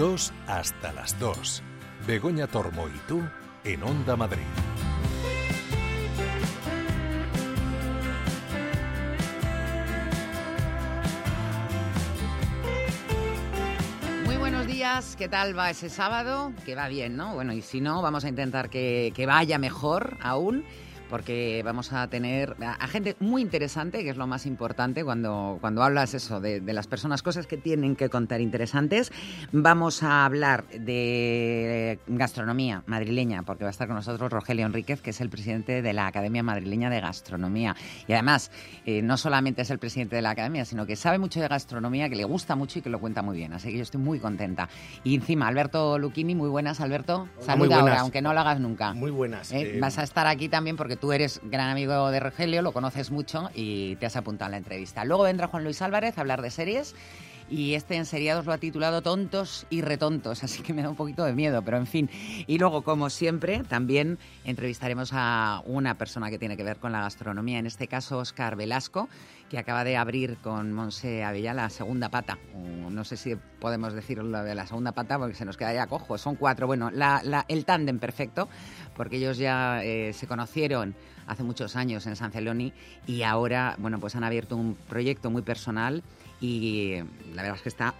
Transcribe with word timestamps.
2 0.00 0.32
hasta 0.46 0.94
las 0.94 1.18
2. 1.20 1.62
Begoña 2.06 2.46
Tormo 2.46 2.88
y 2.88 2.98
tú 3.06 3.20
en 3.64 3.82
Onda 3.82 4.16
Madrid. 4.16 4.40
Muy 14.24 14.36
buenos 14.36 14.66
días, 14.66 15.16
¿qué 15.16 15.28
tal 15.28 15.58
va 15.58 15.68
ese 15.68 15.90
sábado? 15.90 16.54
Que 16.64 16.74
va 16.74 16.88
bien, 16.88 17.18
¿no? 17.18 17.34
Bueno, 17.34 17.52
y 17.52 17.60
si 17.60 17.82
no, 17.82 18.00
vamos 18.00 18.24
a 18.24 18.30
intentar 18.30 18.70
que, 18.70 19.12
que 19.14 19.26
vaya 19.26 19.58
mejor 19.58 20.16
aún 20.22 20.64
porque 21.10 21.60
vamos 21.64 21.92
a 21.92 22.06
tener 22.08 22.56
a, 22.62 22.86
gente 22.86 23.16
muy 23.18 23.42
interesante, 23.42 24.04
que 24.04 24.10
es 24.10 24.16
lo 24.16 24.26
más 24.26 24.46
importante 24.46 25.04
cuando, 25.04 25.58
cuando 25.60 25.82
hablas 25.82 26.14
eso 26.14 26.40
de, 26.40 26.60
las 26.60 26.86
personas, 26.86 27.22
cosas 27.22 27.46
que 27.46 27.56
tienen 27.56 27.96
que 27.96 28.08
contar 28.08 28.40
interesantes. 28.40 29.12
Vamos 29.50 30.02
a 30.04 30.24
hablar 30.24 30.66
de 30.68 31.98
gastronomía 32.06 32.84
madrileña, 32.86 33.42
porque 33.42 33.64
va 33.64 33.68
a 33.68 33.72
estar 33.72 33.88
con 33.88 33.96
nosotros 33.96 34.30
Rogelio 34.30 34.64
Enríquez, 34.64 35.02
que 35.02 35.10
es 35.10 35.20
el 35.20 35.28
presidente 35.28 35.82
de 35.82 35.92
la 35.92 36.06
Academia 36.06 36.42
Madrileña 36.42 36.88
de 36.88 37.00
Gastronomía. 37.00 37.74
Y 38.06 38.12
además, 38.12 38.52
eh, 38.86 39.02
no 39.02 39.16
solamente 39.16 39.62
es 39.62 39.70
el 39.70 39.78
presidente 39.78 40.16
de 40.16 40.22
la 40.22 40.30
Academia, 40.30 40.64
sino 40.64 40.86
que 40.86 40.94
sabe 40.94 41.18
mucho 41.18 41.40
de 41.40 41.48
gastronomía, 41.48 42.08
que 42.08 42.16
le 42.16 42.24
gusta 42.24 42.54
mucho 42.54 42.78
y 42.78 42.82
que 42.82 42.90
lo 42.90 43.00
cuenta 43.00 43.22
muy 43.22 43.36
bien. 43.36 43.52
Así 43.52 43.70
que 43.70 43.76
yo 43.78 43.82
estoy 43.82 44.00
muy 44.00 44.20
contenta. 44.20 44.68
Y 45.02 45.16
encima, 45.16 45.48
Alberto 45.48 45.98
Luchini, 45.98 46.36
muy 46.36 46.48
buenas, 46.48 46.80
Alberto. 46.80 47.28
Saluda 47.40 47.80
ahora, 47.80 48.00
aunque 48.00 48.22
no 48.22 48.32
lo 48.32 48.40
hagas 48.40 48.60
nunca. 48.60 48.94
Muy 48.94 49.10
buenas. 49.10 49.50
Eh, 49.50 49.78
vas 49.80 49.98
a 49.98 50.04
estar 50.04 50.28
aquí 50.28 50.48
también 50.48 50.76
porque 50.76 50.99
tú 51.00 51.12
eres 51.12 51.40
gran 51.44 51.70
amigo 51.70 52.10
de 52.10 52.20
Rogelio, 52.20 52.62
lo 52.62 52.72
conoces 52.72 53.10
mucho 53.10 53.50
y 53.54 53.96
te 53.96 54.06
has 54.06 54.16
apuntado 54.16 54.48
en 54.48 54.52
la 54.52 54.58
entrevista. 54.58 55.04
Luego 55.04 55.24
vendrá 55.24 55.48
Juan 55.48 55.64
Luis 55.64 55.82
Álvarez 55.82 56.18
a 56.18 56.20
hablar 56.20 56.42
de 56.42 56.50
series 56.50 56.94
y 57.50 57.74
este 57.74 57.96
en 57.96 58.06
seriados 58.06 58.46
lo 58.46 58.52
ha 58.52 58.58
titulado 58.58 59.02
Tontos 59.02 59.66
y 59.70 59.80
Retontos, 59.82 60.44
así 60.44 60.62
que 60.62 60.72
me 60.72 60.82
da 60.82 60.88
un 60.88 60.96
poquito 60.96 61.24
de 61.24 61.32
miedo, 61.32 61.62
pero 61.62 61.76
en 61.76 61.86
fin. 61.86 62.08
Y 62.46 62.58
luego, 62.58 62.82
como 62.82 63.10
siempre, 63.10 63.64
también 63.64 64.18
entrevistaremos 64.44 65.10
a 65.12 65.62
una 65.66 65.98
persona 65.98 66.30
que 66.30 66.38
tiene 66.38 66.56
que 66.56 66.62
ver 66.62 66.78
con 66.78 66.92
la 66.92 67.00
gastronomía, 67.00 67.58
en 67.58 67.66
este 67.66 67.88
caso 67.88 68.18
Oscar 68.18 68.54
Velasco, 68.54 69.08
que 69.50 69.58
acaba 69.58 69.82
de 69.82 69.96
abrir 69.96 70.36
con 70.36 70.72
Monse 70.72 71.24
Avella 71.24 71.52
la 71.52 71.68
segunda 71.70 72.08
pata. 72.08 72.38
No 72.54 73.04
sé 73.04 73.16
si 73.16 73.34
podemos 73.58 73.94
decir 73.94 74.18
lo 74.18 74.44
de 74.44 74.54
la 74.54 74.66
segunda 74.66 74.92
pata 74.92 75.18
porque 75.18 75.34
se 75.34 75.44
nos 75.44 75.56
queda 75.56 75.74
ya 75.74 75.88
cojo. 75.88 76.18
Son 76.18 76.36
cuatro. 76.36 76.68
Bueno, 76.68 76.90
el 77.48 77.64
tándem 77.64 77.98
perfecto, 77.98 78.48
porque 79.00 79.16
ellos 79.16 79.38
ya 79.38 79.82
eh, 79.82 80.12
se 80.12 80.26
conocieron 80.26 80.94
hace 81.26 81.42
muchos 81.42 81.74
años 81.74 82.06
en 82.06 82.16
San 82.16 82.32
Celoni 82.32 82.74
y 83.06 83.22
ahora, 83.22 83.74
bueno, 83.78 83.98
pues 83.98 84.14
han 84.14 84.24
abierto 84.24 84.58
un 84.58 84.74
proyecto 84.74 85.30
muy 85.30 85.40
personal 85.40 86.02
y 86.38 86.96
la 87.34 87.42
verdad 87.42 87.56
es 87.56 87.62
que 87.62 87.68
está 87.70 87.94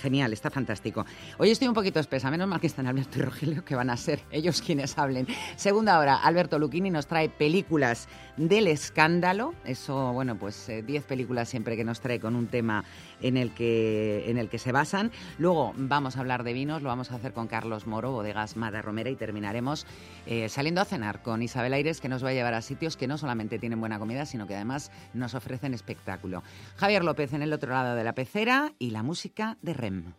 genial, 0.00 0.32
está 0.32 0.48
fantástico. 0.48 1.04
Hoy 1.36 1.50
estoy 1.50 1.68
un 1.68 1.74
poquito 1.74 2.00
espesa, 2.00 2.30
menos 2.30 2.48
mal 2.48 2.60
que 2.60 2.66
están 2.66 2.86
Alberto 2.86 3.18
y 3.18 3.22
Rogelio, 3.22 3.62
que 3.62 3.74
van 3.74 3.90
a 3.90 3.96
ser 3.98 4.20
ellos 4.30 4.62
quienes 4.62 4.96
hablen. 4.96 5.26
Segunda 5.56 5.98
hora, 5.98 6.16
Alberto 6.16 6.58
Luchini 6.58 6.88
nos 6.88 7.06
trae 7.06 7.28
películas 7.28 8.08
del 8.38 8.68
escándalo, 8.68 9.52
eso, 9.64 10.14
bueno, 10.14 10.38
pues 10.38 10.66
10 10.66 10.88
eh, 10.88 11.06
películas 11.06 11.50
siempre 11.50 11.76
que 11.76 11.84
nos 11.84 12.00
trae 12.00 12.20
con 12.20 12.36
un 12.36 12.46
tema 12.46 12.84
en 13.22 13.36
el, 13.36 13.52
que, 13.52 14.24
en 14.28 14.38
el 14.38 14.48
que 14.48 14.58
se 14.58 14.72
basan. 14.72 15.10
Luego 15.38 15.72
vamos 15.76 16.16
a 16.16 16.20
hablar 16.20 16.44
de 16.44 16.52
vinos, 16.52 16.82
lo 16.82 16.88
vamos 16.88 17.10
a 17.10 17.16
hacer 17.16 17.32
con 17.32 17.48
Carlos 17.48 17.86
Moro, 17.86 18.12
bodegas 18.12 18.56
Mada 18.56 18.82
Romera, 18.82 19.10
y 19.10 19.16
terminaremos 19.16 19.86
eh, 20.26 20.48
saliendo 20.48 20.80
a 20.80 20.84
cenar 20.84 21.22
con 21.22 21.42
Isabel 21.42 21.72
Aires, 21.72 22.00
que 22.00 22.08
nos 22.08 22.24
va 22.24 22.30
a 22.30 22.34
llevar 22.34 22.54
a 22.54 22.62
sitios 22.62 22.96
que 22.96 23.06
no 23.06 23.18
solamente 23.18 23.58
tienen 23.58 23.80
buena 23.80 23.98
comida, 23.98 24.26
sino 24.26 24.46
que 24.46 24.54
además 24.54 24.90
nos 25.14 25.34
ofrecen 25.34 25.74
espectáculo. 25.74 26.42
Javier 26.76 27.04
López 27.04 27.32
en 27.32 27.42
el 27.42 27.52
otro 27.52 27.72
lado 27.72 27.94
de 27.94 28.04
la 28.04 28.14
pecera 28.14 28.72
y 28.78 28.90
la 28.90 29.02
música 29.02 29.56
de 29.62 29.74
REM. 29.74 30.14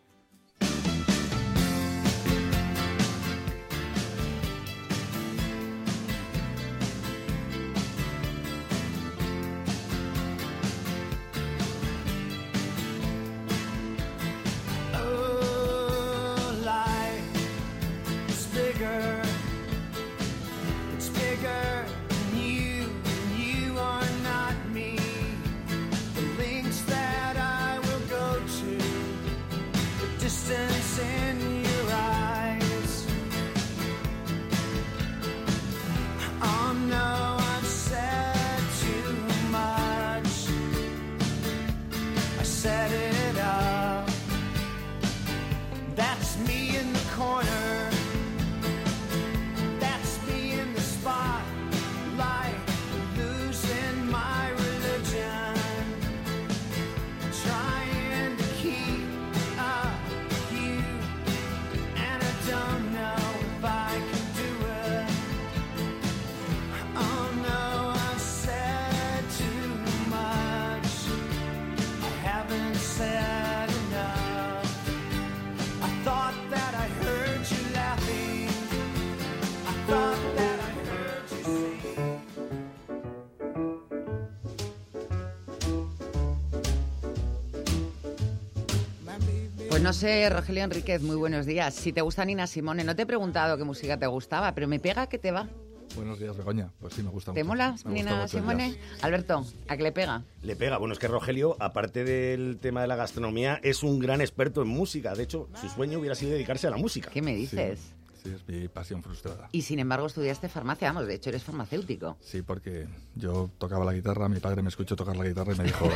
Pues 90.00 90.12
no 90.12 90.16
sé, 90.16 90.30
Rogelio 90.30 90.64
Enríquez, 90.64 91.02
muy 91.02 91.16
buenos 91.16 91.44
días. 91.44 91.74
Si 91.74 91.92
te 91.92 92.00
gusta 92.00 92.24
Nina 92.24 92.46
Simone, 92.46 92.84
no 92.84 92.96
te 92.96 93.02
he 93.02 93.06
preguntado 93.06 93.58
qué 93.58 93.64
música 93.64 93.98
te 93.98 94.06
gustaba, 94.06 94.54
pero 94.54 94.66
me 94.66 94.80
pega 94.80 95.06
que 95.08 95.18
te 95.18 95.30
va. 95.30 95.46
Buenos 95.94 96.18
días, 96.18 96.34
Begoña. 96.38 96.72
Pues 96.80 96.94
sí, 96.94 97.02
me 97.02 97.10
gusta 97.10 97.34
¿Te 97.34 97.44
mucho. 97.44 97.48
mola 97.48 97.76
Nina 97.84 98.26
Simone? 98.26 98.78
Alberto, 99.02 99.44
¿a 99.68 99.76
qué 99.76 99.82
le 99.82 99.92
pega? 99.92 100.24
Le 100.40 100.56
pega. 100.56 100.78
Bueno, 100.78 100.94
es 100.94 100.98
que 100.98 101.06
Rogelio, 101.06 101.54
aparte 101.60 102.04
del 102.04 102.56
tema 102.58 102.80
de 102.80 102.86
la 102.88 102.96
gastronomía, 102.96 103.60
es 103.62 103.82
un 103.82 103.98
gran 103.98 104.22
experto 104.22 104.62
en 104.62 104.68
música. 104.68 105.14
De 105.14 105.24
hecho, 105.24 105.50
su 105.60 105.68
sueño 105.68 105.98
hubiera 105.98 106.14
sido 106.14 106.30
dedicarse 106.32 106.66
a 106.66 106.70
la 106.70 106.78
música. 106.78 107.10
¿Qué 107.10 107.20
me 107.20 107.34
dices? 107.34 107.80
Sí, 107.80 107.94
es 108.24 108.46
mi 108.46 108.68
pasión 108.68 109.02
frustrada. 109.02 109.48
Y 109.52 109.62
sin 109.62 109.78
embargo 109.78 110.06
estudiaste 110.06 110.48
farmacia, 110.48 110.88
vamos, 110.88 111.06
de 111.06 111.14
hecho 111.14 111.30
eres 111.30 111.42
farmacéutico. 111.42 112.16
Sí, 112.20 112.42
porque 112.42 112.86
yo 113.14 113.50
tocaba 113.58 113.84
la 113.84 113.92
guitarra, 113.92 114.28
mi 114.28 114.40
padre 114.40 114.62
me 114.62 114.68
escuchó 114.68 114.96
tocar 114.96 115.16
la 115.16 115.24
guitarra 115.24 115.54
y 115.54 115.58
me 115.58 115.64
dijo, 115.64 115.88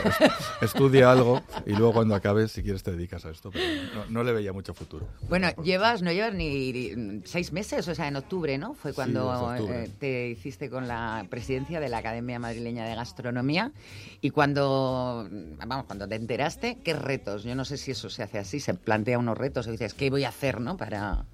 estudia 0.61 1.11
algo 1.11 1.43
y 1.67 1.73
luego 1.73 1.93
cuando 1.93 2.15
acabes, 2.15 2.53
si 2.53 2.63
quieres, 2.63 2.83
te 2.83 2.93
dedicas 2.93 3.25
a 3.25 3.31
esto. 3.31 3.51
Pero 3.51 4.07
no, 4.09 4.23
le 4.25 4.33
veía 4.33 4.53
mucho 4.53 4.75
futuro. 4.75 5.07
Bueno, 5.29 5.49
llevas, 5.63 6.03
no 6.03 6.13
llevas 6.13 6.35
ni 6.35 7.23
seis 7.25 7.53
meses, 7.53 7.87
o 7.89 7.95
sea, 7.95 8.09
en 8.09 8.17
octubre, 8.17 8.57
¿no? 8.59 8.75
Fue 8.75 8.93
cuando 8.93 9.55
eh, 9.55 9.91
te 9.99 10.29
hiciste 10.29 10.71
con 10.71 10.89
la 10.89 11.27
presidencia 11.29 11.81
de 11.81 11.89
la 11.89 11.99
Academia 11.99 12.39
Madrileña 12.39 12.87
de 12.87 12.95
Gastronomía 12.95 13.73
y 14.21 14.31
cuando, 14.31 15.29
vamos, 15.67 15.87
cuando 15.87 16.09
te 16.09 16.15
enteraste, 16.15 16.79
¿qué 16.83 16.95
retos? 16.95 17.45
Yo 17.45 17.55
no 17.55 17.65
sé 17.65 17.77
si 17.77 17.91
eso 17.91 18.11
se 18.11 18.23
hace 18.23 18.39
así, 18.39 18.61
se 18.61 18.75
plantea 18.75 19.19
unos 19.19 19.37
retos 19.37 19.67
o 19.67 19.71
dices, 19.71 19.95
¿qué 19.95 20.11
voy 20.11 20.25
a 20.25 20.29
hacer, 20.29 20.61
no? 20.61 20.77
Para... 20.77 21.27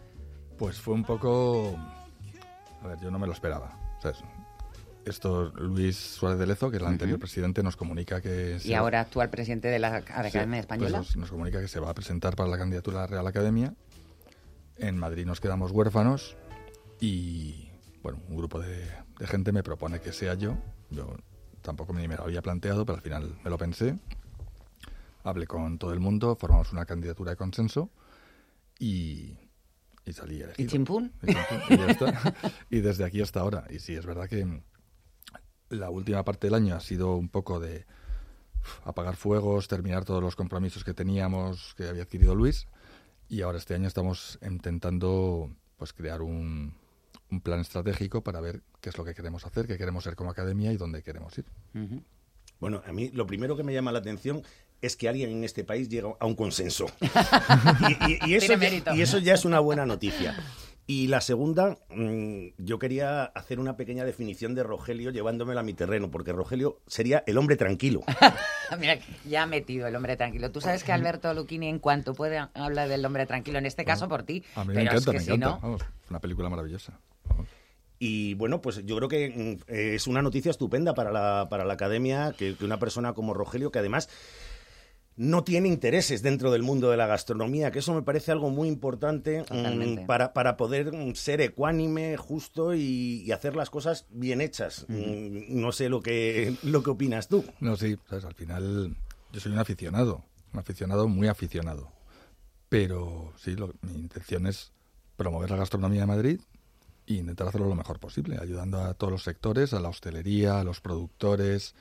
Pues 0.60 0.78
fue 0.78 0.92
un 0.92 1.04
poco... 1.04 1.74
A 2.82 2.86
ver, 2.86 3.00
yo 3.00 3.10
no 3.10 3.18
me 3.18 3.26
lo 3.26 3.32
esperaba. 3.32 3.72
esto 5.06 5.50
Luis 5.56 5.96
Suárez 5.96 6.38
de 6.38 6.46
Lezo, 6.46 6.70
que 6.70 6.76
es 6.76 6.82
el 6.82 6.88
anterior 6.88 7.18
presidente, 7.18 7.62
nos 7.62 7.76
comunica 7.76 8.20
que... 8.20 8.58
Y 8.62 8.74
ahora 8.74 9.00
actual 9.00 9.30
presidente 9.30 9.68
de 9.68 9.78
la 9.78 9.96
Academia 9.96 10.44
pues 10.46 10.60
Española. 10.60 11.02
nos, 11.16 11.30
comunica 11.30 11.62
que 11.62 11.68
se 11.68 11.80
va 11.80 11.88
a 11.88 11.94
presentar 11.94 12.36
para 12.36 12.50
la 12.50 12.58
candidatura 12.58 12.98
a 12.98 13.00
la 13.00 13.06
Real 13.06 13.26
Academia. 13.26 13.72
En 14.76 14.98
Madrid 14.98 15.24
nos 15.24 15.40
quedamos 15.40 15.70
huérfanos 15.70 16.36
y, 17.00 17.70
bueno, 18.02 18.20
un 18.28 18.36
grupo 18.36 18.60
de, 18.60 18.86
gente 19.20 19.52
me 19.52 19.62
propone 19.62 20.00
que 20.00 20.12
sea 20.12 20.34
yo. 20.34 20.58
Yo 20.90 21.16
tampoco 21.62 21.94
ni 21.94 22.06
me 22.06 22.16
lo 22.16 22.24
había 22.24 22.42
planteado, 22.42 22.84
pero 22.84 22.96
al 22.96 23.02
final 23.02 23.34
me 23.42 23.48
lo 23.48 23.56
pensé. 23.56 23.98
Hablé 25.24 25.46
con 25.46 25.78
todo 25.78 25.94
el 25.94 26.00
mundo, 26.00 26.36
formamos 26.36 26.70
una 26.70 26.84
candidatura 26.84 27.30
de 27.30 27.38
consenso 27.38 27.88
y, 28.78 29.38
y 30.04 30.12
salí 30.12 30.42
¿Y 30.56 30.66
chimpún? 30.66 31.12
Y, 32.70 32.80
desde 32.80 33.04
aquí 33.04 33.20
hasta 33.20 33.40
ahora. 33.40 33.64
Y 33.70 33.78
sí, 33.78 33.94
es 33.94 34.06
verdad 34.06 34.28
que 34.28 34.62
la 35.68 35.90
última 35.90 36.24
parte 36.24 36.46
del 36.46 36.54
año 36.54 36.74
ha 36.74 36.80
sido 36.80 37.16
un 37.16 37.28
poco 37.28 37.60
de 37.60 37.86
apagar 38.84 39.16
fuegos, 39.16 39.68
terminar 39.68 40.04
todos 40.04 40.22
los 40.22 40.36
compromisos 40.36 40.84
que 40.84 40.94
teníamos, 40.94 41.74
que 41.76 41.88
había 41.88 42.02
adquirido 42.02 42.34
Luis. 42.34 42.66
Y 43.28 43.42
ahora 43.42 43.58
este 43.58 43.74
año 43.74 43.86
estamos 43.86 44.38
intentando 44.42 45.50
pues 45.76 45.92
crear 45.92 46.22
un, 46.22 46.74
un 47.30 47.40
plan 47.40 47.60
estratégico 47.60 48.22
para 48.22 48.40
ver 48.40 48.62
qué 48.80 48.90
es 48.90 48.98
lo 48.98 49.04
que 49.04 49.14
queremos 49.14 49.46
hacer, 49.46 49.66
qué 49.66 49.78
queremos 49.78 50.04
ser 50.04 50.16
como 50.16 50.30
academia 50.30 50.72
y 50.72 50.76
dónde 50.76 51.02
queremos 51.02 51.36
ir. 51.38 51.46
Bueno, 52.58 52.82
a 52.86 52.92
mí 52.92 53.10
lo 53.10 53.26
primero 53.26 53.56
que 53.56 53.62
me 53.62 53.72
llama 53.72 53.92
la 53.92 54.00
atención 54.00 54.42
es 54.82 54.96
que 54.96 55.08
alguien 55.08 55.30
en 55.30 55.44
este 55.44 55.64
país 55.64 55.88
llega 55.88 56.10
a 56.18 56.26
un 56.26 56.34
consenso. 56.34 56.86
y, 58.08 58.30
y, 58.30 58.34
eso 58.34 58.54
ya, 58.54 58.94
y, 58.94 59.02
eso 59.02 59.18
ya, 59.18 59.34
es 59.34 59.44
una 59.44 59.60
buena 59.60 59.86
noticia. 59.86 60.36
Y 60.86 61.06
la 61.06 61.20
segunda, 61.20 61.78
mmm, 61.90 62.48
yo 62.58 62.80
quería 62.80 63.24
hacer 63.24 63.60
una 63.60 63.76
pequeña 63.76 64.04
definición 64.04 64.56
de 64.56 64.64
Rogelio 64.64 65.10
llevándomelo 65.10 65.60
a 65.60 65.62
mi 65.62 65.72
terreno, 65.72 66.10
porque 66.10 66.32
Rogelio 66.32 66.80
sería 66.86 67.22
el 67.28 67.38
hombre 67.38 67.56
tranquilo. 67.56 68.00
Mira, 68.80 68.98
ya 69.24 69.44
ha 69.44 69.46
metido 69.46 69.86
el 69.86 69.94
hombre 69.94 70.16
tranquilo. 70.16 70.50
Tú 70.50 70.60
sabes 70.60 70.82
que 70.82 70.90
Alberto 70.90 71.32
Lucchini, 71.32 71.68
en 71.68 71.78
cuanto 71.78 72.14
puede, 72.14 72.38
habla 72.54 72.88
del 72.88 73.04
hombre 73.04 73.26
tranquilo, 73.26 73.58
en 73.58 73.66
este 73.66 73.84
caso 73.84 74.08
por 74.08 74.24
ti. 74.24 74.42
A 74.56 74.64
mí 74.64 74.74
me 74.74 74.82
encanta, 74.82 75.12
me 75.12 75.18
encanta. 75.22 75.46
¿no? 75.46 75.60
Vamos, 75.60 75.82
una 76.08 76.18
película 76.18 76.48
maravillosa. 76.48 76.98
Vamos. 77.24 77.46
Y 78.00 78.34
bueno, 78.34 78.62
pues 78.62 78.84
yo 78.84 78.96
creo 78.96 79.08
que 79.08 79.58
es 79.68 80.06
una 80.06 80.22
noticia 80.22 80.50
estupenda 80.50 80.94
para 80.94 81.12
la, 81.12 81.48
para 81.50 81.66
la 81.66 81.74
academia 81.74 82.34
que, 82.36 82.56
que 82.56 82.64
una 82.64 82.78
persona 82.78 83.12
como 83.12 83.34
Rogelio, 83.34 83.70
que 83.70 83.78
además 83.78 84.08
no 85.16 85.44
tiene 85.44 85.68
intereses 85.68 86.22
dentro 86.22 86.50
del 86.50 86.62
mundo 86.62 86.90
de 86.90 86.96
la 86.96 87.06
gastronomía, 87.06 87.70
que 87.70 87.80
eso 87.80 87.94
me 87.94 88.02
parece 88.02 88.32
algo 88.32 88.50
muy 88.50 88.68
importante 88.68 89.44
um, 89.50 90.06
para, 90.06 90.32
para, 90.32 90.56
poder 90.56 90.92
ser 91.14 91.40
ecuánime, 91.40 92.16
justo 92.16 92.74
y, 92.74 93.22
y 93.26 93.32
hacer 93.32 93.56
las 93.56 93.70
cosas 93.70 94.06
bien 94.10 94.40
hechas. 94.40 94.86
Mm. 94.88 94.94
Um, 94.94 95.60
no 95.60 95.72
sé 95.72 95.88
lo 95.88 96.00
que, 96.00 96.56
lo 96.62 96.82
que 96.82 96.90
opinas 96.90 97.28
tú. 97.28 97.44
No, 97.60 97.76
sí, 97.76 97.98
sabes, 98.08 98.24
al 98.24 98.34
final 98.34 98.96
yo 99.32 99.40
soy 99.40 99.52
un 99.52 99.58
aficionado, 99.58 100.24
un 100.52 100.60
aficionado 100.60 101.08
muy 101.08 101.28
aficionado. 101.28 101.92
Pero 102.68 103.32
sí, 103.36 103.56
lo, 103.56 103.74
mi 103.82 103.94
intención 103.94 104.46
es 104.46 104.72
promover 105.16 105.50
la 105.50 105.56
gastronomía 105.56 106.00
de 106.00 106.06
Madrid 106.06 106.40
e 107.06 107.14
intentar 107.14 107.48
hacerlo 107.48 107.68
lo 107.68 107.74
mejor 107.74 107.98
posible, 107.98 108.38
ayudando 108.40 108.80
a 108.80 108.94
todos 108.94 109.12
los 109.12 109.24
sectores, 109.24 109.74
a 109.74 109.80
la 109.80 109.88
hostelería, 109.88 110.60
a 110.60 110.64
los 110.64 110.80
productores, 110.80 111.74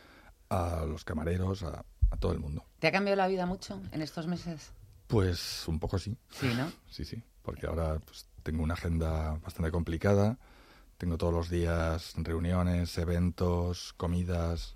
a 0.49 0.83
los 0.85 1.05
camareros, 1.05 1.63
a, 1.63 1.85
a 2.11 2.17
todo 2.17 2.31
el 2.31 2.39
mundo. 2.39 2.65
¿Te 2.79 2.87
ha 2.87 2.91
cambiado 2.91 3.17
la 3.17 3.27
vida 3.27 3.45
mucho 3.45 3.81
en 3.91 4.01
estos 4.01 4.27
meses? 4.27 4.71
Pues 5.07 5.67
un 5.67 5.79
poco 5.79 5.97
sí. 5.99 6.17
Sí, 6.31 6.47
¿no? 6.55 6.71
Sí, 6.89 7.05
sí, 7.05 7.21
porque 7.41 7.67
ahora 7.67 7.99
pues, 7.99 8.27
tengo 8.43 8.63
una 8.63 8.73
agenda 8.73 9.39
bastante 9.43 9.71
complicada. 9.71 10.37
Tengo 10.97 11.17
todos 11.17 11.33
los 11.33 11.49
días 11.49 12.13
reuniones, 12.17 12.97
eventos, 12.97 13.93
comidas. 13.93 14.75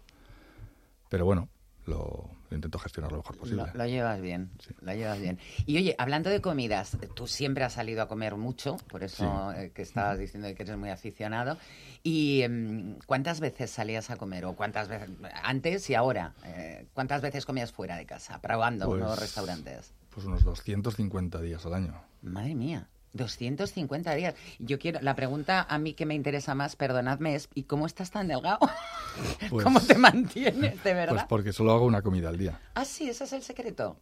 Pero 1.09 1.25
bueno, 1.25 1.49
lo, 1.85 2.29
lo 2.49 2.55
intento 2.55 2.79
gestionar 2.79 3.11
lo 3.11 3.17
mejor 3.17 3.37
posible. 3.37 3.63
Lo, 3.73 3.79
lo 3.79 3.85
llevas 3.85 4.21
bien, 4.21 4.51
sí. 4.59 4.73
lo 4.81 4.93
llevas 4.93 5.19
bien. 5.19 5.39
Y 5.65 5.77
oye, 5.77 5.95
hablando 5.97 6.29
de 6.29 6.41
comidas, 6.41 6.97
tú 7.13 7.27
siempre 7.27 7.63
has 7.63 7.73
salido 7.73 8.01
a 8.01 8.07
comer 8.07 8.35
mucho, 8.35 8.77
por 8.89 9.03
eso 9.03 9.51
sí. 9.53 9.59
eh, 9.59 9.71
que 9.73 9.81
estabas 9.81 10.17
diciendo 10.17 10.47
que 10.55 10.63
eres 10.63 10.77
muy 10.77 10.89
aficionado. 10.89 11.57
¿Y 12.03 12.45
um, 12.45 12.95
cuántas 13.05 13.39
veces 13.39 13.71
salías 13.71 14.09
a 14.09 14.17
comer? 14.17 14.45
¿O 14.45 14.55
cuántas 14.55 14.87
veces, 14.87 15.09
antes 15.43 15.89
y 15.89 15.95
ahora? 15.95 16.33
Eh, 16.45 16.87
¿Cuántas 16.93 17.21
veces 17.21 17.45
comías 17.45 17.71
fuera 17.71 17.97
de 17.97 18.05
casa, 18.05 18.39
probando 18.41 18.85
pues, 18.85 18.99
nuevos 18.99 19.19
restaurantes? 19.19 19.93
Pues 20.09 20.25
unos 20.25 20.43
250 20.43 21.41
días 21.41 21.65
al 21.65 21.73
año. 21.73 22.01
Madre 22.21 22.55
mía. 22.55 22.87
250 23.13 24.15
días. 24.15 24.35
Yo 24.59 24.79
quiero, 24.79 24.99
la 25.01 25.15
pregunta 25.15 25.65
a 25.69 25.77
mí 25.77 25.93
que 25.93 26.05
me 26.05 26.15
interesa 26.15 26.55
más, 26.55 26.75
perdonadme, 26.75 27.35
es 27.35 27.49
¿y 27.53 27.63
cómo 27.63 27.85
estás 27.85 28.11
tan 28.11 28.27
delgado? 28.27 28.59
Pues, 29.51 29.63
¿Cómo 29.63 29.79
te 29.79 29.95
mantienes, 29.95 30.83
de 30.83 30.93
verdad? 30.95 31.13
Pues 31.13 31.25
porque 31.25 31.53
solo 31.53 31.71
hago 31.71 31.85
una 31.85 32.01
comida 32.01 32.29
al 32.29 32.37
día. 32.39 32.59
Ah, 32.73 32.83
sí, 32.83 33.07
ese 33.07 33.25
es 33.25 33.33
el 33.33 33.43
secreto. 33.43 33.95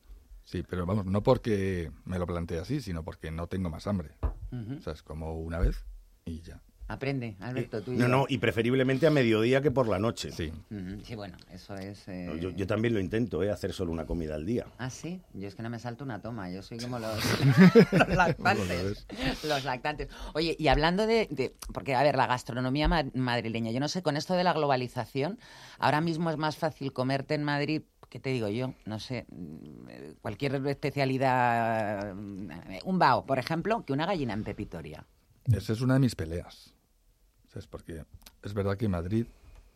Sí, 0.45 0.63
pero 0.63 0.85
vamos, 0.85 1.05
no 1.05 1.21
porque 1.21 1.91
me 2.05 2.17
lo 2.17 2.25
plantee 2.25 2.59
así, 2.59 2.79
sino 2.79 3.03
porque 3.03 3.29
no 3.29 3.47
tengo 3.47 3.69
más 3.69 3.87
hambre. 3.87 4.11
Uh 4.21 4.55
-huh. 4.55 4.77
O 4.77 4.81
sea, 4.81 4.93
es 4.93 5.03
como 5.03 5.37
una 5.37 5.59
vez 5.59 5.83
y 6.23 6.39
ya. 6.39 6.61
Aprende, 6.91 7.37
Alberto, 7.39 7.81
tú 7.81 7.93
y 7.93 7.95
No, 7.95 8.01
yo. 8.01 8.07
no, 8.09 8.25
y 8.27 8.37
preferiblemente 8.37 9.07
a 9.07 9.11
mediodía 9.11 9.61
que 9.61 9.71
por 9.71 9.87
la 9.87 9.97
noche. 9.97 10.29
Sí. 10.31 10.51
Sí, 11.03 11.15
bueno, 11.15 11.37
eso 11.49 11.73
es... 11.75 12.05
Eh... 12.09 12.25
No, 12.27 12.35
yo, 12.35 12.49
yo, 12.49 12.67
también 12.67 12.93
lo 12.93 12.99
intento, 12.99 13.41
¿eh? 13.43 13.49
Hacer 13.49 13.71
solo 13.71 13.93
una 13.93 14.05
comida 14.05 14.35
al 14.35 14.45
día. 14.45 14.65
Ah, 14.77 14.89
sí. 14.89 15.21
Yo 15.33 15.47
es 15.47 15.55
que 15.55 15.63
no 15.63 15.69
me 15.69 15.79
salto 15.79 16.03
una 16.03 16.21
toma. 16.21 16.51
Yo 16.51 16.61
soy 16.61 16.79
como 16.79 16.99
los, 16.99 17.15
los 17.93 18.09
lactantes. 18.15 19.07
los 19.47 19.63
lactantes. 19.63 20.09
Oye, 20.33 20.57
y 20.59 20.67
hablando 20.67 21.07
de, 21.07 21.29
de, 21.31 21.55
Porque, 21.73 21.95
a 21.95 22.03
ver, 22.03 22.17
la 22.17 22.27
gastronomía 22.27 22.89
ma 22.89 23.05
madrileña, 23.13 23.71
yo 23.71 23.79
no 23.79 23.87
sé, 23.87 24.01
con 24.01 24.17
esto 24.17 24.33
de 24.33 24.43
la 24.43 24.51
globalización, 24.51 25.39
ahora 25.79 26.01
mismo 26.01 26.29
es 26.29 26.35
más 26.35 26.57
fácil 26.57 26.91
comerte 26.91 27.35
en 27.35 27.43
Madrid 27.45 27.83
¿qué 28.09 28.19
te 28.19 28.31
digo 28.31 28.49
yo? 28.49 28.73
No 28.85 28.99
sé, 28.99 29.25
cualquier 30.21 30.55
especialidad, 30.67 32.13
un 32.13 32.99
bao, 32.99 33.25
por 33.25 33.39
ejemplo, 33.39 33.85
que 33.85 33.93
una 33.93 34.05
gallina 34.05 34.33
en 34.33 34.43
pepitoria. 34.43 35.05
Esa 35.45 35.71
es 35.73 35.79
una 35.81 35.93
de 35.95 36.01
mis 36.01 36.15
peleas. 36.15 36.73
¿Sabes? 37.51 37.67
Porque 37.67 38.05
es 38.43 38.53
verdad 38.53 38.77
que 38.77 38.87
Madrid 38.87 39.27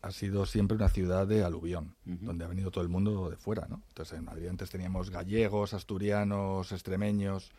ha 0.01 0.11
sido 0.11 0.45
siempre 0.45 0.77
una 0.77 0.87
ciudad 0.87 1.27
de 1.27 1.43
aluvión, 1.43 1.95
uh 2.05 2.11
-huh. 2.11 2.19
donde 2.19 2.45
ha 2.45 2.47
venido 2.47 2.71
todo 2.71 2.83
el 2.83 2.89
mundo 2.89 3.29
de 3.29 3.37
fuera, 3.37 3.67
¿no? 3.67 3.81
Entonces 3.89 4.17
en 4.17 4.23
Madrid 4.23 4.47
antes 4.47 4.69
teníamos 4.69 5.09
gallegos, 5.09 5.73
asturianos, 5.73 6.71
extremeños, 6.71 7.51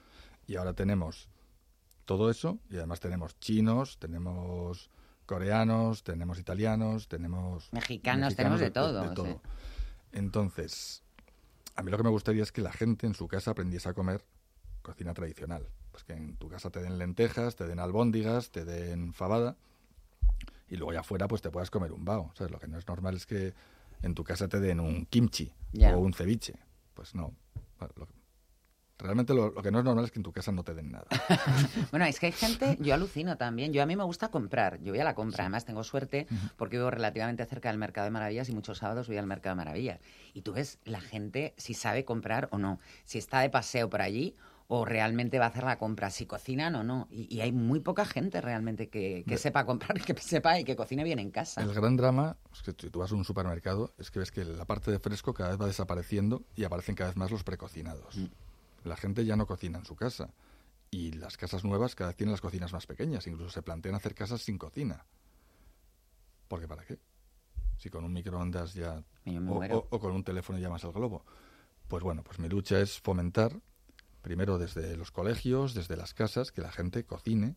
y 0.46 0.56
ahora 0.56 0.72
tenemos 0.72 1.28
todo 2.04 2.30
eso, 2.30 2.58
y 2.70 2.76
además 2.76 3.00
tenemos 3.00 3.38
chinos, 3.40 3.98
tenemos 3.98 4.90
coreanos, 5.26 6.04
tenemos 6.04 6.38
italianos, 6.38 7.08
tenemos... 7.08 7.68
Mexicanos, 7.72 8.32
mexicanos 8.32 8.36
tenemos 8.36 8.60
de, 8.60 8.66
de 8.66 8.70
todo. 8.70 9.02
De, 9.02 9.08
de 9.08 9.14
todo. 9.14 9.26
Sí. 9.26 9.36
Entonces, 10.12 11.02
a 11.74 11.82
mí 11.82 11.90
lo 11.90 11.96
que 11.98 12.04
me 12.04 12.10
gustaría 12.10 12.44
es 12.44 12.52
que 12.52 12.62
la 12.62 12.72
gente 12.72 13.06
en 13.06 13.14
su 13.14 13.26
casa 13.26 13.50
aprendiese 13.50 13.88
a 13.88 13.92
comer 13.92 14.24
cocina 14.82 15.12
tradicional. 15.12 15.68
Pues 15.90 16.04
que 16.04 16.12
en 16.12 16.36
tu 16.36 16.48
casa 16.48 16.70
te 16.70 16.80
den 16.80 16.96
lentejas, 16.96 17.56
te 17.56 17.66
den 17.66 17.80
albóndigas, 17.80 18.50
te 18.50 18.64
den 18.64 19.12
fabada 19.12 19.56
y 20.68 20.76
luego 20.76 20.92
ya 20.92 21.00
afuera 21.00 21.28
pues 21.28 21.42
te 21.42 21.50
puedas 21.50 21.70
comer 21.70 21.92
un 21.92 22.04
bao. 22.04 22.32
¿sabes? 22.34 22.50
Lo 22.50 22.58
que 22.58 22.68
no 22.68 22.78
es 22.78 22.86
normal 22.86 23.16
es 23.16 23.26
que 23.26 23.54
en 24.02 24.14
tu 24.14 24.24
casa 24.24 24.48
te 24.48 24.60
den 24.60 24.80
un 24.80 25.06
kimchi 25.06 25.52
yeah. 25.72 25.96
o 25.96 26.00
un 26.00 26.12
ceviche. 26.12 26.54
Pues 26.94 27.14
no. 27.14 27.34
Lo, 27.96 28.08
realmente 28.98 29.34
lo, 29.34 29.50
lo, 29.50 29.62
que 29.62 29.70
no 29.70 29.78
es 29.78 29.84
normal 29.84 30.04
es 30.04 30.10
que 30.10 30.18
en 30.18 30.22
tu 30.22 30.32
casa 30.32 30.52
no 30.52 30.64
te 30.64 30.74
den 30.74 30.90
nada. 30.92 31.06
bueno, 31.90 32.06
es 32.06 32.18
que 32.18 32.26
hay 32.26 32.32
gente, 32.32 32.76
yo 32.80 32.94
alucino 32.94 33.36
también. 33.36 33.72
Yo 33.72 33.82
a 33.82 33.86
mí 33.86 33.96
me 33.96 34.04
gusta 34.04 34.28
comprar. 34.28 34.80
Yo 34.80 34.92
voy 34.92 35.00
a 35.00 35.04
la 35.04 35.14
compra. 35.14 35.36
Sí. 35.36 35.42
Además 35.42 35.64
tengo 35.64 35.84
suerte 35.84 36.26
porque 36.56 36.76
vivo 36.78 36.90
relativamente 36.90 37.44
cerca 37.46 37.68
del 37.68 37.78
Mercado 37.78 38.06
de 38.06 38.10
Maravillas 38.10 38.48
y 38.48 38.52
muchos 38.52 38.78
sábados 38.78 39.08
voy 39.08 39.18
al 39.18 39.26
Mercado 39.26 39.54
de 39.54 39.64
Maravillas. 39.64 40.00
Y 40.32 40.42
tú 40.42 40.52
ves 40.52 40.78
la 40.84 41.00
gente 41.00 41.54
si 41.56 41.74
sabe 41.74 42.04
comprar 42.04 42.48
o 42.52 42.58
no. 42.58 42.80
Si 43.04 43.18
está 43.18 43.40
de 43.40 43.50
paseo 43.50 43.90
por 43.90 44.02
allí 44.02 44.34
o 44.68 44.84
realmente 44.84 45.38
va 45.38 45.46
a 45.46 45.48
hacer 45.48 45.64
la 45.64 45.78
compra, 45.78 46.10
si 46.10 46.26
cocinan 46.26 46.74
o 46.74 46.82
no. 46.82 47.06
Y, 47.10 47.34
y 47.34 47.40
hay 47.40 47.52
muy 47.52 47.80
poca 47.80 48.04
gente 48.04 48.40
realmente 48.40 48.88
que, 48.88 49.24
que 49.26 49.38
sepa 49.38 49.64
comprar, 49.64 50.00
que 50.04 50.14
sepa 50.14 50.58
y 50.58 50.64
que 50.64 50.74
cocine 50.74 51.04
bien 51.04 51.18
en 51.18 51.30
casa. 51.30 51.62
El 51.62 51.72
gran 51.72 51.96
drama 51.96 52.36
es 52.52 52.62
que 52.62 52.72
si 52.72 52.90
tú 52.90 52.98
vas 52.98 53.12
a 53.12 53.14
un 53.14 53.24
supermercado 53.24 53.94
es 53.98 54.10
que 54.10 54.18
ves 54.18 54.30
que 54.30 54.44
la 54.44 54.64
parte 54.64 54.90
de 54.90 54.98
fresco 54.98 55.32
cada 55.34 55.50
vez 55.50 55.60
va 55.60 55.66
desapareciendo 55.66 56.44
y 56.56 56.64
aparecen 56.64 56.94
cada 56.94 57.10
vez 57.10 57.16
más 57.16 57.30
los 57.30 57.44
precocinados. 57.44 58.16
Mm. 58.16 58.26
La 58.88 58.96
gente 58.96 59.24
ya 59.24 59.36
no 59.36 59.46
cocina 59.46 59.78
en 59.78 59.84
su 59.84 59.94
casa. 59.94 60.30
Y 60.90 61.12
las 61.12 61.36
casas 61.36 61.64
nuevas 61.64 61.94
cada 61.94 62.10
vez 62.10 62.16
tienen 62.16 62.32
las 62.32 62.40
cocinas 62.40 62.72
más 62.72 62.86
pequeñas. 62.86 63.26
Incluso 63.26 63.50
se 63.50 63.62
plantean 63.62 63.96
hacer 63.96 64.14
casas 64.14 64.42
sin 64.42 64.56
cocina. 64.56 65.04
Porque 66.48 66.68
¿para 66.68 66.84
qué? 66.84 66.98
Si 67.76 67.90
con 67.90 68.04
un 68.04 68.12
microondas 68.12 68.74
ya... 68.74 69.02
O, 69.26 69.64
o, 69.64 69.88
o 69.90 69.98
con 69.98 70.12
un 70.12 70.22
teléfono 70.22 70.58
llamas 70.58 70.84
al 70.84 70.92
globo. 70.92 71.24
Pues 71.88 72.02
bueno, 72.02 72.22
pues 72.22 72.38
mi 72.38 72.48
lucha 72.48 72.80
es 72.80 73.00
fomentar 73.00 73.60
primero 74.26 74.58
desde 74.58 74.96
los 74.96 75.12
colegios, 75.12 75.72
desde 75.72 75.96
las 75.96 76.12
casas, 76.12 76.50
que 76.50 76.60
la 76.60 76.72
gente 76.72 77.04
cocine 77.04 77.54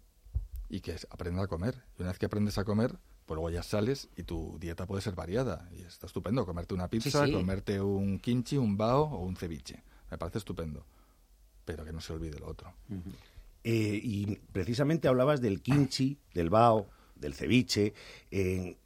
y 0.70 0.82
que 0.82 0.96
aprenda 1.10 1.42
a 1.42 1.48
comer. 1.48 1.84
Y 1.98 2.04
una 2.04 2.12
vez 2.12 2.20
que 2.20 2.28
aprendes 2.28 2.60
a 2.60 2.64
comer, 2.64 3.00
pues 3.26 3.36
luego 3.36 3.50
ya 3.50 3.64
sales 3.64 4.08
y 4.16 4.22
tu 4.22 4.56
dieta 4.60 4.86
puede 4.86 5.02
ser 5.02 5.16
variada. 5.16 5.68
Y 5.76 5.82
está 5.82 6.06
estupendo 6.06 6.46
comerte 6.46 6.76
una 6.76 6.88
pizza, 6.88 7.26
sí, 7.26 7.32
sí. 7.32 7.34
comerte 7.34 7.82
un 7.82 8.20
kimchi, 8.20 8.56
un 8.58 8.78
bao 8.78 9.02
o 9.02 9.26
un 9.26 9.36
ceviche. 9.36 9.82
Me 10.12 10.20
parece 10.20 10.38
estupendo. 10.38 10.86
Pero 11.66 11.84
que 11.84 11.92
no 11.92 12.02
se 12.02 12.14
olvide 12.14 12.38
lo 12.38 12.48
otro. 12.48 12.72
Uh 12.90 12.94
-huh. 12.98 13.16
eh, 13.64 14.00
y 14.04 14.36
precisamente 14.52 15.08
hablabas 15.08 15.42
del 15.42 15.64
kimchi, 15.64 16.20
del 16.36 16.52
bao, 16.52 16.88
del 17.16 17.34
ceviche. 17.34 17.96
Eh, 18.30 18.78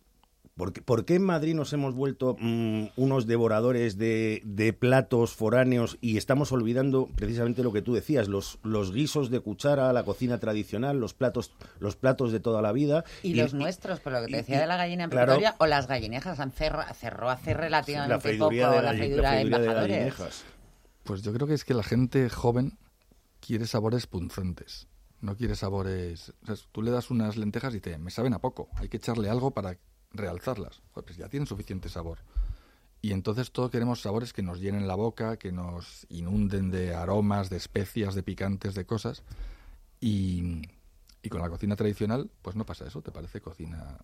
¿Por 0.55 0.71
qué, 0.71 0.83
¿Por 0.83 1.05
qué, 1.05 1.15
en 1.15 1.23
Madrid 1.23 1.55
nos 1.55 1.73
hemos 1.73 1.95
vuelto 1.95 2.37
mmm, 2.39 2.85
unos 2.95 3.25
devoradores 3.25 3.97
de, 3.97 4.43
de, 4.45 4.71
platos 4.71 5.33
foráneos 5.33 5.97
y 5.99 6.17
estamos 6.17 6.51
olvidando 6.51 7.09
precisamente 7.15 7.63
lo 7.63 7.73
que 7.73 7.81
tú 7.81 7.95
decías, 7.95 8.27
los, 8.27 8.59
los, 8.61 8.93
guisos 8.93 9.31
de 9.31 9.39
cuchara, 9.39 9.91
la 9.93 10.03
cocina 10.03 10.39
tradicional, 10.39 10.99
los 10.99 11.15
platos, 11.15 11.53
los 11.79 11.95
platos 11.95 12.31
de 12.31 12.39
toda 12.39 12.61
la 12.61 12.71
vida? 12.71 13.03
Y, 13.23 13.31
y 13.31 13.33
los 13.33 13.55
nuestros, 13.55 13.99
por 13.99 14.13
lo 14.13 14.21
que 14.21 14.27
te 14.27 14.37
decía 14.37 14.57
y, 14.57 14.59
de 14.59 14.67
la 14.67 14.77
gallina 14.77 15.05
en 15.05 15.09
claro, 15.09 15.33
Pretoria, 15.33 15.55
o 15.57 15.65
las 15.65 15.87
gallinejas, 15.87 16.39
han 16.39 16.51
cerró, 16.51 16.83
cerró 16.93 17.31
hace 17.31 17.55
relativamente 17.55 18.37
poco 18.37 18.51
de 18.51 18.59
la, 18.59 18.81
la 18.83 18.93
freidura 18.93 19.31
de, 19.31 19.37
de 19.37 19.41
embajadores. 19.41 20.43
Pues 21.03 21.23
yo 21.23 21.33
creo 21.33 21.47
que 21.47 21.55
es 21.55 21.65
que 21.65 21.73
la 21.73 21.83
gente 21.83 22.29
joven 22.29 22.77
quiere 23.39 23.65
sabores 23.65 24.05
punzantes. 24.05 24.87
No 25.19 25.35
quiere 25.35 25.55
sabores... 25.55 26.33
O 26.43 26.45
sea, 26.45 26.55
tú 26.71 26.81
le 26.83 26.91
das 26.91 27.09
unas 27.09 27.37
lentejas 27.37 27.73
y 27.73 27.81
te 27.81 27.97
me 27.97 28.11
saben 28.11 28.33
a 28.33 28.39
poco. 28.39 28.69
Hay 28.75 28.89
que 28.89 28.97
echarle 28.97 29.29
algo 29.29 29.51
para 29.51 29.77
realzarlas. 30.13 30.81
Pues 30.93 31.17
ya 31.17 31.29
tienen 31.29 31.47
suficiente 31.47 31.89
sabor. 31.89 32.19
Y 33.01 33.11
entonces 33.11 33.51
todos 33.51 33.69
queremos 33.69 34.01
sabores 34.01 34.31
que 34.31 34.41
nos 34.43 34.61
llenen 34.61 34.87
la 34.87 34.95
boca, 34.95 35.37
que 35.37 35.51
nos 35.51 36.07
inunden 36.09 36.71
de 36.71 36.95
aromas, 36.95 37.49
de 37.49 37.57
especias, 37.57 38.15
de 38.15 38.23
picantes, 38.23 38.75
de 38.75 38.85
cosas. 38.85 39.23
Y, 39.99 40.61
y 41.21 41.29
con 41.29 41.41
la 41.41 41.49
cocina 41.49 41.75
tradicional, 41.75 42.29
pues 42.41 42.55
no 42.55 42.65
pasa 42.65 42.87
eso, 42.87 43.01
te 43.01 43.11
parece 43.11 43.41
cocina 43.41 43.97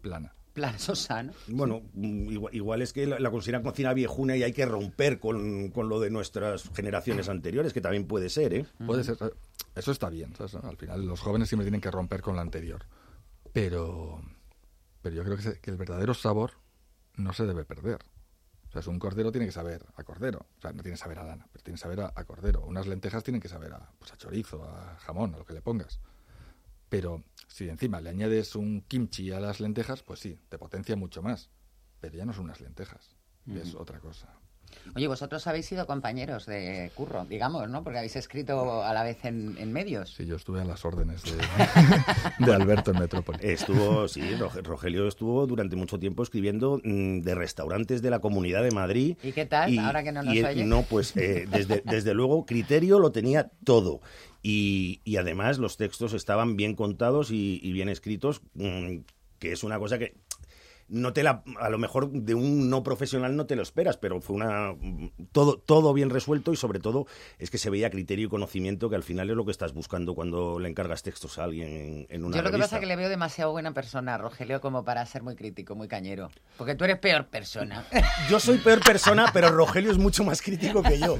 plana. 0.00 0.34
Plana, 0.52 0.78
sosa, 0.78 1.22
¿no? 1.22 1.32
Bueno, 1.46 1.82
mm, 1.94 2.30
igual, 2.30 2.54
igual 2.54 2.82
es 2.82 2.92
que 2.92 3.06
la, 3.06 3.20
la 3.20 3.30
consideran 3.30 3.62
cocina 3.62 3.92
viejuna 3.92 4.36
y 4.36 4.42
hay 4.42 4.52
que 4.52 4.66
romper 4.66 5.20
con, 5.20 5.70
con 5.70 5.88
lo 5.88 6.00
de 6.00 6.10
nuestras 6.10 6.68
generaciones 6.74 7.28
anteriores, 7.28 7.72
que 7.72 7.80
también 7.80 8.06
puede 8.06 8.28
ser, 8.28 8.54
¿eh? 8.54 8.66
Puede 8.84 9.04
ser, 9.04 9.16
eso 9.76 9.92
está 9.92 10.08
bien, 10.08 10.34
¿sabes? 10.36 10.56
Al 10.56 10.76
final 10.76 11.06
los 11.06 11.20
jóvenes 11.20 11.48
siempre 11.48 11.64
tienen 11.64 11.80
que 11.80 11.90
romper 11.90 12.22
con 12.22 12.34
la 12.34 12.42
anterior. 12.42 12.84
Pero, 13.52 14.20
pero 15.08 15.16
yo 15.16 15.24
creo 15.24 15.36
que, 15.38 15.42
se- 15.42 15.60
que 15.60 15.70
el 15.70 15.76
verdadero 15.78 16.12
sabor 16.12 16.52
no 17.16 17.32
se 17.32 17.46
debe 17.46 17.64
perder. 17.64 17.98
O 18.68 18.70
sea, 18.70 18.80
es 18.80 18.86
un 18.86 18.98
cordero 18.98 19.32
tiene 19.32 19.46
que 19.46 19.52
saber 19.52 19.86
a 19.96 20.04
cordero. 20.04 20.46
O 20.58 20.60
sea, 20.60 20.72
no 20.72 20.82
tiene 20.82 20.96
que 20.96 21.02
saber 21.02 21.18
a 21.18 21.24
lana, 21.24 21.48
pero 21.50 21.64
tiene 21.64 21.76
que 21.76 21.82
saber 21.82 22.00
a, 22.00 22.12
a 22.14 22.24
cordero. 22.24 22.60
Unas 22.66 22.86
lentejas 22.86 23.24
tienen 23.24 23.40
que 23.40 23.48
saber 23.48 23.72
a, 23.72 23.90
pues 23.98 24.12
a 24.12 24.18
chorizo, 24.18 24.62
a 24.64 24.96
jamón, 24.98 25.34
a 25.34 25.38
lo 25.38 25.46
que 25.46 25.54
le 25.54 25.62
pongas. 25.62 26.00
Pero 26.90 27.24
si 27.46 27.68
encima 27.70 28.00
le 28.02 28.10
añades 28.10 28.54
un 28.54 28.82
kimchi 28.82 29.32
a 29.32 29.40
las 29.40 29.60
lentejas, 29.60 30.02
pues 30.02 30.20
sí, 30.20 30.38
te 30.50 30.58
potencia 30.58 30.94
mucho 30.96 31.22
más. 31.22 31.48
Pero 32.00 32.16
ya 32.16 32.26
no 32.26 32.32
son 32.34 32.44
unas 32.44 32.60
lentejas, 32.60 33.16
es 33.56 33.74
otra 33.74 34.00
cosa. 34.00 34.38
Oye, 34.94 35.06
vosotros 35.06 35.46
habéis 35.46 35.66
sido 35.66 35.86
compañeros 35.86 36.46
de 36.46 36.90
curro, 36.94 37.24
digamos, 37.26 37.68
¿no? 37.68 37.82
Porque 37.84 37.98
habéis 37.98 38.16
escrito 38.16 38.82
a 38.82 38.92
la 38.92 39.02
vez 39.02 39.24
en, 39.24 39.56
en 39.58 39.72
medios. 39.72 40.14
Sí, 40.14 40.26
yo 40.26 40.36
estuve 40.36 40.60
a 40.60 40.64
las 40.64 40.84
órdenes 40.84 41.22
de, 41.24 41.32
de 42.46 42.54
Alberto 42.54 42.90
en 42.92 42.98
Metrópoli. 43.00 43.38
Estuvo, 43.42 44.08
sí, 44.08 44.20
Roge- 44.38 44.62
Rogelio 44.62 45.06
estuvo 45.08 45.46
durante 45.46 45.76
mucho 45.76 45.98
tiempo 45.98 46.22
escribiendo 46.22 46.80
mm, 46.82 47.20
de 47.20 47.34
restaurantes 47.34 48.02
de 48.02 48.10
la 48.10 48.18
Comunidad 48.20 48.62
de 48.62 48.70
Madrid. 48.70 49.16
¿Y 49.22 49.32
qué 49.32 49.46
tal? 49.46 49.78
Ahora 49.78 50.02
que 50.02 50.12
no 50.12 50.22
nos 50.22 50.34
y, 50.34 50.42
oye. 50.44 50.64
No, 50.64 50.82
pues 50.82 51.16
eh, 51.16 51.46
desde, 51.50 51.82
desde 51.84 52.14
luego 52.14 52.46
criterio 52.46 52.98
lo 52.98 53.12
tenía 53.12 53.50
todo. 53.64 54.00
Y, 54.42 55.00
y 55.04 55.16
además 55.16 55.58
los 55.58 55.76
textos 55.76 56.12
estaban 56.12 56.56
bien 56.56 56.74
contados 56.74 57.30
y, 57.30 57.60
y 57.62 57.72
bien 57.72 57.88
escritos, 57.88 58.40
mm, 58.54 58.98
que 59.38 59.52
es 59.52 59.62
una 59.64 59.78
cosa 59.78 59.98
que 59.98 60.14
no 60.88 61.12
te 61.12 61.22
la, 61.22 61.42
a 61.60 61.68
lo 61.68 61.78
mejor 61.78 62.10
de 62.10 62.34
un 62.34 62.70
no 62.70 62.82
profesional 62.82 63.36
no 63.36 63.46
te 63.46 63.56
lo 63.56 63.62
esperas, 63.62 63.96
pero 63.96 64.20
fue 64.20 64.36
una 64.36 64.74
todo 65.32 65.58
todo 65.58 65.92
bien 65.92 66.10
resuelto 66.10 66.52
y 66.52 66.56
sobre 66.56 66.80
todo 66.80 67.06
es 67.38 67.50
que 67.50 67.58
se 67.58 67.70
veía 67.70 67.90
criterio 67.90 68.26
y 68.26 68.28
conocimiento 68.28 68.88
que 68.90 68.96
al 68.96 69.02
final 69.02 69.30
es 69.30 69.36
lo 69.36 69.44
que 69.44 69.50
estás 69.50 69.74
buscando 69.74 70.14
cuando 70.14 70.58
le 70.58 70.68
encargas 70.68 71.02
textos 71.02 71.38
a 71.38 71.44
alguien 71.44 71.68
en, 71.68 72.06
en 72.08 72.24
una 72.24 72.36
Yo 72.36 72.42
lo 72.42 72.50
que 72.50 72.58
pasa 72.58 72.76
es 72.76 72.80
que 72.80 72.86
le 72.86 72.96
veo 72.96 73.08
demasiado 73.08 73.52
buena 73.52 73.72
persona 73.72 74.14
a 74.14 74.18
Rogelio 74.18 74.60
como 74.60 74.84
para 74.84 75.04
ser 75.06 75.22
muy 75.22 75.36
crítico, 75.36 75.74
muy 75.74 75.88
cañero. 75.88 76.30
Porque 76.56 76.74
tú 76.74 76.84
eres 76.84 76.98
peor 76.98 77.26
persona. 77.26 77.86
Yo 78.28 78.40
soy 78.40 78.58
peor 78.58 78.80
persona, 78.80 79.30
pero 79.32 79.50
Rogelio 79.50 79.90
es 79.90 79.98
mucho 79.98 80.24
más 80.24 80.42
crítico 80.42 80.82
que 80.82 80.98
yo. 80.98 81.16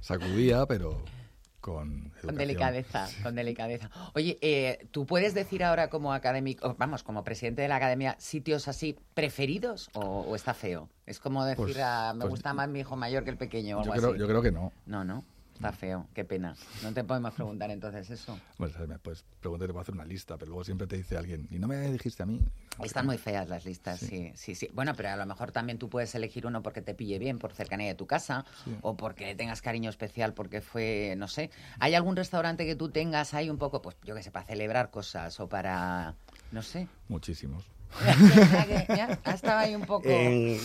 Sacudía, 0.00 0.66
pero 0.66 1.02
con 1.64 2.12
delicadeza, 2.34 3.08
con 3.22 3.34
delicadeza. 3.34 3.88
Oye, 4.14 4.36
eh, 4.42 4.86
¿tú 4.90 5.06
puedes 5.06 5.32
decir 5.32 5.64
ahora 5.64 5.88
como 5.88 6.12
académico, 6.12 6.74
vamos, 6.78 7.02
como 7.02 7.24
presidente 7.24 7.62
de 7.62 7.68
la 7.68 7.76
academia, 7.76 8.16
sitios 8.18 8.68
así 8.68 8.98
preferidos 9.14 9.88
o, 9.94 10.00
o 10.20 10.36
está 10.36 10.52
feo? 10.52 10.90
Es 11.06 11.18
como 11.20 11.44
decir, 11.44 11.64
Pues- 11.64 11.78
ah, 11.82 12.12
me 12.14 12.20
pues- 12.20 12.30
gusta 12.30 12.52
más 12.52 12.68
mi 12.68 12.80
hijo 12.80 12.96
mayor 12.96 13.24
que 13.24 13.30
el 13.30 13.38
pequeño 13.38 13.78
o 13.78 13.82
Yo 13.84 13.92
algo 13.92 14.02
creo, 14.02 14.10
así. 14.10 14.20
yo 14.20 14.28
creo 14.28 14.42
que 14.42 14.52
no. 14.52 14.72
No, 14.84 15.04
no, 15.04 15.24
está 15.54 15.72
feo, 15.72 16.06
qué 16.12 16.24
pena. 16.24 16.54
No 16.82 16.92
te 16.92 17.04
podemos 17.04 17.32
preguntar 17.32 17.70
entonces 17.70 18.10
eso. 18.10 18.38
Bueno, 18.58 18.74
puedes 19.02 19.24
preguntar, 19.40 19.68
te 19.68 19.72
puedo 19.72 19.80
hacer 19.82 19.94
una 19.94 20.04
lista, 20.04 20.36
pero 20.36 20.50
luego 20.50 20.64
siempre 20.64 20.86
te 20.86 20.96
dice 20.96 21.16
alguien, 21.16 21.46
y 21.50 21.58
no 21.58 21.66
me 21.68 21.76
dijiste 21.90 22.22
a 22.22 22.26
mí. 22.26 22.40
Están 22.82 23.06
muy 23.06 23.18
feas 23.18 23.48
las 23.48 23.64
listas, 23.64 24.00
sí. 24.00 24.32
sí, 24.34 24.54
sí, 24.56 24.68
Bueno, 24.74 24.94
pero 24.96 25.10
a 25.10 25.16
lo 25.16 25.26
mejor 25.26 25.52
también 25.52 25.78
tú 25.78 25.88
puedes 25.88 26.12
elegir 26.16 26.44
uno 26.46 26.60
porque 26.62 26.82
te 26.82 26.94
pille 26.94 27.18
bien, 27.18 27.38
por 27.38 27.52
cercanía 27.52 27.86
de 27.86 27.94
tu 27.94 28.06
casa, 28.06 28.44
o 28.82 28.96
porque 28.96 29.26
le 29.26 29.34
tengas 29.36 29.62
cariño 29.62 29.88
especial 29.90 30.34
porque 30.34 30.60
fue, 30.60 31.14
no 31.16 31.28
sé. 31.28 31.50
¿Hay 31.78 31.94
algún 31.94 32.16
restaurante 32.16 32.66
que 32.66 32.74
tú 32.74 32.90
tengas 32.90 33.32
ahí 33.32 33.48
un 33.48 33.58
poco, 33.58 33.80
pues 33.80 33.96
yo 34.04 34.14
qué 34.14 34.22
sé, 34.22 34.30
para 34.32 34.44
celebrar 34.44 34.90
cosas 34.90 35.38
o 35.38 35.48
para, 35.48 36.14
no 36.50 36.62
sé? 36.62 36.88
Muchísimos. 37.08 37.64
Ya, 38.04 39.16
ya, 39.24 39.34
estado 39.34 39.58
ahí 39.58 39.74
un 39.76 39.82
poco... 39.86 40.08
En- 40.08 40.58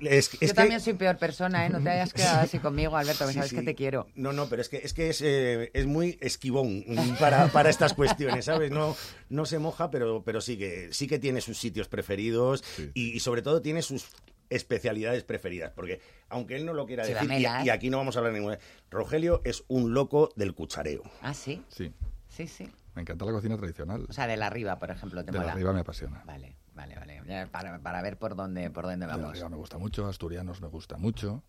es, 0.00 0.26
es 0.26 0.32
yo 0.32 0.38
que- 0.40 0.54
también 0.54 0.80
soy 0.80 0.94
peor 0.94 1.16
persona, 1.18 1.66
¿eh? 1.66 1.70
No 1.70 1.80
te 1.80 1.90
hayas 1.90 2.12
quedado 2.12 2.40
así 2.40 2.58
conmigo, 2.58 2.96
Alberto, 2.96 3.24
que 3.26 3.32
Sí, 3.32 3.34
sabes 3.38 3.50
sí. 3.50 3.56
que 3.56 3.62
te 3.62 3.74
quiero. 3.74 4.06
No, 4.14 4.32
no, 4.32 4.48
pero 4.48 4.62
es 4.62 4.68
que 4.68 4.78
es, 4.78 4.92
que 4.94 5.10
es, 5.10 5.20
eh, 5.22 5.70
es 5.74 5.86
muy 5.86 6.18
esquivón 6.20 6.84
mm, 6.86 7.16
para, 7.18 7.48
para 7.48 7.70
estas 7.70 7.94
cuestiones, 7.94 8.44
¿sabes? 8.46 8.70
No, 8.70 8.96
no 9.28 9.44
se 9.46 9.58
moja, 9.58 9.90
pero, 9.90 10.22
pero 10.24 10.40
sí, 10.40 10.56
que, 10.58 10.88
sí 10.92 11.06
que 11.06 11.18
tiene 11.18 11.40
sus 11.40 11.58
sitios 11.58 11.88
preferidos 11.88 12.62
Sí. 12.76 12.90
y, 12.94 13.10
y 13.16 13.20
sobre 13.20 13.42
todo 13.42 13.62
tiene 13.62 13.82
sus 13.82 14.06
especialidades 14.50 15.24
preferidas, 15.24 15.72
porque 15.72 16.00
aunque 16.30 16.56
él 16.56 16.64
no 16.64 16.72
lo 16.72 16.86
quiera 16.86 17.02
decir, 17.04 17.16
dámela, 17.28 17.60
y, 17.62 17.66
y 17.66 17.68
¿eh? 17.68 17.72
aquí 17.72 17.90
no 17.90 17.98
vamos 17.98 18.16
a 18.16 18.20
hablar 18.20 18.32
ninguna, 18.32 18.58
Rogelio 18.90 19.42
es 19.44 19.64
un 19.68 19.92
loco 19.92 20.30
del 20.36 20.54
cuchareo. 20.54 21.02
Ah, 21.20 21.34
sí, 21.34 21.62
Sí, 21.68 21.92
sí, 22.28 22.46
sí. 22.46 22.68
me 22.94 23.02
encanta 23.02 23.24
la 23.26 23.32
cocina 23.32 23.56
tradicional. 23.58 24.06
O 24.08 24.12
sea, 24.12 24.26
de 24.26 24.36
la 24.38 24.46
arriba, 24.46 24.78
por 24.78 24.90
ejemplo, 24.90 25.22
te 25.24 25.32
de 25.32 25.38
la 25.38 25.52
arriba 25.52 25.72
me 25.74 25.80
apasiona. 25.80 26.22
Vale, 26.24 26.56
vale, 26.86 27.22
vale. 27.22 27.46
Para, 27.48 27.78
para 27.80 28.02
ver 28.02 28.18
por 28.18 28.36
dónde, 28.36 28.70
por 28.70 28.84
dónde 28.84 29.06
vamos. 29.06 29.30
arriba 29.30 29.48
me 29.48 29.56
gusta 29.56 29.78
mucho, 29.78 30.06
Asturianos 30.06 30.60
me 30.60 30.68
gusta 30.68 30.96
mucho, 30.96 31.42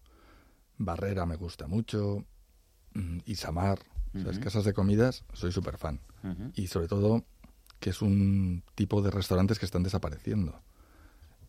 Barrera 0.77 1.25
me 1.25 1.35
gusta 1.35 1.67
mucho, 1.67 2.25
mm, 2.93 3.19
Isamar, 3.25 3.79
¿sabes? 4.13 4.39
Casas 4.39 4.65
de 4.65 4.73
comidas, 4.73 5.23
soy 5.33 5.51
súper 5.51 5.77
fan. 5.77 6.01
Y 6.55 6.67
sobre 6.67 6.87
todo 6.87 7.23
que 7.79 7.91
es 7.91 8.01
un 8.01 8.63
tipo 8.75 9.01
de 9.01 9.11
restaurantes 9.11 9.57
que 9.57 9.65
están 9.65 9.83
desapareciendo. 9.83 10.61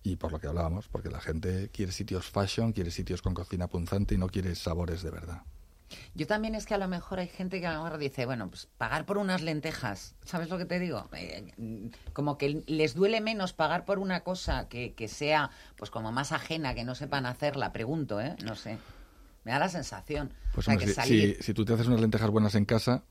Y 0.03 0.17
por 0.17 0.33
lo 0.33 0.39
que 0.39 0.47
hablábamos, 0.47 0.89
porque 0.89 1.11
la 1.11 1.21
gente 1.21 1.71
quiere 1.71 1.93
sitios 1.93 2.31
fashion, 2.31 2.73
quiere 2.73 2.91
sitios 2.91 3.21
con 3.21 3.35
cocina 3.35 3.67
punzante 3.67 4.15
y 4.15 4.19
no 4.19 4.29
quiere 4.29 4.55
sabores 4.55 5.03
de 5.03 5.11
verdad. 5.11 5.43
Yo 6.15 6.27
también 6.27 6.55
es 6.55 6.67
que 6.67 6.75
a 6.75 6.79
lo 6.79 6.89
mejor 6.89 7.19
hay 7.19 7.29
gente 7.29 7.61
que 7.61 7.67
a 7.67 7.75
lo 7.75 7.83
mejor 7.85 7.99
dice, 7.99 8.27
bueno, 8.27 8.49
pues 8.49 8.69
pagar 8.79 9.07
por 9.07 9.19
unas 9.19 9.43
lentejas, 9.43 10.15
¿sabes 10.25 10.49
lo 10.49 10.59
que 10.59 10.65
te 10.65 10.79
digo? 10.79 11.09
Eh, 11.15 11.53
mm, 11.57 11.87
como 12.13 12.39
que 12.39 12.63
les 12.67 12.95
duele 12.95 13.21
menos 13.21 13.53
pagar 13.53 13.85
por 13.85 13.99
una 13.99 14.21
cosa 14.21 14.69
que, 14.69 14.95
que 14.95 15.09
sea 15.09 15.51
pues 15.77 15.91
como 15.91 16.13
más 16.13 16.33
ajena, 16.33 16.75
que 16.75 16.85
no 16.85 16.95
sepan 16.95 17.27
hacerla, 17.27 17.73
pregunto, 17.73 18.21
¿eh? 18.21 18.37
No 18.45 18.55
sé. 18.55 18.79
Me 19.45 19.53
da 19.53 19.59
la 19.59 19.69
sensación. 19.69 20.33
Pues 20.55 20.67
o 20.69 20.71
sea, 20.71 20.75
hombre, 20.75 20.87
que 20.87 20.93
si, 20.93 20.97
salir... 20.97 21.37
si- 21.39 21.43
si 21.43 21.55
tú 21.55 21.65
te 21.65 21.73
haces 21.73 21.87
unas 21.87 22.01
lentejas 22.01 22.31
buenas 22.31 22.55
en 22.55 22.65
casa, 22.67 23.05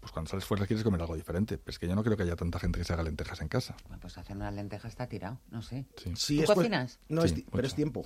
pues 0.00 0.12
cuando 0.12 0.28
sales 0.28 0.44
fuera 0.44 0.66
quieres 0.66 0.82
comer 0.84 1.00
algo 1.00 1.14
diferente. 1.16 1.58
Pero 1.58 1.70
es 1.70 1.78
que 1.78 1.88
yo 1.88 1.94
no 1.94 2.02
creo 2.04 2.16
que 2.16 2.24
haya 2.24 2.36
tanta 2.36 2.58
gente 2.58 2.78
que 2.78 2.84
se 2.84 2.92
haga 2.92 3.02
lentejas 3.02 3.40
en 3.40 3.48
casa. 3.48 3.76
Bueno, 3.84 3.98
Pues 4.00 4.18
hacer 4.18 4.36
unas 4.36 4.52
lentejas 4.54 4.90
está 4.92 5.08
tirado, 5.08 5.38
no 5.50 5.62
sé. 5.62 5.86
Sí. 5.96 6.12
Sí, 6.16 6.36
¿Tú 6.38 6.42
es 6.42 6.48
cues- 6.50 6.54
cocinas? 6.54 6.98
No, 7.08 7.22
Sí, 7.22 7.28
es, 7.28 7.34
ti- 7.34 7.46
pero 7.50 7.66
es 7.66 7.74
tiempo. 7.74 8.04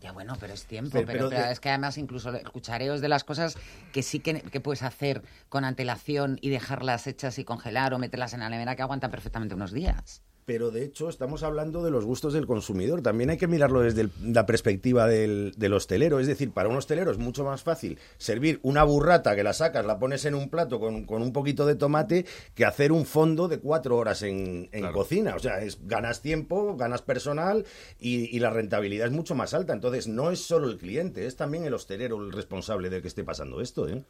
Ya 0.00 0.12
bueno, 0.12 0.36
pero 0.38 0.54
es 0.54 0.64
tiempo. 0.64 0.90
Pero- 0.92 1.06
Pero, 1.06 1.18
pero 1.18 1.28
pero 1.30 1.42
de- 1.46 1.52
es 1.52 1.60
que 1.60 1.68
además 1.70 1.98
incluso 1.98 2.30
el 2.30 2.48
cuchareo 2.50 2.94
es 2.94 3.00
de 3.00 3.08
las 3.08 3.24
cosas 3.24 3.56
que 3.92 4.02
sí 4.02 4.20
que, 4.20 4.42
que 4.42 4.60
puedes 4.60 4.82
hacer 4.82 5.22
con 5.48 5.64
antelación 5.64 6.38
y 6.40 6.50
dejarlas 6.50 7.06
hechas 7.06 7.38
y 7.38 7.44
congelar 7.44 7.94
o 7.94 7.98
meterlas 7.98 8.32
en 8.34 8.40
la 8.40 8.48
nevera 8.48 8.76
que 8.76 8.82
aguantan 8.82 9.10
perfectamente 9.10 9.54
unos 9.54 9.72
días. 9.72 10.22
Pero 10.48 10.70
de 10.70 10.82
hecho 10.82 11.10
estamos 11.10 11.42
hablando 11.42 11.82
de 11.84 11.90
los 11.90 12.06
gustos 12.06 12.32
del 12.32 12.46
consumidor. 12.46 13.02
También 13.02 13.28
hay 13.28 13.36
que 13.36 13.46
mirarlo 13.46 13.82
desde 13.82 14.00
el- 14.00 14.10
la 14.32 14.46
perspectiva 14.46 15.06
del, 15.06 15.52
del 15.58 15.74
hostelero. 15.74 16.20
Es 16.20 16.26
decir, 16.26 16.52
para 16.52 16.70
un 16.70 16.76
hostelero 16.76 17.10
es 17.10 17.18
mucho 17.18 17.44
más 17.44 17.62
fácil 17.62 17.98
servir 18.16 18.58
una 18.62 18.82
burrata 18.82 19.36
que 19.36 19.42
la 19.42 19.52
sacas, 19.52 19.84
la 19.84 19.98
pones 19.98 20.24
en 20.24 20.34
un 20.34 20.48
plato 20.48 20.80
con, 20.80 21.04
con 21.04 21.20
un 21.20 21.34
poquito 21.34 21.66
de 21.66 21.74
tomate, 21.74 22.24
que 22.54 22.64
hacer 22.64 22.92
un 22.92 23.04
fondo 23.04 23.46
de 23.46 23.58
cuatro 23.58 23.98
horas 23.98 24.22
en, 24.22 24.70
en 24.72 24.80
Claro. 24.80 24.94
cocina. 24.94 25.34
O 25.36 25.38
sea, 25.38 25.60
es, 25.60 25.80
ganas 25.86 26.22
tiempo, 26.22 26.76
ganas 26.78 27.02
personal 27.02 27.66
y, 28.00 28.34
y 28.34 28.38
la 28.40 28.48
rentabilidad 28.48 29.06
es 29.08 29.12
mucho 29.12 29.34
más 29.34 29.52
alta. 29.52 29.74
Entonces, 29.74 30.08
no 30.08 30.30
es 30.30 30.40
solo 30.40 30.68
el 30.70 30.78
cliente, 30.78 31.26
es 31.26 31.36
también 31.36 31.64
el 31.64 31.74
hostelero 31.74 32.16
el 32.24 32.32
responsable 32.32 32.88
de 32.88 33.02
que 33.02 33.08
esté 33.08 33.22
pasando 33.22 33.60
esto. 33.60 33.86
¿eh? 33.86 34.02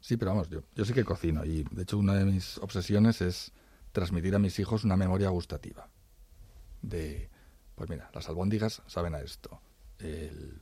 Sí, 0.00 0.16
pero 0.16 0.32
vamos, 0.32 0.50
yo, 0.50 0.62
yo 0.74 0.84
sí 0.84 0.92
que 0.92 1.04
cocino 1.04 1.44
y 1.44 1.62
de 1.70 1.82
hecho 1.84 1.98
una 1.98 2.14
de 2.16 2.24
mis 2.24 2.58
obsesiones 2.58 3.20
es 3.20 3.52
transmitir 3.98 4.32
a 4.36 4.38
mis 4.38 4.56
hijos 4.60 4.84
una 4.84 4.96
memoria 4.96 5.28
gustativa. 5.30 5.88
De, 6.82 7.28
pues 7.74 7.90
mira, 7.90 8.08
las 8.14 8.28
albóndigas 8.28 8.80
saben 8.86 9.14
a 9.16 9.20
esto, 9.20 9.60
el 9.98 10.60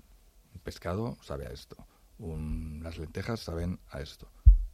pescado 0.63 1.19
sabe 1.23 1.47
a 1.47 1.51
esto, 1.51 1.77
un- 2.19 2.81
las 2.83 2.97
lentejas 2.99 3.41
saben 3.41 3.79
a 3.91 4.01
esto 4.01 4.31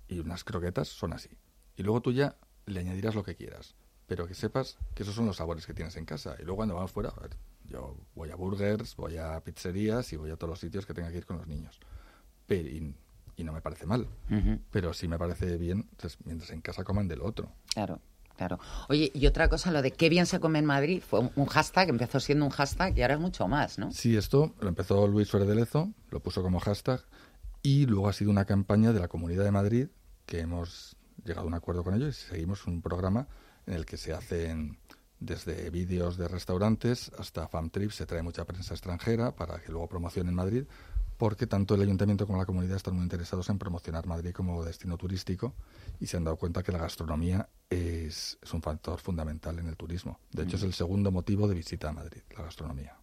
y 0.07 0.21
unas 0.21 0.45
croquetas 0.45 0.87
son 0.89 1.13
así. 1.13 1.31
Y 1.77 1.83
luego 1.83 2.01
tú 2.03 2.13
ya 2.13 2.37
le 2.67 2.79
añadirás 2.79 3.17
lo 3.17 3.25
que 3.25 3.35
quieras, 3.35 3.75
pero 4.07 4.29
que 4.29 4.35
sepas 4.35 4.79
que 4.95 5.03
esos 5.03 5.17
son 5.17 5.27
los 5.27 5.37
sabores 5.39 5.67
que 5.67 5.75
tienes 5.75 5.97
en 5.97 6.05
casa. 6.05 6.37
Y 6.39 6.43
luego 6.43 6.57
cuando 6.59 6.77
vamos 6.77 6.93
fuera, 6.93 7.09
a 7.11 7.21
ver, 7.21 7.37
yo 7.65 7.97
voy 8.15 8.31
a 8.31 8.37
burgers, 8.37 8.95
voy 8.95 9.17
a 9.17 9.41
pizzerías 9.43 10.13
y 10.13 10.17
voy 10.17 10.31
a 10.31 10.37
todos 10.37 10.51
los 10.51 10.61
sitios 10.61 10.87
que 10.87 10.95
tenga 10.95 11.11
que 11.11 11.17
ir 11.19 11.27
con 11.27 11.39
los 11.39 11.49
niños. 11.49 11.81
Pero, 12.47 12.69
y, 12.69 12.95
y 13.37 13.43
no 13.45 13.53
me 13.53 13.61
parece 13.61 13.87
mal. 13.87 14.07
Pero 14.71 14.93
sí 14.95 15.09
me 15.09 15.19
parece 15.19 15.57
bien 15.57 15.89
pues, 15.97 16.19
mientras 16.25 16.51
en 16.51 16.61
casa 16.61 16.85
coman 16.85 17.09
del 17.09 17.23
otro. 17.23 17.51
Claro, 17.75 18.01
claro. 18.43 18.59
Oye, 18.89 19.11
y 19.15 19.27
otra 19.27 19.49
cosa, 19.49 19.71
lo 19.71 19.83
de 19.83 19.93
qué 19.93 20.09
bien 20.09 20.27
se 20.27 20.41
come 20.41 20.59
en 20.59 20.65
Madrid, 20.65 21.03
fue 21.07 21.21
un, 21.21 21.47
hashtag, 21.47 21.91
empezó 21.91 22.19
siendo 22.19 22.45
un 22.45 22.51
hashtag 22.51 22.97
y 22.99 23.03
ahora 23.03 23.15
es 23.15 23.21
mucho 23.21 23.47
más, 23.47 23.79
¿no? 23.79 23.93
Sí, 23.93 24.17
esto 24.17 24.55
lo 24.61 24.69
empezó 24.69 25.07
Luis 25.07 25.29
Suárez 25.29 25.49
de 25.49 25.55
Lezo, 25.55 25.93
lo 26.11 26.21
puso 26.21 26.43
como 26.43 26.59
hashtag 26.61 27.01
y 27.63 27.87
luego 27.87 28.09
ha 28.09 28.13
sido 28.13 28.31
una 28.31 28.45
campaña 28.45 28.93
de 28.93 29.01
la 29.01 29.09
Comunidad 29.09 29.45
de 29.45 29.53
Madrid 29.53 29.89
que 30.27 30.41
hemos 30.41 30.97
llegado 31.25 31.47
a 31.47 31.49
un 31.49 31.55
acuerdo 31.55 31.85
con 31.85 31.95
ellos 31.95 32.19
y 32.19 32.29
seguimos 32.31 32.67
un 32.67 32.83
programa 32.83 33.29
en 33.67 33.75
el 33.75 33.87
que 33.87 33.97
se 33.97 34.13
hacen 34.13 34.79
desde 35.21 35.71
vídeos 35.71 36.17
de 36.17 36.27
restaurantes 36.27 37.13
hasta 37.17 37.47
FAMTRIP 37.47 37.93
se 37.93 38.07
trae 38.07 38.23
mucha 38.23 38.45
prensa 38.45 38.75
extranjera 38.75 39.37
para 39.37 39.61
que 39.61 39.71
luego 39.71 39.89
promocione 39.89 40.31
en 40.31 40.35
Madrid, 40.35 40.65
porque 41.23 41.47
tanto 41.47 41.77
el 41.77 41.83
ayuntamiento 41.83 42.27
como 42.27 42.37
la 42.41 42.45
comunidad 42.45 42.75
están 42.75 42.95
muy 42.95 43.05
interesados 43.05 43.49
en 43.49 43.57
promocionar 43.57 44.09
Madrid 44.09 44.33
como 44.33 44.65
destino 44.65 44.97
turístico 44.97 45.55
y 46.01 46.09
se 46.09 46.17
han 46.17 46.25
dado 46.25 46.37
cuenta 46.37 46.65
que 46.65 46.73
la 46.73 46.79
gastronomía 46.79 47.49
es, 47.71 48.41
es 48.43 48.53
un 48.53 48.61
factor 48.61 48.99
fundamental 48.99 49.57
en 49.61 49.69
el 49.69 49.77
turismo. 49.77 50.19
De 50.33 50.43
hecho, 50.43 50.57
es 50.57 50.65
el 50.65 50.73
segundo 50.73 51.13
motivo 51.13 51.47
de 51.47 51.55
visita 51.55 51.91
a 51.91 51.93
Madrid, 51.93 52.23
la 52.37 52.43
gastronomía. 52.43 52.97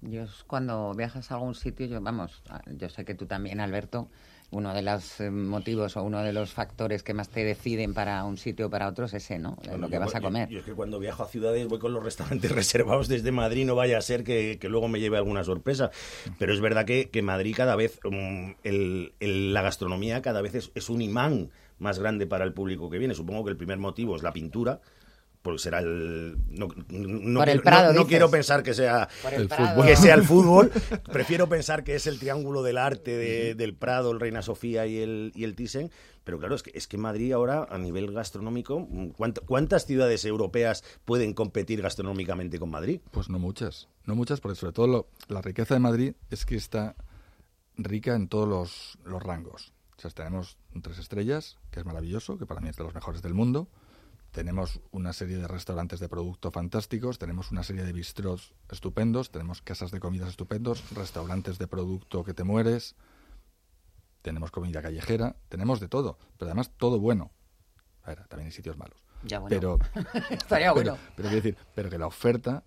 Yo 0.00 0.24
cuando 0.48 0.94
viajas 0.94 1.30
a 1.30 1.34
algún 1.34 1.54
sitio, 1.54 1.86
yo 1.86 2.00
vamos, 2.00 2.42
yo 2.76 2.88
sé 2.88 3.04
que 3.04 3.14
tú 3.14 3.26
también, 3.26 3.60
Alberto, 3.60 4.08
uno 4.52 4.74
de 4.74 4.82
los 4.82 5.20
eh, 5.20 5.30
motivos 5.30 5.96
o 5.96 6.02
uno 6.02 6.22
de 6.22 6.32
los 6.32 6.52
factores 6.52 7.02
que 7.02 7.14
más 7.14 7.28
te 7.28 7.44
deciden 7.44 7.94
para 7.94 8.24
un 8.24 8.36
sitio 8.36 8.66
o 8.66 8.70
para 8.70 8.88
otro 8.88 9.04
es 9.04 9.14
ese, 9.14 9.38
¿no? 9.38 9.56
lo 9.78 9.88
que 9.88 9.98
vas 9.98 10.14
a 10.14 10.20
comer. 10.20 10.48
Yo, 10.48 10.58
es 10.58 10.64
que 10.64 10.72
cuando 10.72 10.98
viajo 10.98 11.22
a 11.22 11.28
ciudades 11.28 11.68
voy 11.68 11.78
con 11.78 11.92
los 11.92 12.02
restaurantes 12.02 12.50
reservados 12.52 13.08
desde 13.08 13.30
Madrid, 13.32 13.64
no 13.64 13.74
vaya 13.74 13.98
a 13.98 14.02
ser 14.02 14.24
que, 14.24 14.58
luego 14.62 14.88
me 14.88 15.00
lleve 15.00 15.16
alguna 15.16 15.44
sorpresa. 15.44 15.90
Pero 16.38 16.52
es 16.52 16.60
verdad 16.60 16.84
que, 16.84 17.10
que 17.10 17.22
Madrid 17.22 17.54
cada 17.56 17.76
vez, 17.76 18.00
um, 18.04 18.54
el, 18.64 19.12
la 19.20 19.62
gastronomía 19.62 20.22
cada 20.22 20.42
vez 20.42 20.54
es, 20.54 20.72
es 20.74 20.90
un 20.90 21.02
imán 21.02 21.50
más 21.78 21.98
grande 21.98 22.26
para 22.26 22.44
el 22.44 22.52
público 22.52 22.90
que 22.90 22.98
viene. 22.98 23.14
Supongo 23.14 23.44
que 23.44 23.50
el 23.50 23.56
primer 23.56 23.78
motivo 23.78 24.16
es 24.16 24.22
la 24.22 24.32
pintura, 24.32 24.80
porque 25.42 25.58
será 25.58 25.78
el 25.78 26.36
no, 26.48 26.68
no, 26.88 28.06
quiero 28.06 28.30
pensar 28.30 28.62
que 28.62 28.74
sea 28.74 29.08
el 29.32 29.48
fútbol. 29.48 29.86
que 29.86 29.96
sea 29.96 30.14
el 30.14 30.22
fútbol 30.24 30.72
prefiero 31.12 31.48
pensar 31.48 31.84
que 31.84 31.94
es 31.94 32.06
el 32.06 32.18
triángulo 32.18 32.62
del 32.62 32.78
arte 32.78 33.54
del 33.54 33.74
Prado 33.74 34.10
el 34.12 34.20
Reina 34.20 34.42
Sofía 34.42 34.86
y 34.86 34.98
el 34.98 35.32
y 35.34 35.44
el 35.44 35.54
Thyssen 35.54 35.90
pero 36.24 36.38
claro 36.38 36.54
es 36.54 36.62
que 36.62 36.72
es 36.74 36.86
que 36.86 36.98
Madrid 36.98 37.32
ahora 37.32 37.66
a 37.70 37.78
nivel 37.78 38.12
gastronómico 38.12 38.86
cuántas 39.46 39.86
ciudades 39.86 40.24
europeas 40.24 40.84
pueden 41.04 41.32
competir 41.32 41.80
gastronómicamente 41.82 42.58
con 42.58 42.70
Madrid 42.70 43.00
pues 43.10 43.30
no 43.30 43.38
muchas 43.38 43.88
no 44.04 44.14
muchas 44.14 44.40
porque 44.40 44.56
sobre 44.56 44.72
todo 44.72 45.08
la 45.28 45.42
riqueza 45.42 45.74
de 45.74 45.80
Madrid 45.80 46.14
es 46.30 46.44
que 46.44 46.56
está 46.56 46.96
rica 47.76 48.14
en 48.14 48.28
todos 48.28 48.48
los, 48.48 48.98
los 49.04 49.22
rangos. 49.22 49.72
O 49.96 50.00
sea 50.00 50.10
tenemos 50.10 50.56
tres 50.82 50.98
estrellas 50.98 51.58
que 51.70 51.80
es 51.80 51.86
maravilloso 51.86 52.38
que 52.38 52.46
para 52.46 52.60
mí 52.60 52.68
es 52.68 52.76
de 52.76 52.84
los 52.84 52.94
mejores 52.94 53.22
del 53.22 53.34
mundo 53.34 53.68
tenemos 54.30 54.80
una 54.92 55.12
serie 55.12 55.38
de 55.38 55.48
restaurantes 55.48 56.00
de 56.00 56.08
producto 56.08 56.50
fantásticos, 56.50 57.18
tenemos 57.18 57.50
una 57.50 57.62
serie 57.62 57.84
de 57.84 57.92
bistros 57.92 58.54
estupendos, 58.70 59.30
tenemos 59.30 59.62
casas 59.62 59.90
de 59.90 60.00
comidas 60.00 60.28
estupendos, 60.28 60.88
restaurantes 60.94 61.58
de 61.58 61.66
producto 61.66 62.24
que 62.24 62.34
te 62.34 62.44
mueres, 62.44 62.96
tenemos 64.22 64.50
comida 64.50 64.82
callejera, 64.82 65.36
tenemos 65.48 65.80
de 65.80 65.88
todo, 65.88 66.18
pero 66.38 66.48
además 66.50 66.70
todo 66.76 67.00
bueno. 67.00 67.32
A 68.02 68.10
ver, 68.10 68.26
también 68.28 68.46
hay 68.46 68.52
sitios 68.52 68.76
malos. 68.76 69.04
Ya, 69.24 69.40
bueno. 69.40 69.54
Pero, 69.54 69.78
Estaría 70.30 70.72
bueno. 70.74 70.96
Pero, 71.16 71.28
quiero 71.28 71.42
decir, 71.42 71.56
pero 71.74 71.90
que 71.90 71.98
la 71.98 72.06
oferta, 72.06 72.64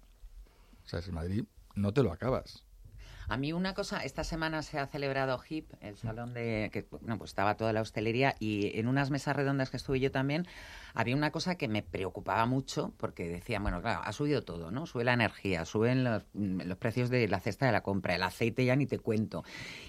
o 0.86 0.88
sea, 0.88 1.00
en 1.00 1.14
Madrid 1.14 1.44
no 1.76 1.94
te 1.94 2.04
lo 2.04 2.12
acabas. 2.12 2.66
A 3.28 3.38
mí 3.38 3.54
una 3.54 3.74
cosa, 3.74 4.04
esta 4.04 4.24
semana 4.24 4.62
se 4.62 4.80
ha 4.80 4.88
celebrado 4.88 5.40
HIP, 5.40 5.72
el 5.82 5.98
salón 5.98 6.34
de 6.34 6.70
que 6.72 6.86
bueno, 6.92 7.18
pues 7.18 7.32
estaba 7.32 7.56
toda 7.56 7.74
la 7.74 7.82
hostelería 7.82 8.36
y 8.40 8.78
en 8.80 8.88
unas 8.88 9.10
mesas 9.10 9.36
redondas 9.36 9.70
que 9.70 9.78
estuve 9.78 10.00
yo 10.00 10.12
también 10.12 10.48
había 10.94 11.16
una 11.16 11.32
cosa 11.32 11.56
que 11.56 11.68
me 11.68 11.82
preocupaba 11.82 12.46
mucho 12.46 12.94
porque 12.98 13.28
decía, 13.28 13.60
bueno, 13.60 13.82
claro, 13.82 14.02
ha 14.04 14.12
subido 14.14 14.44
todo, 14.44 14.72
¿no? 14.72 14.86
Sube 14.86 15.04
la 15.04 15.14
energía, 15.14 15.66
suben 15.66 16.04
los, 16.04 16.24
los 16.34 16.78
precios 16.78 17.10
de 17.10 17.28
la 17.28 17.40
cesta 17.40 17.66
de 17.66 17.72
la 17.72 17.82
compra, 17.82 18.16
el 18.16 18.24
aceite 18.24 18.66
ya 18.66 18.76
ni 18.76 18.86
te 18.86 19.00
cuento. 19.00 19.44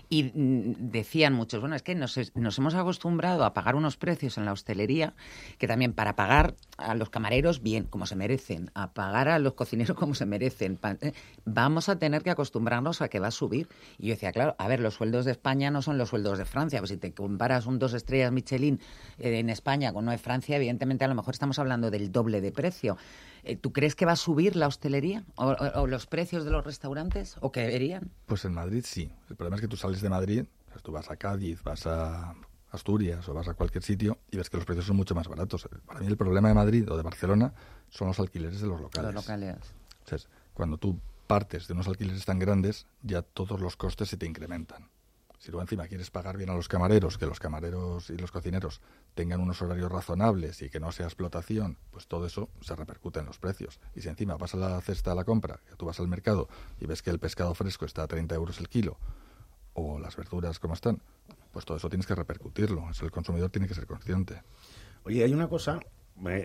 Y 0.08 0.24
mm, 0.34 0.90
decían 0.90 1.34
muchos, 1.34 1.60
bueno, 1.60 1.76
es 1.76 1.82
que 1.82 1.94
nos, 1.94 2.18
nos 2.34 2.58
hemos 2.58 2.74
acostumbrado 2.74 3.44
a 3.44 3.52
pagar 3.52 3.74
unos 3.74 3.96
precios 3.96 4.38
en 4.38 4.46
la 4.46 4.52
hostelería 4.52 5.14
que 5.58 5.68
también 5.68 5.92
para 5.92 6.16
pagar 6.16 6.54
a 6.76 6.94
los 6.94 7.10
camareros 7.10 7.62
bien, 7.62 7.84
como 7.84 8.06
se 8.06 8.16
merecen, 8.16 8.70
a 8.74 8.92
pagar 8.92 9.28
a 9.28 9.38
los 9.38 9.54
cocineros 9.54 9.96
como 9.98 10.14
se 10.14 10.26
merecen, 10.26 10.78
eh, 11.00 11.12
vamos 11.44 11.88
a 11.88 11.98
tener 11.98 12.22
que 12.22 12.30
acostumbrarnos 12.30 13.02
a 13.02 13.08
que 13.08 13.20
va 13.20 13.28
a 13.28 13.32
subir. 13.32 13.68
Y 13.98 14.08
yo 14.08 14.14
decía, 14.14 14.32
claro, 14.32 14.54
a 14.58 14.68
ver, 14.68 14.80
los 14.80 14.94
sueldos 14.94 15.24
de 15.24 15.32
España 15.32 15.70
no 15.70 15.82
son 15.82 15.98
los 15.98 16.08
sueldos 16.08 16.38
de 16.38 16.44
Francia, 16.44 16.80
pues 16.80 16.90
si 16.90 16.96
te 16.96 17.12
comparas 17.12 17.66
un 17.66 17.78
dos 17.78 17.94
estrellas 17.94 18.32
Michelin 18.32 18.80
eh, 19.18 19.38
en 19.38 19.50
España 19.50 19.92
con 19.92 20.04
uno 20.04 20.12
de 20.12 20.18
Francia, 20.18 20.56
evidentemente 20.56 21.04
a 21.04 21.08
lo 21.08 21.14
mejor 21.14 21.34
estamos 21.34 21.58
hablando 21.58 21.90
del 21.90 22.12
doble 22.12 22.40
de 22.40 22.52
precio. 22.52 22.96
Eh, 23.44 23.56
¿Tú 23.56 23.72
crees 23.72 23.94
que 23.94 24.06
va 24.06 24.12
a 24.12 24.16
subir 24.16 24.56
la 24.56 24.66
hostelería 24.66 25.24
o, 25.36 25.86
los 25.86 26.06
precios 26.06 26.44
de 26.44 26.50
los 26.50 26.64
restaurantes 26.64 27.36
o 27.40 27.52
que 27.52 27.60
deberían? 27.60 28.10
Pues 28.26 28.44
en 28.44 28.54
Madrid 28.54 28.84
sí. 28.86 29.10
El 29.28 29.36
problema 29.36 29.56
es 29.56 29.62
que 29.62 29.68
tú 29.68 29.76
sales 29.76 30.00
de 30.00 30.08
Madrid, 30.08 30.44
tú 30.82 30.92
vas 30.92 31.10
a 31.10 31.16
Cádiz, 31.16 31.62
vas 31.62 31.86
a 31.86 32.34
Asturias 32.74 33.28
o 33.28 33.34
vas 33.34 33.48
a 33.48 33.54
cualquier 33.54 33.82
sitio 33.82 34.18
y 34.30 34.36
ves 34.36 34.50
que 34.50 34.56
los 34.56 34.66
precios 34.66 34.86
son 34.86 34.96
mucho 34.96 35.14
más 35.14 35.28
baratos. 35.28 35.68
Para 35.86 36.00
mí 36.00 36.06
el 36.06 36.16
problema 36.16 36.48
de 36.48 36.54
Madrid 36.54 36.90
o 36.90 36.96
de 36.96 37.02
Barcelona 37.02 37.52
son 37.88 38.08
los 38.08 38.18
alquileres 38.18 38.60
de 38.60 38.66
los 38.66 38.80
locales. 38.80 39.14
Los 39.14 39.24
locales. 39.24 39.74
cuando 40.52 40.78
tú 40.78 40.98
partes 41.26 41.66
de 41.66 41.74
unos 41.74 41.88
alquileres 41.88 42.24
tan 42.24 42.38
grandes, 42.38 42.86
ya 43.02 43.22
todos 43.22 43.60
los 43.60 43.76
costes 43.76 44.08
se 44.08 44.16
te 44.16 44.26
incrementan. 44.26 44.90
Si 45.38 45.50
luego 45.50 45.62
encima 45.62 45.86
quieres 45.86 46.10
pagar 46.10 46.38
bien 46.38 46.48
a 46.48 46.54
los 46.54 46.68
camareros, 46.68 47.18
que 47.18 47.26
los 47.26 47.38
camareros 47.38 48.08
y 48.08 48.16
los 48.16 48.32
cocineros 48.32 48.80
tengan 49.14 49.42
unos 49.42 49.60
horarios 49.60 49.92
razonables 49.92 50.62
y 50.62 50.70
que 50.70 50.80
no 50.80 50.90
sea 50.90 51.04
explotación, 51.04 51.76
pues 51.90 52.06
todo 52.06 52.24
eso 52.24 52.48
se 52.62 52.74
repercute 52.74 53.20
en 53.20 53.26
los 53.26 53.38
precios. 53.38 53.78
Y 53.94 54.00
si 54.00 54.08
encima 54.08 54.38
vas 54.38 54.54
a 54.54 54.56
la 54.56 54.80
cesta 54.80 55.10
de 55.10 55.16
la 55.16 55.24
compra, 55.24 55.60
que 55.68 55.76
tú 55.76 55.84
vas 55.84 56.00
al 56.00 56.08
mercado 56.08 56.48
y 56.80 56.86
ves 56.86 57.02
que 57.02 57.10
el 57.10 57.18
pescado 57.18 57.54
fresco 57.54 57.84
está 57.84 58.04
a 58.04 58.06
30 58.06 58.34
euros 58.34 58.58
el 58.58 58.70
kilo, 58.70 58.96
o 59.74 59.98
las 59.98 60.16
verduras 60.16 60.58
como 60.58 60.72
están, 60.72 61.02
pues 61.54 61.64
todo 61.64 61.78
eso 61.78 61.88
tienes 61.88 62.06
que 62.06 62.14
repercutirlo. 62.14 62.84
El 63.00 63.10
consumidor 63.10 63.48
tiene 63.48 63.66
que 63.66 63.74
ser 63.74 63.86
consciente. 63.86 64.42
Oye, 65.04 65.24
hay 65.24 65.32
una 65.32 65.48
cosa 65.48 65.80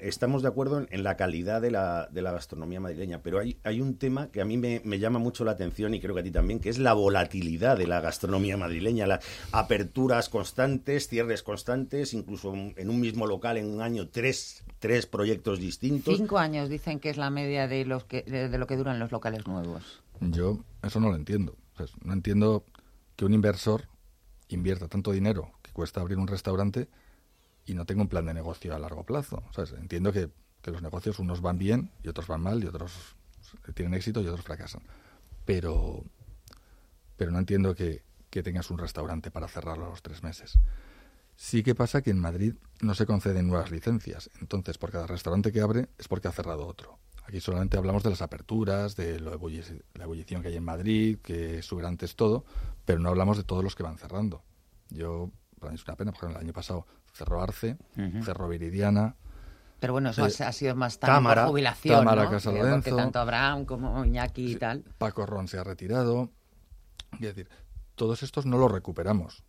estamos 0.02 0.42
de 0.42 0.48
acuerdo 0.48 0.86
en, 0.90 1.04
la 1.04 1.16
calidad 1.16 1.62
de 1.62 1.72
la, 1.72 2.08
de 2.12 2.22
la, 2.22 2.32
gastronomía 2.32 2.80
madrileña, 2.80 3.22
pero 3.22 3.40
hay, 3.40 3.58
hay 3.64 3.82
un 3.82 3.98
tema 3.98 4.30
que 4.32 4.42
a 4.42 4.46
mí 4.46 4.58
me, 4.58 5.00
llama 5.00 5.20
mucho 5.20 5.46
la 5.46 5.52
atención 5.52 5.94
y 5.94 6.00
creo 6.00 6.16
que 6.16 6.22
a 6.22 6.24
ti 6.24 6.32
también, 6.32 6.60
que 6.60 6.70
es 6.70 6.80
la 6.80 6.94
volatilidad 6.94 7.78
de 7.78 7.88
la 7.88 8.02
gastronomía 8.02 8.58
madrileña, 8.58 9.06
las 9.06 9.24
aperturas 9.52 10.30
constantes, 10.30 11.08
cierres 11.08 11.44
constantes, 11.44 12.14
incluso 12.14 12.54
en 12.54 12.90
un 12.90 13.00
mismo 13.00 13.28
local 13.28 13.58
en 13.58 13.68
un 13.68 13.82
año 13.82 14.10
tres, 14.10 14.64
tres 14.80 15.06
proyectos 15.06 15.60
distintos. 15.60 16.18
Cinco 16.18 16.40
años 16.40 16.68
dicen 16.70 17.00
que 17.00 17.12
es 17.12 17.18
la 17.18 17.30
media 17.30 17.68
de, 17.68 17.86
los 17.86 18.06
que, 18.06 18.24
de, 18.24 18.58
lo 18.58 18.66
que 18.66 18.76
duran 18.76 18.98
los 18.98 19.12
locales 19.12 19.46
nuevos. 19.46 20.02
Yo 20.20 20.60
eso 20.82 21.00
no 21.00 21.10
lo 21.10 21.16
entiendo. 21.16 21.56
no 22.04 22.14
entiendo 22.14 22.66
que 23.16 23.26
un 23.26 23.34
inversor 23.34 23.84
invierta 24.50 24.88
tanto 24.88 25.12
dinero 25.12 25.52
que 25.62 25.72
cuesta 25.72 26.02
abrir 26.02 26.18
un 26.18 26.28
restaurante 26.28 26.90
y 27.66 27.76
no 27.76 27.86
tengo 27.86 28.02
un 28.02 28.10
plan 28.10 28.26
de 28.26 28.34
negocio 28.34 28.76
a 28.76 28.80
largo 28.80 29.04
plazo. 29.06 29.44
Entiendo 29.78 30.12
que, 30.12 30.30
los 30.66 30.82
negocios 30.84 31.18
unos 31.18 31.42
van 31.42 31.58
bien 31.58 31.90
y 32.04 32.10
otros 32.10 32.28
van 32.28 32.42
mal 32.42 32.64
y 32.64 32.68
otros 32.68 33.16
tienen 33.74 33.96
éxito 33.96 34.22
y 34.22 34.28
otros 34.28 34.44
fracasan. 34.44 34.84
Pero, 35.46 36.04
pero 37.18 37.32
no 37.32 37.40
entiendo 37.40 37.74
que, 37.74 38.04
tengas 38.30 38.70
un 38.70 38.78
restaurante 38.78 39.32
para 39.32 39.48
cerrarlo 39.48 39.88
a 39.88 39.90
los 39.90 40.04
tres 40.04 40.22
meses. 40.22 40.60
Sí 41.36 41.64
que 41.64 41.74
pasa 41.74 42.02
que 42.02 42.12
en 42.12 42.20
Madrid 42.20 42.54
no 42.82 42.94
se 42.94 43.08
conceden 43.08 43.48
nuevas 43.48 43.72
licencias. 43.72 44.30
Entonces, 44.42 44.78
por 44.78 44.92
cada 44.92 45.08
restaurante 45.08 45.52
que 45.52 45.62
abre 45.62 45.90
es 45.98 46.08
porque 46.08 46.28
ha 46.28 46.32
cerrado 46.32 46.68
otro. 46.68 47.00
Aquí 47.26 47.40
solamente 47.40 47.78
hablamos 47.78 48.04
de 48.04 48.10
las 48.10 48.22
aperturas, 48.22 48.96
de 48.96 49.20
la 49.20 49.34
ebullición 49.34 50.42
que 50.42 50.48
hay 50.48 50.56
en 50.56 50.64
Madrid, 50.64 51.20
que 51.22 51.62
sube 51.62 51.86
antes 51.86 52.16
todo, 52.16 52.44
pero 52.90 52.98
no 52.98 53.10
hablamos 53.10 53.38
de 53.38 53.44
todos 53.44 53.64
los 53.64 53.76
que 53.76 53.84
van 53.84 54.00
cerrando. 54.00 54.42
Yo, 54.90 55.30
para 55.60 55.72
mí 55.72 55.76
es 55.76 55.86
una 55.86 55.96
pena, 55.96 56.12
porque 56.12 56.26
el 56.26 56.38
año 56.38 56.54
pasado 56.54 56.88
Cerro 57.14 57.40
Arce, 57.40 57.78
Cerro 58.24 58.50
Viridiana. 58.50 59.16
Pero 59.80 59.94
bueno, 59.94 60.10
eso 60.10 60.24
ha 60.26 60.52
sido 60.52 60.76
más 60.76 60.98
también 60.98 61.46
jubilación, 61.46 62.00
Cámara 62.00 62.24
¿no? 62.24 62.32
Casa 62.32 62.52
Lorenzo, 62.52 62.96
tanto 62.96 63.20
Abraham 63.20 63.66
como 63.66 64.04
Iñaki 64.04 64.54
y 64.54 64.56
tal. 64.56 64.86
Paco 64.98 65.28
Ron 65.28 65.48
se 65.48 65.60
ha 65.60 65.64
retirado. 65.64 66.32
Es 67.14 67.20
decir, 67.20 67.48
todos 67.94 68.24
estos 68.24 68.48
no 68.48 68.58
los 68.58 68.72
recuperamos. 68.72 69.44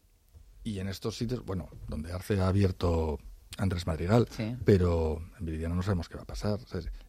Y 0.62 0.78
en 0.80 0.88
estos 0.88 1.16
sitios, 1.16 1.42
bueno, 1.42 1.70
donde 1.88 2.12
Arce 2.12 2.38
ha 2.42 2.48
abierto 2.48 3.20
Andrés 3.56 3.86
Madrigal, 3.86 4.28
pero 4.66 5.22
en 5.38 5.46
Viridiana 5.46 5.74
no 5.74 5.82
sabemos 5.82 6.10
qué 6.10 6.16
va 6.16 6.24
a 6.24 6.26
pasar. 6.26 6.58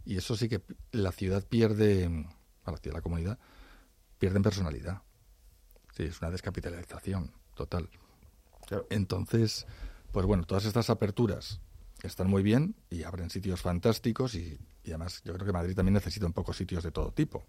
Y 0.05 0.15
eso 0.15 0.37
sí 0.37 0.47
que 0.47 0.61
la 0.93 1.11
ciudad 1.11 1.43
pierde, 1.45 2.05
a 2.63 2.71
la 2.71 2.77
ciudad, 2.77 2.95
la 2.95 3.01
comunidad, 3.01 3.37
pierden 4.17 4.43
personalidad. 4.43 5.01
Sí, 6.01 6.07
es 6.07 6.19
una 6.19 6.31
descapitalización 6.31 7.31
total. 7.53 7.87
Entonces, 8.89 9.67
pues 10.11 10.25
bueno, 10.25 10.45
todas 10.45 10.65
estas 10.65 10.89
aperturas 10.89 11.61
están 12.01 12.27
muy 12.27 12.41
bien 12.41 12.73
y 12.89 13.03
abren 13.03 13.29
sitios 13.29 13.61
fantásticos 13.61 14.33
y, 14.33 14.57
además 14.87 15.21
yo 15.23 15.31
creo 15.35 15.45
que 15.45 15.53
Madrid 15.53 15.75
también 15.75 15.93
necesita 15.93 16.25
un 16.25 16.33
poco 16.33 16.53
sitios 16.53 16.83
de 16.83 16.89
todo 16.89 17.11
tipo. 17.11 17.45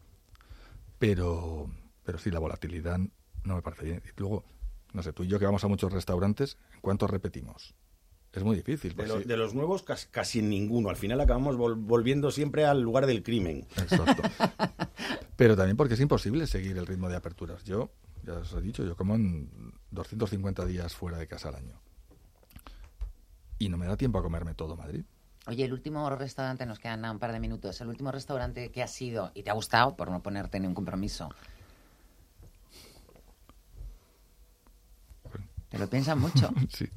Pero, 0.99 1.71
pero 2.05 2.19
sí, 2.19 2.31
la 2.31 2.41
volatilidad 2.41 2.99
no 3.43 3.55
me 3.55 3.63
parece 3.63 3.85
bien. 3.87 4.03
Y 4.05 4.21
luego, 4.21 4.45
no 4.93 5.03
sé, 5.03 5.15
tú 5.15 5.25
y 5.25 5.29
yo 5.29 5.39
que 5.39 5.47
vamos 5.47 5.65
a 5.65 5.69
muchos 5.69 5.91
restaurantes, 5.91 6.59
¿cuántos 6.83 7.09
repetimos? 7.09 7.75
Es 8.35 8.45
muy 8.45 8.57
difícil. 8.57 8.95
de, 8.95 9.03
pues 9.03 9.27
los 9.27 9.55
nuevos 9.55 9.83
casi, 9.83 10.43
ninguno. 10.43 10.91
Al 10.91 10.97
final 10.97 11.23
acabamos 11.23 11.57
volviendo 11.57 12.31
siempre 12.31 12.67
al 12.67 12.83
lugar 12.83 13.07
del 13.07 13.23
crimen. 13.23 13.67
Exacto. 13.79 14.23
Pero 15.37 15.57
también 15.57 15.79
porque 15.79 15.95
es 15.95 16.01
imposible 16.01 16.47
seguir 16.47 16.77
el 16.77 16.87
ritmo 16.87 17.09
de 17.09 17.17
aperturas. 17.17 17.65
Yo, 17.65 17.91
ya 18.23 18.35
os 18.35 18.53
he 18.53 18.61
dicho, 18.61 18.85
yo 18.85 18.97
como 18.97 19.15
en 19.15 19.73
250 19.91 20.65
días 20.67 20.95
fuera 20.95 21.19
de 21.19 21.27
casa 21.27 21.49
al 21.49 21.57
año 21.57 21.81
y 23.59 23.69
no 23.69 23.77
me 23.77 23.87
da 23.87 23.97
tiempo 23.97 24.19
a 24.19 24.23
comerme 24.23 24.55
todo 24.55 24.77
Madrid. 24.77 25.05
Oye, 25.47 25.65
el 25.65 25.73
último 25.73 26.09
restaurante, 26.11 26.67
nos 26.67 26.79
quedan 26.79 27.05
un 27.05 27.19
par 27.19 27.33
de 27.33 27.41
minutos, 27.41 27.81
el 27.81 27.89
último 27.89 28.13
restaurante 28.13 28.71
que 28.71 28.83
ha 28.83 28.87
sido 28.89 29.33
y 29.35 29.43
te 29.43 29.51
ha 29.51 29.55
gustado, 29.55 29.97
por 29.97 30.11
no 30.11 30.23
ponerte 30.23 30.59
ningún 30.61 30.75
compromiso. 30.75 31.29
Te 35.69 35.79
lo 35.79 35.89
piensas 35.89 36.17
mucho. 36.17 36.51
Sí. 36.71 36.89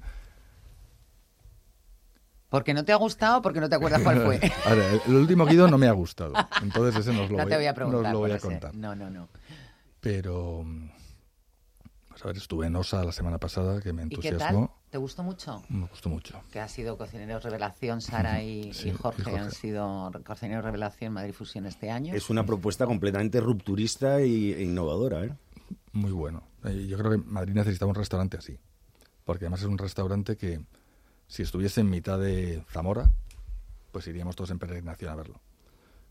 Porque 2.49 2.73
no 2.73 2.85
te 2.85 2.93
ha 2.93 2.95
gustado, 2.95 3.41
porque 3.41 3.59
no 3.59 3.67
te 3.67 3.75
acuerdas 3.75 4.01
cuál 4.01 4.21
fue. 4.21 4.39
Ahora, 4.65 4.91
el 4.91 5.01
el 5.07 5.15
último 5.15 5.45
Guido 5.45 5.67
no 5.67 5.77
me 5.77 5.87
ha 5.87 5.91
gustado. 5.91 6.33
Entonces 6.61 7.01
ese 7.01 7.11
nos 7.11 7.29
lo 7.31 7.37
no 7.37 7.43
voy, 7.43 7.51
te 7.51 7.57
voy 7.57 7.65
a 7.65 7.69
nos 7.69 7.75
preguntar. 7.75 8.13
lo 8.13 8.19
voy 8.19 8.31
a 8.31 8.39
contar. 8.39 8.75
No, 8.75 8.95
no, 8.95 9.09
no. 9.09 9.27
Pero, 9.99 10.63
a 12.25 12.29
ver, 12.29 12.37
estuve 12.37 12.65
en 12.65 12.75
OSA 12.75 13.03
la 13.03 13.11
semana 13.11 13.37
pasada, 13.37 13.79
que 13.81 13.93
me 13.93 14.03
¿Y 14.03 14.09
qué 14.09 14.15
tal? 14.15 14.25
entusiasmó. 14.33 14.75
¿Te 14.89 14.97
gustó 14.97 15.21
mucho? 15.21 15.61
Me 15.69 15.85
gustó 15.87 16.09
mucho. 16.09 16.41
Que 16.51 16.59
ha 16.59 16.67
sido 16.67 16.97
cocineros 16.97 17.43
revelación, 17.43 18.01
Sara 18.01 18.41
y, 18.41 18.73
Sí, 18.73 18.89
y 18.89 18.91
Jorge, 18.93 19.21
y 19.21 19.25
Jorge. 19.25 19.39
han 19.39 19.51
sido 19.51 20.11
cocineros 20.25 20.63
revelación 20.65 21.13
Madrid 21.13 21.33
Fusión 21.33 21.67
este 21.67 21.91
año. 21.91 22.15
Es 22.15 22.29
una 22.31 22.43
propuesta 22.45 22.87
completamente 22.87 23.39
rupturista 23.41 24.21
y- 24.21 24.53
e 24.53 24.63
innovadora, 24.63 25.23
¿eh? 25.25 25.35
Muy 25.91 26.11
bueno. 26.11 26.43
Eh, 26.63 26.87
Yo 26.87 26.97
creo 26.97 27.11
que 27.11 27.17
Madrid 27.17 27.53
necesitaba 27.53 27.89
un 27.89 27.95
restaurante 27.95 28.37
así. 28.37 28.57
Porque 29.23 29.45
además 29.45 29.61
es 29.61 29.67
un 29.67 29.77
restaurante 29.77 30.35
que, 30.35 30.61
si 31.27 31.43
estuviese 31.43 31.81
en 31.81 31.89
mitad 31.91 32.17
de 32.19 32.63
Zamora, 32.71 33.11
pues 33.91 34.07
iríamos 34.07 34.35
todos 34.35 34.49
en 34.49 34.57
peregrinación 34.59 35.11
a 35.11 35.15
verlo. 35.15 35.41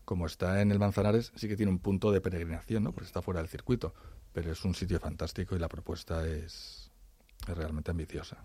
Como 0.05 0.27
está 0.27 0.61
en 0.61 0.71
el 0.71 0.79
Manzanares, 0.79 1.31
sí 1.35 1.47
que 1.47 1.57
tiene 1.57 1.71
un 1.71 1.79
punto 1.79 2.11
de 2.11 2.21
peregrinación, 2.21 2.83
¿no? 2.83 2.91
Pues 2.93 3.07
está 3.07 3.21
fuera 3.21 3.39
del 3.41 3.49
circuito. 3.49 3.93
Pero 4.35 4.51
es 4.51 4.65
un 4.65 4.75
sitio 4.75 4.99
fantástico 4.99 5.55
y 5.55 5.59
la 5.59 5.69
propuesta 5.69 6.27
es, 6.27 6.91
es 7.47 7.57
realmente 7.57 7.91
ambiciosa. 7.91 8.35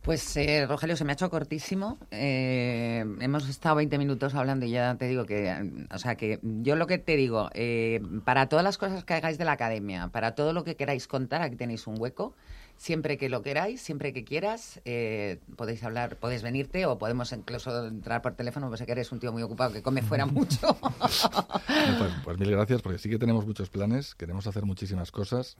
Pues 0.00 0.36
eh, 0.38 0.66
Rogelio, 0.66 0.96
se 0.96 1.04
me 1.04 1.12
ha 1.12 1.14
hecho 1.14 1.28
cortísimo. 1.28 1.98
Eh, 2.10 3.04
hemos 3.20 3.46
estado 3.46 3.76
20 3.76 3.98
minutos 3.98 4.34
hablando 4.34 4.64
y 4.64 4.70
ya 4.70 4.96
te 4.96 5.06
digo 5.06 5.26
que, 5.26 5.86
o 5.92 5.98
sea, 5.98 6.16
que 6.16 6.40
yo 6.42 6.76
lo 6.76 6.86
que 6.86 6.96
te 6.96 7.14
digo, 7.16 7.50
eh, 7.52 8.00
para 8.24 8.48
todas 8.48 8.64
las 8.64 8.78
cosas 8.78 9.04
que 9.04 9.12
hagáis 9.12 9.36
de 9.36 9.44
la 9.44 9.52
academia, 9.52 10.08
para 10.08 10.34
todo 10.34 10.54
lo 10.54 10.64
que 10.64 10.76
queráis 10.76 11.06
contar, 11.06 11.42
aquí 11.42 11.56
tenéis 11.56 11.86
un 11.86 12.00
hueco. 12.00 12.34
Siempre 12.82 13.16
que 13.16 13.28
lo 13.28 13.42
queráis, 13.42 13.80
siempre 13.80 14.12
que 14.12 14.24
quieras, 14.24 14.80
eh, 14.84 15.38
podéis 15.54 15.84
hablar, 15.84 16.16
podéis 16.16 16.42
venirte 16.42 16.84
o 16.84 16.98
podemos 16.98 17.30
incluso 17.30 17.86
entrar 17.86 18.22
por 18.22 18.34
teléfono, 18.34 18.66
pues 18.66 18.80
sé 18.80 18.86
que 18.86 18.90
eres 18.90 19.12
un 19.12 19.20
tío 19.20 19.30
muy 19.30 19.40
ocupado 19.44 19.72
que 19.72 19.82
come 19.82 20.02
fuera 20.02 20.26
mucho. 20.26 20.76
Pues, 20.80 22.12
pues 22.24 22.38
mil 22.40 22.50
gracias, 22.50 22.82
porque 22.82 22.98
sí 22.98 23.08
que 23.08 23.20
tenemos 23.20 23.46
muchos 23.46 23.70
planes, 23.70 24.16
queremos 24.16 24.48
hacer 24.48 24.64
muchísimas 24.64 25.12
cosas. 25.12 25.58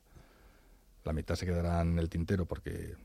La 1.05 1.13
mitad 1.13 1.37
se 1.37 1.47
quedará 1.47 1.83
en 1.83 1.97
el 2.01 2.09
tintero 2.09 2.45
porque 2.45 2.97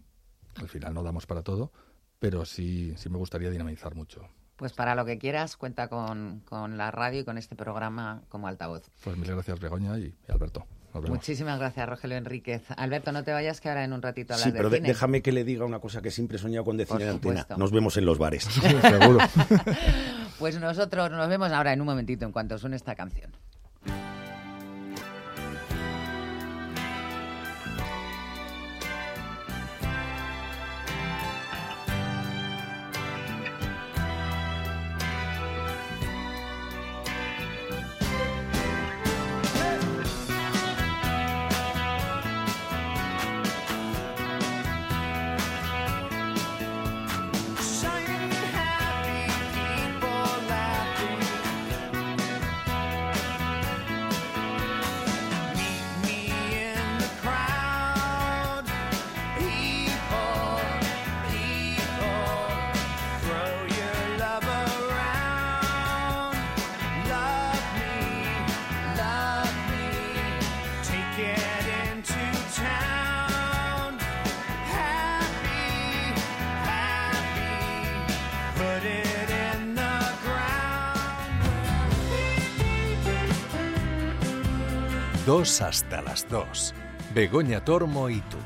al 0.56 0.68
final 0.68 0.96
no 0.96 1.04
damos 1.04 1.28
para 1.28 1.44
todo, 1.44 1.72
pero 2.18 2.44
sí, 2.44 2.96
sí 2.98 3.10
me 3.10 3.20
gustaría 3.20 3.52
dinamizar 3.52 3.94
mucho. 3.94 4.28
Pues 4.56 4.74
para 4.74 4.96
lo 4.96 5.06
que 5.06 5.20
quieras, 5.20 5.58
cuenta 5.58 5.90
con, 5.90 6.40
con 6.40 6.76
la 6.76 6.90
radio 6.90 7.20
y 7.20 7.24
con 7.24 7.38
este 7.38 7.56
programa 7.56 8.24
como 8.30 8.48
altavoz. 8.48 8.90
Pues 9.04 9.16
mil 9.16 9.30
gracias, 9.30 9.60
Begoña 9.60 10.00
y, 10.00 10.06
y 10.28 10.32
Alberto. 10.32 10.66
Muchísimas 10.94 11.60
gracias, 11.60 11.88
Rogelio 11.88 12.18
Enríquez. 12.18 12.64
Alberto, 12.76 13.12
no 13.12 13.24
te 13.24 13.32
vayas, 13.32 13.62
que 13.62 13.70
ahora 13.70 13.84
en 13.84 13.94
un 13.94 14.02
ratito 14.02 14.34
hablas 14.34 14.46
Sí, 14.46 14.52
pero 14.56 14.70
de- 14.70 14.78
cine. 14.78 14.88
déjame 14.90 15.22
que 15.22 15.32
le 15.32 15.44
diga 15.44 15.64
una 15.66 15.80
cosa 15.80 16.02
que 16.02 16.10
siempre 16.12 16.38
he 16.38 16.40
soñado 16.40 16.66
con 16.66 16.76
decir 16.78 17.00
en 17.02 17.10
antena. 17.10 17.46
Nos 17.58 17.72
vemos 17.72 17.98
en 17.98 18.06
los 18.06 18.18
bares. 18.18 18.44
Seguro. 18.82 19.20
Pues 20.40 20.60
nosotros 20.60 21.10
nos 21.10 21.28
vemos 21.30 21.52
ahora 21.52 21.74
en 21.74 21.82
un 21.82 21.88
momentito 21.88 22.24
en 22.24 22.32
cuanto 22.32 22.60
suene 22.60 22.76
esta 22.76 22.94
canción. 22.94 23.32
Hasta 85.48 86.02
las 86.02 86.28
dos. 86.30 86.74
Begoña 87.16 87.64
Tormo 87.64 88.10
y 88.10 88.20
tú. 88.20 88.38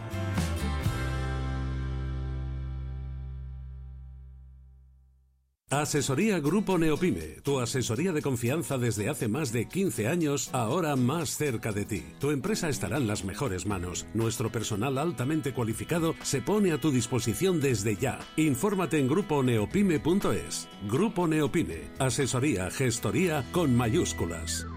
Asesoría 5.71 6.39
Grupo 6.39 6.77
Neopime, 6.77 7.39
tu 7.43 7.59
asesoría 7.59 8.11
de 8.11 8.21
confianza 8.21 8.77
desde 8.77 9.09
hace 9.09 9.27
más 9.27 9.51
de 9.51 9.67
15 9.67 10.07
años, 10.07 10.49
ahora 10.53 10.95
más 10.95 11.37
cerca 11.37 11.71
de 11.71 11.85
ti. 11.85 12.03
Tu 12.19 12.29
empresa 12.29 12.69
estará 12.69 12.97
en 12.97 13.07
las 13.07 13.23
mejores 13.25 13.65
manos. 13.65 14.05
Nuestro 14.13 14.51
personal 14.51 14.97
altamente 14.99 15.53
cualificado 15.53 16.13
se 16.21 16.41
pone 16.41 16.71
a 16.71 16.79
tu 16.79 16.91
disposición 16.91 17.59
desde 17.61 17.95
ya. 17.95 18.19
Infórmate 18.35 18.99
en 18.99 19.07
gruponeopime.es. 19.07 20.67
Grupo 20.87 21.27
Neopime, 21.27 21.89
asesoría, 21.97 22.69
gestoría 22.69 23.43
con 23.51 23.75
mayúsculas. 23.75 24.67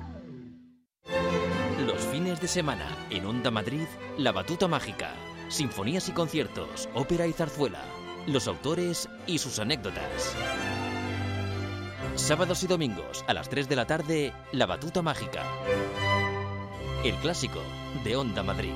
De 2.41 2.49
semana 2.49 2.89
en 3.11 3.27
Onda 3.27 3.51
Madrid, 3.51 3.87
La 4.19 4.33
Batuta 4.33 4.67
Mágica, 4.67 5.13
sinfonías 5.49 6.09
y 6.09 6.13
conciertos, 6.13 6.89
ópera 6.93 7.27
y 7.27 7.33
zarzuela, 7.33 7.83
los 8.27 8.49
autores 8.49 9.09
y 9.27 9.39
sus 9.39 9.61
anécdotas. 9.61 10.35
Sábados 12.17 12.63
y 12.65 12.67
domingos 12.67 13.25
a 13.29 13.35
las 13.35 13.49
3 13.49 13.69
de 13.69 13.77
la 13.77 13.87
tarde, 13.87 14.33
La 14.53 14.67
Batuta 14.67 15.01
Mágica. 15.01 15.45
El 17.05 17.15
clásico 17.17 17.61
de 18.03 18.17
Onda 18.17 18.43
Madrid. 18.43 18.75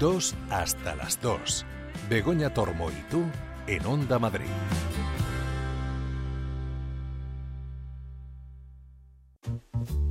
Dos 0.00 0.34
hasta 0.50 0.96
las 0.96 1.20
dos. 1.20 1.66
Begoña 2.08 2.52
Tormo 2.52 2.90
y 2.90 3.10
tú 3.10 3.24
en 3.66 3.84
Onda 3.86 4.18
Madrid. 4.18 4.46
Thank 9.54 9.90
you. 9.90 10.03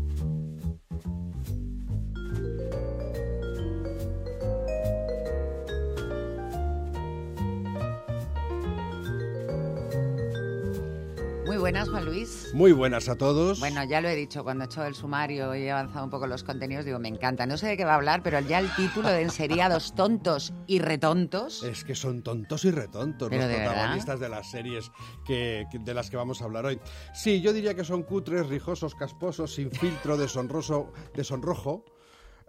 Buenas, 11.73 11.89
Juan 11.89 12.05
Luis. 12.05 12.51
Muy 12.53 12.71
buenas 12.71 13.09
a 13.09 13.15
todos. 13.15 13.59
Bueno, 13.59 13.83
ya 13.83 13.99
lo 13.99 14.07
he 14.07 14.15
dicho, 14.15 14.43
cuando 14.43 14.63
he 14.63 14.67
hecho 14.67 14.85
el 14.85 14.93
sumario 14.93 15.55
y 15.55 15.63
he 15.63 15.71
avanzado 15.71 16.05
un 16.05 16.11
poco 16.11 16.27
los 16.27 16.43
contenidos, 16.43 16.85
digo, 16.85 16.99
me 16.99 17.07
encanta. 17.07 17.47
No 17.47 17.57
sé 17.57 17.65
de 17.65 17.77
qué 17.77 17.83
va 17.83 17.93
a 17.93 17.95
hablar, 17.95 18.21
pero 18.21 18.39
ya 18.41 18.59
el 18.59 18.71
título 18.75 19.09
de 19.09 19.21
Enseriados 19.21 19.95
tontos 19.95 20.53
y 20.67 20.77
retontos. 20.77 21.63
Es 21.63 21.83
que 21.83 21.95
son 21.95 22.21
tontos 22.21 22.63
y 22.65 22.71
retontos 22.71 23.31
los 23.31 23.39
de 23.39 23.47
verdad. 23.47 23.71
protagonistas 23.71 24.19
de 24.19 24.29
las 24.29 24.51
series 24.51 24.91
que, 25.25 25.65
de 25.73 25.93
las 25.95 26.11
que 26.11 26.17
vamos 26.17 26.43
a 26.43 26.45
hablar 26.45 26.67
hoy. 26.67 26.79
Sí, 27.15 27.41
yo 27.41 27.51
diría 27.53 27.73
que 27.73 27.83
son 27.83 28.03
cutres, 28.03 28.45
rijosos, 28.45 28.93
casposos, 28.93 29.55
sin 29.55 29.71
filtro, 29.71 30.15
deshonroso, 30.15 30.93
deshonrojo. 31.15 31.85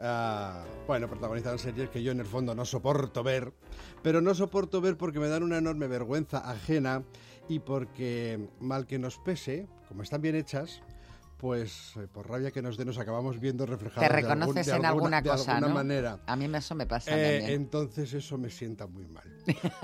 Ah, 0.01 0.65
bueno, 0.87 1.09
protagonizan 1.09 1.59
series 1.59 1.89
que 1.89 2.03
yo 2.03 2.13
en 2.13 2.21
el 2.21 2.27
fondo 2.27 2.55
no 2.55 2.67
soporto 2.67 3.23
ver, 3.23 3.55
pero 4.03 4.21
no 4.21 4.35
soporto 4.35 4.83
ver 4.83 4.99
porque 4.99 5.21
me 5.21 5.29
dan 5.29 5.43
una 5.43 5.59
enorme 5.59 5.87
vergüenza 5.87 6.39
ajena 6.39 7.05
y 7.49 7.59
porque, 7.59 8.49
mal 8.61 8.87
que 8.87 8.99
nos 8.99 9.19
pese, 9.19 9.67
como 9.89 10.03
están 10.03 10.23
bien 10.23 10.35
hechas, 10.35 10.83
pues 11.45 11.93
eh, 11.97 12.07
por 12.11 12.27
rabia 12.27 12.51
que 12.51 12.63
nos 12.63 12.79
dé 12.79 12.87
nos 12.87 12.97
acabamos 12.97 13.39
viendo 13.39 13.67
reflejados 13.67 14.09
Te 14.09 14.15
de 14.15 14.19
algún- 14.19 14.31
reconoces 14.41 14.65
de 14.65 14.73
en 14.73 14.77
alguna, 14.87 14.89
alguna 15.19 15.21
de 15.21 15.29
cosa, 15.29 15.53
alguna 15.57 15.69
¿no? 15.69 15.75
manera. 15.75 16.19
A 16.25 16.37
mí 16.37 16.49
me- 16.49 16.57
eso 16.57 16.75
me 16.75 16.87
pasa 16.87 17.11
Eh, 17.11 17.41
también. 17.41 17.61
entonces 17.61 18.15
eso 18.15 18.39
me 18.39 18.49
sienta 18.49 18.87
muy 18.87 19.07
mal. 19.09 19.25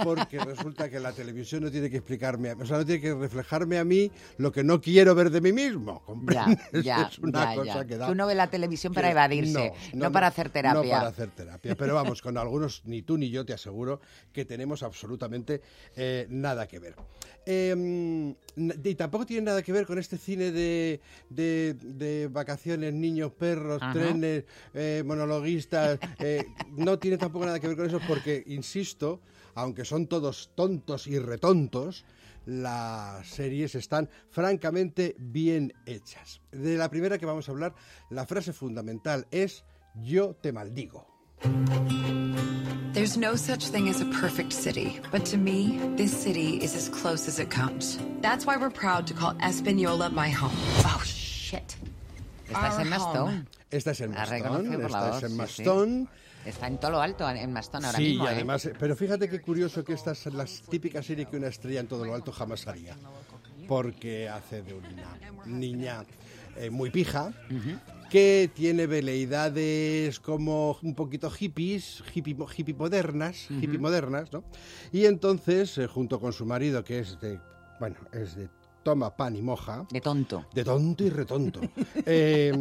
Porque 0.03 0.39
resulta 0.39 0.89
que 0.89 0.99
la 1.01 1.13
televisión 1.13 1.63
no 1.63 1.71
tiene 1.71 1.91
que 1.91 1.99
explicarme, 1.99 2.53
o 2.53 2.65
sea, 2.65 2.79
no 2.79 2.87
tiene 2.87 3.03
que 3.03 3.13
reflejarme 3.13 3.77
a 3.79 3.85
mí 3.85 4.11
lo 4.39 4.51
que 4.53 4.65
no 4.65 4.81
quiero 4.81 5.15
ver 5.15 5.29
de 5.29 5.43
mí 5.43 5.53
mismo. 5.53 6.03
¿comprendes? 6.07 6.57
ya, 6.83 7.03
es 7.13 7.19
una 7.19 7.55
ya, 7.55 7.61
cosa 7.61 7.87
que 7.87 7.99
da... 7.99 8.07
Que 8.07 8.13
uno 8.13 8.27
ve 8.27 8.35
la 8.35 8.47
televisión 8.49 8.95
para 8.95 9.11
evadirse, 9.11 9.75
no, 9.93 10.11
para 10.11 10.29
hacer 10.29 10.49
terapia. 10.49 10.81
No 10.83 10.89
para 10.89 11.09
hacer 11.09 11.29
terapia. 11.33 11.75
Pero 11.77 11.95
vamos, 11.95 12.23
con 12.23 12.39
algunos, 12.39 12.81
ni 12.87 13.03
tú 13.03 13.19
ni 13.19 13.29
yo 13.29 13.45
te 13.45 13.53
aseguro 13.53 14.01
que 14.33 14.47
tenemos 14.47 14.83
absolutamente 14.83 15.61
eh, 15.95 16.27
nada 16.31 16.67
que 16.67 16.79
ver. 16.79 16.95
Eh, 17.45 17.71
n- 17.73 18.35
y 18.85 18.95
tampoco 18.95 19.27
tiene 19.27 19.43
nada 19.43 19.63
que 19.63 19.73
ver 19.73 19.87
con 19.87 19.99
este 19.99 20.17
cine 20.17 20.53
de, 20.53 21.01
de- 21.29 21.50
de 21.51 22.29
vacaciones, 22.31 22.93
niños, 22.95 23.33
perros, 23.33 23.81
Ajá. 23.83 23.93
trenes, 23.93 24.45
eh, 24.75 25.03
monologuistas. 25.05 25.99
eh, 26.19 26.45
no 26.77 26.99
tiene 26.99 27.19
tampoco 27.19 27.47
nada 27.47 27.61
que 27.61 27.69
ver 27.69 27.77
con 27.77 27.87
eso 27.87 28.01
porque, 28.07 28.43
insisto, 28.47 29.21
aunque 29.55 29.85
son 29.85 30.07
todos 30.07 30.51
tontos 30.55 31.07
y 31.07 31.19
retontos, 31.19 32.05
las 32.47 33.27
series 33.29 33.75
están 33.75 34.09
francamente 34.31 35.15
bien 35.19 35.73
hechas. 35.87 36.41
De 36.53 36.77
la 36.77 36.89
primera 36.89 37.19
que 37.19 37.27
vamos 37.27 37.49
a 37.49 37.53
hablar, 37.53 37.75
la 38.11 38.27
frase 38.27 38.53
fundamental 38.53 39.27
es 39.31 39.65
yo 40.03 40.35
te 40.41 40.53
maldigo. 40.53 41.07
There's 42.93 43.17
no 43.17 43.37
such 43.37 43.69
thing 43.71 43.89
as 43.89 44.01
a 44.01 44.05
perfect 44.07 44.53
city, 44.53 45.01
but 45.13 45.25
to 45.27 45.37
me, 45.39 45.79
this 45.97 46.13
city 46.13 46.59
is 46.61 46.75
as 46.75 46.89
close 46.89 47.29
as 47.29 47.39
it 47.39 47.49
comes. 47.49 47.99
That's 48.21 48.45
why 48.47 48.57
we're 48.57 48.71
proud 48.73 49.07
to 49.07 49.15
call 49.15 49.35
Espanola 49.41 50.11
my 50.11 50.29
home. 50.29 50.51
Oh, 50.85 51.01
shit. 51.51 51.73
Estás 52.49 52.79
en 52.81 52.89
Mastón. 52.89 53.23
home. 53.29 53.45
Esta 53.71 53.91
es 53.93 54.01
en 54.01 54.11
Mastón, 54.11 54.67
por 54.67 54.79
la 54.81 54.87
esta 54.87 55.09
voz, 55.11 55.17
es 55.19 55.23
en 55.25 55.31
sí, 55.31 55.37
Mastón. 55.37 56.09
sí. 56.45 56.49
Está 56.49 56.67
en 56.69 56.79
todo 56.81 56.91
lo 56.93 57.01
alto, 57.01 57.29
en 57.29 57.53
Mastón 57.53 57.85
ahora 57.85 57.99
Sí, 57.99 58.05
mismo. 58.05 58.25
y 58.25 58.29
¿eh? 58.29 58.31
además, 58.31 58.65
eh, 58.67 58.73
pero 58.79 58.97
fíjate 58.97 59.29
qué 59.29 59.41
curioso 59.41 59.85
que 59.85 59.93
esta 59.93 60.13
es 60.13 60.25
la 60.27 60.47
típica 60.71 61.03
serie 61.03 61.27
que 61.27 61.37
una 61.37 61.49
estrella 61.49 61.81
en 61.81 61.87
todo 61.87 62.05
lo 62.05 62.15
alto 62.15 62.33
jamás 62.33 62.67
haría. 62.67 62.97
Porque 63.69 64.29
hace 64.29 64.63
de 64.63 64.75
una 64.75 65.17
niña 65.45 66.05
eh, 66.57 66.71
muy 66.71 66.91
pija, 66.91 67.33
que 68.11 68.51
tiene 68.55 68.87
veleidades 68.87 70.19
como 70.19 70.77
un 70.83 70.95
poquito 70.95 71.31
hippies, 71.31 72.03
hippie, 72.15 72.37
hippie 72.57 72.75
modernas, 72.75 73.47
hippie 73.51 73.79
modernas, 73.79 74.33
¿no? 74.33 74.43
Y 74.93 75.05
entonces, 75.05 75.77
eh, 75.79 75.87
junto 75.87 76.19
con 76.19 76.33
su 76.33 76.47
marido, 76.47 76.83
que 76.83 76.99
es 77.01 77.21
de, 77.21 77.39
bueno, 77.79 77.97
es 78.13 78.35
de 78.35 78.49
toma 78.83 79.15
pan 79.15 79.37
y 79.37 79.43
moja, 79.43 79.87
De 79.91 80.01
tonto. 80.01 80.47
de 80.55 80.65
tonto 80.65 81.05
y 81.05 81.11
retonto. 81.11 81.61
eh, 82.07 82.53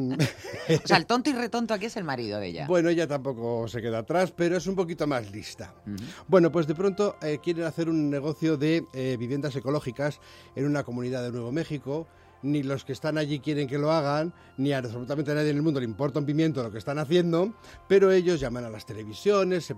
O 0.83 0.87
sea, 0.87 0.97
el 0.97 1.05
tonto 1.05 1.29
y 1.29 1.33
retonto 1.33 1.73
aquí 1.73 1.85
es 1.85 1.97
el 1.97 2.03
marido 2.03 2.39
de 2.39 2.47
ella. 2.47 2.67
bueno, 2.67 2.89
ella 2.89 3.07
tampoco 3.07 3.67
se 3.67 3.81
queda 3.81 3.99
atrás, 3.99 4.31
pero 4.35 4.57
es 4.57 4.67
un 4.67 4.75
poquito 4.75 5.07
más 5.07 5.31
lista. 5.31 5.73
Bueno, 6.27 6.51
pues 6.51 6.67
de 6.67 6.75
pronto 6.75 7.15
eh, 7.21 7.39
quieren 7.41 7.63
hacer 7.65 7.89
un 7.89 8.09
negocio 8.09 8.57
de 8.57 8.85
eh, 8.93 9.15
viviendas 9.19 9.55
ecológicas 9.55 10.19
en 10.55 10.65
una 10.65 10.83
comunidad 10.83 11.23
de 11.23 11.31
Nuevo 11.31 11.51
México. 11.51 12.07
Ni 12.41 12.63
los 12.63 12.85
que 12.85 12.93
están 12.93 13.17
allí 13.17 13.39
quieren 13.39 13.67
que 13.67 13.77
lo 13.77 13.91
hagan, 13.91 14.33
ni 14.57 14.71
a 14.71 14.79
absolutamente 14.79 15.33
nadie 15.33 15.49
en 15.49 15.57
el 15.57 15.61
mundo 15.61 15.79
le 15.79 15.85
importa 15.85 16.19
un 16.19 16.25
pimiento 16.25 16.63
lo 16.63 16.71
que 16.71 16.77
están 16.77 16.99
haciendo, 16.99 17.53
pero 17.87 18.11
ellos 18.11 18.39
llaman 18.39 18.65
a 18.65 18.69
las 18.69 18.85
televisiones, 18.85 19.73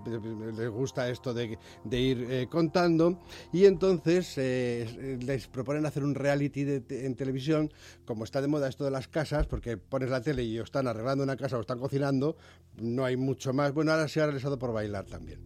les 0.56 0.70
gusta 0.70 1.08
esto 1.08 1.34
de, 1.34 1.58
de 1.84 2.00
ir 2.00 2.26
eh, 2.30 2.46
contando, 2.50 3.20
y 3.52 3.64
entonces 3.64 4.34
eh, 4.36 5.18
les 5.20 5.48
proponen 5.48 5.86
hacer 5.86 6.04
un 6.04 6.14
reality 6.14 6.82
en 6.88 7.14
televisión, 7.14 7.72
como 8.04 8.24
está 8.24 8.40
de 8.40 8.48
moda 8.48 8.68
esto 8.68 8.84
de 8.84 8.90
las 8.90 9.08
casas, 9.08 9.46
porque 9.46 9.76
pones 9.76 10.10
la 10.10 10.20
tele 10.20 10.44
y 10.44 10.58
o 10.58 10.64
están 10.64 10.86
arreglando 10.86 11.24
una 11.24 11.36
casa 11.36 11.58
o 11.58 11.60
están 11.60 11.78
cocinando, 11.78 12.36
no 12.80 13.04
hay 13.04 13.16
mucho 13.16 13.52
más. 13.52 13.72
Bueno, 13.72 13.92
ahora 13.92 14.08
se 14.08 14.20
ha 14.20 14.26
realizado 14.26 14.58
por 14.58 14.72
bailar 14.72 15.06
también. 15.06 15.40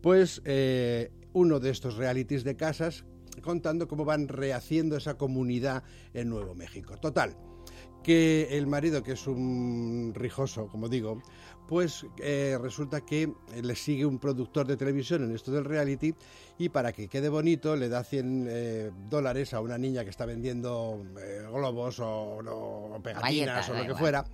Pues 0.00 0.42
eh, 0.44 1.10
uno 1.32 1.60
de 1.60 1.70
estos 1.70 1.96
realities 1.96 2.44
de 2.44 2.56
casas 2.56 3.04
contando 3.40 3.88
cómo 3.88 4.04
van 4.04 4.28
rehaciendo 4.28 4.96
esa 4.96 5.14
comunidad 5.16 5.82
en 6.14 6.28
Nuevo 6.28 6.54
México. 6.54 6.96
Total, 6.98 7.34
que 8.02 8.48
el 8.58 8.66
marido, 8.66 9.02
que 9.02 9.12
es 9.12 9.26
un 9.26 10.12
rijoso, 10.14 10.66
como 10.68 10.88
digo, 10.88 11.22
pues 11.68 12.04
eh, 12.18 12.58
resulta 12.60 13.00
que 13.02 13.32
le 13.62 13.74
sigue 13.76 14.04
un 14.04 14.18
productor 14.18 14.66
de 14.66 14.76
televisión 14.76 15.22
en 15.24 15.34
esto 15.34 15.52
del 15.52 15.64
reality 15.64 16.12
y 16.58 16.68
para 16.68 16.92
que 16.92 17.08
quede 17.08 17.28
bonito 17.28 17.76
le 17.76 17.88
da 17.88 18.02
100 18.04 18.46
eh, 18.50 18.90
dólares 19.08 19.54
a 19.54 19.60
una 19.60 19.78
niña 19.78 20.04
que 20.04 20.10
está 20.10 20.26
vendiendo 20.26 21.02
eh, 21.20 21.46
globos 21.50 22.00
o, 22.00 22.38
o 22.38 23.00
pegatinas 23.02 23.68
o 23.70 23.72
lo 23.72 23.78
que 23.78 23.84
igual. 23.86 23.98
fuera. 23.98 24.24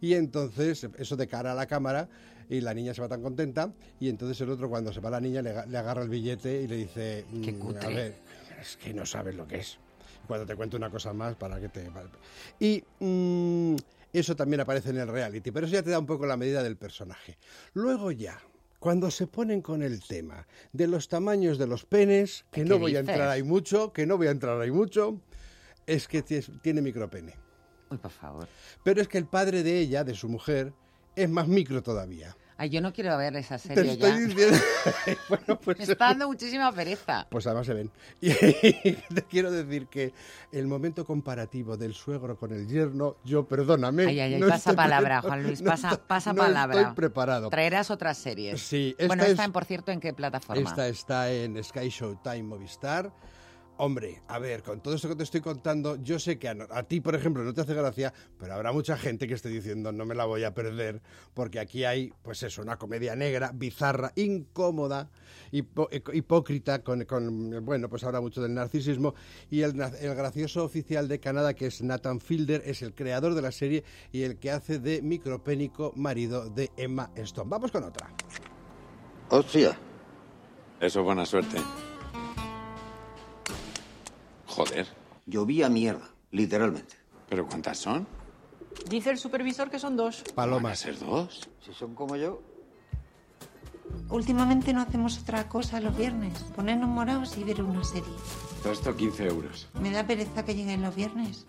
Y 0.00 0.12
entonces, 0.12 0.86
eso 0.98 1.16
de 1.16 1.26
cara 1.26 1.52
a 1.52 1.54
la 1.54 1.66
cámara, 1.66 2.08
y 2.50 2.60
la 2.60 2.74
niña 2.74 2.92
se 2.92 3.00
va 3.00 3.08
tan 3.08 3.22
contenta, 3.22 3.72
y 3.98 4.10
entonces 4.10 4.38
el 4.42 4.50
otro, 4.50 4.68
cuando 4.68 4.92
se 4.92 5.00
va 5.00 5.08
la 5.08 5.20
niña, 5.20 5.40
le, 5.40 5.66
le 5.66 5.78
agarra 5.78 6.02
el 6.02 6.10
billete 6.10 6.60
y 6.62 6.68
le 6.68 6.76
dice, 6.76 7.24
Qué 7.42 7.52
"Mm, 7.52 7.58
cutre". 7.58 7.86
a 7.86 7.88
ver, 7.88 8.14
es 8.60 8.76
que 8.76 8.92
no 8.92 9.06
sabes 9.06 9.34
lo 9.34 9.46
que 9.46 9.58
es. 9.58 9.78
Cuando 10.26 10.46
te 10.46 10.56
cuento 10.56 10.76
una 10.76 10.90
cosa 10.90 11.12
más, 11.12 11.36
para 11.36 11.60
que 11.60 11.68
te... 11.68 11.88
Y 12.58 12.82
mm, 12.98 13.76
eso 14.12 14.34
también 14.34 14.60
aparece 14.60 14.90
en 14.90 14.98
el 14.98 15.08
reality, 15.08 15.50
pero 15.50 15.66
eso 15.66 15.74
ya 15.74 15.82
te 15.82 15.90
da 15.90 15.98
un 15.98 16.06
poco 16.06 16.26
la 16.26 16.36
medida 16.36 16.62
del 16.62 16.76
personaje. 16.76 17.38
Luego 17.74 18.10
ya... 18.10 18.40
Cuando 18.78 19.10
se 19.10 19.26
ponen 19.26 19.62
con 19.62 19.82
el 19.82 20.00
tema 20.00 20.46
de 20.72 20.86
los 20.86 21.08
tamaños 21.08 21.56
de 21.56 21.66
los 21.66 21.86
penes, 21.86 22.44
que 22.52 22.62
¿Qué 22.62 22.68
no 22.68 22.78
voy 22.78 22.94
a 22.94 23.00
entrar 23.00 23.28
ahí 23.28 23.42
mucho, 23.42 23.92
que 23.92 24.06
no 24.06 24.18
voy 24.18 24.26
a 24.26 24.30
entrar 24.30 24.60
ahí 24.60 24.70
mucho, 24.70 25.18
es 25.86 26.06
que 26.06 26.22
tiene 26.22 26.82
micropene. 26.82 27.34
Uy, 27.90 27.96
por 27.96 28.10
favor. 28.10 28.48
Pero 28.84 29.00
es 29.00 29.08
que 29.08 29.18
el 29.18 29.26
padre 29.26 29.62
de 29.62 29.78
ella, 29.78 30.04
de 30.04 30.14
su 30.14 30.28
mujer, 30.28 30.72
es 31.16 31.28
más 31.28 31.48
micro 31.48 31.82
todavía. 31.82 32.36
Ay, 32.58 32.70
yo 32.70 32.80
no 32.80 32.90
quiero 32.92 33.16
ver 33.18 33.36
esa 33.36 33.58
Te 33.58 33.74
serie 33.74 33.92
estoy 33.92 34.10
ya. 34.10 34.16
diciendo. 34.18 34.56
bueno, 35.28 35.60
pues, 35.60 35.76
Me 35.78 35.84
está 35.84 36.06
dando 36.06 36.26
muchísima 36.28 36.72
pereza. 36.72 37.26
pues 37.30 37.46
además 37.46 37.66
se 37.66 37.74
ven. 37.74 37.90
Y 38.22 38.30
te 38.92 39.22
quiero 39.28 39.50
decir 39.50 39.88
que 39.88 40.14
el 40.52 40.66
momento 40.66 41.04
comparativo 41.04 41.76
del 41.76 41.92
suegro 41.92 42.36
con 42.38 42.52
el 42.52 42.66
yerno, 42.66 43.16
yo 43.24 43.46
perdóname. 43.46 44.06
Ay, 44.06 44.20
ay, 44.20 44.34
ay, 44.34 44.40
no 44.40 44.48
pasa 44.48 44.72
palabra, 44.74 45.20
Juan 45.20 45.42
Luis, 45.42 45.60
no 45.60 45.70
pasa, 45.70 45.90
estoy- 45.90 46.04
pasa 46.06 46.32
no 46.32 46.38
palabra. 46.42 46.80
estoy 46.80 46.94
preparado. 46.94 47.50
Traerás 47.50 47.90
otras 47.90 48.16
series. 48.16 48.60
Sí, 48.62 48.94
esta 48.96 49.06
bueno, 49.06 49.24
es- 49.24 49.30
esta, 49.30 49.44
en, 49.44 49.52
por 49.52 49.64
cierto, 49.66 49.92
¿en 49.92 50.00
qué 50.00 50.14
plataforma? 50.14 50.62
Esta 50.62 50.88
está 50.88 51.30
en 51.30 51.62
Sky 51.62 51.88
Showtime 51.90 52.42
Movistar. 52.44 53.12
Hombre, 53.78 54.22
a 54.28 54.38
ver, 54.38 54.62
con 54.62 54.80
todo 54.80 54.94
esto 54.94 55.06
que 55.06 55.16
te 55.16 55.22
estoy 55.22 55.42
contando, 55.42 55.96
yo 56.02 56.18
sé 56.18 56.38
que 56.38 56.48
a, 56.48 56.82
ti, 56.84 57.02
por 57.02 57.14
ejemplo, 57.14 57.44
no 57.44 57.52
te 57.52 57.60
hace 57.60 57.74
gracia, 57.74 58.10
pero 58.38 58.54
habrá 58.54 58.72
mucha 58.72 58.96
gente 58.96 59.28
que 59.28 59.34
esté 59.34 59.50
diciendo 59.50 59.92
no 59.92 60.06
me 60.06 60.14
la 60.14 60.24
voy 60.24 60.44
a 60.44 60.54
perder, 60.54 61.02
porque 61.34 61.60
aquí 61.60 61.84
hay, 61.84 62.10
pues 62.22 62.42
eso, 62.42 62.62
una 62.62 62.78
comedia 62.78 63.14
negra, 63.16 63.50
bizarra, 63.52 64.12
incómoda, 64.16 65.10
hipo- 65.52 65.90
hipócrita, 66.14 66.82
con, 66.82 67.04
con, 67.04 67.66
bueno, 67.66 67.90
pues 67.90 68.02
habla 68.04 68.22
mucho 68.22 68.40
del 68.40 68.54
narcisismo, 68.54 69.14
y 69.50 69.60
el 69.60 69.74
gracioso 69.74 70.64
oficial 70.64 71.06
de 71.06 71.20
Canadá, 71.20 71.52
que 71.52 71.66
es 71.66 71.82
Nathan 71.82 72.20
Fielder, 72.20 72.62
es 72.64 72.80
el 72.80 72.94
creador 72.94 73.34
de 73.34 73.42
la 73.42 73.52
serie 73.52 73.84
y 74.10 74.22
el 74.22 74.38
que 74.38 74.52
hace 74.52 74.78
de 74.78 75.02
micropénico 75.02 75.92
marido 75.96 76.48
de 76.48 76.70
Emma 76.78 77.10
Stone. 77.16 77.50
Vamos 77.50 77.70
con 77.70 77.84
otra. 77.84 78.08
Hostia. 79.28 79.76
Eso 80.80 81.00
es 81.00 81.04
buena 81.04 81.26
suerte. 81.26 81.58
Joder. 84.56 84.86
Llovía 85.26 85.68
mierda, 85.68 86.08
literalmente. 86.30 86.96
¿Pero 87.28 87.46
cuántas 87.46 87.78
son? 87.78 88.06
Dice 88.88 89.10
el 89.10 89.18
supervisor 89.18 89.70
que 89.70 89.78
son 89.78 89.96
dos. 89.96 90.22
¿Van 90.24 90.32
a 90.32 90.34
Palomas. 90.52 90.78
ser 90.78 90.98
dos? 90.98 91.48
Si 91.64 91.72
son 91.74 91.94
como 91.94 92.16
yo. 92.16 92.42
Últimamente 94.08 94.72
no 94.72 94.80
hacemos 94.80 95.18
otra 95.20 95.48
cosa 95.48 95.80
los 95.80 95.96
viernes, 95.96 96.32
ponernos 96.54 96.88
morados 96.88 97.36
y 97.38 97.44
ver 97.44 97.62
una 97.62 97.82
serie. 97.84 98.12
Todo 98.62 98.72
esto 98.72 98.96
15 98.96 99.26
euros. 99.26 99.68
Me 99.80 99.90
da 99.90 100.06
pereza 100.06 100.44
que 100.44 100.54
lleguen 100.54 100.82
los 100.82 100.94
viernes. 100.94 101.46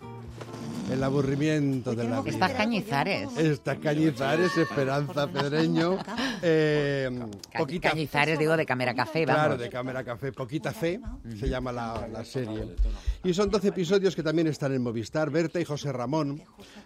El 0.90 1.04
aburrimiento 1.04 1.94
de 1.94 2.04
la 2.04 2.20
vida. 2.22 2.30
Estas 2.30 2.52
cañizares. 2.52 3.36
Estas 3.36 3.78
cañizares, 3.78 4.56
Esperanza 4.56 5.26
Pedreño, 5.26 5.98
eh, 6.42 7.10
poquita, 7.56 7.90
Cañizares, 7.90 8.38
digo, 8.38 8.56
de 8.56 8.64
Cámara 8.64 8.94
Café, 8.94 9.26
vamos. 9.26 9.40
claro, 9.42 9.56
de 9.58 9.68
Cámara 9.68 10.02
Café, 10.04 10.32
Poquita 10.32 10.72
Fe, 10.72 11.00
se 11.38 11.48
llama 11.48 11.72
la, 11.72 12.08
la 12.10 12.24
serie. 12.24 12.74
Y 13.22 13.34
son 13.34 13.50
12 13.50 13.68
episodios 13.68 14.16
que 14.16 14.22
también 14.22 14.46
están 14.46 14.72
en 14.72 14.82
Movistar. 14.82 15.30
Berta 15.30 15.60
y 15.60 15.64
José 15.64 15.92
Ramón 15.92 16.42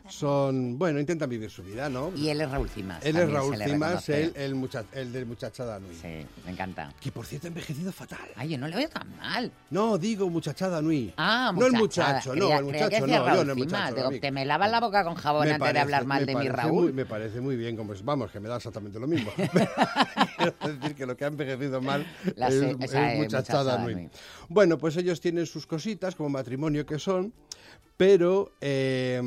son, 0.08 0.78
bueno, 0.78 0.98
intentan 0.98 1.28
vivir 1.30 1.50
su 1.50 1.62
vida, 1.62 1.88
¿no? 1.88 2.10
Y 2.16 2.28
él 2.28 2.40
es 2.40 2.50
Raúl 2.50 2.68
Cimas. 2.68 3.04
Él 3.04 3.16
es 3.16 3.30
Raúl 3.30 3.56
Cimas, 3.56 4.08
él, 4.08 4.32
el, 4.34 4.54
mucha- 4.54 4.84
el 4.92 5.12
del 5.12 5.26
Muchachada 5.26 5.78
Nui. 5.78 5.94
Sí, 5.94 6.26
me 6.44 6.52
encanta. 6.52 6.92
Que 7.00 7.12
por 7.12 7.24
cierto 7.26 7.46
ha 7.46 7.48
envejecido 7.48 7.92
fatal. 7.92 8.18
Ay, 8.36 8.48
yo 8.50 8.58
no 8.58 8.66
le 8.68 8.76
veo 8.76 8.88
tan 8.88 9.16
mal. 9.16 9.50
No, 9.70 9.96
digo 9.98 10.28
Muchachada 10.28 10.82
Nui. 10.82 11.12
Ah, 11.16 11.52
No 11.54 11.66
el 11.66 11.72
muchachada. 11.72 12.14
muchacho, 12.14 12.34
no, 12.34 12.58
el 12.58 12.64
muchacho, 12.64 13.06
no, 13.06 13.34
yo 13.34 13.44
no 13.44 13.52
el 13.52 13.58
muchacho. 13.58 13.91
Digo, 13.94 14.10
te 14.20 14.30
me 14.32 14.44
lavas 14.44 14.70
la 14.70 14.80
boca 14.80 15.04
con 15.04 15.14
jabón 15.14 15.46
Me 15.48 15.54
antes 15.54 15.72
de 15.72 15.78
hablar 15.80 16.00
parece- 16.04 16.08
mal 16.08 16.26
de 16.26 16.32
mi 16.34 16.46
parece 16.48 16.52
Raúl. 16.56 16.82
muy- 16.84 16.92
me 16.92 17.06
parece 17.06 17.40
muy 17.40 17.56
bien, 17.56 17.76
como 17.76 17.92
es, 17.92 18.04
vamos, 18.04 18.30
que 18.30 18.40
me 18.40 18.48
da 18.48 18.56
exactamente 18.56 18.98
lo 18.98 19.06
mismo. 19.06 19.30
Quiero 20.36 20.54
decir 20.80 20.94
que 20.94 21.06
lo 21.06 21.16
que 21.16 21.24
ha 21.24 21.28
envejecido 21.28 21.80
mal 21.80 22.06
La 22.36 22.48
es, 22.48 22.54
es 22.54 22.62
es 22.62 22.76
muchachada 22.78 23.16
muchachada. 23.18 23.78
Nui. 23.78 24.08
Bueno, 24.48 24.78
pues 24.78 24.96
ellos 24.96 25.20
tienen 25.20 25.46
sus 25.46 25.66
cositas 25.66 26.14
como 26.14 26.28
matrimonio 26.28 26.84
que 26.86 26.98
son 26.98 27.32
Pero 27.96 28.52
eh, 28.60 29.20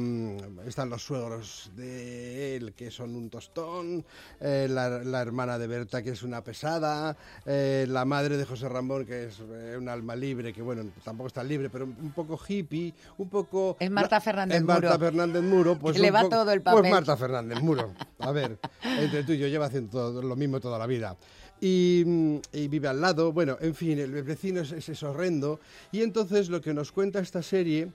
están 0.66 0.90
los 0.90 1.02
suegros 1.04 1.72
de 1.76 2.58
él, 2.58 2.74
que 2.74 2.92
son 2.92 3.16
un 3.16 3.30
tostón, 3.30 4.04
eh, 4.42 4.68
la, 4.70 4.90
la 5.04 5.22
hermana 5.22 5.58
de 5.58 5.68
Berta, 5.68 6.04
que 6.04 6.10
es 6.10 6.24
una 6.24 6.44
pesada, 6.44 7.16
eh, 7.46 7.86
la 7.88 8.04
madre 8.04 8.36
de 8.38 8.44
José 8.44 8.68
Ramón, 8.68 9.06
que 9.06 9.26
es 9.26 9.40
un 9.40 9.88
alma 9.88 10.16
libre, 10.16 10.52
que 10.52 10.62
bueno, 10.62 10.84
tampoco 11.04 11.28
está 11.28 11.44
libre, 11.44 11.70
pero 11.70 11.86
un 11.86 12.12
poco 12.12 12.40
hippie, 12.48 12.94
un 13.18 13.30
poco... 13.30 13.78
Es 13.80 13.90
Marta 13.92 14.20
Fernández 14.20 14.58
es 14.58 14.64
Marta 14.64 14.88
Muro. 14.90 15.00
Fernández 15.00 15.44
Muro. 15.44 15.80
Pues 15.80 15.98
le 16.00 16.12
va 16.12 16.28
todo 16.28 16.52
el 16.52 16.62
Pues 16.62 16.76
papel. 16.76 16.92
Marta 16.92 17.16
Fernández 17.16 17.62
Muro. 17.62 17.94
A 18.20 18.32
ver, 18.32 18.58
entre 18.84 19.24
tú 19.24 19.32
y 19.34 19.38
yo 19.38 19.48
lleva 19.48 19.68
haciendo 19.68 19.92
todo- 19.92 20.22
lo 20.22 20.36
mismo 20.36 20.60
toda 20.60 20.78
la 20.80 20.88
vida. 20.88 21.16
Y, 21.62 22.04
y 22.52 22.68
vive 22.68 22.88
al 22.90 23.00
lado, 23.00 23.32
bueno, 23.32 23.58
en 23.62 23.74
fin, 23.76 24.00
el 24.00 24.12
vecino 24.24 24.60
es, 24.62 24.72
es- 24.74 24.90
es 24.90 25.04
horrendo. 25.04 25.60
Y 25.94 26.02
entonces 26.02 26.50
lo 26.50 26.60
que 26.60 26.74
nos 26.74 26.92
cuenta 26.92 27.20
esta 27.20 27.42
serie 27.42 27.90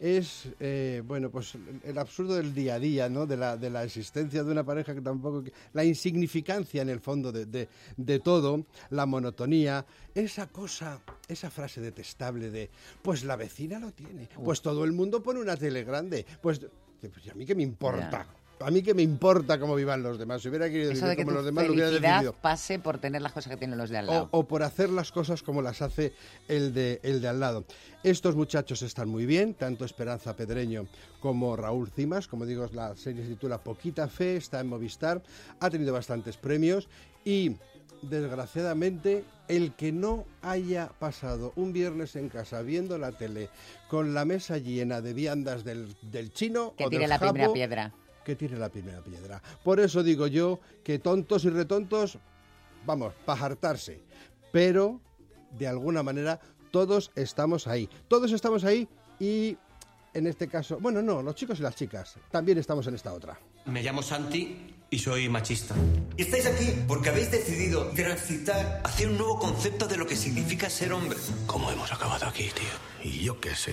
es, 0.00 0.48
eh, 0.60 1.02
bueno, 1.06 1.30
pues 1.30 1.54
el, 1.84 1.98
absurdo 1.98 2.34
del 2.36 2.54
día 2.54 2.74
a 2.74 2.78
día, 2.78 3.08
¿no? 3.08 3.26
De 3.26 3.36
la, 3.36 3.56
de 3.56 3.70
la 3.70 3.84
existencia 3.84 4.44
de 4.44 4.52
una 4.52 4.64
pareja 4.64 4.94
que 4.94 5.00
tampoco... 5.00 5.44
La 5.72 5.84
insignificancia 5.84 6.82
en 6.82 6.88
el 6.88 7.00
fondo 7.00 7.32
de, 7.32 7.46
de- 7.46 7.68
de 7.96 8.20
todo, 8.20 8.64
la 8.90 9.06
monotonía, 9.06 9.84
esa 10.14 10.46
cosa, 10.48 11.00
esa 11.28 11.50
frase 11.50 11.80
detestable 11.80 12.50
de, 12.50 12.70
pues 13.02 13.24
la 13.24 13.36
vecina 13.36 13.78
lo 13.78 13.92
tiene, 13.92 14.28
pues 14.44 14.60
todo 14.62 14.84
el 14.84 14.92
mundo 14.92 15.22
pone 15.22 15.40
una 15.40 15.56
tele 15.56 15.84
grande, 15.84 16.24
pues... 16.40 16.60
pues, 17.00 17.26
¿y 17.26 17.30
a 17.30 17.34
mí 17.34 17.44
qué 17.46 17.54
me 17.54 17.62
importa? 17.62 18.26
A 18.60 18.70
mí 18.70 18.82
qué 18.82 18.92
me 18.94 19.02
importa 19.02 19.58
cómo 19.60 19.74
vivan 19.74 20.02
los 20.02 20.18
demás. 20.18 20.42
Si 20.42 20.48
hubiera 20.48 20.68
querido 20.68 20.90
Eso 20.90 21.06
vivir 21.06 21.10
de 21.10 21.16
que 21.16 21.24
como 21.24 21.36
los 21.36 21.44
demás, 21.44 21.66
lo 21.66 21.72
hubiera 21.72 21.90
decidido. 21.90 22.32
pase 22.32 22.78
por 22.78 22.98
tener 22.98 23.22
las 23.22 23.32
cosas 23.32 23.50
que 23.52 23.56
tienen 23.56 23.78
los 23.78 23.90
de 23.90 23.98
al 23.98 24.06
lado. 24.06 24.28
o 24.32 24.44
por 24.46 24.62
hacer 24.62 24.90
las 24.90 25.12
cosas 25.12 25.42
como 25.42 25.62
las 25.62 25.82
hace 25.82 26.12
el 26.48 26.74
de, 26.74 27.00
el 27.02 27.20
de 27.20 27.28
al 27.28 27.40
lado. 27.40 27.64
Estos 28.02 28.36
muchachos 28.36 28.82
están 28.82 29.08
muy 29.08 29.26
bien, 29.26 29.54
tanto 29.54 29.84
Esperanza 29.84 30.34
Pedreño 30.34 30.86
como 31.20 31.56
Raúl 31.56 31.90
Cimas. 31.90 32.26
Como 32.26 32.46
digo, 32.46 32.68
la 32.72 32.96
serie 32.96 33.22
se 33.22 33.30
titula 33.30 33.58
Poquita 33.58 34.08
Fe, 34.08 34.36
está 34.36 34.60
en 34.60 34.68
Movistar, 34.68 35.22
ha 35.60 35.70
tenido 35.70 35.92
bastantes 35.92 36.36
premios 36.36 36.88
y, 37.24 37.56
desgraciadamente, 38.02 39.24
el 39.48 39.74
que 39.74 39.92
no 39.92 40.24
haya 40.42 40.90
pasado 40.98 41.52
un 41.56 41.72
viernes 41.72 42.16
en 42.16 42.28
casa 42.28 42.62
viendo 42.62 42.98
la 42.98 43.12
tele 43.12 43.48
con 43.88 44.14
la 44.14 44.24
mesa 44.24 44.58
llena 44.58 45.00
de 45.00 45.12
viandas 45.12 45.64
del, 45.64 45.94
del 46.02 46.32
chino 46.32 46.74
que 46.76 46.86
o 46.86 46.88
tire 46.88 47.02
del 47.02 47.10
la 47.10 47.18
primera 47.18 47.52
piedra. 47.52 47.92
Que 48.28 48.36
tire 48.36 48.58
la 48.58 48.68
primera 48.68 49.00
piedra. 49.00 49.40
Por 49.64 49.80
eso 49.80 50.02
digo 50.02 50.26
yo 50.26 50.60
que 50.84 50.98
tontos 50.98 51.46
y 51.46 51.48
retontos, 51.48 52.18
vamos, 52.84 53.14
para 53.24 53.46
hartarse. 53.46 54.02
Pero, 54.52 55.00
de 55.58 55.66
alguna 55.66 56.02
manera, 56.02 56.38
todos 56.70 57.10
estamos 57.14 57.66
ahí. 57.66 57.88
Todos 58.06 58.32
estamos 58.32 58.64
ahí 58.64 58.86
y, 59.18 59.56
en 60.12 60.26
este 60.26 60.46
caso, 60.46 60.78
bueno, 60.78 61.00
no, 61.00 61.22
los 61.22 61.36
chicos 61.36 61.58
y 61.60 61.62
las 61.62 61.74
chicas, 61.74 62.16
también 62.30 62.58
estamos 62.58 62.86
en 62.86 62.96
esta 62.96 63.14
otra. 63.14 63.40
Me 63.64 63.82
llamo 63.82 64.02
Santi 64.02 64.74
y 64.90 64.98
soy 64.98 65.30
machista. 65.30 65.74
Y 66.18 66.20
estáis 66.20 66.44
aquí 66.44 66.84
porque 66.86 67.08
habéis 67.08 67.30
decidido 67.30 67.86
transitar 67.92 68.82
hacia 68.84 69.08
un 69.08 69.16
nuevo 69.16 69.38
concepto 69.38 69.88
de 69.88 69.96
lo 69.96 70.06
que 70.06 70.16
significa 70.16 70.68
ser 70.68 70.92
hombre. 70.92 71.18
¿Cómo 71.46 71.72
hemos 71.72 71.90
acabado 71.90 72.26
aquí, 72.26 72.50
tío? 72.54 73.10
Y 73.10 73.24
yo 73.24 73.40
qué 73.40 73.54
sé. 73.54 73.72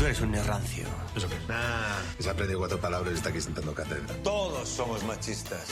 Tú 0.00 0.06
eres 0.06 0.22
un 0.22 0.32
rancio. 0.32 0.84
¿Eso 1.14 1.28
qué? 1.28 1.34
Ah, 1.50 1.98
se 2.18 2.26
ha 2.30 2.32
aprendido 2.32 2.58
cuatro 2.58 2.80
palabras 2.80 3.12
y 3.12 3.16
está 3.16 3.28
aquí 3.28 3.38
sentando 3.38 3.74
cátedra. 3.74 4.14
Todos 4.24 4.66
somos 4.66 5.04
machistas. 5.04 5.66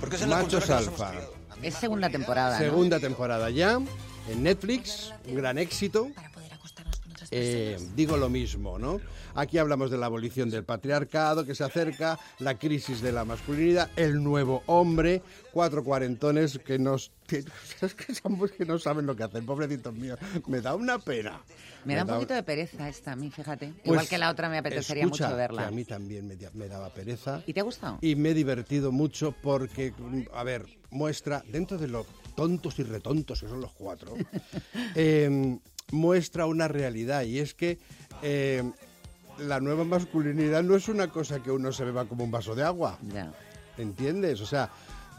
Porque 0.00 0.16
es 0.16 0.22
en 0.22 0.30
la 0.30 0.38
Machos 0.38 0.64
cultura 0.64 0.80
que 0.80 0.86
nos 0.86 0.98
hemos 0.98 1.00
Alfa. 1.00 1.28
Es 1.62 1.74
segunda 1.74 2.10
temporada, 2.10 2.58
¿no? 2.58 2.64
Segunda 2.64 2.98
temporada 2.98 3.50
ya, 3.50 3.78
en 4.28 4.42
Netflix, 4.42 5.14
un 5.28 5.36
gran 5.36 5.58
éxito. 5.58 6.08
Eh, 7.30 7.78
digo 7.94 8.16
lo 8.16 8.28
mismo, 8.28 8.78
¿no? 8.78 9.00
Aquí 9.34 9.58
hablamos 9.58 9.90
de 9.90 9.98
la 9.98 10.06
abolición 10.06 10.50
del 10.50 10.64
patriarcado 10.64 11.44
que 11.44 11.54
se 11.54 11.64
acerca, 11.64 12.18
la 12.38 12.58
crisis 12.58 13.00
de 13.00 13.12
la 13.12 13.24
masculinidad, 13.24 13.90
el 13.96 14.22
nuevo 14.22 14.62
hombre, 14.66 15.22
cuatro 15.52 15.84
cuarentones 15.84 16.58
que 16.58 16.78
nos... 16.78 17.12
Que, 17.26 17.44
es 17.82 17.94
que 17.94 18.14
somos 18.14 18.50
que 18.52 18.64
no 18.64 18.78
saben 18.78 19.06
lo 19.06 19.14
que 19.14 19.24
hacen, 19.24 19.44
pobrecitos 19.44 19.94
míos. 19.94 20.18
Me 20.46 20.60
da 20.60 20.74
una 20.74 20.98
pena. 20.98 21.40
Me 21.84 21.94
da 21.94 22.04
un 22.04 22.08
poquito 22.08 22.34
de 22.34 22.42
pereza 22.42 22.88
esta 22.88 23.12
a 23.12 23.16
mí, 23.16 23.30
fíjate. 23.30 23.68
Pues, 23.68 23.84
Igual 23.84 24.08
que 24.08 24.18
la 24.18 24.30
otra 24.30 24.48
me 24.48 24.58
apetecería 24.58 25.04
escucha, 25.04 25.26
mucho 25.26 25.36
que 25.36 25.40
verla. 25.40 25.66
a 25.66 25.70
mí 25.70 25.84
también 25.84 26.26
me, 26.26 26.36
me 26.54 26.68
daba 26.68 26.90
pereza. 26.90 27.42
¿Y 27.46 27.52
te 27.52 27.60
ha 27.60 27.64
gustado? 27.64 27.98
Y 28.00 28.16
me 28.16 28.30
he 28.30 28.34
divertido 28.34 28.90
mucho 28.92 29.34
porque, 29.42 29.92
a 30.32 30.42
ver, 30.42 30.66
muestra, 30.90 31.44
dentro 31.50 31.78
de 31.78 31.88
lo 31.88 32.06
tontos 32.34 32.78
y 32.78 32.84
retontos 32.84 33.40
que 33.40 33.48
son 33.48 33.60
los 33.60 33.72
cuatro, 33.72 34.14
eh, 34.94 35.58
muestra 35.92 36.46
una 36.46 36.68
realidad 36.68 37.22
y 37.22 37.38
es 37.38 37.54
que 37.54 37.78
eh, 38.22 38.62
la 39.38 39.60
nueva 39.60 39.84
masculinidad 39.84 40.62
no 40.62 40.74
es 40.76 40.88
una 40.88 41.08
cosa 41.08 41.42
que 41.42 41.50
uno 41.50 41.72
se 41.72 41.84
beba 41.84 42.04
como 42.06 42.24
un 42.24 42.30
vaso 42.30 42.54
de 42.54 42.64
agua. 42.64 42.98
¿Entiendes? 43.76 44.40
O 44.40 44.46
sea, 44.46 44.70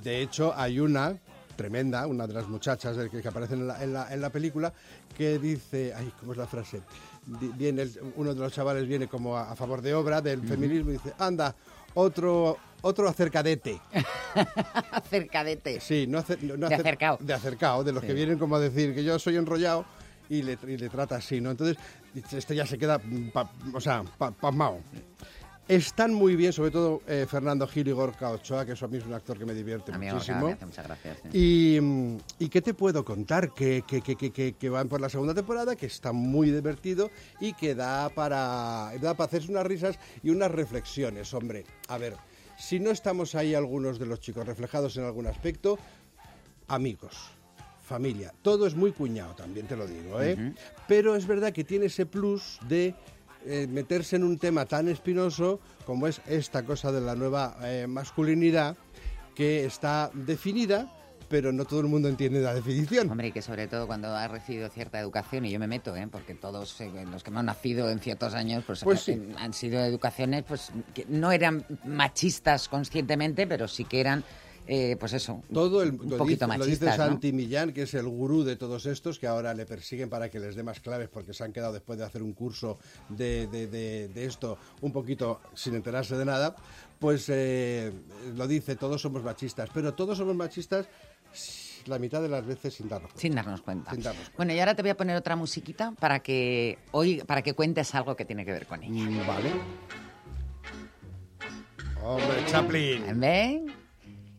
de 0.04 0.22
hecho 0.22 0.54
hay 0.56 0.80
una 0.80 1.18
tremenda, 1.56 2.06
una 2.08 2.26
de 2.28 2.34
las 2.34 2.48
muchachas 2.48 2.96
de- 2.96 3.10
que, 3.10 3.22
que 3.22 3.28
aparecen 3.28 3.60
en 3.62 3.68
la, 3.68 3.84
en 3.84 3.94
la- 3.94 4.14
en 4.14 4.22
la 4.22 4.30
película, 4.30 4.72
que 5.18 5.40
dice, 5.40 5.94
ay, 5.96 6.12
¿cómo 6.20 6.32
es 6.34 6.38
la 6.38 6.48
frase? 6.48 6.82
Viene 7.26 7.82
el- 7.84 8.00
uno 8.16 8.34
de 8.34 8.40
los 8.40 8.54
chavales 8.54 8.88
viene 8.88 9.08
como 9.08 9.36
a, 9.38 9.52
a 9.52 9.56
favor 9.56 9.82
de 9.82 9.94
obra 9.94 10.22
del 10.22 10.42
feminismo 10.48 10.90
y 10.92 10.94
dice, 10.94 11.14
anda, 11.18 11.56
otro 11.96 12.58
otro 12.82 13.10
acercadete. 13.10 13.78
Acercadete. 14.92 15.82
Sí, 15.82 16.06
no, 16.08 16.20
acer- 16.20 16.42
no- 16.42 16.56
no 16.56 16.70
De 16.70 16.76
acer- 16.76 16.82
acercao. 16.82 17.18
De 17.20 17.34
acercao, 17.34 17.84
de 17.84 17.92
los 17.92 18.04
que 18.04 18.14
vienen 18.14 18.38
como 18.40 18.56
a 18.56 18.60
decir 18.60 18.96
que 18.96 19.04
yo 19.04 19.20
soy 19.20 19.36
enrollado 19.36 19.86
y 20.30 20.42
le, 20.44 20.58
y 20.68 20.78
le 20.78 20.90
trata 20.90 21.16
así, 21.18 21.42
¿no? 21.42 21.52
Entonces, 21.52 21.78
este 22.32 22.56
ya 22.56 22.66
se 22.66 22.78
queda, 22.78 22.98
mm, 23.00 23.30
pa- 23.32 23.52
o 23.74 23.82
sea, 23.82 24.04
pa- 24.18 24.32
pasmao. 24.32 24.80
Están 25.68 26.12
muy 26.16 26.36
bien, 26.36 26.52
sobre 26.52 26.72
todo 26.72 27.04
eh, 27.08 27.28
Fernando 27.30 27.68
Gil 27.68 27.88
y 27.88 27.92
Gorka 27.92 28.32
Ochoa, 28.32 28.66
que 28.66 28.72
eso 28.72 28.86
a 28.86 28.88
mí 28.88 28.98
es 28.98 29.06
un 29.06 29.14
actor 29.14 29.38
que 29.38 29.46
me 29.46 29.54
divierte 29.54 29.92
A 29.94 30.00
mí 30.00 30.08
muchísimo. 30.10 30.56
muchas 30.66 30.88
gracias. 30.88 31.18
sí. 31.32 31.76
Y, 31.78 31.80
mm, 31.80 32.18
¿y 32.40 32.50
qué 32.50 32.62
te 32.64 32.74
puedo 32.74 33.06
contar? 33.06 33.54
Que, 33.54 33.84
que, 33.88 34.02
que, 34.02 34.16
que, 34.16 34.32
que- 34.32 34.54
que 34.54 34.70
van 34.70 34.88
por 34.90 35.00
la 35.00 35.10
segunda 35.10 35.36
temporada, 35.36 35.76
que 35.76 35.86
está 35.86 36.12
muy 36.12 36.50
divertido 36.50 37.12
y 37.40 37.54
que 37.54 37.76
da 37.76 38.10
para, 38.10 38.92
da 39.00 39.14
para 39.14 39.26
hacerse 39.28 39.52
unas 39.52 39.68
risas 39.68 40.00
y 40.24 40.32
unas 40.32 40.50
reflexiones, 40.50 41.32
hombre. 41.36 41.66
A 41.88 42.00
ver, 42.00 42.16
si 42.58 42.80
no 42.80 42.90
estamos 42.90 43.36
ahí 43.36 43.54
algunos 43.54 44.00
de 44.00 44.08
los 44.08 44.20
chicos 44.20 44.48
reflejados 44.48 44.98
en 44.98 45.04
algún 45.04 45.28
aspecto, 45.28 45.78
amigos, 46.68 47.16
familia, 47.90 48.32
todo 48.42 48.68
es 48.68 48.76
muy 48.76 48.92
cuñado 48.92 49.34
también, 49.34 49.66
te 49.68 49.76
lo 49.76 49.88
digo, 49.88 50.22
¿eh? 50.22 50.54
Pero 50.88 51.16
es 51.16 51.26
verdad 51.26 51.52
que 51.52 51.64
tiene 51.64 51.88
ese 51.88 52.06
plus 52.06 52.60
de 52.68 52.94
eh, 53.46 53.68
meterse 53.68 54.16
en 54.16 54.24
un 54.24 54.38
tema 54.38 54.66
tan 54.66 54.88
espinoso 54.88 55.60
como 55.86 56.08
es 56.08 56.22
esta 56.28 56.64
cosa 56.64 56.92
de 56.92 57.02
la 57.02 57.16
nueva 57.16 57.58
eh, 57.64 57.88
masculinidad 57.88 58.78
que 59.34 59.66
está 59.66 60.12
definida, 60.14 60.94
pero 61.30 61.52
no 61.52 61.64
todo 61.66 61.80
el 61.80 61.88
mundo 61.88 62.10
entiende 62.10 62.42
la 62.42 62.54
definición. 62.54 63.10
Hombre, 63.10 63.28
y 63.28 63.32
que 63.32 63.42
sobre 63.42 63.68
todo 63.68 63.88
cuando 63.88 64.14
has 64.16 64.30
recibido 64.30 64.68
cierta 64.70 65.00
educación, 65.00 65.46
y 65.46 65.52
yo 65.52 65.60
me 65.60 65.68
meto, 65.68 65.96
¿eh? 65.96 66.08
porque 66.12 66.34
todos 66.36 66.80
eh, 66.82 66.92
los 67.10 67.24
que 67.24 67.30
hemos 67.30 67.44
nacido 67.44 67.90
en 67.90 68.00
ciertos 68.00 68.34
años 68.34 68.64
pues, 68.66 68.84
Pues 68.84 69.02
sí. 69.02 69.20
han 69.38 69.54
sido 69.54 69.80
educaciones 69.84 70.44
pues 70.48 70.72
que 70.94 71.06
no 71.08 71.32
eran 71.32 71.66
machistas 71.86 72.68
conscientemente, 72.68 73.48
pero 73.48 73.68
sí 73.68 73.86
que 73.86 74.00
eran, 74.02 74.24
eh, 74.72 74.96
pues 75.00 75.14
eso, 75.14 75.44
Todo 75.52 75.82
el, 75.82 75.92
un 76.00 76.10
lo 76.12 76.18
poquito 76.18 76.46
dice, 76.46 76.58
lo 76.60 76.66
dice 76.66 76.86
machistas. 76.86 76.98
¿no? 77.00 77.06
Santi 77.14 77.34
Millán, 77.34 77.74
que 77.74 77.82
es 77.82 77.94
el 77.96 78.08
gurú 78.08 78.44
de 78.44 78.56
todos 78.56 78.86
estos, 78.86 79.18
que 79.18 79.26
ahora 79.26 79.54
le 79.56 79.66
persiguen 79.66 80.10
para 80.10 80.30
que 80.30 80.40
les 80.40 80.56
dé 80.56 80.62
más 80.62 80.80
claves 80.80 81.10
porque 81.10 81.34
se 81.34 81.44
han 81.44 81.52
quedado 81.52 81.74
después 81.74 81.98
de 81.98 82.06
hacer 82.06 82.22
un 82.22 82.34
curso 82.34 82.78
de, 83.10 83.48
de- 83.48 83.66
de- 83.68 84.08
de 84.10 84.26
esto 84.26 84.58
un 84.82 84.92
poquito 84.94 85.42
sin 85.56 85.74
enterarse 85.74 86.16
de 86.16 86.26
nada, 86.26 86.56
pues 87.00 87.26
eh, 87.30 87.92
lo 88.36 88.48
dice, 88.48 88.76
todos 88.76 89.02
somos 89.02 89.24
machistas, 89.24 89.70
pero 89.74 89.94
todos 89.96 90.18
somos 90.20 90.36
machistas 90.36 90.88
la 91.88 91.98
mitad 91.98 92.22
de 92.22 92.30
las 92.30 92.46
veces 92.46 92.74
sin 92.76 92.88
darnos 92.90 93.12
cuenta. 93.12 93.22
Sin 93.22 93.34
darnos 93.36 93.62
cuenta. 93.62 93.92
Sin 93.92 94.04
darnos 94.04 94.32
Bueno, 94.38 94.54
y 94.54 94.60
ahora 94.60 94.76
te 94.76 94.84
voy 94.84 94.92
a 94.92 94.98
poner 94.98 95.16
otra 95.16 95.36
musiquita 95.36 95.94
para 96.00 96.20
que 96.20 96.78
hoy 96.92 97.22
para 97.26 97.42
que 97.42 97.54
cuentes 97.54 97.96
algo 97.96 98.16
que 98.16 98.26
tiene 98.26 98.46
que 98.46 98.52
ver 98.52 98.68
con 98.68 98.84
ella. 98.84 98.94
Mm, 99.10 99.26
Vale. 99.28 99.50
Hombre, 102.04 102.46
Chaplin. 102.48 103.20
¿Ven? 103.20 103.66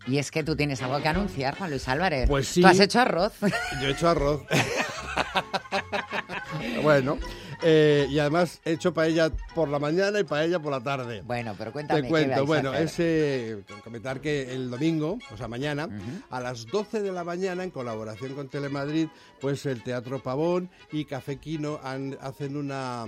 Y 0.06 0.18
es 0.18 0.30
que 0.30 0.42
tú 0.42 0.56
tienes 0.56 0.80
algo 0.82 1.00
que 1.02 1.08
anunciar, 1.08 1.56
Juan 1.58 1.70
Luis 1.70 1.86
Álvarez. 1.88 2.28
Pues 2.28 2.48
sí. 2.48 2.62
Tú 2.62 2.68
has 2.68 2.80
hecho 2.80 3.00
arroz. 3.00 3.34
Yo 3.80 3.88
he 3.88 3.92
hecho 3.92 4.08
arroz. 4.08 4.42
bueno, 6.82 7.18
eh, 7.62 8.06
y 8.10 8.18
además 8.18 8.60
he 8.64 8.72
hecho 8.72 8.94
paella 8.94 9.30
por 9.54 9.68
la 9.68 9.78
mañana 9.78 10.18
y 10.20 10.24
paella 10.24 10.58
por 10.58 10.72
la 10.72 10.80
tarde. 10.80 11.22
Bueno, 11.22 11.54
pero 11.56 11.72
cuéntame. 11.72 12.00
Te 12.00 12.06
¿qué 12.06 12.10
cuento, 12.10 12.40
a 12.40 12.42
bueno, 12.42 12.70
hacer? 12.70 12.84
es 12.86 12.94
eh, 12.98 13.62
comentar 13.84 14.20
que 14.20 14.52
el 14.54 14.70
domingo, 14.70 15.18
o 15.32 15.36
sea, 15.36 15.48
mañana, 15.48 15.88
a 16.30 16.40
las 16.40 16.66
12 16.66 17.02
de 17.02 17.12
la 17.12 17.24
mañana, 17.24 17.62
en 17.62 17.70
colaboración 17.70 18.34
con 18.34 18.48
Telemadrid, 18.48 19.08
pues 19.40 19.66
el 19.66 19.82
Teatro 19.82 20.22
Pavón 20.22 20.70
y 20.92 21.04
Café 21.04 21.36
Quino 21.36 21.78
han- 21.82 22.16
hacen 22.22 22.56
una, 22.56 23.06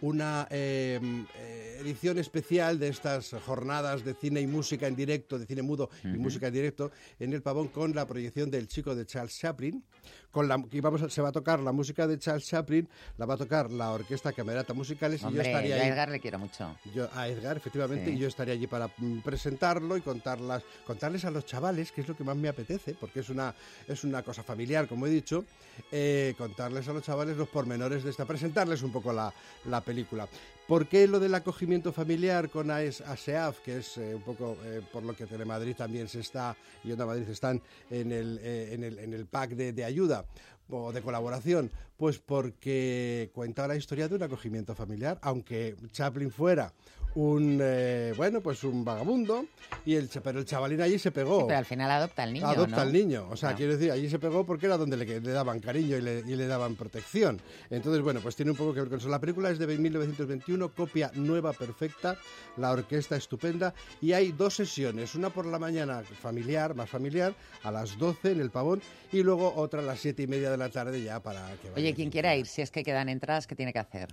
una 0.00 0.46
eh, 0.50 1.00
eh, 1.36 1.78
edición 1.80 2.18
especial 2.18 2.78
de 2.78 2.88
estas 2.88 3.34
jornadas 3.44 4.04
de 4.04 4.14
cine 4.14 4.40
y 4.40 4.46
música 4.46 4.86
en 4.86 4.96
directo, 4.96 5.38
de 5.38 5.46
cine 5.46 5.62
mudo 5.62 5.90
y 6.04 6.18
música 6.18 6.48
en 6.48 6.54
directo 6.54 6.90
en 7.18 7.32
el 7.32 7.42
Pavón 7.42 7.68
con 7.68 7.94
la 7.94 8.06
proyección 8.06 8.50
del 8.50 8.68
chico 8.68 8.94
de 8.94 9.06
Charles 9.06 9.38
Chaplin. 9.38 9.82
Con 10.30 10.46
la, 10.46 10.62
que 10.70 10.80
vamos 10.82 11.02
a- 11.02 11.08
se 11.08 11.22
va 11.22 11.30
a 11.30 11.32
tocar 11.32 11.58
la 11.60 11.72
música 11.72 12.06
de 12.06 12.18
Charles 12.18 12.46
Chaplin, 12.46 12.86
la 13.16 13.24
va 13.26 13.34
a 13.34 13.36
tocar 13.38 13.70
la 13.70 13.90
Orquesta 13.92 14.32
Camerata 14.32 14.74
Musicales 14.74 15.22
y 15.22 15.32
yo 15.34 15.40
estaría 15.40 15.76
yo 15.76 15.82
a 15.82 15.84
ahí. 15.84 15.88
Edgar 15.90 16.08
le 16.10 16.20
quiero 16.20 16.38
mucho. 16.38 16.76
Yo, 16.94 17.08
a 17.14 17.28
Edgar, 17.28 17.56
efectivamente, 17.56 18.04
Sí. 18.06 18.12
y 18.12 18.18
yo 18.18 18.28
estaría 18.28 18.52
allí 18.54 18.66
para 18.66 18.88
mm, 18.98 19.20
presentarlo 19.20 19.96
y 19.96 20.02
contarlas, 20.02 20.62
contarles 20.84 21.24
a 21.24 21.30
los 21.30 21.46
chavales, 21.46 21.92
que 21.92 22.02
es 22.02 22.08
lo 22.08 22.14
que 22.16 22.24
más 22.24 22.36
me 22.36 22.48
apetece, 22.48 22.94
porque 22.94 23.20
es 23.20 23.30
una, 23.30 23.54
es 23.86 24.04
una 24.04 24.22
cosa 24.22 24.42
familiar, 24.42 24.86
como 24.86 25.06
he 25.06 25.10
dicho, 25.10 25.44
eh, 25.90 26.34
contarles 26.36 26.86
a 26.88 26.92
los 26.92 27.02
chavales 27.02 27.36
los 27.36 27.48
pormenores 27.48 28.04
de 28.04 28.10
esta, 28.10 28.26
presentarles 28.26 28.82
un 28.82 28.92
poco 28.92 29.12
la, 29.12 29.32
la 29.64 29.80
película. 29.80 30.28
¿Por 30.68 30.86
qué 30.86 31.08
lo 31.08 31.18
del 31.18 31.34
acogimiento 31.34 31.94
familiar 31.94 32.50
con 32.50 32.70
ASEAF, 32.70 33.60
que 33.60 33.78
es 33.78 33.96
eh, 33.96 34.14
un 34.14 34.20
poco 34.20 34.54
eh, 34.64 34.82
por 34.92 35.02
lo 35.02 35.16
que 35.16 35.24
Telemadrid 35.24 35.74
también 35.74 36.08
se 36.08 36.20
está 36.20 36.54
y 36.84 36.92
Onda 36.92 37.06
Madrid 37.06 37.26
están 37.30 37.62
en 37.88 38.12
el, 38.12 38.38
eh, 38.42 38.74
en 38.74 38.84
el, 38.84 38.98
en 38.98 39.14
el 39.14 39.24
pack 39.24 39.52
de, 39.52 39.72
de 39.72 39.84
ayuda 39.86 40.26
o 40.68 40.92
de 40.92 41.00
colaboración? 41.00 41.70
Pues 41.96 42.18
porque 42.18 43.30
cuenta 43.32 43.66
la 43.66 43.76
historia 43.76 44.08
de 44.08 44.16
un 44.16 44.22
acogimiento 44.24 44.74
familiar, 44.74 45.18
aunque 45.22 45.74
Chaplin 45.90 46.30
fuera 46.30 46.74
un 47.14 47.58
eh, 47.62 48.12
bueno 48.16 48.40
pues 48.40 48.62
un 48.64 48.84
vagabundo 48.84 49.46
y 49.84 49.94
el 49.96 50.08
pero 50.22 50.38
el 50.38 50.44
chavalín 50.44 50.80
allí 50.82 50.98
se 50.98 51.10
pegó 51.10 51.40
Sí, 51.40 51.44
pero 51.48 51.58
al 51.58 51.64
final 51.64 51.90
adopta 51.90 52.22
al 52.22 52.32
niño, 52.32 52.46
adopta 52.46 52.76
¿no? 52.76 52.82
al 52.82 52.92
niño 52.92 53.26
o 53.30 53.36
sea 53.36 53.50
No. 53.50 53.56
quiero 53.56 53.72
decir 53.76 53.90
allí 53.90 54.08
se 54.10 54.18
pegó 54.18 54.44
porque 54.46 54.66
era 54.66 54.76
donde 54.76 54.96
le, 54.96 55.20
le 55.20 55.32
daban 55.32 55.58
cariño 55.60 55.96
y 55.96 56.02
le, 56.02 56.20
y 56.20 56.36
le 56.36 56.46
daban 56.46 56.76
protección 56.76 57.40
entonces 57.70 58.02
bueno 58.02 58.20
pues 58.20 58.36
tiene 58.36 58.50
un 58.52 58.56
poco 58.56 58.74
que 58.74 58.80
ver 58.80 58.88
con 58.90 58.98
eso 58.98 59.08
la 59.08 59.18
película 59.20 59.50
es 59.50 59.58
de 59.58 59.66
1921 59.66 60.68
copia 60.74 61.10
nueva 61.14 61.52
perfecta 61.52 62.16
la 62.56 62.70
orquesta 62.72 63.16
estupenda 63.16 63.72
y 64.00 64.12
hay 64.12 64.32
dos 64.32 64.54
sesiones 64.54 65.14
una 65.14 65.30
por 65.30 65.46
la 65.46 65.58
mañana 65.58 66.02
familiar 66.02 66.74
más 66.74 66.88
familiar 66.90 67.34
a 67.64 67.70
las 67.70 67.96
12 67.98 68.32
en 68.32 68.40
el 68.40 68.50
pavón 68.50 68.80
y 69.12 69.22
luego 69.22 69.54
otra 69.56 69.80
a 69.80 69.82
las 69.84 69.98
siete 70.00 70.22
y 70.24 70.26
media 70.26 70.50
de 70.50 70.56
la 70.58 70.68
tarde 70.68 71.02
ya 71.02 71.20
para 71.20 71.48
que 71.62 71.70
Oye, 71.74 71.94
quien 71.94 72.10
quiera 72.10 72.36
ir, 72.36 72.46
si 72.46 72.60
es 72.60 72.70
que 72.70 72.82
quedan 72.84 73.08
entradas, 73.08 73.46
¿qué 73.46 73.54
tiene 73.54 73.72
que 73.72 73.78
hacer? 73.78 74.08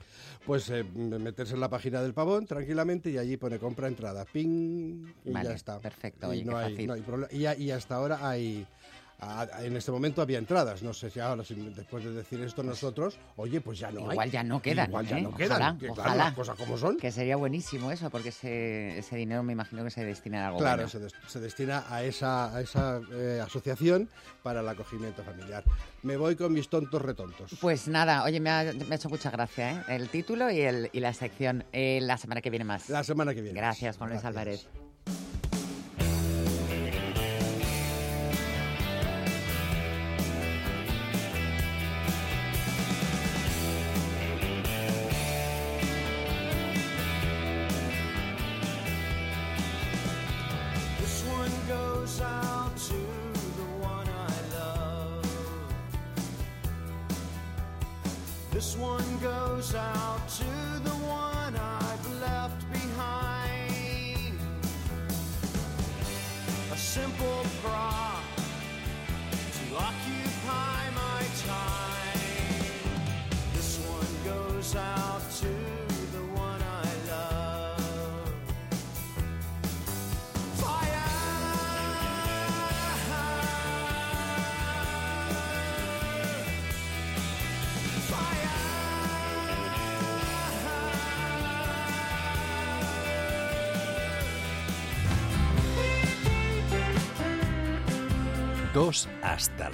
pues 0.45 0.69
eh, 0.69 0.83
meterse 0.83 1.53
en 1.55 1.59
la 1.59 1.69
página 1.69 2.01
del 2.01 2.13
pavón 2.13 2.45
tranquilamente 2.45 2.84
y 3.09 3.17
allí 3.17 3.37
pone 3.37 3.57
compra 3.59 3.87
entrada, 3.87 4.25
ping, 4.25 5.05
y 5.25 5.31
Vale, 5.31 5.49
ya 5.49 5.55
está. 5.55 5.79
perfecto, 5.79 6.27
Y 6.27 6.29
oye, 6.29 6.45
no, 6.45 6.51
qué 6.53 6.57
hay, 6.57 6.71
fácil. 6.71 6.87
no 6.87 6.93
hay 6.93 7.01
problema. 7.01 7.33
Y 7.33 7.71
hasta 7.71 7.95
ahora 7.95 8.29
hay... 8.29 8.65
a- 9.19 9.47
en 9.63 9.75
este 9.77 9.91
momento 9.91 10.21
había 10.21 10.37
entradas, 10.37 10.83
no 10.83 10.93
sé 10.93 11.09
si 11.09 11.19
ahora, 11.19 11.43
si 11.43 11.55
después 11.55 12.03
de 12.03 12.11
decir 12.11 12.41
esto 12.41 12.63
nosotros, 12.63 13.17
oye, 13.37 13.61
pues 13.61 13.79
ya 13.79 13.91
no 13.91 14.01
hay. 14.05 14.11
Igual 14.11 14.31
ya 14.31 14.43
no 14.43 14.61
quedan. 14.61 14.89
Igual 14.89 15.07
ya 15.07 15.17
¿eh? 15.17 15.21
no 15.21 15.35
quedan. 15.35 15.51
Ojalá, 15.61 15.77
que 15.79 15.85
claro, 15.87 16.01
ojalá. 16.01 16.23
las 16.25 16.33
cosas 16.33 16.55
como 16.57 16.77
son. 16.77 16.97
Que 16.97 17.11
sería 17.11 17.35
buenísimo 17.37 17.91
eso, 17.91 18.09
porque 18.09 18.29
ese, 18.29 18.97
ese 18.99 19.15
dinero 19.15 19.41
me 19.43 19.53
imagino 19.53 19.83
que 19.83 19.89
se 19.91 20.03
destina 20.03 20.43
a 20.43 20.47
algo 20.47 20.59
Claro, 20.59 20.77
bueno. 20.83 20.89
se, 20.89 20.99
des- 20.99 21.13
se 21.27 21.39
destina 21.39 21.85
a 21.89 22.03
esa, 22.03 22.53
a 22.55 22.61
esa 22.61 23.01
eh, 23.13 23.41
asociación 23.43 24.09
para 24.43 24.59
el 24.59 24.67
acogimiento 24.69 25.23
familiar. 25.23 25.63
Me 26.03 26.17
voy 26.17 26.35
con 26.35 26.53
mis 26.53 26.69
tontos 26.69 27.01
retontos. 27.01 27.51
Pues 27.61 27.87
nada, 27.87 28.23
oye, 28.23 28.39
me 28.39 28.49
ha, 28.49 28.73
me 28.73 28.85
ha 28.91 28.95
hecho 28.95 29.09
mucha 29.09 29.31
gracia 29.31 29.71
¿eh? 29.71 29.83
el 29.95 30.09
título 30.09 30.51
y, 30.51 30.59
el, 30.61 30.89
y 30.93 30.99
la 30.99 31.13
sección. 31.13 31.63
Eh, 31.71 31.99
la 32.01 32.17
semana 32.17 32.41
que 32.41 32.49
viene 32.49 32.65
más. 32.65 32.89
La 32.89 33.03
semana 33.03 33.33
que 33.33 33.41
viene. 33.41 33.57
Gracias, 33.59 33.97
Juan 33.97 34.09
Luis 34.11 34.23
Álvarez. 34.25 34.67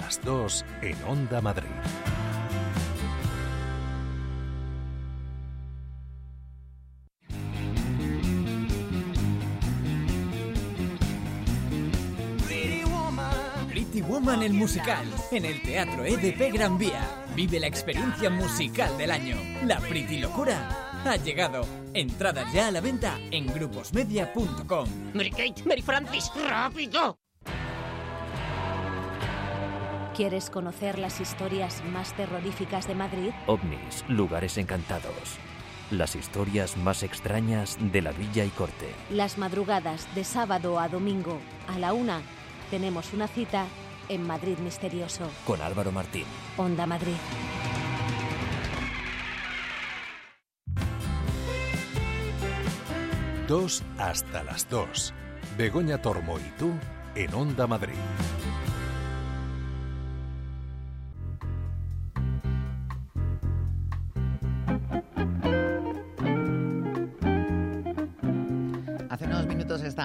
Las 0.02 0.20
dos 0.24 0.64
en 0.82 0.96
Onda 1.04 1.40
Madrid. 1.40 1.68
Pretty 12.46 12.82
woman. 12.84 13.68
Pretty 13.68 14.02
Woman 14.02 14.42
el 14.42 14.52
musical, 14.54 15.06
en 15.30 15.44
el 15.44 15.62
Teatro 15.62 16.04
EDP 16.04 16.52
Gran 16.52 16.78
Vía. 16.78 17.08
Vive 17.36 17.60
la 17.60 17.68
experiencia 17.68 18.28
musical 18.28 18.98
del 18.98 19.12
año. 19.12 19.36
La 19.64 19.78
Pretty 19.78 20.18
Locura 20.18 20.90
ha 21.04 21.16
llegado. 21.16 21.64
Entradas 21.94 22.52
ya 22.52 22.68
a 22.68 22.70
la 22.72 22.80
venta 22.80 23.18
en 23.30 23.46
gruposmedia.com. 23.46 24.88
Mary 25.14 25.30
Kate, 25.30 25.62
Mary 25.64 25.82
Francis, 25.82 26.32
rápido. 26.48 27.21
¿Quieres 30.14 30.50
conocer 30.50 30.98
las 30.98 31.20
historias 31.20 31.82
más 31.90 32.14
terroríficas 32.14 32.86
de 32.86 32.94
Madrid? 32.94 33.30
OVNIs, 33.46 34.04
lugares 34.08 34.58
encantados. 34.58 35.38
Las 35.90 36.16
historias 36.16 36.76
más 36.76 37.02
extrañas 37.02 37.78
de 37.80 38.02
la 38.02 38.12
villa 38.12 38.44
y 38.44 38.50
corte. 38.50 38.90
Las 39.10 39.38
madrugadas 39.38 40.14
de 40.14 40.24
sábado 40.24 40.78
a 40.78 40.88
domingo 40.88 41.38
a 41.66 41.78
la 41.78 41.94
una 41.94 42.20
tenemos 42.70 43.14
una 43.14 43.26
cita 43.26 43.64
en 44.10 44.26
Madrid 44.26 44.58
Misterioso. 44.58 45.30
Con 45.46 45.62
Álvaro 45.62 45.92
Martín. 45.92 46.24
Onda 46.58 46.86
Madrid. 46.86 47.16
Dos 53.48 53.82
hasta 53.96 54.44
las 54.44 54.68
dos. 54.68 55.14
Begoña 55.56 56.02
Tormo 56.02 56.38
y 56.38 56.58
tú 56.58 56.72
en 57.14 57.32
Onda 57.32 57.66
Madrid. 57.66 57.94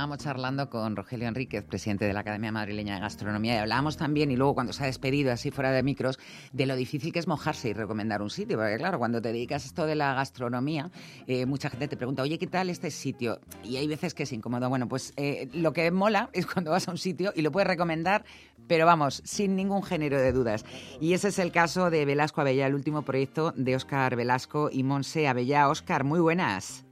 Estábamos 0.08 0.24
charlando 0.24 0.70
con 0.70 0.95
Rogelio 0.95 1.28
Enríquez, 1.28 1.66
presidente 1.66 2.05
de 2.05 2.14
la 2.14 2.22
Academia 2.22 2.49
Madrileña 2.49 2.95
de 2.95 3.01
Gastronomía, 3.01 3.55
y 3.55 3.58
hablábamos 3.58 3.97
también, 3.97 4.32
y 4.32 4.38
luego 4.38 4.53
cuando 4.53 4.72
se 4.72 4.84
ha 4.84 4.86
despedido 4.86 5.34
así 5.34 5.51
fuera 5.51 5.72
de 5.72 5.84
micros, 5.84 6.18
de 6.53 6.66
lo 6.66 6.78
difícil 6.78 7.12
que 7.12 7.20
es 7.20 7.28
mojarse 7.28 7.68
y 7.68 7.74
recomendar 7.74 8.22
un 8.22 8.30
sitio. 8.30 8.58
Porque 8.58 8.78
claro, 8.78 8.99
cuando 8.99 9.22
te 9.22 9.34
dedicas 9.34 9.64
a 9.64 9.68
esto 9.68 9.86
de 9.86 9.95
la 9.95 10.14
gastronomía, 10.14 10.91
eh, 11.28 11.45
mucha 11.45 11.70
gente 11.70 11.89
te 11.89 11.97
pregunta, 11.97 12.22
oye, 12.22 12.39
¿qué 12.39 12.47
tal 12.47 12.70
este 12.70 12.89
sitio? 12.89 13.41
Y 13.66 13.76
hay 13.76 13.88
veces 13.88 14.14
que 14.14 14.24
es 14.24 14.32
incómodo. 14.32 14.70
Bueno, 14.70 14.88
pues 14.88 15.12
eh, 15.18 15.49
lo 15.53 15.74
que 15.74 15.91
mola 15.91 16.30
es 16.32 16.45
cuando 16.45 16.72
vas 16.72 16.88
a 16.88 16.91
un 16.91 16.97
sitio 16.97 17.34
y 17.36 17.41
lo 17.41 17.51
puedes 17.51 17.68
recomendar, 17.68 18.24
pero 18.70 18.86
vamos, 18.86 19.22
sin 19.26 19.58
ningún 19.58 19.84
género 19.84 20.22
de 20.22 20.32
dudas. 20.32 20.64
Y 21.01 21.16
ese 21.16 21.28
es 21.28 21.39
el 21.39 21.51
caso 21.51 21.89
de 21.89 22.05
Velasco 22.05 22.39
Abellá, 22.39 22.66
el 22.66 22.76
último 22.76 23.01
proyecto 23.01 23.53
de 23.58 23.76
Óscar 23.76 24.16
Velasco 24.16 24.70
y 24.72 24.84
Monse 24.84 25.28
Abellá. 25.28 25.68
Óscar, 25.68 26.05
muy 26.05 26.22
buenas. 26.22 26.86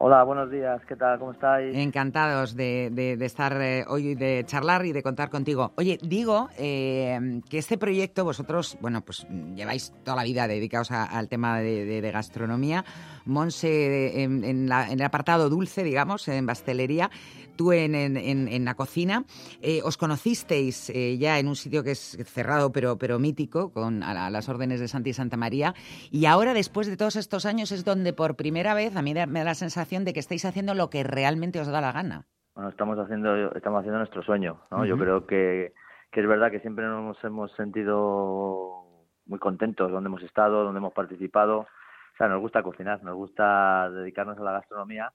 Hola, 0.00 0.22
buenos 0.22 0.48
días, 0.48 0.80
¿qué 0.86 0.94
tal? 0.94 1.18
¿Cómo 1.18 1.32
estáis? 1.32 1.74
Encantados 1.74 2.54
de, 2.54 2.88
de- 2.92 3.16
de 3.16 3.26
estar 3.26 3.60
eh, 3.60 3.84
hoy, 3.88 4.14
de 4.14 4.44
charlar 4.46 4.86
y 4.86 4.92
de 4.92 5.02
contar 5.02 5.28
contigo. 5.28 5.72
Oye, 5.76 5.98
digo 6.00 6.48
eh, 6.56 7.40
que 7.50 7.58
este 7.58 7.78
proyecto, 7.78 8.22
vosotros, 8.24 8.78
bueno, 8.80 9.00
pues 9.04 9.26
lleváis 9.56 9.92
toda 10.04 10.18
la 10.18 10.22
vida 10.22 10.46
dedicados 10.46 10.92
a- 10.92 11.02
al 11.04 11.28
tema 11.28 11.58
de, 11.58 11.84
de- 11.84 12.12
gastronomía. 12.12 12.84
Monse, 13.24 14.22
en, 14.22 14.44
en 14.44 14.70
en 14.72 15.00
el 15.00 15.02
apartado 15.02 15.50
dulce, 15.50 15.82
digamos, 15.82 16.28
en 16.28 16.46
pastelería. 16.46 17.10
tú 17.56 17.72
en, 17.72 17.96
en- 17.96 18.64
la 18.64 18.74
cocina. 18.74 19.24
Eh, 19.60 19.80
os 19.82 19.96
conocisteis 19.96 20.90
eh, 20.90 21.18
ya 21.18 21.40
en 21.40 21.48
un 21.48 21.56
sitio 21.56 21.82
que 21.82 21.90
es 21.90 22.16
cerrado 22.32 22.70
pero, 22.70 22.96
pero 22.98 23.18
mítico, 23.18 23.72
con 23.72 24.04
a, 24.04 24.26
a 24.26 24.30
las 24.30 24.48
órdenes 24.48 24.78
de 24.78 24.86
Santa 24.86 25.08
y 25.08 25.12
Santa 25.12 25.36
María. 25.36 25.74
Y 26.12 26.26
ahora, 26.26 26.54
después 26.54 26.86
de 26.86 26.96
todos 26.96 27.16
estos 27.16 27.46
años, 27.46 27.72
es 27.72 27.84
donde 27.84 28.12
por 28.12 28.36
primera 28.36 28.74
vez 28.74 28.94
a 28.94 29.02
mí 29.02 29.12
me 29.12 29.26
da 29.40 29.44
la 29.44 29.54
sensación 29.56 29.87
de 29.88 30.12
que 30.12 30.20
estáis 30.20 30.44
haciendo 30.44 30.74
lo 30.74 30.90
que 30.90 31.02
realmente 31.02 31.60
os 31.60 31.66
da 31.68 31.80
la 31.80 31.92
gana. 31.92 32.26
Bueno, 32.54 32.70
estamos 32.70 32.98
haciendo, 32.98 33.54
estamos 33.54 33.80
haciendo 33.80 33.98
nuestro 33.98 34.22
sueño, 34.22 34.60
¿no? 34.70 34.84
Yo 34.84 34.98
creo 34.98 35.26
que, 35.26 35.72
que 36.10 36.20
es 36.20 36.28
verdad 36.28 36.50
que 36.50 36.60
siempre 36.60 36.84
nos 36.86 37.22
hemos 37.24 37.52
sentido 37.52 38.84
muy 39.26 39.38
contentos 39.38 39.90
donde 39.90 40.08
hemos 40.08 40.22
estado, 40.22 40.64
donde 40.64 40.78
hemos 40.78 40.92
participado. 40.92 41.60
O 41.60 42.16
sea, 42.18 42.28
nos 42.28 42.40
gusta 42.40 42.62
cocinar, 42.62 43.02
nos 43.02 43.14
gusta 43.14 43.90
dedicarnos 43.90 44.38
a 44.38 44.42
la 44.42 44.52
gastronomía, 44.52 45.12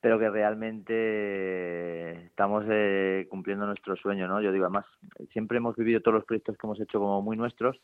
pero 0.00 0.18
que 0.18 0.28
realmente 0.28 2.26
estamos 2.26 2.64
eh, 2.68 3.26
cumpliendo 3.30 3.66
nuestro 3.66 3.96
sueño, 3.96 4.26
¿no? 4.26 4.40
Yo 4.40 4.52
digo, 4.52 4.64
además, 4.64 4.86
siempre 5.32 5.58
hemos 5.58 5.76
vivido 5.76 6.00
todos 6.00 6.16
los 6.16 6.24
proyectos 6.24 6.58
que 6.58 6.66
hemos 6.66 6.80
hecho 6.80 6.98
como 6.98 7.22
muy 7.22 7.36
nuestros, 7.36 7.80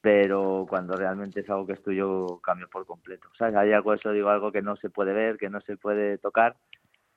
pero 0.00 0.66
cuando 0.68 0.94
realmente 0.94 1.40
es 1.40 1.50
algo 1.50 1.66
que 1.66 1.74
es 1.74 1.82
tuyo, 1.82 2.40
cambio 2.42 2.68
por 2.68 2.86
completo. 2.86 3.28
¿Sabes? 3.36 3.56
Hay 3.56 3.72
algo, 3.72 3.94
eso 3.94 4.12
digo, 4.12 4.28
algo 4.28 4.52
que 4.52 4.62
no 4.62 4.76
se 4.76 4.90
puede 4.90 5.12
ver, 5.12 5.36
que 5.36 5.50
no 5.50 5.60
se 5.60 5.76
puede 5.76 6.18
tocar, 6.18 6.56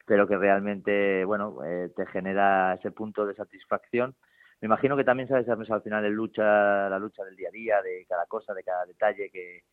pero 0.06 0.28
que 0.28 0.38
realmente, 0.38 1.24
bueno, 1.26 1.64
eh, 1.66 1.92
te 1.96 2.06
genera 2.08 2.74
ese 2.74 2.92
punto 2.92 3.26
de 3.26 3.36
satisfacción. 3.36 4.16
Me 4.62 4.66
imagino 4.66 4.98
que 4.98 5.04
también, 5.04 5.30
¿sabes? 5.30 5.48
Al 5.48 5.82
final 5.82 6.06
es 6.06 6.12
lucha, 6.12 6.90
la 6.90 7.00
lucha 7.00 7.24
del 7.24 7.36
día 7.36 7.50
a 7.50 7.52
día, 7.52 7.82
de 7.82 8.06
cada 8.08 8.26
cosa, 8.26 8.54
de 8.54 8.64
cada 8.64 8.86
detalle, 8.86 9.30
que, 9.30 9.64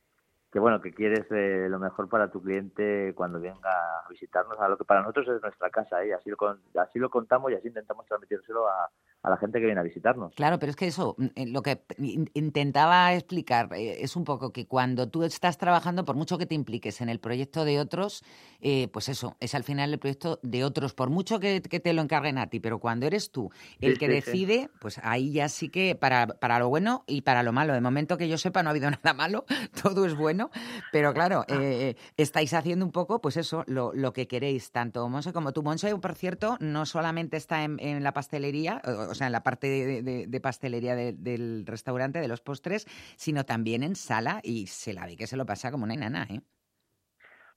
que 0.57 0.61
bueno, 0.61 0.81
que 0.81 0.95
quieres 0.95 1.27
eh, 1.33 1.67
lo 1.69 1.79
mejor 1.79 2.09
para 2.09 2.31
tu 2.31 2.41
cliente 2.43 3.13
cuando 3.15 3.39
venga 3.39 3.69
a 3.71 4.09
visitarnos, 4.09 4.59
a 4.59 4.67
lo 4.69 4.79
que 4.79 4.87
para 4.87 5.03
nosotros 5.03 5.29
es 5.37 5.43
nuestra 5.43 5.69
casa, 5.69 6.03
¿eh? 6.03 6.15
Así 6.15 6.31
lo, 6.31 6.39
con- 6.39 6.63
así 6.81 6.99
lo 6.99 7.11
contamos 7.11 7.53
y 7.53 7.57
así 7.57 7.69
intentamos 7.69 8.07
transmitírselo 8.07 8.67
a, 8.67 8.89
a 9.23 9.29
la 9.31 9.37
gente 9.37 9.59
que 9.61 9.67
viene 9.67 9.81
a 9.81 9.85
visitarnos. 9.85 10.35
Claro, 10.35 10.59
pero 10.59 10.71
es 10.71 10.77
que 10.77 10.87
eso, 10.87 11.15
mm, 11.19 11.27
eh, 11.35 11.47
lo 11.49 11.61
que 11.61 11.83
in- 11.99 12.31
intentaba 12.33 13.13
explicar 13.13 13.69
eh, 13.75 13.99
es 14.03 14.17
un 14.17 14.25
poco 14.25 14.51
que 14.51 14.67
cuando 14.67 15.11
tú 15.11 15.25
estás 15.25 15.59
trabajando, 15.59 16.07
por 16.07 16.17
mucho 16.17 16.39
que 16.39 16.47
te 16.47 16.55
impliques 16.55 17.03
en 17.03 17.11
el 17.11 17.21
proyecto 17.21 17.67
de 17.67 17.79
otros, 17.79 18.25
eh, 18.63 18.89
pues 18.89 19.11
eso, 19.11 19.37
es 19.41 19.55
al 19.55 19.63
final 19.63 19.93
el 19.93 19.99
proyecto 19.99 20.39
de 20.43 20.65
otros, 20.65 20.95
por 20.95 21.11
mucho 21.11 21.39
que, 21.39 21.61
que 21.61 21.81
te 21.81 21.93
lo 21.93 22.01
encarguen 22.01 22.39
a 22.39 22.47
ti, 22.47 22.61
pero 22.61 22.79
cuando 22.79 23.05
eres 23.07 23.31
tú 23.31 23.51
el 23.83 23.93
Sí, 23.93 23.99
que 23.99 24.07
sí, 24.07 24.13
sí. 24.23 24.31
decide, 24.31 24.71
pues 24.79 25.01
ahí 25.03 25.33
ya 25.33 25.51
sí 25.51 25.69
que 25.69 25.97
para, 25.97 26.27
para 26.29 26.59
lo 26.59 26.71
bueno 26.71 27.05
y 27.07 27.21
para 27.21 27.43
lo 27.43 27.53
malo. 27.53 27.75
De 27.75 27.83
momento 27.83 28.17
que 28.17 28.27
yo 28.27 28.39
sepa 28.39 28.63
no 28.63 28.71
ha 28.71 28.73
habido 28.73 28.91
nada 28.91 29.13
malo, 29.13 29.45
todo 29.83 30.07
es 30.07 30.15
bueno, 30.15 30.46
pero 30.93 31.13
claro, 31.13 31.45
eh, 31.49 31.97
estáis 32.17 32.53
haciendo 32.55 32.85
un 32.85 32.93
poco, 32.93 33.21
pues 33.21 33.37
eso, 33.37 33.65
lo, 33.67 33.93
lo 33.95 34.13
que 34.13 34.27
queréis, 34.29 34.71
tanto 34.73 35.09
Monse 35.09 35.33
como 35.33 35.53
tú. 35.53 35.63
Monse, 35.63 35.95
por 35.97 36.15
cierto, 36.15 36.57
no 36.61 36.87
solamente 36.87 37.37
está 37.37 37.65
en, 37.65 37.79
en 37.81 38.03
la 38.03 38.13
pastelería, 38.13 38.81
o, 38.85 39.11
o 39.11 39.15
sea, 39.15 39.27
en 39.27 39.33
la 39.33 39.43
parte 39.43 39.67
de, 39.69 40.03
de- 40.03 40.27
de 40.27 40.41
pastelería 40.41 40.95
de- 40.95 41.13
del 41.13 41.65
restaurante, 41.67 42.21
de 42.21 42.29
los 42.29 42.41
postres, 42.41 42.87
sino 43.17 43.45
también 43.45 43.83
en 43.83 43.97
sala 43.97 44.41
y 44.43 44.67
se 44.67 44.93
la 44.93 45.07
ve 45.07 45.17
que 45.17 45.27
se 45.27 45.37
lo 45.37 45.47
pasa 45.47 45.71
como 45.71 45.85
una 45.85 45.95
enana, 45.95 46.27
¿eh? 46.31 46.41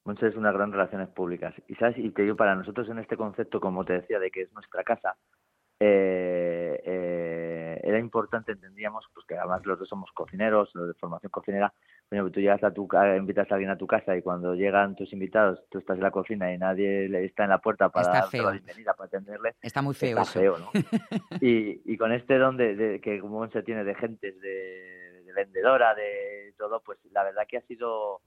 Monse 0.06 0.28
es 0.28 0.36
unas 0.36 0.54
gran 0.54 0.72
relaciones 0.72 1.10
públicas. 1.10 1.54
Y 1.68 1.76
sabes, 1.76 1.98
y 1.98 2.10
te 2.12 2.24
digo, 2.24 2.36
para 2.36 2.56
nosotros 2.56 2.88
en 2.90 3.00
este 3.00 3.18
concepto, 3.18 3.60
como 3.60 3.84
te 3.86 3.94
decía, 3.94 4.18
de 4.18 4.32
que 4.32 4.42
es 4.44 4.54
nuestra 4.54 4.84
casa, 4.84 5.18
eh, 5.80 6.82
eh, 6.86 7.80
era 7.84 8.00
importante, 8.00 8.52
entendíamos, 8.52 9.06
pues 9.14 9.26
que 9.26 9.36
además 9.38 9.66
los 9.66 9.80
dos 9.80 9.88
somos 9.88 10.12
cocineros, 10.12 10.70
los 10.74 10.88
de 10.90 10.94
formación 10.96 11.30
cocinera, 11.32 11.74
coño, 12.10 12.26
que 12.26 12.32
tú 12.32 12.40
llegas 12.42 12.64
a 12.64 12.72
tu 12.74 12.88
invitas 13.18 13.50
a 13.52 13.56
alguien 13.56 13.72
a 13.72 13.78
tu 13.78 13.88
casa 13.88 14.16
y 14.18 14.22
cuando 14.22 14.56
llegan 14.56 14.96
tus 14.96 15.12
invitados, 15.14 15.64
tú 15.70 15.80
estás 15.80 15.98
en 15.98 16.04
la 16.04 16.12
cocina 16.12 16.54
y 16.54 16.58
nadie 16.58 17.08
le 17.08 17.26
está 17.26 17.44
en 17.44 17.52
la 17.52 17.60
puerta 17.60 17.90
para 17.90 18.08
darte 18.22 18.38
la 18.46 18.52
bienvenida, 18.52 18.94
para 18.94 19.08
atenderle. 19.08 19.56
Está 19.62 19.82
muy 19.82 19.94
feo 19.96 20.20
está 20.20 20.22
eso. 20.24 20.40
feo, 20.40 20.58
¿no? 20.58 20.72
y, 21.42 21.82
y 21.86 21.98
con 21.98 22.12
este 22.12 22.38
don 22.38 22.58
de, 22.58 22.76
de- 22.76 23.02
que 23.02 23.20
como 23.20 23.48
se 23.50 23.64
tiene 23.64 23.84
de 23.84 23.96
gentes, 23.96 24.40
de, 24.42 25.24
de 25.26 25.34
vendedora, 25.34 25.96
de 25.96 26.54
todo, 26.58 26.82
pues 26.82 27.00
la 27.12 27.24
verdad 27.24 27.44
que 27.48 27.58
ha 27.58 27.62
sido 27.62 28.22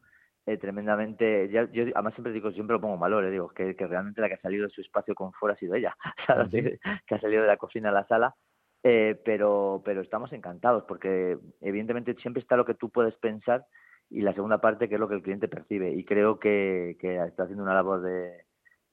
eh, 0.47 0.57
tremendamente. 0.59 1.49
ya- 1.51 1.71
yo 1.73 1.85
además 1.95 2.15
siempre 2.15 2.33
digo, 2.33 2.51
siempre 2.53 2.75
lo 2.75 2.81
pongo 2.81 2.95
en 2.95 3.01
valor, 3.01 3.25
eh, 3.25 3.31
digo 3.31 3.49
que, 3.49 3.77
que 3.77 3.87
realmente 3.87 4.21
la 4.21 4.29
que 4.29 4.35
ha 4.35 4.41
salido 4.41 4.65
de 4.67 4.71
su 4.73 4.81
espacio 4.81 5.15
con 5.15 5.33
fuera 5.33 5.55
ha 5.55 5.59
sido 5.59 5.75
ella, 5.75 5.97
que 7.07 7.15
ha 7.15 7.21
salido 7.21 7.43
de 7.43 7.49
la 7.49 7.57
cocina 7.57 7.91
a 7.91 7.93
la 7.93 8.07
sala. 8.07 8.35
Eh, 8.85 9.21
pero, 9.25 9.81
pero 9.85 10.01
estamos 10.01 10.33
encantados 10.33 10.83
porque 10.89 11.39
evidentemente 11.61 12.15
siempre 12.17 12.43
está 12.43 12.57
lo 12.57 12.65
que 12.65 12.75
tú 12.75 12.91
puedes 12.91 13.15
pensar 13.15 13.65
y 14.11 14.23
la 14.23 14.35
segunda 14.35 14.61
parte 14.61 14.89
que 14.89 14.95
es 14.97 15.01
lo 15.01 15.09
que 15.09 15.15
el 15.15 15.23
cliente 15.23 15.47
percibe 15.47 15.93
y 15.93 16.05
creo 16.05 16.41
que, 16.41 16.97
que 16.99 17.17
está 17.25 17.45
haciendo 17.45 17.63
una 17.63 17.75
labor 17.75 18.03
de, 18.03 18.45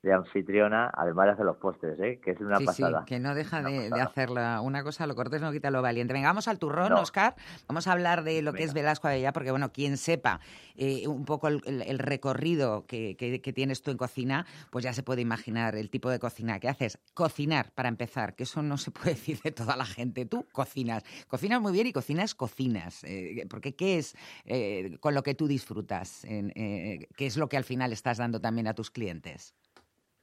de 0.01 0.13
anfitriona 0.13 0.89
además 0.93 1.25
de 1.25 1.31
hacer 1.33 1.45
los 1.45 1.57
postres, 1.57 1.99
¿eh? 1.99 2.21
que 2.23 2.31
es 2.31 2.39
una 2.39 2.57
sí, 2.59 2.65
pasada. 2.65 2.99
sí, 3.01 3.05
que 3.05 3.19
no 3.19 3.35
deja 3.35 3.61
de, 3.61 3.89
de 3.89 3.99
hacerla 4.01 4.61
una 4.61 4.81
cosa, 4.81 5.05
lo 5.07 5.13
cortés 5.15 5.41
no 5.41 5.51
quita 5.51 5.71
lo 5.71 5.81
valiente. 5.81 6.13
Venga, 6.13 6.29
vamos 6.29 6.47
al 6.47 6.57
turrón, 6.57 6.89
No. 6.91 7.01
Oscar. 7.01 7.35
Vamos 7.67 7.85
a 7.87 7.91
hablar 7.91 8.23
de 8.23 8.41
lo 8.41 8.53
que 8.53 8.63
es. 8.63 8.73
Velasco 8.73 9.07
Avellá, 9.09 9.33
porque 9.33 9.51
bueno, 9.51 9.73
quien 9.73 9.97
sepa 9.97 10.39
eh, 10.75 11.05
un 11.07 11.25
poco 11.25 11.49
el, 11.49 11.61
el- 11.65 11.81
el 11.81 11.99
recorrido 11.99 12.85
que, 12.85 13.17
que- 13.17 13.41
que 13.41 13.51
tienes 13.51 13.81
tú 13.81 13.91
en 13.91 13.97
cocina, 13.97 14.45
pues 14.71 14.83
ya 14.85 14.93
se 14.93 15.03
puede 15.03 15.21
imaginar 15.21 15.75
el 15.75 15.89
tipo 15.89 16.09
de 16.09 16.19
cocina 16.19 16.59
que 16.61 16.69
haces. 16.69 16.97
Cocinar, 17.13 17.71
para 17.73 17.89
empezar, 17.89 18.35
que 18.35 18.43
eso 18.43 18.61
no 18.61 18.77
se 18.77 18.91
puede 18.91 19.09
decir 19.15 19.41
de 19.41 19.51
toda 19.51 19.75
la 19.75 19.85
gente. 19.85 20.25
Tú 20.25 20.45
cocinas, 20.53 21.03
cocinas 21.27 21.59
muy 21.59 21.73
bien 21.73 21.87
y 21.87 21.91
cocinas, 21.93 22.35
cocinas. 22.35 23.03
Eh, 23.03 23.45
porque 23.49 23.75
¿qué 23.75 23.97
es 23.97 24.15
eh, 24.45 24.97
con 25.01 25.13
lo 25.13 25.23
que 25.23 25.35
tú 25.35 25.47
disfrutas? 25.47 26.23
Eh, 26.23 27.07
¿Qué 27.17 27.25
es 27.25 27.35
lo 27.35 27.49
que 27.49 27.57
al 27.57 27.65
final 27.65 27.91
estás 27.91 28.17
dando 28.17 28.39
también 28.39 28.67
a 28.67 28.73
tus 28.73 28.91
clientes? 28.91 29.55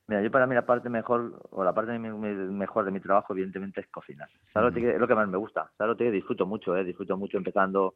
Mira, 0.08 0.22
yo 0.22 0.30
para 0.30 0.46
mí 0.46 0.54
la 0.54 0.64
parte 0.64 0.88
mejor, 0.88 1.40
o 1.50 1.64
la 1.64 1.74
parte 1.74 1.90
de 1.92 1.98
mi- 1.98 2.10
mejor 2.10 2.84
de 2.84 2.92
mi 2.92 3.00
trabajo, 3.00 3.32
evidentemente, 3.32 3.80
es 3.80 3.88
cocinar. 3.88 4.28
¿Sabes 4.52 4.72
lo 4.72 4.74
que- 4.80 4.94
es 4.94 5.00
lo 5.00 5.08
que 5.08 5.14
más 5.16 5.28
me 5.28 5.36
gusta? 5.36 5.70
¿Sabes 5.76 5.90
lo 5.90 5.96
que 5.96 6.10
disfruto 6.10 6.46
mucho? 6.46 6.76
¿eh? 6.76 6.84
Disfruto 6.84 7.16
mucho 7.16 7.36
empezando 7.38 7.94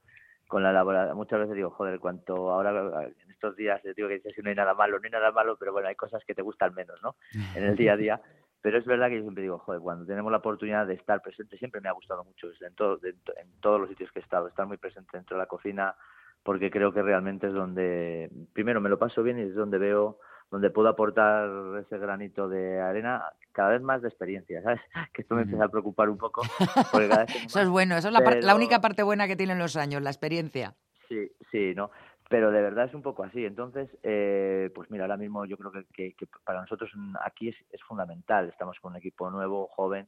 con 0.49 0.65
la 0.65 0.71
elaboración. 0.71 1.17
Muchas 1.17 1.39
veces 1.39 1.55
digo, 1.55 1.71
joder, 1.71 2.01
cuanto 2.01 2.51
ahora, 2.51 3.05
en 3.05 3.31
estos 3.31 3.55
días, 3.55 3.81
digo 3.95 4.09
que 4.09 4.15
dices 4.15 4.35
que 4.35 4.43
no 4.43 4.49
hay 4.51 4.57
nada 4.57 4.75
malo, 4.75 4.99
no 4.99 5.05
hay 5.05 5.11
nada 5.11 5.31
malo, 5.31 5.57
pero 5.57 5.73
bueno, 5.73 5.87
hay 5.87 5.95
cosas 5.95 6.25
que 6.25 6.35
te 6.35 6.43
gustan 6.43 6.75
menos, 6.75 7.01
¿no? 7.03 7.15
En 7.55 7.63
el 7.65 7.77
día 7.77 7.93
a 7.93 7.97
día. 7.97 8.21
Pero 8.63 8.77
es 8.77 8.85
verdad 8.85 9.09
que 9.09 9.17
yo 9.17 9.23
siempre 9.23 9.43
digo, 9.43 9.59
joder, 9.59 9.81
cuando 9.81 10.05
tenemos 10.05 10.31
la 10.31 10.37
oportunidad 10.37 10.87
de 10.87 10.93
estar 10.93 11.23
presente, 11.23 11.57
siempre 11.57 11.81
me 11.81 11.89
ha 11.89 11.93
gustado 11.93 12.25
mucho, 12.25 12.49
en, 12.61 12.75
todo, 12.75 12.99
en 13.03 13.61
todos 13.61 13.81
los 13.81 13.89
sitios 13.89 14.13
que 14.13 14.19
he 14.19 14.23
estado, 14.23 14.49
estar 14.49 14.67
muy 14.67 14.77
presente 14.77 15.17
dentro 15.17 15.39
de 15.39 15.43
la 15.43 15.47
cocina, 15.47 15.95
porque 16.43 16.71
creo 16.71 16.93
que 16.93 17.01
realmente 17.01 17.47
es 17.47 17.55
donde, 17.55 18.29
primero 18.53 18.83
me 18.83 18.91
lo 18.91 18.99
paso 18.99 19.23
bien 19.23 19.39
y 19.39 19.43
es 19.45 19.55
donde 19.55 19.79
veo 19.79 20.19
donde 20.51 20.71
puedo 20.71 20.89
aportar 20.89 21.49
ese 21.81 21.99
granito 21.99 22.49
de 22.49 22.81
arena 22.81 23.23
cada 23.53 23.71
vez 23.71 23.83
más 23.83 24.03
de 24.03 24.09
experiencia, 24.09 24.63
¿sabes? 24.63 24.81
Que 25.15 25.23
esto 25.23 25.35
me 25.35 25.43
empieza 25.43 25.65
a 25.65 25.69
preocupar 25.69 26.09
un 26.09 26.19
poco. 26.19 26.43
Porque 26.93 27.09
cada 27.09 27.25
vez 27.25 27.33
tengo 27.33 27.47
Eso 27.47 27.61
es 27.61 27.69
bueno, 27.69 27.97
eso 27.97 28.09
es 28.09 28.15
la, 28.15 28.21
la 28.41 28.55
única 28.55 28.81
parte 28.81 29.03
buena 29.03 29.27
que 29.29 29.37
tienen 29.37 29.59
los 29.59 29.77
años, 29.77 30.03
la 30.03 30.11
experiencia. 30.11 30.75
Sí, 31.09 31.31
sí, 31.51 31.73
¿no? 31.75 31.91
Pero 32.29 32.53
de 32.53 32.63
verdad 32.63 32.85
es 32.87 32.95
un 32.95 33.03
poco 33.03 33.25
así. 33.25 33.45
Entonces, 33.45 33.89
eh, 34.05 34.71
pues 34.75 34.89
mira, 34.91 35.05
ahora 35.05 35.17
mismo 35.17 35.45
yo 35.47 35.57
creo 35.57 35.73
que, 35.73 35.85
que- 35.93 36.15
que 36.15 36.27
para 36.45 36.61
nosotros 36.61 36.91
aquí 37.25 37.49
es, 37.49 37.57
es 37.73 37.83
fundamental. 37.83 38.49
Estamos 38.49 38.79
con 38.81 38.93
un 38.93 38.99
equipo 38.99 39.31
nuevo, 39.31 39.67
joven, 39.69 40.07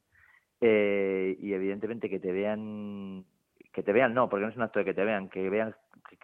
eh, 0.61 1.37
y 1.41 1.53
evidentemente 1.53 2.09
que 2.09 2.21
te 2.21 2.31
vean, 2.33 3.25
que 3.73 3.83
te 3.83 3.93
vean 3.93 4.15
no, 4.15 4.29
porque 4.29 4.45
no 4.45 4.51
es 4.51 4.57
un 4.57 4.63
acto 4.63 4.79
de 4.79 4.85
que 4.85 4.95
te 4.95 5.05
vean, 5.05 5.29
que 5.29 5.51
vean, 5.51 5.75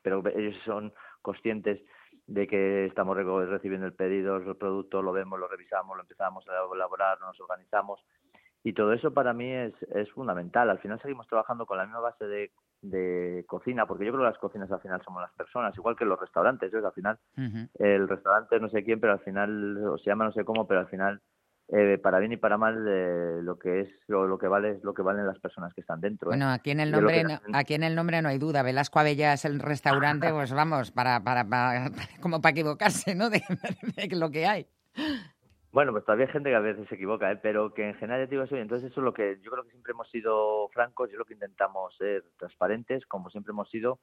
pero 0.02 0.22
ellos 0.36 0.54
son 0.64 0.92
conscientes 1.22 1.80
de 2.28 2.46
que 2.46 2.84
estamos 2.84 3.16
recibiendo 3.16 3.86
el 3.86 3.94
pedido, 3.94 4.36
el 4.36 4.56
producto, 4.56 5.02
lo 5.02 5.12
vemos, 5.12 5.40
lo 5.40 5.48
revisamos, 5.48 5.96
lo 5.96 6.02
empezamos 6.02 6.46
a 6.46 6.52
elaborar, 6.74 7.18
nos 7.20 7.40
organizamos. 7.40 8.04
Y 8.62 8.74
todo 8.74 8.92
eso 8.92 9.14
para 9.14 9.32
mí 9.32 9.50
es, 9.50 9.72
es 9.94 10.10
fundamental. 10.12 10.68
Al 10.68 10.78
final 10.78 11.00
seguimos 11.00 11.26
trabajando 11.26 11.64
con 11.64 11.78
la 11.78 11.84
misma 11.84 12.00
base 12.00 12.26
de, 12.26 12.52
de 12.82 13.44
cocina, 13.48 13.86
porque 13.86 14.04
yo 14.04 14.12
creo 14.12 14.24
que 14.24 14.30
las 14.30 14.38
cocinas 14.38 14.70
al 14.70 14.80
final 14.80 15.00
somos 15.02 15.22
las 15.22 15.32
personas, 15.32 15.74
igual 15.78 15.96
que 15.96 16.04
los 16.04 16.20
restaurantes. 16.20 16.70
¿ves? 16.70 16.84
Al 16.84 16.92
final 16.92 17.18
el 17.78 18.06
restaurante 18.06 18.60
no 18.60 18.68
sé 18.68 18.84
quién, 18.84 19.00
pero 19.00 19.14
al 19.14 19.20
final, 19.20 19.78
o 19.86 19.96
se 19.96 20.10
llama 20.10 20.26
no 20.26 20.32
sé 20.32 20.44
cómo, 20.44 20.66
pero 20.66 20.80
al 20.80 20.88
final, 20.88 21.22
eh, 21.68 21.98
para 22.02 22.18
bien 22.18 22.32
y 22.32 22.36
para 22.38 22.56
mal, 22.56 22.84
eh, 22.88 23.40
lo 23.42 23.58
que 23.58 23.80
es 23.80 23.88
lo, 24.06 24.26
lo 24.26 24.38
que 24.38 24.48
vale 24.48 24.70
es 24.72 24.84
lo 24.84 24.94
que 24.94 25.02
valen 25.02 25.26
las 25.26 25.38
personas 25.38 25.74
que 25.74 25.82
están 25.82 26.00
dentro. 26.00 26.28
¿eh? 26.28 26.36
Bueno, 26.36 26.48
aquí 26.50 26.70
en 26.70 26.80
el 26.80 26.90
nombre, 26.90 27.24
no, 27.24 27.38
aquí 27.52 27.74
en 27.74 27.82
el 27.82 27.94
nombre 27.94 28.22
no 28.22 28.28
hay 28.30 28.38
duda. 28.38 28.62
Velasco 28.62 28.98
Avellá 28.98 29.34
es 29.34 29.44
el 29.44 29.60
restaurante, 29.60 30.30
pues 30.32 30.52
vamos, 30.52 30.90
para, 30.92 31.22
para, 31.22 31.44
para- 31.44 31.90
como 32.22 32.40
para 32.40 32.52
equivocarse, 32.52 33.14
¿no? 33.14 33.28
De, 33.30 33.42
de 34.08 34.16
lo 34.16 34.30
que 34.30 34.46
hay. 34.46 34.66
Bueno, 35.70 35.92
pues 35.92 36.04
todavía 36.06 36.24
hay 36.26 36.32
gente 36.32 36.48
que 36.48 36.56
a 36.56 36.60
veces 36.60 36.88
se 36.88 36.94
equivoca, 36.94 37.30
¿eh? 37.30 37.38
pero 37.42 37.74
que 37.74 37.86
en 37.86 37.94
general 37.96 38.22
ya 38.22 38.26
te 38.26 38.30
digo 38.30 38.44
eso. 38.44 38.56
Y 38.56 38.60
entonces 38.60 38.90
eso 38.90 39.00
es 39.00 39.04
lo 39.04 39.12
que 39.12 39.38
yo 39.42 39.50
creo 39.50 39.64
que 39.64 39.70
siempre 39.70 39.92
hemos 39.92 40.10
sido 40.10 40.68
francos, 40.70 41.10
yo 41.10 41.18
lo 41.18 41.26
que 41.26 41.34
intentamos 41.34 41.94
ser 41.96 42.24
transparentes, 42.38 43.04
como 43.06 43.28
siempre 43.28 43.50
hemos 43.52 43.68
sido, 43.68 43.98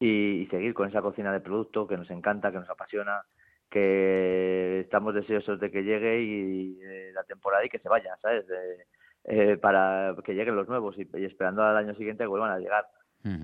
y, 0.00 0.42
y 0.42 0.46
seguir 0.48 0.74
con 0.74 0.88
esa 0.88 1.00
cocina 1.02 1.32
de 1.32 1.38
producto 1.40 1.86
que 1.86 1.96
nos 1.96 2.10
encanta, 2.10 2.50
que 2.50 2.58
nos 2.58 2.68
apasiona, 2.68 3.22
que 3.70 4.80
estamos 4.80 5.14
deseosos 5.14 5.58
de 5.60 5.70
que 5.70 5.82
llegue 5.82 6.20
y 6.22 6.78
eh, 6.82 7.10
la 7.14 7.24
temporada 7.24 7.64
y 7.64 7.68
que 7.68 7.78
se 7.78 7.88
vaya, 7.88 8.16
¿sabes? 8.22 8.46
De- 8.46 8.86
eh, 9.28 9.56
para 9.56 10.14
que 10.24 10.34
lleguen 10.34 10.54
los 10.54 10.68
nuevos 10.68 10.96
y, 10.98 11.08
y 11.14 11.24
esperando 11.24 11.62
al 11.62 11.76
año 11.76 11.94
siguiente 11.96 12.22
que 12.24 12.28
vuelvan 12.28 12.52
a 12.52 12.58
llegar. 12.58 12.86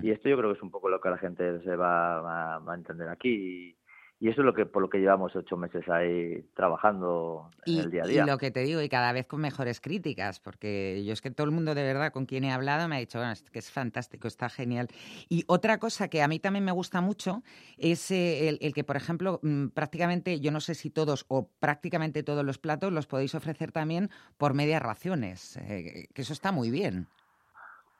Y 0.01 0.11
esto 0.11 0.29
yo 0.29 0.37
creo 0.37 0.51
que 0.51 0.57
es 0.57 0.63
un 0.63 0.71
poco 0.71 0.87
lo 0.89 1.01
que 1.01 1.09
la 1.09 1.17
gente 1.17 1.59
se 1.61 1.75
va, 1.75 2.21
va- 2.21 2.59
va 2.59 2.71
a 2.73 2.77
entender 2.77 3.09
aquí. 3.09 3.75
Y 4.19 4.29
eso 4.29 4.41
es 4.41 4.45
lo 4.45 4.53
que 4.53 4.65
por 4.65 4.81
lo 4.81 4.89
que 4.89 4.99
llevamos 4.99 5.35
ocho 5.35 5.57
meses 5.57 5.87
ahí 5.89 6.43
trabajando 6.55 7.51
en 7.71 7.77
Y, 7.77 7.79
el 7.79 7.91
día 7.91 8.03
a 8.03 8.07
y 8.07 8.07
día. 8.07 8.25
lo 8.25 8.37
que 8.37 8.51
te 8.51 8.61
digo, 8.61 8.81
y 8.81 8.89
cada 8.89 9.13
vez 9.13 9.25
con 9.25 9.39
mejores 9.39 9.79
críticas, 9.79 10.39
porque 10.41 11.01
yo 11.05 11.13
es 11.13 11.21
que 11.21 11.31
todo 11.31 11.45
el 11.45 11.51
mundo 11.53 11.73
de 11.75 11.83
verdad 11.83 12.11
con 12.11 12.25
quien 12.25 12.43
he 12.43 12.51
hablado 12.51 12.89
me 12.89 12.97
ha 12.97 12.99
dicho 12.99 13.19
"Bueno, 13.19 13.31
es 13.31 13.43
que 13.43 13.59
es 13.59 13.71
fantástico, 13.71 14.27
está 14.27 14.49
genial. 14.49 14.87
Y 15.29 15.45
otra 15.47 15.77
cosa 15.79 16.09
que 16.09 16.21
a 16.21 16.27
mí 16.27 16.39
también 16.39 16.65
me 16.65 16.73
gusta 16.73 16.99
mucho 16.99 17.41
es 17.77 18.11
eh, 18.11 18.49
el, 18.49 18.57
el 18.61 18.73
que, 18.73 18.83
por 18.83 18.97
ejemplo, 18.97 19.39
mm, 19.43 19.67
prácticamente, 19.69 20.39
yo 20.41 20.51
no 20.51 20.59
sé 20.59 20.75
si 20.75 20.89
todos 20.89 21.25
o 21.29 21.49
prácticamente 21.59 22.21
todos 22.23 22.43
los 22.45 22.57
platos 22.59 22.91
los 22.91 23.07
podéis 23.07 23.33
ofrecer 23.35 23.71
también 23.71 24.09
por 24.37 24.53
medias 24.53 24.81
raciones, 24.81 25.55
eh, 25.57 26.07
que 26.13 26.21
eso 26.21 26.33
está 26.33 26.51
muy 26.51 26.69
bien. 26.69 27.07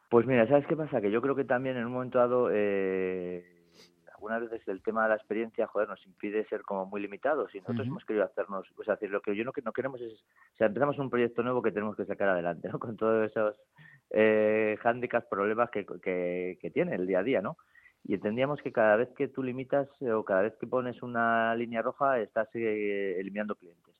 Pues 0.10 0.28
mira, 0.28 0.48
¿sabes 0.48 0.66
qué 0.68 0.76
pasa? 0.76 1.02
Que 1.02 1.12
yo 1.12 1.22
creo 1.22 1.36
que 1.36 1.44
también 1.44 1.76
en 1.78 1.86
un 1.86 1.94
momento 1.94 2.20
dado, 2.20 2.50
eh, 2.52 3.53
algunas 4.24 4.50
veces 4.50 4.66
el 4.70 4.82
tema 4.82 5.04
de 5.04 5.10
la 5.10 5.16
experiencia, 5.16 5.68
joder, 5.68 5.90
nos 5.90 6.06
impide 6.06 6.46
ser 6.48 6.62
como 6.62 6.86
muy 6.86 7.02
limitados 7.02 7.54
y 7.54 7.60
nosotros 7.60 7.88
hemos 7.88 8.06
querido 8.06 8.24
hacernos, 8.24 8.66
o 8.78 8.84
sea, 8.84 8.96
decir, 8.96 9.10
lo 9.10 9.22
que 9.22 9.36
yo 9.36 9.44
no, 9.44 9.52
no 9.64 9.74
queremos 9.74 10.00
es, 10.00 10.14
o 10.14 10.56
sea, 10.58 10.68
empezamos 10.68 10.98
un 10.98 11.10
proyecto 11.10 11.44
nuevo 11.44 11.62
que 11.62 11.74
tenemos 11.74 11.98
que 11.98 12.06
sacar 12.06 12.30
adelante, 12.30 12.70
¿no? 12.70 12.80
Con 12.80 12.96
todos 12.96 13.30
esos 13.30 13.60
eh, 14.12 14.78
hándicaps, 14.82 15.28
problemas 15.28 15.70
que, 15.72 15.86
que, 16.02 16.58
que 16.62 16.72
tiene 16.72 16.96
el 16.96 17.06
día 17.06 17.20
a 17.20 17.24
día, 17.24 17.42
¿no? 17.42 17.58
Y 18.06 18.14
entendíamos 18.14 18.62
que 18.62 18.72
cada 18.72 18.96
vez 18.96 19.10
que 19.18 19.28
tú 19.28 19.44
limitas 19.44 19.90
eh, 20.00 20.12
o 20.12 20.24
cada 20.24 20.44
vez 20.44 20.56
que 20.58 20.68
pones 20.68 21.04
una 21.04 21.54
línea 21.56 21.82
roja 21.82 22.20
estás 22.20 22.48
eh, 22.54 23.18
eliminando 23.20 23.56
clientes. 23.56 23.94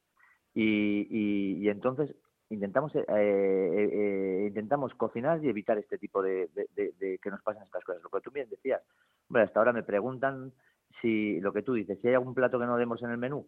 Y, 0.54 1.08
y, 1.10 1.66
y 1.66 1.70
entonces 1.70 2.16
intentamos 2.54 2.96
eh, 2.96 3.06
eh, 3.08 3.90
eh, 3.92 4.46
intentamos 4.48 4.94
cocinar 4.96 5.44
y 5.44 5.50
evitar 5.50 5.78
este 5.78 5.98
tipo 5.98 6.22
de, 6.22 6.50
que 7.22 7.30
nos 7.30 7.42
pasen 7.42 7.64
estas 7.64 7.84
cosas. 7.84 8.02
Lo 8.04 8.10
que 8.10 8.22
tú 8.22 8.32
bien 8.32 8.50
decías, 8.50 8.82
hasta 9.34 9.60
ahora 9.60 9.74
me 9.74 9.84
preguntan 9.84 10.54
si 11.02 11.40
lo 11.42 11.52
que 11.52 11.64
tú 11.64 11.74
dices, 11.74 12.00
si 12.02 12.08
hay 12.08 12.14
algún 12.14 12.34
plato 12.34 12.60
que 12.60 12.66
no 12.66 12.78
demos 12.78 13.02
en 13.02 13.10
el 13.10 13.18
menú, 13.18 13.48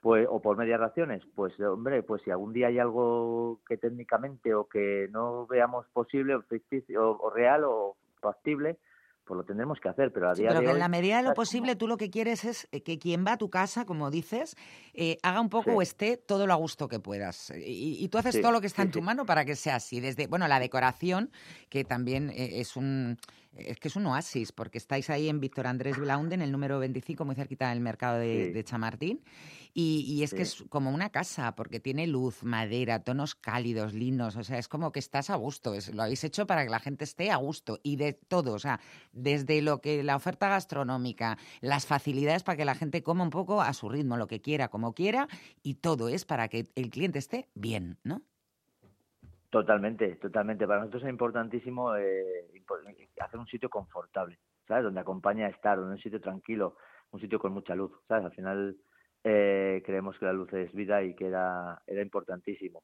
pues 0.00 0.26
o 0.28 0.42
por 0.42 0.56
medias 0.56 0.80
raciones, 0.80 1.22
pues 1.34 1.58
hombre, 1.60 2.02
pues 2.02 2.22
si 2.22 2.30
algún 2.30 2.52
día 2.52 2.66
hay 2.66 2.78
algo 2.78 3.60
que 3.66 3.76
técnicamente 3.76 4.52
o 4.54 4.68
que 4.68 5.08
no 5.12 5.46
veamos 5.46 5.86
posible 5.92 6.34
o 6.34 6.42
ficticio 6.42 7.18
o 7.18 7.30
real 7.30 7.62
o 7.64 7.96
factible, 8.20 8.78
pues 9.24 9.36
lo 9.38 9.44
tendremos 9.44 9.78
que 9.80 9.88
hacer, 9.88 10.12
pero 10.12 10.30
a 10.30 10.34
Sí, 10.34 10.42
día 10.42 10.48
pero 10.48 10.62
de 10.62 10.64
que 10.64 10.70
en 10.70 10.78
la 10.78 10.88
medida 10.88 11.18
de 11.18 11.22
lo 11.24 11.34
posible 11.34 11.76
tú 11.76 11.86
lo 11.86 11.98
que 11.98 12.08
quieres 12.08 12.44
es 12.44 12.66
eh, 12.72 12.82
que 12.82 12.98
quien 12.98 13.22
va 13.26 13.32
a 13.32 13.36
tu 13.36 13.50
casa, 13.50 13.84
como 13.84 14.10
dices, 14.10 14.56
eh, 14.94 15.18
haga 15.22 15.42
un 15.42 15.50
poco 15.50 15.72
Sí. 15.72 15.76
o 15.76 15.82
esté 15.82 16.16
todo 16.16 16.46
lo 16.46 16.54
a 16.54 16.56
gusto 16.56 16.88
que 16.88 17.00
puedas. 17.00 17.50
Y, 17.54 18.02
y 18.02 18.08
tú 18.08 18.16
haces 18.16 18.34
Sí, 18.34 18.40
todo 18.40 18.50
lo 18.50 18.62
que 18.62 18.66
está 18.66 18.80
sí, 18.80 18.82
en 18.82 18.90
tu 18.92 19.00
sí. 19.00 19.02
mano 19.02 19.26
para 19.26 19.44
que 19.44 19.54
sea 19.54 19.76
así. 19.76 20.00
Desde, 20.00 20.26
bueno, 20.28 20.48
la 20.48 20.58
decoración, 20.58 21.30
que 21.68 21.84
también 21.84 22.30
eh, 22.30 22.60
es 22.60 22.76
un 22.76 23.18
es 23.56 23.78
que 23.78 23.88
es 23.88 23.96
un 23.96 24.06
oasis, 24.06 24.52
porque 24.52 24.78
estáis 24.78 25.10
ahí 25.10 25.28
en 25.28 25.40
Víctor 25.40 25.66
Andrés 25.66 25.98
Blaunden, 25.98 26.40
el 26.42 26.50
número 26.52 26.78
25, 26.78 27.24
muy 27.24 27.34
cerquita 27.34 27.68
del 27.70 27.80
mercado 27.80 28.18
de, 28.18 28.46
Sí. 28.46 28.52
de 28.52 28.64
Chamartín. 28.64 29.24
Y, 29.74 30.04
y 30.06 30.22
es 30.22 30.34
que 30.34 30.42
es 30.42 30.64
como 30.68 30.90
una 30.90 31.08
casa, 31.10 31.54
porque 31.54 31.80
tiene 31.80 32.06
luz, 32.06 32.42
madera, 32.44 33.02
tonos 33.04 33.34
cálidos, 33.34 33.94
lindos. 33.94 34.36
O 34.36 34.42
sea, 34.44 34.58
es 34.58 34.68
como 34.68 34.92
que 34.92 34.98
estás 34.98 35.30
a 35.30 35.36
gusto. 35.36 35.74
es- 35.74 35.94
lo 35.94 36.02
habéis 36.02 36.24
hecho 36.24 36.46
para 36.46 36.64
que 36.64 36.70
la 36.70 36.78
gente 36.80 37.04
esté 37.04 37.30
a 37.30 37.36
gusto. 37.36 37.78
Y 37.82 37.96
de 37.96 38.12
todo, 38.12 38.52
o 38.52 38.58
sea, 38.58 38.80
desde 39.12 39.62
lo 39.62 39.80
que 39.80 40.02
la 40.02 40.16
oferta 40.16 40.48
gastronómica, 40.48 41.38
las 41.60 41.86
facilidades 41.86 42.42
para 42.42 42.56
que 42.56 42.64
la 42.64 42.74
gente 42.74 43.02
coma 43.02 43.24
un 43.24 43.30
poco 43.30 43.60
a 43.62 43.72
su 43.72 43.88
ritmo, 43.88 44.16
lo 44.16 44.26
que 44.26 44.40
quiera, 44.40 44.68
como 44.68 44.94
quiera, 44.94 45.26
y 45.62 45.74
todo 45.74 46.08
es 46.08 46.24
para 46.24 46.48
que 46.48 46.66
el 46.74 46.90
cliente 46.90 47.18
esté 47.18 47.48
bien, 47.54 47.98
¿no? 48.04 48.22
Totalmente, 49.52 50.16
totalmente. 50.16 50.66
Para 50.66 50.78
nosotros 50.78 51.02
es 51.02 51.10
importantísimo 51.10 51.94
eh, 51.94 52.46
hacer 53.20 53.38
un 53.38 53.46
sitio 53.46 53.68
confortable, 53.68 54.38
¿sabes? 54.66 54.84
Donde 54.84 55.00
acompaña 55.00 55.44
a 55.44 55.50
estar, 55.50 55.78
un 55.78 55.98
sitio 55.98 56.22
tranquilo, 56.22 56.78
un 57.10 57.20
sitio 57.20 57.38
con 57.38 57.52
mucha 57.52 57.74
luz, 57.74 57.92
¿sabes? 58.08 58.24
Al 58.24 58.32
final 58.32 58.76
eh, 59.22 59.82
creemos 59.84 60.18
que 60.18 60.24
la 60.24 60.32
luz 60.32 60.50
es 60.54 60.72
vida 60.72 61.02
y 61.02 61.14
que 61.14 61.26
era, 61.26 61.82
importantísimo. 61.86 62.82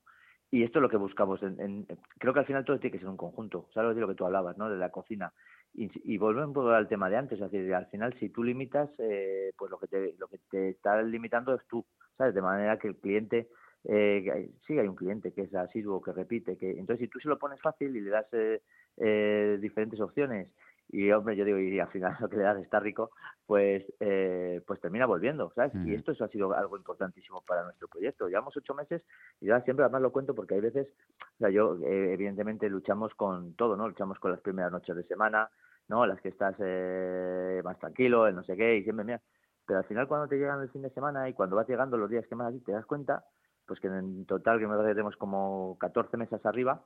Y 0.50 0.62
esto 0.62 0.78
es 0.78 0.82
lo 0.82 0.90
que 0.90 0.98
buscamos. 0.98 1.42
En, 1.42 1.86
creo 2.18 2.34
que 2.34 2.40
al 2.40 2.46
final 2.46 2.66
todo 2.66 2.78
tiene 2.78 2.92
que 2.92 2.98
ser 2.98 3.08
un 3.08 3.16
conjunto, 3.16 3.70
¿sabes 3.72 3.94
de 3.94 4.02
lo 4.02 4.08
que 4.08 4.14
tú 4.14 4.26
hablabas, 4.26 4.58
¿no? 4.58 4.68
De 4.68 4.76
la 4.76 4.90
cocina. 4.90 5.32
Y, 5.72 5.90
y 6.04 6.18
volvemos 6.18 6.54
al 6.74 6.86
tema 6.86 7.08
de 7.08 7.16
antes, 7.16 7.40
es 7.40 7.50
decir, 7.50 7.74
al 7.74 7.86
final 7.86 8.12
si 8.20 8.28
tú 8.28 8.44
limitas, 8.44 8.90
eh, 8.98 9.52
pues 9.56 9.70
lo 9.70 9.78
que 9.78 9.86
te 9.86 10.16
lo 10.18 10.28
que 10.28 10.36
te 10.50 10.68
está 10.68 11.00
limitando 11.00 11.54
es 11.54 11.66
tú, 11.66 11.86
¿sabes? 12.18 12.34
De 12.34 12.42
manera 12.42 12.78
que 12.78 12.88
el 12.88 12.96
cliente 12.96 13.48
eh, 13.84 14.50
sí 14.66 14.78
hay 14.78 14.88
un 14.88 14.96
cliente 14.96 15.32
que 15.32 15.42
es 15.42 15.54
asiduo, 15.54 16.02
que 16.02 16.12
repite, 16.12 16.56
que 16.56 16.70
entonces 16.70 17.06
si 17.06 17.08
tú 17.08 17.20
se 17.20 17.28
lo 17.28 17.38
pones 17.38 17.60
fácil 17.60 17.96
y 17.96 18.00
le 18.00 18.10
das 18.10 18.26
eh, 18.32 18.62
eh, 18.96 19.58
diferentes 19.60 20.00
opciones 20.00 20.48
y 20.90 21.10
hombre 21.10 21.36
yo 21.36 21.44
digo 21.44 21.58
y 21.58 21.78
al 21.78 21.88
final 21.88 22.16
lo 22.20 22.28
que 22.28 22.36
le 22.36 22.42
das 22.42 22.58
está 22.58 22.80
rico, 22.80 23.10
pues 23.46 23.84
eh, 24.00 24.62
pues 24.66 24.80
termina 24.80 25.06
volviendo, 25.06 25.52
¿sabes? 25.54 25.72
Y 25.84 25.94
esto 25.94 26.12
eso 26.12 26.24
ha 26.24 26.28
sido 26.28 26.52
algo 26.54 26.76
importantísimo 26.76 27.42
para 27.42 27.62
nuestro 27.64 27.88
proyecto. 27.88 28.28
Llevamos 28.28 28.56
ocho 28.56 28.74
meses 28.74 29.02
y 29.40 29.46
yo 29.46 29.60
siempre 29.60 29.84
además 29.84 30.02
lo 30.02 30.12
cuento 30.12 30.34
porque 30.34 30.54
hay 30.54 30.60
veces, 30.60 30.88
o 31.20 31.38
sea, 31.38 31.50
yo 31.50 31.76
eh, 31.84 32.12
evidentemente 32.12 32.68
luchamos 32.68 33.14
con 33.14 33.54
todo, 33.54 33.76
¿no? 33.76 33.88
Luchamos 33.88 34.18
con 34.18 34.32
las 34.32 34.40
primeras 34.40 34.72
noches 34.72 34.96
de 34.96 35.04
semana, 35.04 35.50
¿no? 35.88 36.06
Las 36.06 36.20
que 36.20 36.28
estás 36.28 36.56
eh, 36.58 37.60
más 37.64 37.78
tranquilo, 37.78 38.26
el 38.26 38.34
no 38.34 38.42
sé 38.44 38.56
qué 38.56 38.76
y 38.76 38.82
siempre 38.82 39.04
mira, 39.04 39.20
pero 39.66 39.80
al 39.80 39.84
final 39.84 40.08
cuando 40.08 40.28
te 40.28 40.36
llegan 40.36 40.60
el 40.62 40.70
fin 40.70 40.82
de 40.82 40.90
semana 40.90 41.28
y 41.28 41.34
cuando 41.34 41.56
vas 41.56 41.68
llegando 41.68 41.96
los 41.96 42.10
días 42.10 42.26
que 42.26 42.34
más 42.34 42.48
así 42.48 42.60
te 42.60 42.72
das 42.72 42.86
cuenta 42.86 43.24
pues 43.68 43.78
que 43.78 43.86
en 43.86 44.24
total 44.24 44.58
que 44.58 44.66
me 44.66 44.72
parece 44.74 44.88
que 44.90 44.94
tenemos 44.94 45.16
como 45.16 45.76
14 45.78 46.16
mesas 46.16 46.44
arriba 46.46 46.80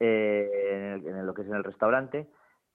eh, 0.00 0.50
en, 0.72 0.82
el- 0.94 1.06
en 1.18 1.26
lo 1.26 1.34
que 1.34 1.42
es 1.42 1.48
en 1.48 1.54
el 1.54 1.62
restaurante 1.62 2.26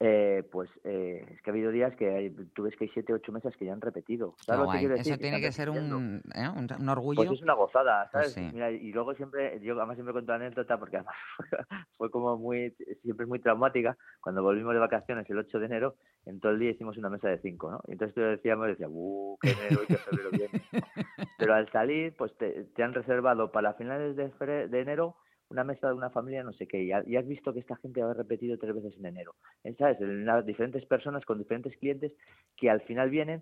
eh, 0.02 0.48
pues 0.50 0.70
eh, 0.86 1.26
es 1.30 1.42
que 1.42 1.50
ha 1.50 1.54
habido 1.54 1.72
días 1.72 1.94
que 1.98 2.10
hay, 2.10 2.30
tú 2.54 2.64
ves 2.64 2.76
que 2.78 2.86
hay 2.86 2.92
7 2.94 3.12
8 3.14 3.32
mesas 3.34 3.54
que 3.58 3.66
ya 3.66 3.74
han 3.74 3.82
repetido 3.82 4.36
¿Sabes 4.46 4.66
lo 4.66 4.72
que 4.72 4.80
quiero 4.80 4.96
decir? 4.96 5.14
Eso 5.14 5.22
tiene 5.22 5.42
que 5.42 5.52
ser 5.52 5.70
un, 5.70 6.22
¿eh? 6.34 6.48
un, 6.56 6.68
un 6.80 6.90
orgullo. 6.90 7.18
Pues 7.18 7.32
es 7.32 7.42
una 7.42 7.54
gozada, 7.54 8.10
Pues 8.12 8.32
¿sabes? 8.32 8.34
sí. 8.34 8.50
Mira, 8.54 8.72
y 8.72 8.94
luego 8.94 9.14
siempre, 9.16 9.60
yo 9.62 9.76
además 9.76 9.98
siempre 9.98 10.14
cuento 10.14 10.32
la 10.32 10.38
anécdota 10.38 10.78
porque 10.78 10.98
además 10.98 11.16
fue 11.98 12.10
como 12.10 12.38
muy, 12.38 12.72
siempre 13.02 13.26
es 13.26 13.30
muy 13.30 13.40
traumática. 13.40 13.98
Cuando 14.22 14.42
volvimos 14.42 14.74
de 14.74 14.80
vacaciones 14.80 15.30
el 15.30 15.38
8 15.40 15.60
de 15.60 15.66
enero, 15.66 15.96
en 16.26 16.40
todo 16.40 16.54
el 16.54 16.60
día 16.60 16.72
hicimos 16.72 16.98
una 16.98 17.10
mesa 17.10 17.28
de 17.28 17.40
cinco, 17.40 17.70
¿no? 17.70 17.82
Y 17.88 17.94
entonces 17.94 18.16
tú 18.16 18.22
decíamos, 18.22 18.68
decía, 18.68 18.88
¡uh, 18.90 19.38
qué 19.42 19.52
enero 19.52 19.82
y 19.84 19.88
qué 19.88 19.98
febrero 19.98 20.30
viene! 20.32 20.64
Pero 21.38 21.54
al 21.54 21.70
salir, 21.72 22.16
pues 22.18 22.34
te, 22.38 22.66
te 22.74 22.84
han 22.84 22.94
reservado 22.94 23.52
para 23.52 23.74
finales 23.74 24.16
de, 24.16 24.30
de 24.68 24.80
enero 24.80 25.18
una 25.50 25.64
mesa 25.64 25.88
de 25.88 25.94
una 25.94 26.10
familia, 26.10 26.44
no 26.44 26.54
sé 26.54 26.68
qué, 26.68 26.84
y, 26.84 26.92
ha- 26.92 27.04
y 27.06 27.16
has 27.16 27.28
visto 27.28 27.54
que 27.54 27.60
esta 27.60 27.76
gente 27.78 28.02
ha 28.02 28.14
repetido 28.14 28.58
tres 28.58 28.76
veces 28.76 28.96
en 28.98 29.06
enero. 29.08 29.34
Eh, 29.64 29.74
¿Sabes? 29.78 29.98
Las 30.02 30.46
diferentes 30.46 30.86
personas 30.86 31.26
con 31.26 31.40
diferentes 31.40 31.76
clientes 31.78 32.14
que 32.56 32.70
al 32.70 32.82
final 32.82 33.10
vienen 33.10 33.42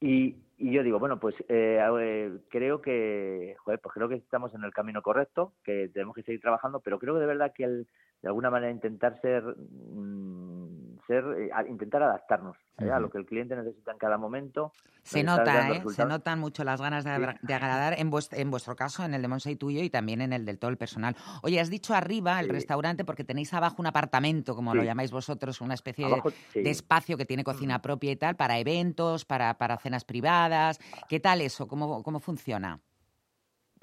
y, 0.00 0.36
y 0.58 0.72
yo 0.72 0.82
digo, 0.82 0.98
bueno, 0.98 1.18
pues 1.20 1.34
eh, 1.48 1.78
ver, 1.90 2.40
creo 2.48 2.80
que, 2.82 3.56
pues 3.64 3.78
creo 3.94 4.08
que 4.08 4.16
estamos 4.16 4.52
en 4.54 4.64
el 4.64 4.72
camino 4.72 5.00
correcto, 5.00 5.54
que 5.64 5.88
tenemos 5.92 6.14
que 6.14 6.22
seguir 6.24 6.40
trabajando, 6.40 6.80
pero 6.80 6.98
creo 6.98 7.14
que 7.14 7.20
de 7.20 7.26
verdad 7.26 7.52
que 7.54 7.64
el- 7.64 7.86
de 8.20 8.28
alguna 8.28 8.50
manera 8.50 8.70
intentar 8.72 9.20
ser, 9.20 9.42
mm, 9.42 10.61
ser 11.06 11.24
eh, 11.38 11.50
a- 11.52 11.66
intentar 11.66 12.02
adaptarnos 12.02 12.56
¿eh? 12.78 12.90
a 12.90 12.98
lo 13.00 13.10
que 13.10 13.18
el 13.18 13.26
cliente 13.26 13.56
necesita 13.56 13.92
en 13.92 13.98
cada 13.98 14.18
momento. 14.18 14.72
Se 15.02 15.24
nota, 15.24 15.68
¿eh? 15.70 15.82
Se 15.88 16.04
notan 16.06 16.38
mucho 16.38 16.62
las 16.62 16.80
ganas 16.80 17.04
de, 17.04 17.34
de 17.42 17.54
agradar 17.54 17.94
en 17.98 18.08
vuestro, 18.10 18.38
en 18.38 18.50
vuestro 18.52 18.76
caso, 18.76 19.04
en 19.04 19.14
el 19.14 19.22
de 19.22 19.26
Monse 19.28 19.50
y 19.50 19.56
tuyo, 19.56 19.82
y 19.82 19.90
también 19.90 20.20
en 20.20 20.32
el 20.32 20.44
del 20.44 20.58
todo 20.60 20.70
el 20.70 20.76
personal. 20.76 21.16
Oye, 21.42 21.58
has 21.60 21.70
dicho 21.70 21.92
arriba 21.94 22.38
el 22.38 22.46
Sí. 22.46 22.52
restaurante 22.52 23.04
porque 23.04 23.24
tenéis 23.24 23.52
abajo 23.52 23.76
un 23.80 23.86
apartamento, 23.86 24.54
como 24.54 24.74
lo 24.74 24.82
Sí. 24.82 24.86
llamáis 24.86 25.10
vosotros, 25.10 25.60
una 25.60 25.74
especie 25.74 26.06
de- 26.06 26.12
Abajo, 26.12 26.30
sí. 26.52 26.62
de 26.62 26.70
espacio 26.70 27.16
que 27.16 27.24
tiene 27.26 27.42
cocina 27.42 27.82
propia 27.82 28.12
y 28.12 28.16
tal, 28.16 28.36
para 28.36 28.58
eventos, 28.58 29.24
para, 29.24 29.54
para 29.58 29.76
cenas 29.78 30.04
privadas. 30.04 30.78
¿Qué 31.08 31.18
tal 31.18 31.40
eso? 31.40 31.66
¿Cómo, 31.66 32.02
cómo 32.04 32.20
funciona? 32.20 32.78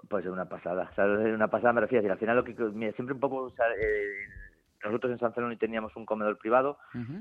Pues 0.07 0.25
es 0.25 0.31
una 0.31 0.47
pasada. 0.47 0.89
Es 0.93 0.97
una 1.35 1.49
pasada 1.49 1.73
me 1.73 1.81
refiero. 1.81 1.99
a 1.99 2.01
decir, 2.03 2.11
al 2.13 2.17
final 2.19 2.35
lo 2.37 2.43
que 2.45 2.53
mira, 2.73 2.93
siempre 2.93 3.13
un 3.13 3.19
poco 3.19 3.41
o 3.41 3.49
sea, 3.51 3.65
eh, 3.77 4.25
nosotros 4.83 5.11
en 5.11 5.19
San 5.19 5.33
Celoni 5.33 5.57
teníamos 5.57 5.95
un 5.95 6.05
comedor 6.05 6.37
privado 6.37 6.77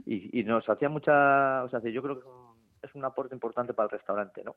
y, 0.07 0.39
y 0.39 0.45
nos 0.45 0.69
hacía 0.69 0.89
mucha, 0.89 1.65
o 1.65 1.69
sea, 1.69 1.81
yo 1.81 2.03
creo 2.03 2.15
que 2.15 2.21
es 2.21 2.27
un, 2.27 2.59
es 2.83 2.95
un 2.95 3.05
aporte 3.05 3.35
importante 3.35 3.75
para 3.75 3.87
el 3.87 3.91
restaurante, 3.91 4.45
¿no? 4.45 4.57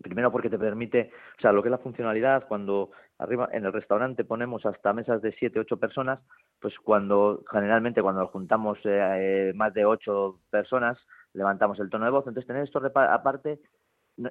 Primero 0.00 0.30
porque 0.30 0.48
te 0.48 0.58
permite, 0.58 1.10
o 1.38 1.40
sea, 1.40 1.50
lo 1.50 1.60
que 1.60 1.68
es 1.68 1.72
la 1.72 1.78
funcionalidad, 1.78 2.46
cuando 2.46 2.92
arriba 3.18 3.48
en 3.52 3.64
el 3.64 3.72
restaurante 3.72 4.24
ponemos 4.24 4.64
hasta 4.64 4.92
mesas 4.92 5.20
de 5.22 5.32
siete, 5.32 5.58
ocho 5.58 5.76
personas, 5.76 6.20
pues 6.60 6.74
cuando 6.78 7.42
generalmente 7.50 8.00
cuando 8.00 8.20
nos 8.20 8.30
juntamos 8.30 8.78
eh, 8.84 9.50
eh, 9.50 9.52
más 9.56 9.74
de 9.74 9.84
ocho 9.84 10.38
personas 10.50 10.96
levantamos 11.32 11.80
el 11.80 11.90
tono 11.90 12.04
de 12.04 12.12
voz, 12.12 12.26
entonces 12.26 12.46
tener 12.46 12.62
esto 12.62 12.80
aparte 12.94 13.60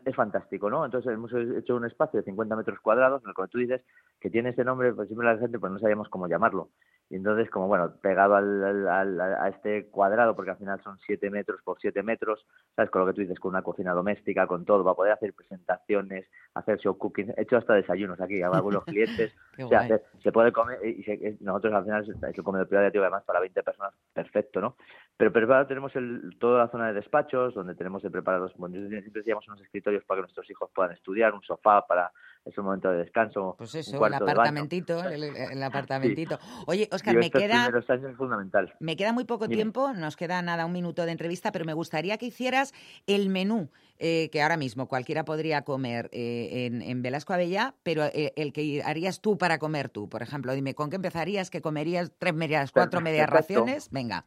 es 0.06 0.16
fantástico, 0.16 0.70
¿no? 0.70 0.84
Entonces 0.86 1.12
hemos 1.14 1.32
hecho 1.34 1.76
un 1.76 1.86
espacio 1.86 2.20
de 2.20 2.26
50 2.26 2.56
metros 2.56 2.80
cuadrados 2.80 3.24
en 3.24 3.30
el 3.30 3.36
que 3.36 3.48
tú 3.50 3.58
dices 3.58 3.82
que 4.20 4.30
tiene 4.30 4.50
ese 4.50 4.64
nombre, 4.64 4.94
pues 4.94 5.08
siempre 5.08 5.28
la 5.28 5.38
gente 5.38 5.60
pues 5.60 5.72
no 5.72 5.80
sabíamos 5.80 6.10
cómo 6.10 6.28
llamarlo. 6.28 6.70
Y 7.10 7.16
entonces, 7.16 7.50
como 7.50 7.68
bueno, 7.68 7.94
pegado 8.02 8.36
al, 8.36 8.86
al- 8.88 9.22
a 9.22 9.48
este 9.48 9.88
cuadrado, 9.88 10.36
porque 10.36 10.52
al 10.52 10.58
final 10.58 10.82
son 10.84 10.98
7 11.00 11.30
metros 11.30 11.62
por 11.64 11.80
7 11.80 12.04
metros, 12.04 12.46
¿sabes? 12.76 12.92
Con 12.92 13.02
lo 13.02 13.08
que 13.08 13.14
tú 13.14 13.22
dices, 13.22 13.40
con 13.40 13.50
una 13.52 13.62
cocina 13.62 13.94
doméstica, 13.94 14.46
con 14.46 14.66
todo, 14.66 14.84
va 14.84 14.92
a 14.92 14.96
poder 14.96 15.14
hacer 15.14 15.34
presentaciones, 15.34 16.28
hacer 16.54 16.80
show 16.80 16.98
cooking, 16.98 17.34
he 17.38 17.44
hecho 17.44 17.58
hasta 17.58 17.76
desayunos 17.76 18.20
aquí, 18.20 18.42
a 18.42 18.48
algunos 18.50 18.84
clientes, 18.86 19.34
o 19.66 19.70
sea, 19.70 19.88
se, 19.88 20.04
se 20.22 20.32
puede 20.34 20.52
comer, 20.52 20.86
y 20.86 21.02
se- 21.04 21.38
nosotros 21.40 21.74
al 21.74 21.84
final 21.86 22.04
es 22.04 22.38
el 22.38 22.44
comedor 22.44 22.68
privado, 22.68 22.88
además 22.94 23.24
para 23.24 23.40
20 23.40 23.64
personas, 23.64 23.94
perfecto, 24.14 24.60
¿no? 24.60 24.76
Pero 25.16 25.32
preparado 25.32 25.66
tenemos 25.68 25.96
el, 25.96 26.36
toda 26.40 26.60
la 26.60 26.68
zona 26.70 26.88
de 26.88 26.94
despachos, 26.94 27.54
donde 27.56 27.74
tenemos 27.76 28.04
de 28.04 28.12
preparados, 28.12 28.54
bueno, 28.58 28.76
siempre 28.90 29.12
decíamos 29.22 29.48
unos 29.48 29.62
escritorios 29.62 30.04
para 30.04 30.18
que 30.20 30.24
nuestros 30.24 30.50
hijos 30.50 30.70
puedan 30.76 30.92
estudiar, 30.92 31.34
un 31.34 31.42
sofá 31.42 31.88
para 31.88 32.12
ese 32.48 32.62
momento 32.62 32.90
de 32.90 32.98
descanso, 33.00 33.56
Pues 33.58 33.74
un 33.74 33.80
eso, 33.82 33.92
el 34.06 34.12
de 34.12 34.20
baño. 34.20 34.26
apartamentito, 34.26 35.04
el, 35.10 35.24
el- 35.24 35.36
el 35.36 35.64
apartamentito. 35.64 36.40
Oye, 36.66 36.88
Oscar, 36.92 37.14
Digo, 37.14 37.22
me 37.26 37.32
queda, 37.32 37.64
primeros 37.66 37.90
años 37.90 38.12
es 38.12 38.18
fundamental. 38.18 38.74
me 38.80 38.96
queda 38.96 39.14
muy 39.14 39.26
poco 39.26 39.46
Dime. 39.48 39.56
tiempo, 39.58 39.94
nos 39.94 40.16
queda 40.16 40.42
nada, 40.42 40.66
un 40.66 40.72
minuto 40.74 41.06
de 41.06 41.12
entrevista, 41.12 41.52
pero 41.52 41.66
me 41.66 41.74
gustaría 41.74 42.18
que 42.18 42.26
hicieras 42.28 42.74
el 43.08 43.30
menú 43.30 43.70
eh, 44.00 44.30
que 44.32 44.42
ahora 44.42 44.58
mismo 44.58 44.88
cualquiera 44.88 45.26
podría 45.26 45.64
comer 45.64 46.10
eh, 46.14 46.68
en, 46.68 46.82
en 46.82 47.02
Velasco 47.02 47.34
Avellá, 47.34 47.76
pero 47.84 48.06
eh, 48.06 48.34
el 48.36 48.54
que 48.54 48.82
harías 48.84 49.22
tú 49.22 49.38
para 49.38 49.58
comer 49.60 49.90
tú. 49.90 50.08
Por 50.10 50.22
ejemplo, 50.22 50.54
dime, 50.54 50.76
¿con 50.76 50.90
qué 50.90 50.96
empezarías? 50.98 51.50
¿Que 51.50 51.62
comerías 51.62 52.12
tres 52.18 52.34
medias, 52.34 52.72
cuatro 52.72 53.02
medias 53.02 53.30
raciones? 53.30 53.90
Venga. 53.92 54.26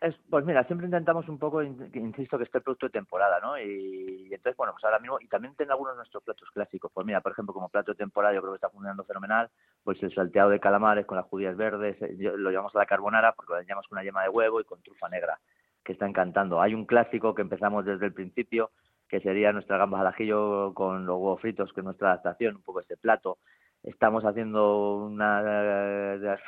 Es, 0.00 0.14
pues 0.28 0.44
mira, 0.44 0.62
siempre 0.64 0.86
intentamos 0.86 1.26
un 1.28 1.38
poco, 1.38 1.62
insisto, 1.62 2.36
que 2.36 2.44
esté 2.44 2.58
el 2.58 2.64
producto 2.64 2.86
de 2.86 2.92
temporada, 2.92 3.40
¿no? 3.40 3.58
Y, 3.58 4.28
entonces, 4.30 4.54
bueno, 4.56 4.74
pues 4.74 4.84
ahora 4.84 4.98
mismo, 4.98 5.18
y 5.20 5.26
también 5.26 5.54
tengo 5.54 5.72
algunos 5.72 5.94
de 5.94 5.98
nuestros 5.98 6.22
platos 6.22 6.50
clásicos. 6.50 6.92
Pues 6.92 7.06
mira, 7.06 7.22
por 7.22 7.32
ejemplo, 7.32 7.54
como 7.54 7.70
plato 7.70 7.92
de 7.92 7.96
temporada, 7.96 8.34
yo 8.34 8.42
creo 8.42 8.52
que 8.52 8.56
está 8.56 8.68
funcionando 8.68 9.04
fenomenal, 9.04 9.48
pues 9.84 10.02
el 10.02 10.14
salteado 10.14 10.50
de 10.50 10.60
calamares 10.60 11.06
con 11.06 11.16
las 11.16 11.26
judías 11.26 11.56
verdes, 11.56 11.96
eh, 12.02 12.14
lo 12.18 12.50
llamamos 12.50 12.76
a 12.76 12.80
la 12.80 12.86
carbonara 12.86 13.32
porque 13.32 13.54
lo 13.54 13.62
llamamos 13.62 13.88
con 13.88 13.96
una 13.96 14.04
yema 14.04 14.22
de 14.22 14.28
huevo 14.28 14.60
y 14.60 14.64
con 14.64 14.82
trufa 14.82 15.08
negra, 15.08 15.38
que 15.82 15.92
está 15.92 16.06
encantando. 16.06 16.60
Hay 16.60 16.74
un 16.74 16.84
clásico 16.84 17.34
que 17.34 17.42
empezamos 17.42 17.86
desde 17.86 18.04
el 18.04 18.12
principio, 18.12 18.72
que 19.08 19.20
sería 19.20 19.52
nuestras 19.52 19.78
gambas 19.78 20.02
al 20.02 20.08
ajillo 20.08 20.74
con 20.74 21.06
los 21.06 21.16
huevos 21.16 21.40
fritos, 21.40 21.72
que 21.72 21.80
es 21.80 21.84
nuestra 21.84 22.08
adaptación, 22.08 22.56
un 22.56 22.62
poco 22.62 22.80
este 22.80 22.98
plato. 22.98 23.38
Estamos 23.86 24.24
haciendo 24.24 24.96
una... 24.96 25.42
de 26.18 26.18
las- 26.18 26.40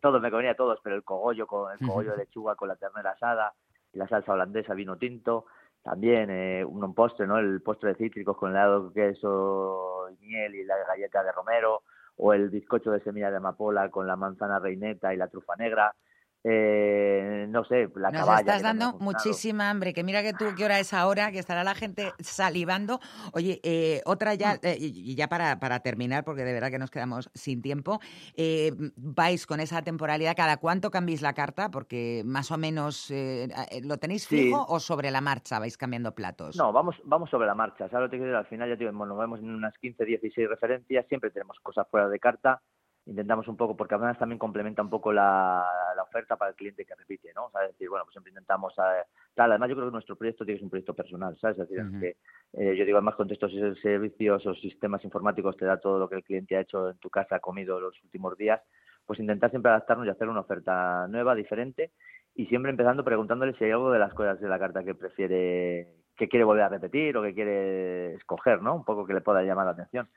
Todos, 0.00 0.20
me 0.20 0.30
comía 0.30 0.54
todos, 0.56 0.78
pero 0.82 0.96
el 0.96 1.04
cogollo 1.04 1.46
con 1.46 1.72
el 1.72 1.78
cogollo 1.86 2.10
de 2.10 2.18
lechuga 2.18 2.56
con 2.56 2.68
la 2.68 2.76
ternera 2.76 3.12
asada 3.12 3.54
y 3.92 3.98
la 3.98 4.08
salsa 4.08 4.32
holandesa 4.32 4.74
vino 4.74 4.96
tinto. 4.96 5.46
También 5.82 6.28
eh, 6.30 6.64
un 6.64 6.82
un 6.84 6.94
postre, 6.94 7.26
¿no? 7.26 7.38
El 7.38 7.62
postre 7.62 7.90
de 7.90 7.94
cítricos 7.94 8.36
con 8.36 8.50
helado, 8.50 8.92
queso 8.92 10.08
y 10.10 10.26
miel 10.26 10.54
y 10.56 10.64
la 10.64 10.76
galleta 10.86 11.22
de 11.22 11.32
romero. 11.32 11.82
O 12.16 12.34
el 12.34 12.50
bizcocho 12.50 12.90
de 12.90 13.00
semilla 13.00 13.30
de 13.30 13.38
amapola 13.38 13.88
con 13.88 14.06
la 14.06 14.16
manzana 14.16 14.58
reineta 14.58 15.14
y 15.14 15.16
la 15.16 15.28
trufa 15.28 15.56
negra. 15.56 15.94
Eh, 16.42 17.46
no 17.50 17.64
sé, 17.64 17.88
la 17.96 18.10
Nos 18.10 18.20
caballa. 18.20 18.40
estás 18.40 18.62
dando 18.62 18.98
muchísima 18.98 19.68
hambre, 19.68 19.92
que 19.92 20.02
mira 20.02 20.22
que 20.22 20.32
tú, 20.32 20.46
qué 20.56 20.64
hora 20.64 20.78
es 20.78 20.94
ahora, 20.94 21.30
que 21.32 21.38
estará 21.38 21.64
la 21.64 21.74
gente 21.74 22.12
salivando. 22.20 22.98
Oye, 23.32 23.60
eh, 23.62 24.00
otra 24.06 24.34
ya, 24.34 24.54
Mm. 24.54 24.58
eh, 24.62 24.76
y 24.80 25.14
ya 25.14 25.28
para, 25.28 25.60
para 25.60 25.80
terminar, 25.80 26.24
porque 26.24 26.44
de 26.44 26.52
verdad 26.54 26.70
que 26.70 26.78
nos 26.78 26.90
quedamos 26.90 27.30
sin 27.34 27.60
tiempo, 27.60 28.00
eh, 28.36 28.72
vais 28.96 29.46
con 29.46 29.60
esa 29.60 29.82
temporalidad, 29.82 30.34
¿cada 30.34 30.56
cuánto 30.56 30.90
cambiéis 30.90 31.20
la 31.22 31.34
carta? 31.34 31.70
Porque 31.70 32.22
más 32.24 32.50
o 32.50 32.56
menos, 32.56 33.10
eh, 33.10 33.48
¿lo 33.82 33.98
tenéis 33.98 34.24
Sí. 34.24 34.44
fijo 34.44 34.64
o 34.68 34.80
sobre 34.80 35.10
la 35.10 35.20
marcha 35.20 35.58
vais 35.58 35.76
cambiando 35.76 36.14
platos? 36.14 36.56
No, 36.56 36.72
vamos, 36.72 36.96
vamos 37.04 37.28
sobre 37.30 37.46
la 37.46 37.54
marcha. 37.54 37.88
¿Sabes 37.90 38.04
lo 38.04 38.10
que 38.10 38.16
te 38.16 38.22
quiero 38.22 38.32
decir? 38.32 38.36
Al 38.40 38.46
final 38.46 38.68
ya 38.70 38.76
te 38.76 38.84
digo, 38.84 38.96
bueno, 38.96 39.14
nos 39.14 39.20
vemos 39.20 39.40
en 39.40 39.50
unas 39.50 39.76
15, 39.78 40.04
16 40.04 40.48
referencias, 40.48 41.06
siempre 41.08 41.30
tenemos 41.30 41.58
cosas 41.60 41.86
fuera 41.90 42.08
de 42.08 42.18
carta, 42.18 42.62
intentamos 43.06 43.48
un 43.48 43.56
poco, 43.56 43.76
porque 43.76 43.94
además 43.94 44.18
también 44.18 44.38
complementa 44.38 44.82
un 44.82 44.90
poco 44.90 45.12
la, 45.12 45.66
la 45.96 46.02
oferta 46.02 46.36
para 46.36 46.50
el 46.50 46.56
cliente 46.56 46.84
que 46.84 46.94
repite, 46.94 47.32
¿no? 47.34 47.46
O 47.46 47.50
sea, 47.50 47.64
es 47.64 47.72
decir, 47.72 47.88
bueno, 47.88 48.04
pues 48.04 48.12
siempre 48.12 48.30
intentamos 48.30 48.72
eh, 48.78 49.04
tal. 49.34 49.50
Además, 49.50 49.68
yo 49.70 49.76
creo 49.76 49.88
que 49.88 49.92
nuestro 49.92 50.16
proyecto 50.16 50.44
tiene 50.44 50.56
que 50.56 50.60
ser 50.60 50.66
un 50.66 50.70
proyecto 50.70 50.94
personal, 50.94 51.36
¿sabes? 51.40 51.58
Es 51.58 51.68
decir, 51.68 52.00
que 52.00 52.16
eh, 52.52 52.76
yo 52.76 52.84
digo, 52.84 52.98
además, 52.98 53.14
con 53.14 53.30
estos 53.30 53.52
servicios 53.82 54.46
o 54.46 54.54
sistemas 54.54 55.04
informáticos 55.04 55.56
te 55.56 55.64
da 55.64 55.78
todo 55.78 55.98
lo 55.98 56.08
que 56.08 56.16
el 56.16 56.24
cliente 56.24 56.56
ha 56.56 56.60
hecho 56.60 56.90
en 56.90 56.98
tu 56.98 57.10
casa, 57.10 57.36
ha 57.36 57.40
comido 57.40 57.80
los 57.80 58.00
últimos 58.04 58.36
días, 58.36 58.60
pues 59.06 59.18
intentar 59.18 59.50
siempre 59.50 59.70
adaptarnos 59.70 60.06
y 60.06 60.10
hacer 60.10 60.28
una 60.28 60.40
oferta 60.40 61.06
nueva, 61.08 61.34
diferente, 61.34 61.92
y 62.34 62.46
siempre 62.46 62.70
empezando 62.70 63.04
preguntándole 63.04 63.54
si 63.54 63.64
hay 63.64 63.72
algo 63.72 63.90
de 63.90 63.98
las 63.98 64.14
cosas 64.14 64.40
de 64.40 64.48
la 64.48 64.58
carta 64.58 64.84
que 64.84 64.94
prefiere, 64.94 65.94
que 66.16 66.28
quiere 66.28 66.44
volver 66.44 66.64
a 66.64 66.68
repetir 66.68 67.16
o 67.16 67.22
que 67.22 67.34
quiere 67.34 68.14
escoger, 68.14 68.62
¿no? 68.62 68.74
Un 68.74 68.84
poco 68.84 69.06
que 69.06 69.14
le 69.14 69.20
pueda 69.20 69.42
llamar 69.42 69.66
la 69.66 69.72
atención. 69.72 70.08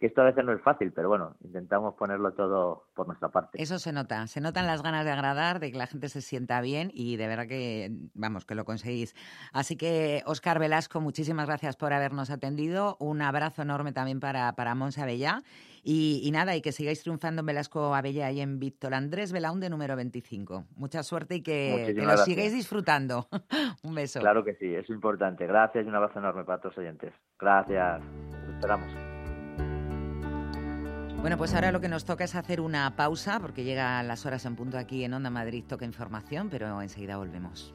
Que 0.00 0.06
esto 0.06 0.22
a 0.22 0.24
veces 0.24 0.46
no 0.46 0.54
es 0.54 0.62
fácil, 0.62 0.92
pero 0.92 1.10
bueno, 1.10 1.36
intentamos 1.44 1.94
ponerlo 1.94 2.32
todo 2.32 2.86
por 2.94 3.06
nuestra 3.06 3.28
parte. 3.28 3.62
Eso 3.62 3.78
se 3.78 3.92
nota, 3.92 4.26
se 4.28 4.40
notan 4.40 4.66
las 4.66 4.82
ganas 4.82 5.04
de 5.04 5.10
agradar, 5.10 5.60
de 5.60 5.70
que 5.70 5.76
la 5.76 5.86
gente 5.86 6.08
se 6.08 6.22
sienta 6.22 6.62
bien 6.62 6.90
y 6.94 7.18
de 7.18 7.26
verdad 7.28 7.46
que, 7.46 7.92
vamos, 8.14 8.46
que 8.46 8.54
lo 8.54 8.64
conseguís. 8.64 9.14
Así 9.52 9.76
que, 9.76 10.22
Óscar 10.24 10.58
Velasco, 10.58 11.02
muchísimas 11.02 11.46
gracias 11.46 11.76
por 11.76 11.92
habernos 11.92 12.30
atendido. 12.30 12.96
Un 12.98 13.20
abrazo 13.20 13.60
enorme 13.60 13.92
también 13.92 14.20
para, 14.20 14.50
para 14.54 14.74
Monse 14.74 15.02
Abellá. 15.02 15.42
Y, 15.82 16.22
y 16.24 16.30
nada, 16.30 16.56
y 16.56 16.62
que 16.62 16.72
sigáis 16.72 17.02
triunfando 17.02 17.40
en 17.40 17.46
Velasco 17.46 17.94
Abellá 17.94 18.30
y 18.30 18.40
en 18.40 18.58
Víctor 18.58 18.94
Andrés 18.94 19.32
Belaunde 19.32 19.68
número 19.68 19.96
25. 19.96 20.64
Mucha 20.76 21.02
suerte 21.02 21.36
y 21.36 21.42
que, 21.42 21.94
lo 21.94 22.16
sigáis 22.16 22.54
disfrutando. 22.54 23.28
un 23.82 23.94
beso. 23.94 24.20
Claro 24.20 24.44
que 24.44 24.54
sí, 24.54 24.74
es 24.74 24.88
importante. 24.88 25.46
Gracias 25.46 25.84
y 25.84 25.88
un 25.88 25.94
abrazo 25.94 26.20
enorme 26.20 26.44
para 26.44 26.58
todos 26.58 26.76
los 26.76 26.84
oyentes. 26.84 27.12
Gracias. 27.38 28.00
Os 28.44 28.54
esperamos. 28.54 29.09
Bueno, 31.20 31.36
pues 31.36 31.52
ahora 31.52 31.70
lo 31.70 31.82
que 31.82 31.88
nos 31.88 32.06
toca 32.06 32.24
es 32.24 32.34
hacer 32.34 32.62
una 32.62 32.96
pausa 32.96 33.40
porque 33.40 33.62
llegan 33.62 34.08
las 34.08 34.24
horas 34.24 34.46
en 34.46 34.56
punto 34.56 34.78
aquí 34.78 35.04
en 35.04 35.12
Onda 35.12 35.28
Madrid 35.28 35.64
Toca 35.68 35.84
Información, 35.84 36.48
pero 36.48 36.80
enseguida 36.80 37.18
volvemos. 37.18 37.74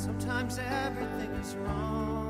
Sometimes 0.00 0.58
everything 0.58 1.30
is 1.34 1.54
wrong. 1.56 2.29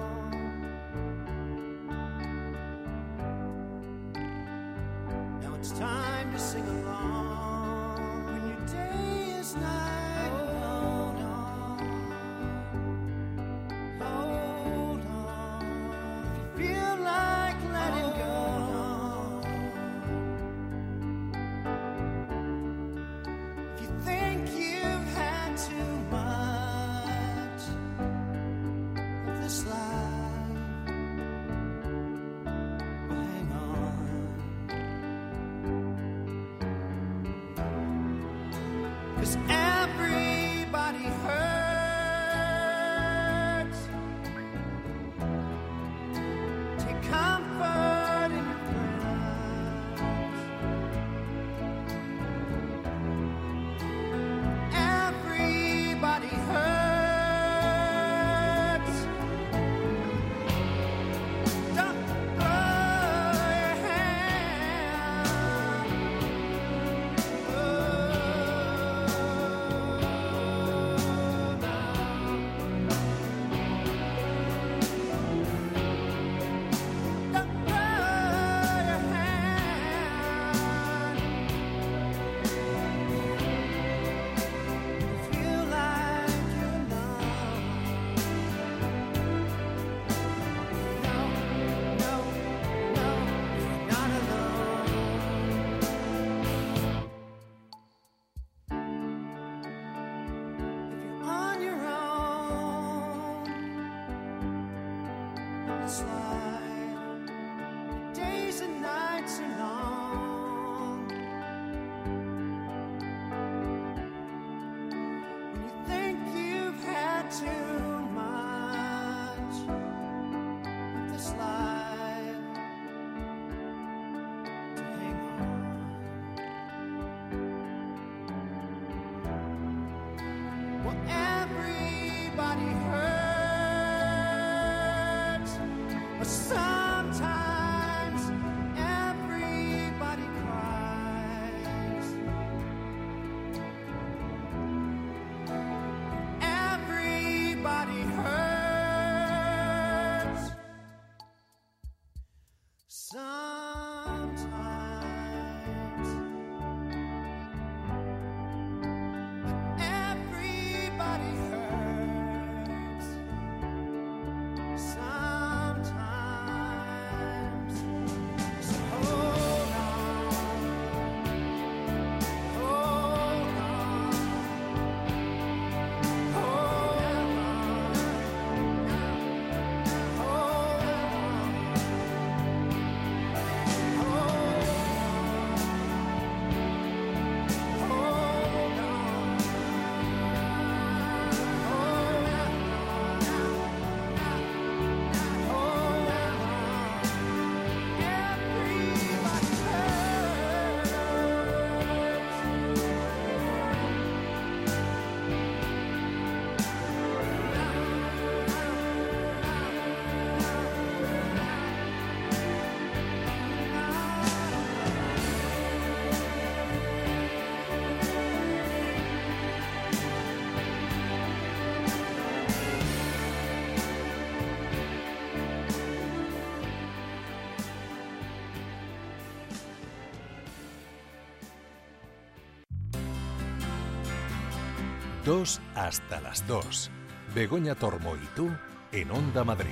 2 235.24 235.60
hasta 235.74 236.20
las 236.20 236.46
2. 236.46 236.90
Begoña 237.34 237.74
Tormo 237.74 238.16
y 238.16 238.26
tú 238.34 238.50
en 238.92 239.10
Onda 239.10 239.44
Madrid. 239.44 239.70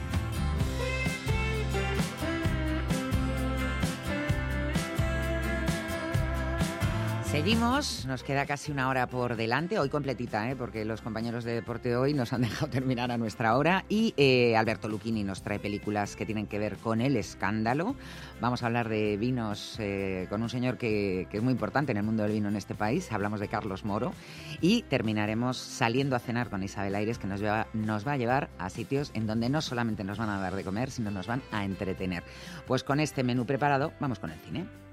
Seguimos, 7.39 8.05
nos 8.05 8.25
queda 8.25 8.47
casi 8.47 8.73
una 8.73 8.89
hora 8.89 9.07
por 9.07 9.37
delante, 9.37 9.79
hoy 9.79 9.89
completita, 9.89 10.51
¿eh? 10.51 10.57
porque 10.57 10.85
los 10.85 11.03
compañeros 11.03 11.45
de 11.45 11.55
deporte 11.55 11.95
hoy 11.95 12.13
nos 12.13 12.33
han 12.33 12.41
dejado 12.43 12.67
terminar 12.69 13.13
a 13.13 13.17
nuestra 13.17 13.57
hora 13.57 13.85
y 13.89 14.13
eh, 14.17 14.57
Alberto 14.57 14.89
Lucchini 14.89 15.23
nos 15.23 15.43
trae 15.43 15.61
películas 15.61 16.17
que 16.17 16.27
tienen 16.27 16.49
que 16.49 16.59
ver 16.59 16.79
con 16.79 17.01
el 17.01 17.17
escándalo. 17.17 17.95
Vamos 18.41 18.65
a 18.65 18.67
hablar 18.67 18.89
de 18.89 19.17
vinos 19.17 19.77
eh, 19.79 20.27
con 20.29 20.43
un 20.43 20.49
señor 20.49 20.79
que, 20.79 21.29
es 21.31 21.43
muy 21.43 21.53
importante 21.53 21.93
en 21.93 21.99
el 21.99 22.03
mundo 22.03 22.25
del 22.25 22.33
vino 22.33 22.49
en 22.49 22.57
este 22.57 22.75
país, 22.75 23.13
hablamos 23.13 23.39
de 23.39 23.47
Carlos 23.47 23.85
Moro 23.85 24.15
y 24.61 24.83
terminaremos 24.83 25.59
saliendo 25.59 26.17
a 26.17 26.19
cenar 26.19 26.51
con 26.51 26.65
Isabel 26.65 26.97
Aires 26.97 27.19
que 27.19 27.29
nos, 27.29 27.41
nos 27.73 28.05
va 28.05 28.13
a 28.15 28.17
llevar 28.17 28.49
a 28.59 28.69
sitios 28.69 29.13
en 29.15 29.29
donde 29.29 29.49
no 29.49 29.63
solamente 29.63 30.03
nos 30.03 30.19
van 30.19 30.31
a 30.31 30.41
dar 30.41 30.57
de 30.57 30.65
comer, 30.65 30.91
sino 30.91 31.13
nos 31.13 31.29
van 31.29 31.43
a 31.53 31.65
entretener. 31.65 32.25
Pues 32.67 32.83
con 32.83 32.99
este 32.99 33.23
menú 33.23 33.47
preparado, 33.47 33.93
vamos 34.01 34.19
con 34.19 34.33
el 34.33 34.41
cine. 34.41 34.88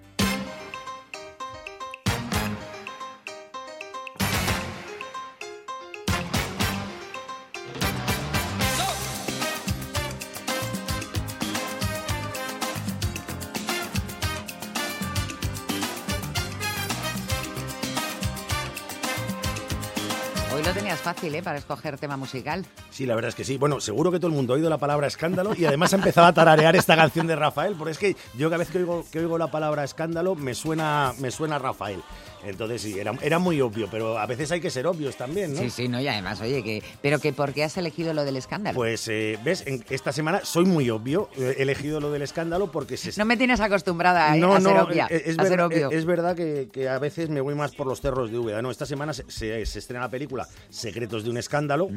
¿Eh? 21.33 21.41
Para 21.41 21.57
escoger 21.57 21.97
tema 21.97 22.17
musical. 22.17 22.65
Sí, 22.91 23.05
la 23.05 23.15
verdad 23.15 23.29
es 23.29 23.35
que 23.35 23.43
sí. 23.43 23.57
Bueno, 23.57 23.79
seguro 23.79 24.11
que 24.11 24.19
todo 24.19 24.27
el 24.27 24.33
mundo 24.33 24.53
ha 24.53 24.57
oído 24.57 24.69
la 24.69 24.77
palabra 24.77 25.07
escándalo 25.07 25.53
y 25.55 25.65
además 25.65 25.93
ha 25.93 25.97
empezado 25.97 26.27
a 26.27 26.33
tararear 26.33 26.75
esta 26.75 26.95
canción 26.95 27.25
de 27.27 27.35
Rafael, 27.35 27.75
porque 27.77 27.91
es 27.91 27.97
que 27.97 28.15
yo 28.37 28.49
cada 28.49 28.59
vez 28.59 28.69
que 28.69 28.79
oigo, 28.79 29.05
que 29.11 29.19
oigo 29.19 29.37
la 29.37 29.47
palabra 29.47 29.83
escándalo 29.83 30.35
me 30.35 30.53
suena, 30.53 31.13
me 31.19 31.31
suena 31.31 31.57
Rafael. 31.57 32.01
Entonces 32.45 32.81
sí, 32.81 32.99
era, 32.99 33.11
era 33.21 33.39
muy 33.39 33.59
obvio, 33.61 33.87
pero 33.89 34.17
a 34.17 34.25
veces 34.25 34.51
hay 34.51 34.61
que 34.61 34.69
ser 34.69 34.85
obvios 34.87 35.15
también, 35.15 35.53
¿no? 35.53 35.59
Sí, 35.61 35.69
sí, 35.69 35.87
no, 35.87 35.99
y 35.99 36.07
además, 36.07 36.39
oye, 36.41 36.63
que, 36.63 36.83
pero 37.01 37.19
que 37.19 37.33
¿por 37.33 37.53
qué 37.53 37.63
has 37.63 37.75
elegido 37.77 38.13
lo 38.13 38.23
del 38.23 38.37
escándalo? 38.37 38.75
Pues, 38.75 39.07
eh, 39.07 39.39
¿ves? 39.43 39.63
En 39.65 39.83
esta 39.89 40.11
semana 40.11 40.41
soy 40.45 40.65
muy 40.65 40.89
obvio. 40.89 41.29
He 41.37 41.61
elegido 41.61 41.99
lo 41.99 42.11
del 42.11 42.21
escándalo 42.21 42.71
porque 42.71 42.97
se... 42.97 43.17
No 43.19 43.25
me 43.25 43.37
tienes 43.37 43.59
acostumbrada 43.59 44.27
a, 44.27 44.33
a 44.33 44.61
ser 44.61 44.77
obvia, 44.77 45.07
eh, 45.09 45.23
es, 45.25 45.39
a 45.39 45.45
ser 45.45 45.61
obvio. 45.61 45.89
es 45.91 46.05
verdad 46.05 46.35
que, 46.35 46.69
que 46.71 46.87
a 46.89 46.99
veces 46.99 47.29
me 47.29 47.41
voy 47.41 47.55
más 47.55 47.73
por 47.75 47.87
los 47.87 48.01
cerros 48.01 48.29
de 48.31 48.37
Úbeda. 48.37 48.61
No, 48.61 48.69
esta 48.71 48.85
semana 48.85 49.13
se, 49.13 49.23
se- 49.29 49.65
se 49.65 49.79
estrena 49.79 50.01
la 50.05 50.09
película 50.09 50.47
Secretos 50.69 51.23
de 51.23 51.29
un 51.29 51.37
escándalo, 51.37 51.89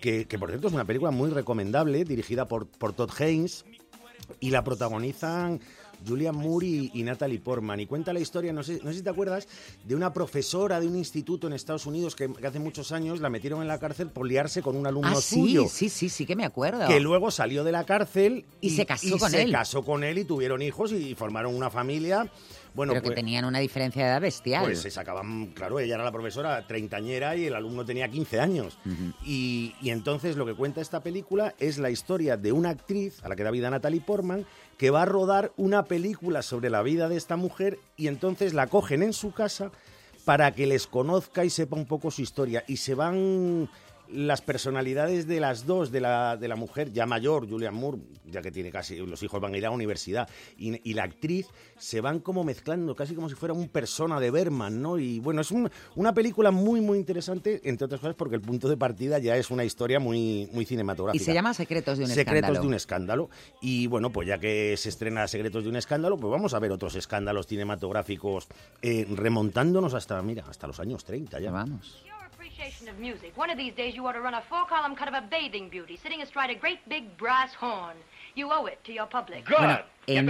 que, 0.00 0.26
que, 0.26 0.38
por 0.38 0.48
cierto 0.50 0.68
es 0.68 0.74
una 0.74 0.84
película 0.84 1.10
muy 1.10 1.30
recomendable, 1.30 2.04
dirigida 2.04 2.46
por, 2.48 2.66
por 2.66 2.92
Todd 2.92 3.10
Haynes, 3.18 3.64
y 4.40 4.50
la 4.50 4.64
protagonizan 4.64 5.60
Julian 6.06 6.36
Moore 6.36 6.66
y, 6.66 6.90
y 6.94 7.02
Natalie 7.02 7.38
Portman. 7.38 7.80
Y 7.80 7.86
cuenta 7.86 8.12
la 8.12 8.20
historia, 8.20 8.52
no 8.52 8.62
sé, 8.62 8.80
no 8.82 8.90
sé 8.90 8.98
si 8.98 9.02
te 9.02 9.10
acuerdas, 9.10 9.48
de 9.84 9.94
una 9.94 10.12
profesora 10.12 10.80
de 10.80 10.86
un 10.86 10.96
instituto 10.96 11.46
en 11.46 11.52
Estados 11.52 11.86
Unidos 11.86 12.14
que, 12.16 12.32
que 12.32 12.46
hace 12.46 12.58
muchos 12.58 12.92
años 12.92 13.20
la 13.20 13.30
metieron 13.30 13.62
en 13.62 13.68
la 13.68 13.78
cárcel 13.78 14.08
por 14.08 14.26
liarse 14.26 14.62
con 14.62 14.76
un 14.76 14.86
alumno 14.86 15.12
ah, 15.16 15.20
sí, 15.20 15.34
suyo. 15.36 15.66
sí, 15.68 15.88
sí, 15.88 16.08
sí 16.08 16.26
que 16.26 16.36
me 16.36 16.44
acuerdo. 16.44 16.86
Que 16.86 17.00
luego 17.00 17.30
salió 17.30 17.64
de 17.64 17.72
la 17.72 17.84
cárcel 17.84 18.44
Y 18.60 18.70
se 18.70 18.86
casó 18.86 19.06
y 19.06 19.18
con 19.18 19.30
se 19.30 19.42
él. 19.42 19.52
casó 19.52 19.84
con 19.84 20.04
él 20.04 20.18
y 20.18 20.24
tuvieron 20.24 20.62
hijos 20.62 20.92
y 20.92 21.14
formaron 21.14 21.54
una 21.54 21.70
familia. 21.70 22.28
Bueno, 22.74 22.92
pero 22.92 23.02
que 23.02 23.08
pues, 23.10 23.14
tenían 23.14 23.44
una 23.44 23.60
diferencia 23.60 24.02
de 24.02 24.10
edad 24.10 24.20
bestial. 24.20 24.64
pues 24.64 24.80
se 24.80 24.90
sacaban, 24.90 25.46
claro, 25.54 25.78
ella 25.78 25.94
era 25.94 26.02
la 26.02 26.10
profesora 26.10 26.66
treintañera 26.66 27.36
y 27.36 27.44
el 27.46 27.54
alumno 27.54 27.84
tenía 27.84 28.08
15 28.08 28.40
años. 28.40 28.78
y, 29.24 29.74
y 29.80 29.90
entonces 29.90 30.34
lo 30.36 30.44
que 30.44 30.54
cuenta 30.54 30.80
esta 30.80 31.00
película 31.00 31.54
es 31.60 31.78
la 31.78 31.90
historia 31.90 32.36
de 32.36 32.50
una 32.50 32.70
actriz, 32.70 33.22
a 33.22 33.28
la 33.28 33.36
que 33.36 33.44
da 33.44 33.52
vida 33.52 33.70
Natalie 33.70 34.00
Portman, 34.00 34.44
que 34.76 34.90
va 34.90 35.02
a 35.02 35.06
rodar 35.06 35.52
una 35.56 35.84
película 35.84 36.42
sobre 36.42 36.70
la 36.70 36.82
vida 36.82 37.08
de 37.08 37.16
esta 37.16 37.36
mujer 37.36 37.78
y 37.96 38.08
entonces 38.08 38.54
la 38.54 38.66
cogen 38.66 39.02
en 39.02 39.12
su 39.12 39.32
casa 39.32 39.70
para 40.24 40.52
que 40.54 40.66
les 40.66 40.86
conozca 40.86 41.44
y 41.44 41.50
sepa 41.50 41.76
un 41.76 41.86
poco 41.86 42.10
su 42.10 42.22
historia. 42.22 42.64
Y 42.66 42.78
se 42.78 42.94
van 42.94 43.68
las 44.14 44.40
personalidades 44.42 45.26
de 45.26 45.40
las 45.40 45.66
dos, 45.66 45.90
de 45.90 46.00
la, 46.00 46.36
de 46.36 46.48
la 46.48 46.56
mujer 46.56 46.92
ya 46.92 47.04
mayor, 47.06 47.48
Julian 47.48 47.74
Moore, 47.74 47.98
ya 48.24 48.40
que 48.40 48.50
tiene 48.50 48.70
casi, 48.70 48.96
los 48.98 49.22
hijos 49.22 49.40
van 49.40 49.54
a 49.54 49.58
ir 49.58 49.66
a 49.66 49.70
la 49.70 49.74
universidad, 49.74 50.28
y, 50.56 50.80
y 50.88 50.94
la 50.94 51.02
actriz, 51.04 51.48
se 51.76 52.00
van 52.00 52.20
como 52.20 52.44
mezclando, 52.44 52.94
casi 52.94 53.14
como 53.14 53.28
si 53.28 53.34
fuera 53.34 53.52
un 53.54 53.68
persona 53.68 54.20
de 54.20 54.30
Berman, 54.30 54.80
¿no? 54.80 54.98
Y 54.98 55.18
bueno, 55.20 55.40
es 55.40 55.50
un- 55.50 55.68
una 55.96 56.14
película 56.14 56.50
muy, 56.50 56.80
muy 56.80 56.96
interesante, 56.98 57.60
entre 57.64 57.86
otras 57.86 58.00
cosas 58.00 58.14
porque 58.16 58.36
el 58.36 58.42
punto 58.42 58.68
de 58.68 58.76
partida 58.76 59.18
ya 59.18 59.36
es 59.36 59.50
una 59.50 59.64
historia 59.64 59.98
muy, 60.00 60.48
muy 60.52 60.62
y 60.62 60.66
cinematográfica. 60.66 61.24
se 61.24 61.34
llama 61.34 61.52
Secretos 61.54 61.98
de 61.98 62.04
un 62.04 62.10
Secretos 62.10 62.34
escándalo. 62.36 62.60
de 62.60 62.66
un 62.68 62.74
escándalo. 62.74 63.30
Y 63.60 63.86
bueno, 63.88 64.10
pues 64.10 64.28
ya 64.28 64.38
que 64.38 64.76
se 64.76 64.88
estrena 64.88 65.26
Secretos 65.28 65.64
de 65.64 65.70
un 65.70 65.76
escándalo, 65.76 66.16
pues 66.16 66.30
vamos 66.30 66.54
a 66.54 66.58
ver 66.60 66.70
otros 66.72 66.94
escándalos 66.94 67.46
cinematográficos 67.48 68.46
eh, 68.82 69.06
remontándonos 69.10 69.94
hasta, 69.94 70.22
mira, 70.22 70.44
hasta 70.48 70.66
los 70.66 70.78
años 70.80 71.04
30 71.04 71.40
ya. 71.40 71.50
Vamos. 71.50 72.02
Appreciation 72.54 72.88
of 72.88 72.98
music. 72.98 73.32
One 73.36 73.50
of 73.50 73.58
these 73.58 73.74
days 73.74 73.94
you 73.94 74.06
ought 74.06 74.12
to 74.14 74.20
run 74.20 74.34
a 74.34 74.42
four-column 74.42 74.94
cut 74.96 75.08
of 75.08 75.14
a 75.14 75.22
bathing 75.28 75.68
beauty 75.70 75.96
sitting 76.02 76.22
astride 76.22 76.50
a 76.50 76.54
great 76.58 76.78
big 76.88 77.16
brass 77.16 77.54
horn. 77.54 77.96
You 78.36 78.50
owe 78.50 78.66
it 78.66 78.78
to 78.84 78.92
your 78.92 79.06
public. 79.08 79.48
Bueno, 79.48 79.78
en- 80.06 80.28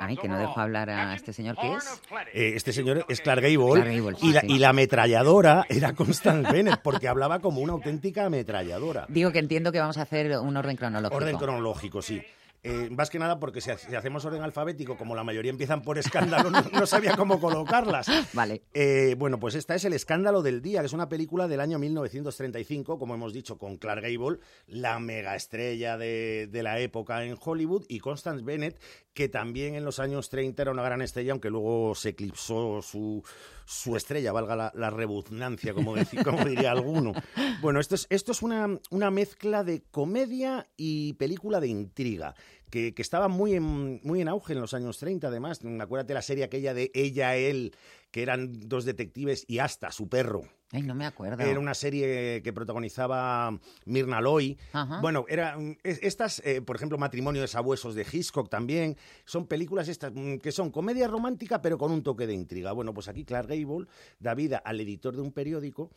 Ay, 0.00 0.16
que 0.16 0.28
no 0.28 0.38
dejo 0.38 0.60
hablar 0.60 0.90
a 0.90 1.14
este 1.14 1.32
señor 1.32 1.56
que 1.56 1.72
es. 1.74 2.00
Eh, 2.32 2.52
este 2.56 2.72
señor 2.72 3.06
es 3.08 3.20
Clark 3.20 3.40
Gable, 3.40 3.72
Clark 3.82 3.88
Gable, 3.88 4.16
y, 4.20 4.32
la, 4.32 4.40
sí. 4.42 4.46
y 4.50 4.58
la 4.58 4.68
ametralladora 4.70 5.64
era 5.68 5.94
Constance 5.94 6.52
Bennett 6.52 6.80
porque 6.82 7.08
hablaba 7.08 7.38
como 7.40 7.60
una 7.62 7.72
auténtica 7.72 8.26
ametralladora. 8.26 9.06
Digo 9.08 9.32
que 9.32 9.38
entiendo 9.38 9.72
que 9.72 9.80
vamos 9.80 9.96
a 9.96 10.02
hacer 10.02 10.38
un 10.38 10.56
orden 10.56 10.76
cronológico. 10.76 11.16
Orden 11.16 11.36
cronológico, 11.38 12.02
sí. 12.02 12.22
Eh, 12.68 12.90
más 12.90 13.10
que 13.10 13.18
nada 13.18 13.38
porque 13.38 13.60
si, 13.60 13.70
ha- 13.70 13.78
si 13.78 13.94
hacemos 13.94 14.24
orden 14.24 14.42
alfabético, 14.42 14.96
como 14.96 15.14
la 15.14 15.22
mayoría 15.24 15.50
empiezan 15.50 15.82
por 15.82 15.98
escándalo, 15.98 16.50
no, 16.50 16.62
no 16.72 16.86
sabía 16.86 17.16
cómo 17.16 17.40
colocarlas. 17.40 18.06
Vale. 18.32 18.62
Eh, 18.74 19.14
bueno, 19.18 19.38
pues 19.38 19.54
esta 19.54 19.74
es 19.74 19.84
El 19.84 19.92
escándalo 19.92 20.42
del 20.42 20.62
día, 20.62 20.80
que 20.80 20.86
es 20.86 20.92
una 20.92 21.08
película 21.08 21.48
del 21.48 21.60
año 21.60 21.78
1935, 21.78 22.98
como 22.98 23.14
hemos 23.14 23.32
dicho, 23.32 23.58
con 23.58 23.76
Clark 23.76 24.02
Gable, 24.02 24.38
la 24.66 24.98
mega 24.98 25.36
estrella 25.36 25.96
de, 25.96 26.48
de 26.50 26.62
la 26.62 26.78
época 26.80 27.24
en 27.24 27.36
Hollywood, 27.42 27.84
y 27.88 28.00
Constance 28.00 28.44
Bennett, 28.44 28.80
que 29.14 29.28
también 29.28 29.74
en 29.74 29.84
los 29.84 29.98
años 29.98 30.28
30 30.28 30.62
era 30.62 30.70
una 30.72 30.82
gran 30.82 31.02
estrella, 31.02 31.32
aunque 31.32 31.50
luego 31.50 31.94
se 31.94 32.10
eclipsó 32.10 32.82
su, 32.82 33.22
su 33.66 33.96
estrella, 33.96 34.32
valga 34.32 34.56
la, 34.56 34.72
la 34.74 34.90
como 36.24 36.44
diría 36.44 36.70
alguno. 36.70 37.12
Bueno, 37.60 37.80
esto 37.80 37.96
es, 37.96 38.06
esto 38.08 38.32
es 38.32 38.40
una, 38.40 38.80
una 38.90 39.10
mezcla 39.10 39.64
de 39.64 39.82
comedia 39.90 40.68
y 40.76 41.14
película 41.14 41.60
de 41.60 41.68
intriga. 41.68 42.34
Que, 42.70 42.94
que 42.94 43.02
estaba 43.02 43.28
muy 43.28 43.54
en, 43.54 44.00
muy 44.02 44.20
en 44.20 44.28
auge 44.28 44.52
en 44.52 44.60
los 44.60 44.74
años 44.74 44.98
30, 44.98 45.28
además. 45.28 45.60
Acuérdate 45.80 46.14
la 46.14 46.22
serie 46.22 46.44
aquella 46.44 46.74
de 46.74 46.90
Ella, 46.94 47.36
Él, 47.36 47.74
que 48.10 48.22
eran 48.22 48.68
dos 48.68 48.84
detectives 48.84 49.44
y 49.46 49.58
hasta 49.58 49.92
su 49.92 50.08
perro. 50.08 50.42
Ay, 50.72 50.82
no 50.82 50.94
me 50.96 51.06
acuerdo. 51.06 51.42
Era 51.44 51.60
una 51.60 51.74
serie 51.74 52.42
que 52.42 52.52
protagonizaba 52.52 53.56
Mirna 53.84 54.20
Loy. 54.20 54.58
Ajá. 54.72 55.00
Bueno, 55.00 55.24
era, 55.28 55.56
mm, 55.56 55.76
es- 55.84 56.00
estas, 56.02 56.42
eh, 56.44 56.60
por 56.60 56.74
ejemplo, 56.76 56.98
Matrimonio 56.98 57.40
de 57.40 57.48
Sabuesos 57.48 57.94
de 57.94 58.04
Hitchcock 58.10 58.48
también, 58.48 58.96
son 59.24 59.46
películas 59.46 59.88
estas 59.88 60.12
mm, 60.14 60.38
que 60.38 60.50
son 60.52 60.70
comedia 60.72 61.06
romántica 61.06 61.62
pero 61.62 61.78
con 61.78 61.92
un 61.92 62.02
toque 62.02 62.26
de 62.26 62.34
intriga. 62.34 62.72
Bueno, 62.72 62.92
pues 62.92 63.06
aquí 63.08 63.24
Clark 63.24 63.48
Gable 63.48 63.86
da 64.18 64.34
vida 64.34 64.58
al 64.58 64.80
editor 64.80 65.14
de 65.14 65.22
un 65.22 65.32
periódico 65.32 65.90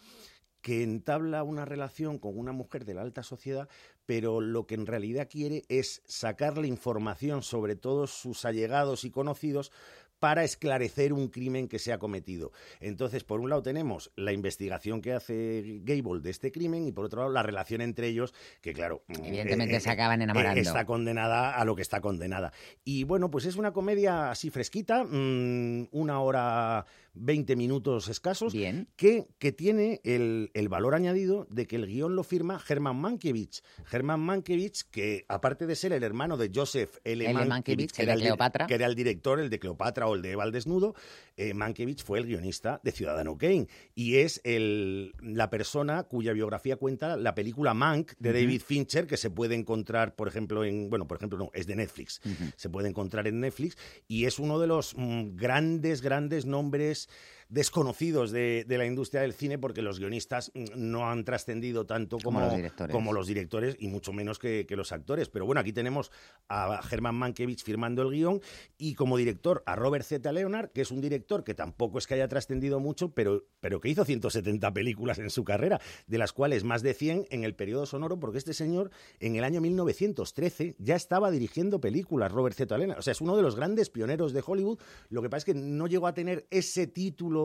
que 0.62 0.84
entabla 0.84 1.42
una 1.44 1.64
relación 1.64 2.20
con 2.20 2.38
una 2.38 2.52
mujer 2.52 2.84
de 2.84 2.94
la 2.94 3.02
alta 3.02 3.24
sociedad, 3.24 3.70
pero 4.06 4.42
lo 4.42 4.68
que 4.68 4.76
en 4.76 4.86
realidad 4.88 5.30
quiere 5.32 5.64
es 5.70 6.04
sacarle 6.06 6.68
información 6.68 7.44
sobre 7.44 7.78
todos 7.78 8.12
sus 8.12 8.44
allegados 8.44 9.06
y 9.06 9.10
conocidos 9.10 9.72
para 10.20 10.44
esclarecer 10.44 11.14
un 11.14 11.30
crimen 11.30 11.68
que 11.68 11.80
se 11.80 11.94
ha 11.94 11.98
cometido. 12.00 12.52
Entonces, 12.80 13.24
por 13.24 13.40
un 13.40 13.50
lado 13.50 13.62
tenemos 13.64 14.12
la 14.16 14.34
investigación 14.34 15.02
que 15.02 15.14
hace 15.14 15.80
Gable 15.84 16.22
de 16.22 16.30
este 16.30 16.52
crimen 16.52 16.88
y 16.88 16.92
por 16.92 17.06
otro 17.06 17.22
lado 17.22 17.32
la 17.34 17.44
relación 17.44 17.82
entre 17.82 18.08
ellos, 18.08 18.34
que 18.62 18.74
claro, 18.74 19.04
Evidentemente 19.08 19.76
eh, 19.76 19.80
se 19.80 19.90
acaban 19.90 20.22
eh, 20.22 20.26
enamorando. 20.26 20.60
está 20.62 20.86
condenada 20.86 21.56
a 21.56 21.66
lo 21.66 21.76
que 21.76 21.82
está 21.82 22.02
condenada. 22.02 22.52
Y 22.84 23.04
bueno, 23.06 23.32
pues 23.32 23.46
es 23.46 23.56
una 23.56 23.72
comedia 23.74 24.30
así 24.32 24.50
fresquita, 24.50 25.04
mm, 25.04 25.88
una 25.92 26.20
hora 26.22 26.86
20 27.14 27.56
minutos 27.56 28.08
escasos, 28.08 28.54
Que, 28.96 29.28
que 29.40 29.52
tiene 29.52 30.00
el, 30.04 30.52
el 30.54 30.70
valor 30.70 30.96
añadido 30.96 31.48
de 31.50 31.66
que 31.68 31.76
el 31.76 31.88
guion 31.88 32.16
lo 32.16 32.24
firma 32.24 32.62
Herman 32.68 32.96
Mankiewicz. 32.98 33.62
Herman 33.92 34.20
Mankiewicz, 34.20 34.84
que 34.84 35.26
aparte 35.28 35.66
de 35.66 35.76
ser 35.76 35.92
el 35.94 36.04
hermano 36.04 36.38
de 36.38 36.52
Joseph 36.54 36.98
L. 37.04 37.26
L. 37.26 37.34
Mankiewicz, 37.34 37.50
Mankiewicz, 37.50 37.92
que 37.94 38.02
el 38.04 38.08
era 38.10 38.16
di- 38.16 38.22
Cleopatra. 38.22 38.68
que 38.68 38.74
era 38.76 38.86
el 38.86 38.96
director, 38.96 39.40
el 39.40 39.50
de 39.50 39.60
Cleopatra 39.60 40.08
o 40.10 40.16
el 40.16 40.22
de 40.22 40.32
Eva 40.32 40.44
al 40.44 40.52
Desnudo, 40.52 40.96
eh, 41.38 41.54
Mankiewicz 41.54 42.04
fue 42.04 42.20
el 42.20 42.26
guionista 42.26 42.80
de 42.84 42.92
Ciudadano 42.92 43.38
Kane 43.38 43.68
y 43.96 44.18
es 44.18 44.42
el, 44.44 45.14
la 45.22 45.50
persona 45.50 46.04
cuya 46.04 46.34
biografía 46.34 46.76
cuenta 46.76 47.18
la 47.18 47.36
película 47.36 47.74
Mank 47.74 48.14
de. 48.20 48.34
David 48.34 48.62
Fincher, 48.62 49.08
que 49.08 49.18
se 49.18 49.30
puede 49.30 49.56
encontrar, 49.56 50.16
por 50.16 50.28
ejemplo, 50.28 50.64
en. 50.64 50.90
Bueno, 50.90 51.08
por 51.08 51.18
ejemplo, 51.18 51.38
no, 51.38 51.50
es 51.54 51.68
de 51.68 51.76
Netflix. 51.76 52.22
Se 52.56 52.70
puede 52.70 52.90
encontrar 52.90 53.28
en 53.28 53.40
Netflix 53.40 53.78
y 54.08 54.26
es 54.26 54.40
uno 54.40 54.60
de 54.60 54.68
los 54.68 54.96
mm, 54.98 55.36
grandes, 55.36 56.02
grandes 56.02 56.46
nombres 56.46 57.10
desconocidos 57.50 58.32
de, 58.32 58.64
de 58.68 58.78
la 58.78 58.86
industria 58.86 59.22
del 59.22 59.34
cine 59.34 59.58
porque 59.58 59.82
los 59.82 60.00
guionistas 60.00 60.52
mm, 60.54 60.66
no 60.76 61.10
han 61.10 61.26
trascendido 61.26 61.86
tanto 61.86 62.18
como, 62.24 62.40
Como 62.40 62.46
los 62.48 62.56
directores. 62.56 62.94
como 62.96 63.14
los 63.14 63.28
directores 63.28 63.76
y 63.80 63.88
mucho 63.88 64.14
menos 64.14 64.38
que, 64.38 64.66
que 64.68 64.76
los 64.76 64.92
actores. 64.92 65.30
Pero 65.30 65.46
bueno, 65.46 65.60
aquí 65.60 65.74
tenemos 65.74 66.12
a 66.48 66.80
Herman 66.90 67.16
Mankiewicz 67.16 67.64
firmando 67.64 68.04
el 68.04 68.12
guion 68.12 68.40
y 68.78 68.94
como 68.94 69.18
director 69.18 69.64
a 69.66 69.76
Robert 69.76 70.06
Z. 70.06 70.32
Leonard, 70.32 70.70
que 70.72 70.82
es 70.82 70.92
un 70.92 71.02
director 71.02 71.44
que 71.44 71.56
tampoco 71.56 71.98
es 71.98 72.06
que 72.06 72.14
haya 72.14 72.28
trascendido 72.28 72.80
mucho, 72.80 73.14
pero, 73.14 73.46
pero 73.60 73.80
que 73.82 73.90
hizo 73.90 74.06
170 74.06 74.72
películas 74.72 75.18
en 75.18 75.32
su 75.32 75.44
carrera, 75.44 75.82
de 76.06 76.18
las 76.20 76.34
cuales 76.34 76.64
más 76.64 76.84
de 76.84 76.94
100 76.94 77.26
en 77.32 77.44
el 77.44 77.56
periodo 77.56 77.88
sonoro, 77.88 78.20
porque 78.20 78.38
este 78.38 78.54
señor 78.54 78.92
en 79.20 79.36
el 79.36 79.44
año 79.44 79.60
1913 79.60 80.76
ya 80.78 80.96
estaba 80.96 81.32
dirigiendo 81.32 81.82
películas, 81.82 82.32
Robert 82.32 82.56
Z. 82.56 82.78
Leonard. 82.78 83.00
O 83.00 83.02
sea, 83.02 83.12
es 83.12 83.22
uno 83.22 83.36
de 83.36 83.42
los 83.42 83.56
grandes 83.56 83.90
pioneros 83.90 84.34
de 84.34 84.44
Hollywood. 84.46 84.80
Lo 85.10 85.24
que 85.24 85.30
pasa 85.30 85.40
es 85.40 85.46
que 85.46 85.54
no 85.56 85.88
llegó 85.88 86.06
a 86.06 86.14
tener 86.14 86.46
ese 86.52 86.86
título 86.86 87.39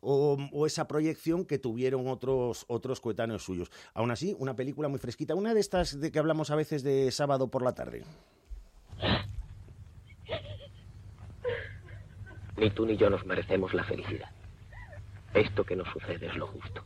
o, 0.00 0.66
esa 0.66 0.86
proyección 0.86 1.44
que 1.44 1.58
tuvieron 1.58 2.08
otros, 2.08 2.64
otros 2.68 3.00
coetáneos 3.00 3.42
suyos. 3.42 3.70
Aún 3.94 4.10
así, 4.10 4.34
una 4.38 4.54
película 4.54 4.88
muy 4.88 4.98
fresquita, 4.98 5.34
una 5.34 5.54
de 5.54 5.60
estas 5.60 6.00
de 6.00 6.10
que 6.10 6.18
hablamos 6.18 6.50
a 6.50 6.56
veces 6.56 6.82
de 6.82 7.10
sábado 7.10 7.48
por 7.48 7.62
la 7.62 7.74
tarde. 7.74 8.02
Ni 12.56 12.70
tú 12.70 12.86
ni 12.86 12.96
yo 12.96 13.08
nos 13.08 13.24
merecemos 13.24 13.72
la 13.72 13.84
felicidad. 13.84 14.30
Esto 15.34 15.64
que 15.64 15.76
nos 15.76 15.88
sucede 15.92 16.26
es 16.26 16.36
lo 16.36 16.48
justo. 16.48 16.82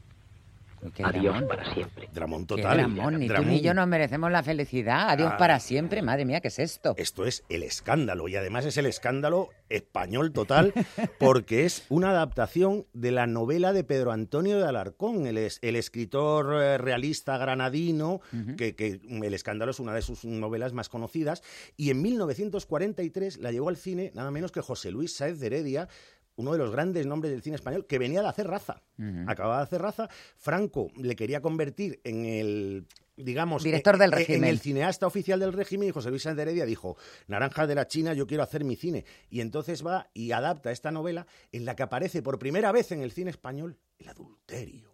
Qué 0.91 1.03
Adiós 1.05 1.25
dramón. 1.35 1.49
para 1.49 1.75
siempre. 1.75 2.09
Dramón 2.13 2.41
Qué 2.43 2.47
total. 2.57 2.77
dramón, 2.79 3.19
ni 3.19 3.29
tú 3.29 3.43
ni 3.45 3.61
yo 3.61 3.75
nos 3.75 3.87
merecemos 3.87 4.31
la 4.33 4.43
felicidad. 4.43 5.11
Adiós 5.11 5.33
Ah. 5.35 5.37
para 5.37 5.61
siempre. 5.61 6.03
Madre 6.03 6.25
mía, 6.25 6.41
¿qué 6.41 6.49
es 6.49 6.59
esto? 6.59 6.95
Esto 6.97 7.25
es 7.25 7.45
el 7.49 7.63
escándalo 7.63 8.29
y 8.29 8.37
además 8.37 8.65
es 8.65 8.77
el 8.77 8.87
escándalo 8.87 9.51
español 9.69 10.33
total 10.33 10.73
porque 11.19 11.65
es 11.65 11.85
una 11.89 12.11
adaptación 12.11 12.87
de 12.93 13.11
la 13.13 13.27
novela 13.27 13.73
de 13.73 13.85
Pedro 13.85 14.13
Antonio 14.13 14.59
de 14.59 14.67
Alarcón, 14.69 15.27
el, 15.27 15.39
es- 15.39 15.59
el 15.63 15.77
escritor 15.77 16.63
eh, 16.63 16.79
realista 16.79 17.39
granadino, 17.39 18.21
que, 18.57 18.75
que 18.75 19.01
el 19.23 19.35
escándalo 19.35 19.71
es 19.71 19.81
una 19.81 19.95
de 19.95 20.03
sus 20.03 20.25
novelas 20.25 20.73
más 20.73 20.89
conocidas 20.89 21.43
y 21.77 21.91
en 21.91 22.03
1943 22.03 23.39
la 23.39 23.53
llevó 23.53 23.69
al 23.69 23.77
cine 23.77 24.11
nada 24.15 24.31
menos 24.31 24.53
que 24.53 24.61
José 24.61 24.91
Luis 24.91 25.15
Sáez 25.17 25.39
de 25.39 25.47
Heredia, 25.47 25.89
uno 26.37 26.53
de 26.53 26.59
los 26.59 26.71
grandes 26.71 27.07
nombres 27.07 27.33
del 27.33 27.43
cine 27.43 27.57
español, 27.57 27.87
que 27.87 27.99
venía 27.99 28.23
de 28.23 28.29
hacer 28.29 28.47
raza. 28.47 28.83
Acababa 29.27 29.59
de 29.59 29.63
hacer 29.65 29.83
raza. 29.83 30.09
Franco 30.37 30.91
le 30.97 31.17
quería 31.17 31.41
convertir 31.41 32.01
en 32.05 32.25
el, 32.25 32.87
digamos... 33.17 33.63
Director 33.63 33.99
del 33.99 34.13
eh, 34.13 34.17
régimen. 34.17 34.45
En 34.45 34.51
el 34.51 34.61
cineasta 34.61 35.07
oficial 35.07 35.41
del 35.41 35.53
régimen 35.53 35.89
y 35.89 35.93
José 35.93 36.11
Luis 36.11 36.25
de 36.25 36.31
Heredia 36.43 36.65
dijo, 36.65 36.97
Naranja 37.27 37.67
de 37.67 37.75
la 37.75 37.87
China, 37.87 38.15
yo 38.15 38.27
quiero 38.27 38.43
hacer 38.43 38.65
mi 38.65 38.77
cine. 38.77 39.05
Y 39.29 39.41
entonces 39.41 39.85
va 39.85 40.09
y 40.15 40.33
adapta 40.33 40.71
esta 40.71 40.91
novela 40.91 41.27
en 41.51 41.65
la 41.65 41.77
que 41.77 41.83
aparece 41.83 42.23
por 42.23 42.39
primera 42.39 42.73
vez 42.73 42.93
en 42.93 43.03
el 43.03 43.13
cine 43.13 43.31
español 43.31 43.79
el 43.99 44.09
adulterio. 44.09 44.91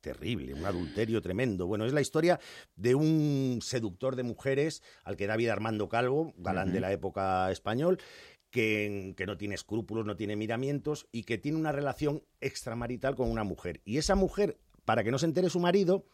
Terrible, 0.00 0.54
un 0.54 0.64
adulterio 0.64 1.20
tremendo. 1.20 1.66
Bueno, 1.66 1.84
es 1.84 1.92
la 1.92 2.00
historia 2.00 2.38
de 2.76 2.94
un 2.94 3.58
seductor 3.62 4.14
de 4.14 4.22
mujeres 4.22 4.82
al 5.02 5.16
que 5.16 5.26
da 5.26 5.36
vida 5.36 5.52
Armando 5.52 5.88
Calvo, 5.88 6.34
galán 6.36 6.72
de 6.72 6.80
la 6.80 6.92
época 6.92 7.50
español, 7.50 7.98
que, 8.50 9.14
no 9.26 9.36
tiene 9.36 9.54
escrúpulos, 9.54 10.06
no 10.06 10.16
tiene 10.16 10.36
miramientos 10.36 11.06
y 11.12 11.24
que 11.24 11.38
tiene 11.38 11.58
una 11.58 11.72
relación 11.72 12.22
extramarital 12.40 13.14
con 13.14 13.30
una 13.30 13.44
mujer. 13.44 13.80
Y 13.84 13.98
esa 13.98 14.14
mujer, 14.14 14.58
para 14.84 15.04
que 15.04 15.10
no 15.10 15.18
se 15.18 15.26
entere 15.26 15.50
su 15.50 15.60
marido, 15.60 16.06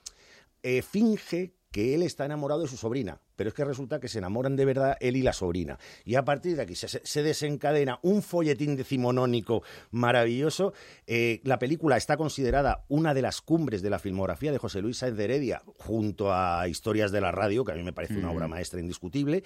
eh, 0.63 0.83
finge 0.83 1.55
que 1.71 1.95
él 1.95 2.03
está 2.03 2.25
enamorado 2.25 2.63
de 2.63 2.69
su 2.69 2.77
sobrina, 2.77 3.21
pero 3.37 3.49
es 3.49 3.55
que 3.55 3.65
resulta 3.65 4.01
que 4.01 4.09
se 4.09 4.19
enamoran 4.19 4.57
de 4.57 4.65
verdad 4.65 4.97
él 5.01 5.17
y 5.17 5.23
la 5.23 5.33
sobrina. 5.33 5.79
Y 6.05 6.15
a 6.17 6.25
partir 6.25 6.57
de 6.57 6.63
aquí 6.63 6.75
se, 6.75 6.89
se 6.89 7.23
desencadena 7.23 7.99
un 8.03 8.23
folletín 8.23 8.77
decimonónico 8.77 9.63
maravilloso. 9.91 10.73
Eh, 11.07 11.41
la 11.45 11.59
película 11.59 11.97
está 11.97 12.17
considerada 12.17 12.85
una 12.89 13.15
de 13.15 13.23
las 13.23 13.41
cumbres 13.41 13.83
de 13.83 13.91
la 13.91 13.99
filmografía 13.99 14.53
de 14.53 14.59
José 14.59 14.81
Luis 14.81 14.99
Sáenz 14.99 15.17
de 15.17 15.25
Heredia, 15.25 15.63
junto 15.79 16.33
a 16.33 16.69
Historias 16.69 17.13
de 17.13 17.21
la 17.21 17.33
Radio, 17.33 17.65
que 17.65 17.73
a 17.73 17.77
mí 17.77 17.83
me 17.83 17.93
parece 17.93 18.17
una 18.17 18.31
obra 18.31 18.49
maestra 18.49 18.81
indiscutible. 18.81 19.45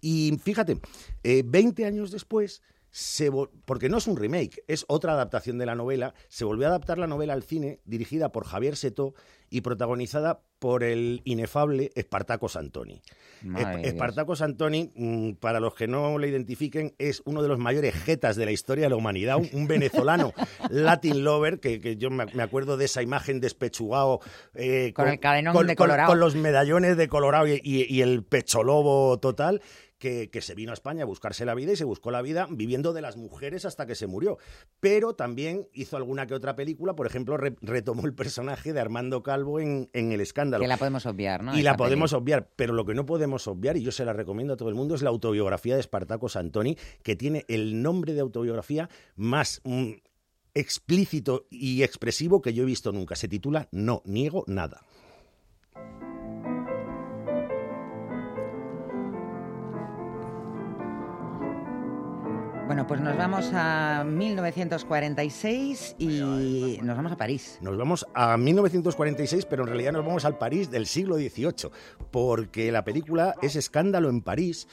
Y 0.00 0.38
fíjate, 0.42 0.78
eh, 1.22 1.42
20 1.44 1.84
años 1.84 2.10
después 2.10 2.62
se 2.90 3.30
porque 3.64 3.88
no 3.88 3.98
es 3.98 4.06
un 4.06 4.16
remake, 4.16 4.62
es 4.66 4.84
otra 4.88 5.12
adaptación 5.12 5.58
de 5.58 5.66
la 5.66 5.74
novela. 5.74 6.14
Se 6.28 6.44
volvió 6.44 6.66
a 6.66 6.70
adaptar 6.70 6.98
la 6.98 7.06
novela 7.06 7.32
al 7.34 7.42
cine, 7.42 7.80
dirigida 7.84 8.32
por 8.32 8.44
Javier 8.44 8.76
Setó 8.76 9.14
y 9.48 9.60
protagonizada 9.62 10.42
por 10.58 10.84
el 10.84 11.22
inefable 11.24 11.90
Espartaco 11.94 12.48
Santoni. 12.48 13.00
Esp-. 13.44 13.84
Espartaco 13.86 14.36
Santoni, 14.36 14.90
mm, 14.94 15.32
para 15.34 15.58
los 15.60 15.74
que 15.74 15.88
no 15.88 16.18
le 16.18 16.28
identifiquen, 16.28 16.94
es 16.98 17.22
uno 17.24 17.42
de 17.42 17.48
los 17.48 17.58
mayores 17.58 17.94
jetas 17.94 18.36
de 18.36 18.44
la 18.44 18.52
historia 18.52 18.84
de 18.84 18.90
la 18.90 18.96
humanidad, 18.96 19.36
un, 19.38 19.48
un 19.52 19.66
venezolano 19.66 20.32
Latin 20.70 21.24
lover, 21.24 21.60
que, 21.60 21.80
que 21.80 21.96
yo 21.96 22.10
me 22.10 22.42
acuerdo 22.42 22.76
de 22.76 22.84
esa 22.84 23.02
imagen 23.02 23.40
despechugado 23.40 24.20
eh, 24.54 24.92
Con 24.94 25.08
el 25.08 25.18
cadenón 25.18 25.54
con- 25.54 25.66
de 25.66 25.76
con- 25.76 25.84
Colorado. 25.86 26.10
con 26.10 26.20
los 26.20 26.34
medallones 26.36 26.96
de 26.96 27.08
Colorado 27.08 27.46
y, 27.48 27.60
y- 27.64 27.86
y 27.88 28.02
el 28.02 28.22
pecho 28.24 28.62
lobo 28.62 29.18
total. 29.18 29.62
Que, 30.00 30.30
que 30.30 30.40
se 30.40 30.54
vino 30.54 30.70
a 30.70 30.74
España 30.74 31.02
a 31.02 31.06
buscarse 31.06 31.44
la 31.44 31.54
vida 31.54 31.72
y 31.72 31.76
se 31.76 31.84
buscó 31.84 32.10
la 32.10 32.22
vida 32.22 32.48
viviendo 32.50 32.94
de 32.94 33.02
las 33.02 33.18
mujeres 33.18 33.66
hasta 33.66 33.84
que 33.86 33.94
se 33.94 34.06
murió. 34.06 34.38
Pero 34.80 35.14
también 35.14 35.68
hizo 35.74 35.98
alguna 35.98 36.26
que 36.26 36.32
otra 36.34 36.56
película, 36.56 36.96
por 36.96 37.06
ejemplo, 37.06 37.36
re- 37.36 37.54
retomó 37.60 38.06
el 38.06 38.14
personaje 38.14 38.72
de 38.72 38.80
Armando 38.80 39.22
Calvo 39.22 39.60
en, 39.60 39.90
en 39.92 40.10
El 40.12 40.22
Escándalo. 40.22 40.62
Que 40.62 40.68
la 40.68 40.78
podemos 40.78 41.04
obviar, 41.04 41.44
¿no? 41.44 41.52
Y 41.56 41.60
la 41.62 41.72
Esta 41.72 41.76
podemos 41.76 42.12
obviar, 42.14 42.48
pero 42.56 42.72
lo 42.72 42.86
que 42.86 42.94
no 42.94 43.04
podemos 43.04 43.46
obviar, 43.46 43.76
y 43.76 43.82
yo 43.82 43.92
se 43.92 44.06
la 44.06 44.14
recomiendo 44.14 44.54
a 44.54 44.56
todo 44.56 44.70
el 44.70 44.74
mundo, 44.74 44.94
es 44.94 45.02
la 45.02 45.10
autobiografía 45.10 45.74
de 45.74 45.80
Espartaco 45.80 46.30
Santoni, 46.30 46.78
que 47.02 47.14
tiene 47.14 47.44
el 47.48 47.82
nombre 47.82 48.14
de 48.14 48.20
autobiografía 48.20 48.88
más 49.16 49.60
mm, 49.64 49.90
explícito 50.54 51.46
y 51.50 51.82
expresivo 51.82 52.40
que 52.40 52.52
yo 52.54 52.62
he 52.62 52.66
visto 52.66 52.92
nunca. 52.92 53.16
Se 53.16 53.28
titula 53.28 53.68
No 53.70 54.02
niego 54.04 54.44
nada. 54.46 54.82
Bueno, 62.70 62.86
pues 62.86 63.00
nos 63.00 63.16
vamos 63.16 63.50
a 63.52 64.04
1946 64.06 65.96
y 65.98 66.78
nos 66.80 66.96
vamos 66.96 67.10
a 67.10 67.16
París. 67.16 67.58
Nos 67.60 67.76
vamos 67.76 68.06
a 68.14 68.36
1946, 68.36 69.44
pero 69.46 69.64
en 69.64 69.70
realidad 69.70 69.90
nos 69.90 70.06
vamos 70.06 70.24
al 70.24 70.38
París 70.38 70.70
del 70.70 70.86
siglo 70.86 71.16
XVIII, 71.16 71.68
porque 72.12 72.70
la 72.70 72.84
película 72.84 73.34
es 73.42 73.56
Escándalo 73.56 74.08
en 74.08 74.20
París 74.22 74.68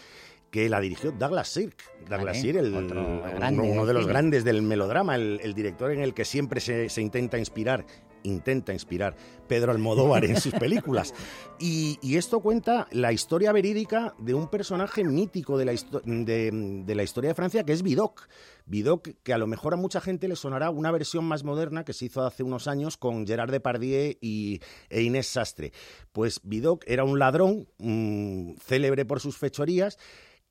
que 0.51 0.69
la 0.69 0.79
dirigió 0.79 1.11
Douglas 1.11 1.47
Sirk. 1.47 1.75
Douglas 2.07 2.37
Sirk, 2.39 2.59
el- 2.59 2.71
uno, 2.75 3.85
de 3.87 3.93
los 3.93 4.03
cine. 4.03 4.13
grandes 4.13 4.43
del 4.43 4.61
melodrama, 4.61 5.15
el, 5.15 5.39
el 5.41 5.55
director 5.55 5.89
en 5.91 6.01
el 6.01 6.13
que 6.13 6.23
siempre 6.23 6.61
se, 6.61 6.89
se 6.89 7.01
intenta 7.01 7.39
inspirar, 7.39 7.83
intenta 8.27 8.73
inspirar 8.73 9.15
Pedro 9.47 9.71
Almodóvar 9.71 10.25
en 10.25 10.39
sus 10.39 10.53
películas. 10.53 11.13
Y, 11.59 11.97
y 12.03 12.17
esto 12.17 12.39
cuenta 12.39 12.87
la 12.91 13.11
historia 13.11 13.51
verídica 13.51 14.13
de 14.19 14.35
un 14.35 14.47
personaje 14.47 15.03
mítico 15.03 15.57
de 15.57 15.65
la, 15.65 15.73
histo- 15.73 16.03
de, 16.03 16.51
de 16.85 16.95
la 16.95 17.01
historia 17.01 17.29
de 17.29 17.33
Francia, 17.33 17.63
que 17.63 17.73
es 17.73 17.81
Vidocq. 17.81 18.27
Vidocq, 18.67 19.07
que 19.23 19.33
a 19.33 19.39
lo 19.39 19.47
mejor 19.47 19.73
a 19.73 19.77
mucha 19.77 19.99
gente 19.99 20.27
le 20.27 20.35
sonará 20.35 20.69
una 20.69 20.91
versión 20.91 21.25
más 21.25 21.43
moderna 21.43 21.83
que 21.83 21.93
se 21.93 22.05
hizo 22.05 22.23
hace 22.23 22.43
unos 22.43 22.67
años 22.67 22.95
con 22.97 23.25
Gerard 23.25 23.49
Depardieu 23.49 24.13
y, 24.21 24.59
e 24.91 25.01
Inés 25.01 25.25
Sastre. 25.25 25.71
Pues 26.11 26.41
Vidocq 26.43 26.83
era 26.85 27.03
un 27.05 27.17
ladrón 27.17 27.67
mm, 27.79 28.57
célebre 28.63 29.05
por 29.05 29.19
sus 29.19 29.37
fechorías 29.39 29.97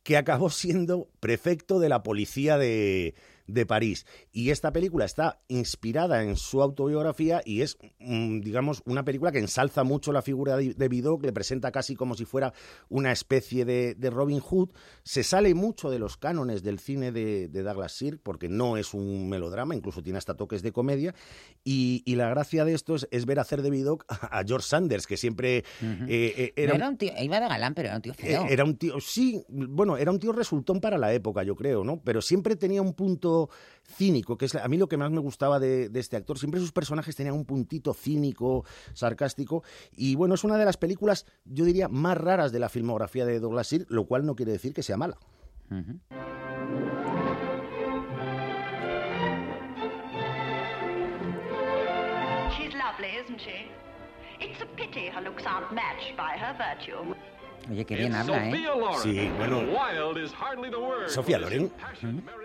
que 0.03 0.17
acabó 0.17 0.51
siendo 0.51 1.09
prefecto 1.21 1.79
de 1.79 1.89
la 1.89 2.03
policía 2.03 2.59
de, 2.59 3.15
de 3.47 3.67
París. 3.67 4.07
Y 4.33 4.51
esta 4.51 4.73
película 4.73 5.05
está 5.05 5.41
inspirada 5.49 6.23
en 6.23 6.37
su 6.37 6.63
autobiografía 6.63 7.43
y 7.45 7.63
es, 7.63 7.79
mm, 7.99 8.41
digamos, 8.41 8.83
una 8.87 9.05
película 9.05 9.33
que 9.33 9.39
ensalza 9.39 9.85
mucho 9.85 10.13
la 10.13 10.23
figura 10.23 10.57
de, 10.57 10.89
Vidocq, 10.89 11.25
le 11.25 11.33
presenta 11.33 11.71
casi 11.73 11.95
como 11.97 12.15
si 12.15 12.25
fuera 12.25 12.53
una 12.89 13.13
especie 13.13 13.65
de, 13.65 13.95
de 13.95 14.11
Robin 14.11 14.41
Hood. 14.41 14.71
Se 15.03 15.23
sale 15.23 15.55
mucho 15.55 15.91
de 15.91 15.99
los 15.99 16.17
cánones 16.17 16.63
del 16.63 16.79
cine 16.79 17.13
de, 17.13 17.49
de 17.49 17.63
Douglas 17.63 17.93
Sirk, 17.93 18.21
porque 18.23 18.49
no 18.49 18.77
es 18.77 18.95
un 18.95 19.29
melodrama, 19.29 19.75
incluso 19.75 20.03
tiene 20.03 20.19
hasta 20.19 20.35
toques 20.37 20.63
de 20.63 20.73
comedia. 20.73 21.15
Y, 21.65 22.03
y 22.05 22.15
la 22.17 22.29
gracia 22.29 22.65
de 22.65 22.75
esto 22.75 22.95
es, 22.95 23.09
es 23.11 23.27
ver 23.27 23.39
hacer 23.41 23.63
de 23.63 23.71
Vidocq 23.71 24.05
a, 24.09 24.39
a 24.41 24.45
George 24.45 24.67
Sanders, 24.69 25.07
que 25.07 25.17
siempre 25.17 25.59
eh, 25.59 25.65
eh, 26.09 26.53
No 26.57 26.63
era, 26.63 26.75
era 26.77 26.89
un 26.89 26.97
tío, 26.97 27.13
iba 27.21 27.41
de 27.41 27.49
galán, 27.49 27.75
pero 27.75 27.89
era 27.89 27.97
un 27.97 28.03
tío 28.03 28.15
feo. 28.15 28.43
eh, 28.45 28.47
Era 28.51 28.65
un 28.65 28.77
tío, 28.77 29.01
sí, 29.01 29.45
bueno, 29.49 29.97
era 29.97 30.11
un 30.11 30.19
tío 30.19 30.33
resultón 30.33 30.81
para 30.81 30.99
la 30.99 31.13
época, 31.13 31.43
yo 31.43 31.55
creo, 31.57 31.85
¿no? 31.85 32.01
Pero 32.03 32.21
siempre 32.23 32.57
tenía 32.57 32.83
un 32.83 32.95
punto 32.95 33.36
cínico, 33.87 34.37
que 34.37 34.47
es 34.47 34.55
a 34.55 34.67
mí 34.69 34.77
lo 34.77 34.89
que 34.89 34.97
más 34.97 35.11
me 35.11 35.21
gustaba 35.21 35.59
de, 35.59 35.91
este 35.95 36.17
actor. 36.17 36.39
Siempre 36.39 36.61
sus 36.61 36.73
personajes 36.73 37.15
tenían 37.17 37.35
un 37.35 37.45
puntito 37.45 37.95
cínico, 37.95 38.65
sarcástico. 38.95 39.63
Y 39.93 40.15
bueno, 40.17 40.35
es 40.35 40.45
una 40.45 40.59
de 40.59 40.65
las 40.65 40.77
películas, 40.77 41.27
yo 41.45 41.65
diría, 41.65 41.89
más 41.89 42.19
raras 42.19 42.53
de 42.53 42.59
la 42.59 42.69
filmografía 42.69 43.25
de 43.25 43.41
Douglas 43.41 43.69
Sirk, 43.69 43.91
lo 43.91 44.07
cual 44.07 44.27
no 44.27 44.35
quiere 44.35 44.53
decir 44.53 44.73
que 44.73 44.83
sea 44.83 44.97
mala. 44.97 45.19
Oye, 57.71 57.85
qué 57.85 57.97
bien 57.97 58.15
habla, 58.15 58.49
¿eh? 58.49 58.65
Sí, 59.03 59.29
bueno. 59.39 59.63
Sofía 61.09 61.39
Loren. 61.39 61.71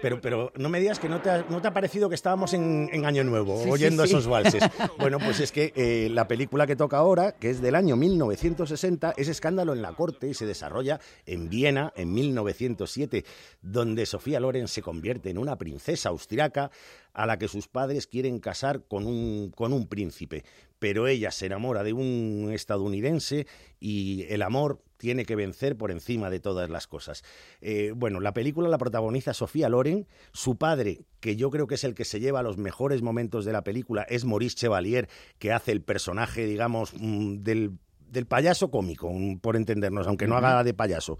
Pero, 0.02 0.20
pero 0.20 0.52
no 0.58 0.70
me 0.70 0.80
digas 0.80 1.00
que 1.00 1.10
no 1.10 1.22
te 1.22 1.30
ha, 1.30 1.46
no 1.50 1.62
te 1.62 1.68
ha 1.68 1.74
parecido 1.74 2.10
que 2.10 2.16
estábamos 2.16 2.54
en, 2.54 2.90
en 2.92 3.06
Año 3.06 3.24
Nuevo, 3.24 3.58
Sí, 3.58 3.64
sí, 3.66 3.70
oyendo 3.70 4.04
sí. 4.04 4.10
esos 4.10 4.28
valses. 4.28 4.64
Bueno, 4.98 5.20
pues 5.20 5.40
es 5.40 5.52
que 5.52 5.74
eh, 5.76 6.10
la 6.12 6.28
película 6.28 6.68
que 6.68 6.76
toca 6.76 6.98
ahora, 6.98 7.34
que 7.34 7.50
es 7.50 7.62
del 7.62 7.76
año 7.76 7.96
1960, 7.96 9.14
es 9.18 9.28
Escándalo 9.28 9.74
en 9.74 9.82
la 9.82 9.94
Corte 9.94 10.28
y 10.28 10.34
se 10.34 10.46
desarrolla 10.46 11.00
en 11.26 11.50
Viena 11.50 11.94
en 11.96 12.14
1907, 12.14 13.26
donde 13.62 14.06
Sofía 14.06 14.40
Loren 14.40 14.68
se 14.68 14.82
convierte 14.82 15.30
en 15.30 15.38
una 15.38 15.58
princesa 15.58 16.10
austriaca 16.10 16.72
a 17.14 17.26
la 17.26 17.38
que 17.38 17.48
sus 17.48 17.68
padres 17.68 18.08
quieren 18.08 18.40
casar 18.40 18.84
con 18.88 19.06
un, 19.06 19.52
con 19.56 19.74
un 19.74 19.88
príncipe. 19.88 20.44
Pero 20.80 21.08
ella 21.08 21.32
se 21.32 21.46
enamora 21.48 21.84
de 21.84 21.94
un 21.94 22.50
estadounidense 22.54 23.46
y 23.80 24.24
el 24.30 24.42
amor 24.42 24.82
tiene 25.02 25.26
que 25.26 25.36
vencer 25.36 25.76
por 25.76 25.89
encima 25.89 26.30
de 26.30 26.39
todas 26.39 26.70
las 26.70 26.86
cosas. 26.86 27.24
Eh, 27.60 27.91
bueno, 27.95 28.20
la 28.20 28.34
película 28.34 28.70
la 28.70 28.78
protagoniza 28.78 29.34
Sofía 29.34 29.68
Loren, 29.68 30.08
su 30.32 30.58
padre, 30.58 31.08
que 31.20 31.36
yo 31.36 31.49
creo 31.49 31.66
que 31.66 31.74
es 31.74 31.84
el 31.84 31.95
que 31.95 32.06
se 32.06 32.20
lleva 32.20 32.43
los 32.43 32.60
mejores 32.60 33.02
momentos 33.02 33.43
de 33.43 33.52
la 33.52 33.64
película, 33.64 34.04
es 34.04 34.26
Maurice 34.26 34.56
Chevalier, 34.56 35.10
que 35.39 35.52
hace 35.52 35.72
el 35.72 35.82
personaje, 35.82 36.45
digamos, 36.45 36.93
mm, 36.93 37.38
del 37.38 37.80
del 38.12 38.28
payaso 38.28 38.70
cómico, 38.70 39.10
mm, 39.10 39.39
por 39.39 39.56
entendernos, 39.56 40.06
aunque 40.06 40.28
no 40.28 40.36
haga 40.36 40.66
de 40.66 40.74
payaso. 40.74 41.18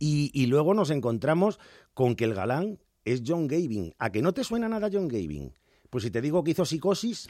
Y, 0.00 0.32
y 0.34 0.46
luego 0.46 0.74
nos 0.74 0.90
encontramos 0.90 1.60
con 1.94 2.16
que 2.16 2.24
el 2.24 2.34
galán 2.34 2.80
es 3.04 3.22
John 3.24 3.46
Gavin. 3.46 3.94
¿A 4.00 4.10
que 4.10 4.20
no 4.20 4.34
te 4.34 4.42
suena 4.42 4.68
nada 4.68 4.90
John 4.92 5.06
Gavin? 5.06 5.54
Pues 5.90 6.02
si 6.02 6.10
te 6.10 6.20
digo 6.20 6.42
que 6.42 6.50
hizo 6.50 6.64
Psicosis, 6.64 7.28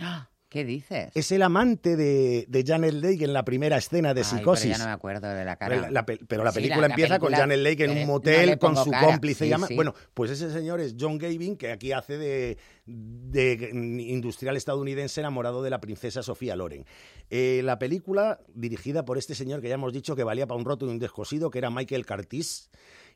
¿Qué 0.55 0.65
dices? 0.65 1.11
es 1.15 1.33
el 1.33 1.43
amante 1.43 1.97
de, 1.97 2.47
de 2.49 2.65
Janet 2.65 2.95
Leigh 2.95 3.25
en 3.25 3.33
la 3.33 3.45
primera 3.45 3.77
escena 3.77 4.15
de 4.15 4.21
Ay, 4.21 4.25
Psicosis. 4.25 4.65
pero 4.67 4.73
ya 4.75 4.79
no 4.79 4.85
me 4.87 4.93
acuerdo 4.93 5.29
de 5.29 5.45
la 5.45 5.57
cara. 5.57 5.91
La 5.91 6.07
pero 6.07 6.45
la 6.45 6.53
Sí, 6.53 6.61
película 6.61 6.87
empieza 6.87 7.19
con 7.19 7.33
Janet 7.33 7.59
Leigh 7.59 7.83
en 7.83 7.91
un 7.91 8.07
motel 8.07 8.57
con 8.59 8.77
su 8.77 8.91
cara. 8.91 9.07
cómplice. 9.09 9.45
Sí, 9.45 9.51
llama- 9.51 9.67
sí. 9.67 9.75
Bueno, 9.75 9.95
pues 10.15 10.31
ese 10.31 10.51
señor 10.53 10.81
es 10.81 10.95
John 10.99 11.19
Gavin, 11.19 11.57
que 11.57 11.73
aquí 11.73 11.91
hace 11.93 12.17
de, 12.17 12.57
de 12.87 13.71
industrial 14.09 14.57
estadounidense 14.57 15.21
enamorado 15.21 15.63
de 15.63 15.71
la 15.71 15.81
princesa 15.81 16.23
Sofía 16.23 16.55
Loren. 16.57 16.87
Eh, 17.31 17.63
la 17.65 17.79
película, 17.79 18.39
dirigida 18.55 19.05
por 19.05 19.19
este 19.19 19.35
señor 19.35 19.61
que 19.61 19.69
ya 19.69 19.75
hemos 19.75 19.93
dicho 19.93 20.15
que 20.15 20.23
valía 20.23 20.47
para 20.47 20.59
un 20.59 20.65
roto 20.65 20.87
y 20.87 20.89
un 20.91 20.99
descosido, 21.01 21.51
que 21.51 21.59
era 21.59 21.71
Michael 21.71 22.07
Curtis, 22.07 22.71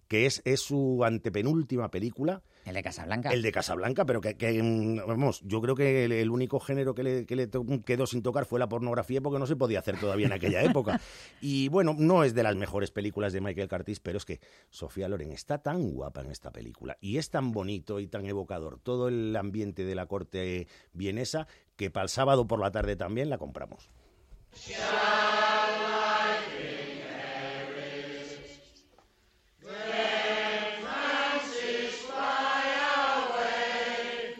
que 0.08 0.26
es, 0.26 0.42
es 0.44 0.60
su 0.60 1.04
antepenúltima 1.04 1.90
película. 1.90 2.42
El 2.64 2.74
de 2.74 2.82
Casablanca. 2.82 3.30
El 3.30 3.42
de 3.42 3.52
Casablanca, 3.52 4.04
pero 4.04 4.20
que, 4.20 4.36
que, 4.36 4.62
mm, 4.62 5.06
vamos, 5.06 5.40
yo 5.44 5.60
creo 5.60 5.74
que 5.74 6.04
el, 6.04 6.12
el 6.12 6.30
único 6.30 6.60
género 6.60 6.94
que 6.94 7.02
le, 7.02 7.26
que 7.26 7.36
le 7.36 7.48
quedó 7.84 8.06
sin 8.06 8.22
tocar 8.22 8.46
fue 8.46 8.58
la 8.58 8.68
pornografía 8.68 9.20
porque 9.20 9.38
no 9.38 9.46
se 9.46 9.56
podía 9.56 9.78
hacer 9.78 9.98
todavía 9.98 10.26
en 10.26 10.32
aquella 10.32 10.62
época. 10.62 11.00
Y 11.40 11.68
bueno, 11.68 11.94
no 11.96 12.24
es 12.24 12.34
de 12.34 12.42
las 12.42 12.56
mejores 12.56 12.90
películas 12.90 13.32
de 13.32 13.40
Michael 13.40 13.68
Curtis, 13.68 14.00
pero 14.00 14.18
es 14.18 14.24
que 14.24 14.40
Sofía 14.70 15.08
Loren 15.08 15.30
está 15.30 15.58
tan 15.58 15.90
guapa 15.90 16.22
en 16.22 16.30
esta 16.30 16.50
película 16.50 16.96
y 17.00 17.18
es 17.18 17.30
tan 17.30 17.52
bonito 17.52 18.00
y 18.00 18.08
tan 18.08 18.26
evocador 18.26 18.80
todo 18.80 19.08
el 19.08 19.36
ambiente 19.36 19.84
de 19.84 19.94
la 19.94 20.06
corte 20.06 20.66
vienesa 20.92 21.46
que 21.76 21.90
para 21.90 22.04
el 22.04 22.08
sábado 22.08 22.46
por 22.46 22.58
la 22.60 22.70
tarde 22.70 22.96
también 22.96 23.30
la 23.30 23.38
compramos. 23.38 23.90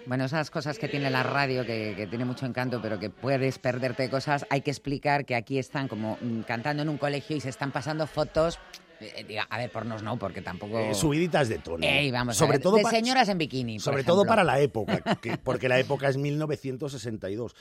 Bueno, 0.09 0.25
esas 0.25 0.51
cosas 0.51 0.79
que 0.79 0.89
tiene 0.89 1.11
la 1.11 1.22
radio, 1.22 1.67
que, 1.67 1.93
que 1.95 2.07
tiene 2.07 2.25
mucho 2.25 2.47
encanto, 2.47 2.80
pero 2.80 2.99
que 2.99 3.11
puedes 3.11 3.59
perderte 3.59 4.05
de 4.05 4.11
cosas, 4.11 4.47
hay 4.49 4.63
que 4.63 4.71
explicar 4.71 5.26
que 5.26 5.35
aquí 5.35 5.59
están 5.59 5.87
como 5.87 6.17
mm, 6.22 6.41
cantando 6.43 6.83
en 6.83 6.89
un 6.89 6.97
colegio 6.97 7.37
y 7.37 7.41
se 7.41 7.51
están 7.51 7.72
pasando 7.72 8.07
fotos. 8.07 8.59
eh, 9.01 9.25
diga, 9.29 9.47
a 9.51 9.59
ver, 9.59 9.71
pornos 9.71 10.03
no, 10.03 10.18
porque 10.18 10.41
tampoco. 10.41 10.79
Eh, 10.79 10.95
subiditas 10.95 11.51
de 11.51 11.59
tono. 11.59 11.87
Ey, 11.87 12.11
vamos 12.11 12.37
a 12.37 12.39
sobre 12.39 12.53
ver, 12.57 12.63
todo 12.63 12.76
de 12.79 12.85
señoras 12.85 13.29
en 13.29 13.37
bikini. 13.37 13.79
Sobre 13.80 14.03
todo 14.03 14.25
para 14.25 14.45
la 14.45 14.59
época, 14.61 15.03
que- 15.22 15.37
porque 15.37 15.68
la 15.68 15.79
época 15.79 16.09
es 16.09 16.17
1962. 16.17 17.55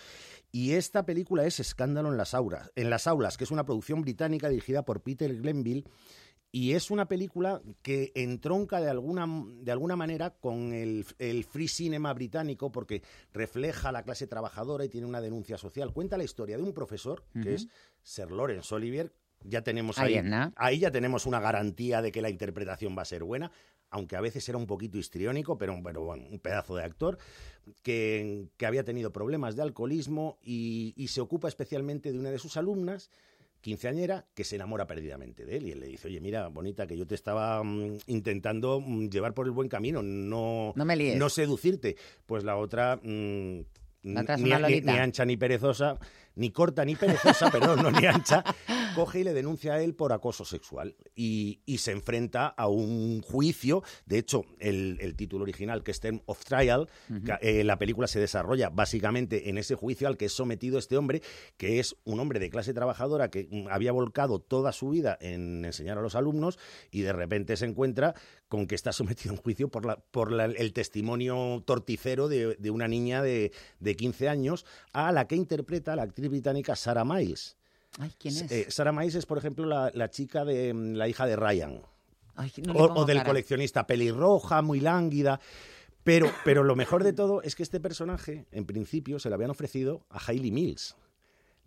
Y 0.54 0.72
esta 0.76 1.06
película 1.06 1.44
es 1.46 1.60
Escándalo 1.60 2.10
en 2.10 2.18
las 2.18 2.34
aulas, 2.34 2.72
en 2.78 2.90
las 2.90 3.08
aulas, 3.08 3.36
que 3.38 3.44
es 3.44 3.52
una 3.52 3.66
producción 3.66 4.02
británica 4.02 4.48
dirigida 4.48 4.84
por 4.84 5.02
Peter 5.02 5.36
Glenville 5.36 5.84
y 6.52 6.74
es 6.74 6.92
una 6.92 7.08
película 7.08 7.62
que 7.82 8.12
entronca 8.16 8.80
de 8.80 8.90
alguna, 8.90 9.28
de 9.62 9.72
alguna 9.72 9.96
manera 9.96 10.32
con 10.32 10.74
el, 10.74 11.06
el 11.20 11.44
free 11.44 11.68
cinema 11.68 12.14
británico 12.14 12.72
porque 12.72 13.04
refleja 13.34 13.92
la 13.92 14.04
clase 14.04 14.28
trabajadora 14.28 14.86
y 14.86 14.90
tiene 14.90 15.08
una 15.08 15.22
denuncia 15.22 15.58
social. 15.58 15.94
Cuenta 15.94 16.18
la 16.18 16.24
historia 16.24 16.58
de 16.58 16.64
un 16.64 16.74
profesor, 16.74 17.24
que 17.42 17.56
es 17.56 17.68
Sir 18.02 18.32
Lawrence 18.32 18.74
Olivier. 18.74 19.12
Ya 19.44 19.62
tenemos 19.62 20.00
Ahí 20.00 20.20
ahí, 20.56 20.80
ya 20.80 20.90
tenemos 20.90 21.26
una 21.26 21.40
garantía 21.40 22.02
de 22.02 22.12
que 22.12 22.24
la 22.24 22.30
interpretación 22.30 22.98
va 22.98 23.04
a 23.04 23.06
ser 23.06 23.24
buena, 23.24 23.52
aunque 23.90 24.16
a 24.16 24.22
veces 24.22 24.48
era 24.50 24.58
un 24.58 24.66
poquito 24.66 24.98
histriónico, 24.98 25.58
pero, 25.58 25.80
pero 25.84 26.04
bueno, 26.04 26.26
un 26.30 26.40
pedazo 26.40 26.76
de 26.76 26.84
actor 26.84 27.18
que, 27.84 28.48
que 28.58 28.66
había 28.66 28.84
tenido 28.84 29.14
problemas 29.14 29.56
de 29.56 29.62
alcoholismo 29.62 30.40
y, 30.42 30.94
y 30.98 31.10
se 31.10 31.22
ocupa 31.22 31.48
especialmente 31.48 32.12
de 32.12 32.20
una 32.20 32.32
de 32.32 32.40
sus 32.40 32.58
alumnas, 32.58 33.12
quinceañera, 33.62 34.26
que 34.34 34.44
se 34.44 34.56
enamora 34.56 34.88
perdidamente 34.88 35.46
de 35.46 35.58
él. 35.58 35.68
Y 35.68 35.72
él 35.72 35.80
le 35.80 35.88
dice, 35.88 36.08
oye, 36.08 36.20
mira, 36.22 36.48
bonita, 36.48 36.88
que 36.88 36.98
yo 36.98 37.06
te 37.08 37.16
estaba 37.16 37.64
mm, 37.64 37.98
intentando 38.08 38.80
mm, 38.80 39.10
llevar 39.10 39.34
por 39.34 39.46
el 39.46 39.52
buen 39.52 39.68
camino, 39.70 40.02
no, 40.02 40.74
No 40.76 40.86
me 40.86 40.96
líes. 40.96 41.18
no 41.18 41.30
seducirte. 41.30 41.96
Pues 42.26 42.44
la 42.44 42.56
otra... 42.58 43.00
mm, 43.02 43.60
La 44.04 44.22
otra 44.22 44.36
es 44.36 44.42
ni, 44.42 44.48
una 44.50 44.58
ni- 44.58 44.62
lolita. 44.64 44.92
ni 44.94 44.98
ancha 45.00 45.26
ni 45.26 45.38
perezosa, 45.38 45.98
ni 46.38 46.52
corta 46.52 46.86
ni 46.86 46.96
perezosa, 46.96 47.50
perdón, 47.52 47.84
no 47.84 47.92
ni 47.92 48.06
ancha, 48.06 48.44
coge 48.96 49.20
y 49.20 49.24
le 49.24 49.34
denuncia 49.34 49.74
a 49.74 49.82
él 49.82 49.96
por 49.96 50.14
acoso 50.14 50.46
sexual 50.46 50.96
y, 51.16 51.60
y 51.66 51.80
se 51.80 51.92
enfrenta 51.92 52.48
a 52.48 52.68
un 52.68 53.22
juicio. 53.22 53.84
De 54.06 54.18
hecho, 54.18 54.46
el, 54.60 54.98
el 55.02 55.16
título 55.16 55.44
original, 55.44 55.84
que 55.84 55.92
es 55.92 56.00
Term 56.00 56.22
of 56.26 56.44
Trial, 56.46 56.88
eh, 57.42 57.64
la 57.64 57.78
película 57.78 58.08
se 58.08 58.20
desarrolla 58.20 58.70
básicamente 58.70 59.50
en 59.50 59.58
ese 59.58 59.76
juicio 59.76 60.08
al 60.08 60.18
que 60.18 60.26
es 60.26 60.34
sometido 60.34 60.78
este 60.80 60.98
hombre, 60.98 61.22
que 61.58 61.80
es 61.80 61.96
un 62.06 62.20
hombre 62.20 62.40
de 62.40 62.50
clase 62.50 62.74
trabajadora 62.74 63.30
que 63.30 63.48
mm, 63.50 63.68
había 63.70 63.92
volcado 63.92 64.40
toda 64.40 64.72
su 64.72 64.90
vida 64.90 65.18
en 65.20 65.66
enseñar 65.66 65.98
a 65.98 66.02
los 66.02 66.16
alumnos 66.16 66.58
y 66.92 67.02
de 67.02 67.14
repente 67.14 67.58
se 67.58 67.66
encuentra 67.66 68.14
con 68.48 68.68
que 68.68 68.76
está 68.76 68.92
sometido 68.94 69.32
a 69.32 69.36
un 69.38 69.42
juicio 69.42 69.70
por, 69.70 69.86
la, 69.86 69.98
por 69.98 70.32
la- 70.32 70.46
el 70.46 70.74
testimonio 70.74 71.62
torticero 71.66 72.28
de, 72.28 72.56
de 72.56 72.70
una 72.72 72.88
niña 72.88 73.22
de, 73.22 73.52
de 73.80 73.96
15 73.96 74.30
años 74.30 74.66
a 74.94 75.12
la 75.12 75.28
que 75.28 75.36
interpreta 75.36 75.96
la 75.96 76.04
actriz 76.04 76.30
británica 76.30 76.76
Sarah 76.76 77.04
Miles. 77.06 77.58
Ay, 78.00 78.12
¿quién 78.18 78.36
es? 78.38 78.52
Eh, 78.52 78.66
Sarah 78.70 78.92
Miles 78.92 79.16
es, 79.16 79.26
por 79.26 79.38
ejemplo, 79.38 79.66
la, 79.66 79.92
la 79.94 80.10
chica 80.10 80.46
de 80.46 80.74
mm, 80.74 80.94
la 80.94 81.08
hija 81.08 81.26
de 81.26 81.36
Ryan. 81.36 81.82
Ay, 82.36 82.52
no 82.66 82.74
le 82.74 82.80
o, 82.82 83.06
del 83.06 83.18
cara. 83.18 83.30
coleccionista 83.30 83.88
pelirroja, 83.88 84.62
muy 84.62 84.80
lánguida. 84.80 85.40
Pero, 86.04 86.32
pero 86.46 86.64
lo 86.64 86.76
mejor 86.76 87.04
de 87.04 87.12
todo 87.12 87.42
es 87.42 87.56
que 87.56 87.64
este 87.64 87.80
personaje, 87.82 88.46
en 88.52 88.66
principio, 88.66 89.20
se 89.20 89.28
le 89.30 89.36
habían 89.36 89.50
ofrecido 89.52 90.06
a 90.10 90.20
Hailey 90.26 90.52
Mills. 90.52 90.96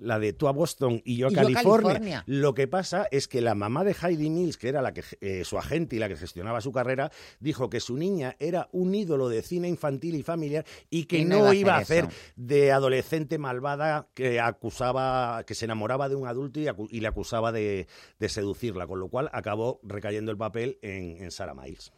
La 0.03 0.19
de 0.19 0.33
tú 0.33 0.49
a 0.49 0.53
Boston 0.53 1.03
y 1.05 1.17
yo 1.19 1.27
a 1.29 1.31
California. 1.31 1.83
California. 1.93 2.25
Lo 2.27 2.55
que 2.55 2.67
pasa 2.67 3.07
es 3.11 3.29
que 3.29 3.43
la 3.43 3.55
mamá 3.55 3.85
de 3.85 3.95
Heidi 3.95 4.31
Mills, 4.31 4.57
que 4.57 4.69
era 4.69 4.81
la 4.81 4.95
que 4.95 5.05
eh, 5.21 5.45
su 5.45 5.59
agente 5.59 5.97
y 5.97 5.99
la 5.99 6.09
que 6.09 6.17
gestionaba 6.17 6.63
su 6.63 6.73
carrera, 6.73 7.13
dijo 7.39 7.69
que 7.69 7.81
su 7.81 7.99
niña 7.99 8.35
era 8.39 8.69
un 8.73 8.95
ídolo 8.95 9.29
de 9.29 9.43
cine 9.43 9.69
infantil 9.69 10.15
y 10.15 10.23
familiar 10.23 10.65
y 10.89 11.05
que 11.05 11.19
Y 11.19 11.25
no, 11.27 11.53
iba 11.53 11.75
a 11.75 11.79
hacer 11.81 12.05
eso. 12.07 12.15
de 12.37 12.73
adolescente 12.73 13.37
malvada 13.37 14.09
que 14.15 14.41
acusaba, 14.41 15.45
que 15.47 15.55
se 15.55 15.67
enamoraba 15.67 16.09
de 16.09 16.15
un 16.17 16.27
adulto 16.27 16.61
y, 16.61 16.65
acu- 16.65 16.89
y 16.91 17.01
le 17.01 17.09
acusaba 17.09 17.53
de, 17.53 17.87
de 18.19 18.29
seducirla, 18.31 18.87
con 18.87 19.01
lo 19.01 19.09
cual 19.09 19.29
acabó 19.35 19.81
recayendo 19.83 20.31
el 20.31 20.39
papel 20.39 20.79
en, 20.81 21.23
en 21.23 21.31
Sarah 21.31 21.53
Miles. 21.55 21.93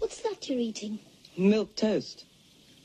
What's 0.00 0.22
that 0.22 0.38
you're 0.46 0.62
eating? 0.62 1.00
Milk 1.36 1.74
toast. 1.74 2.26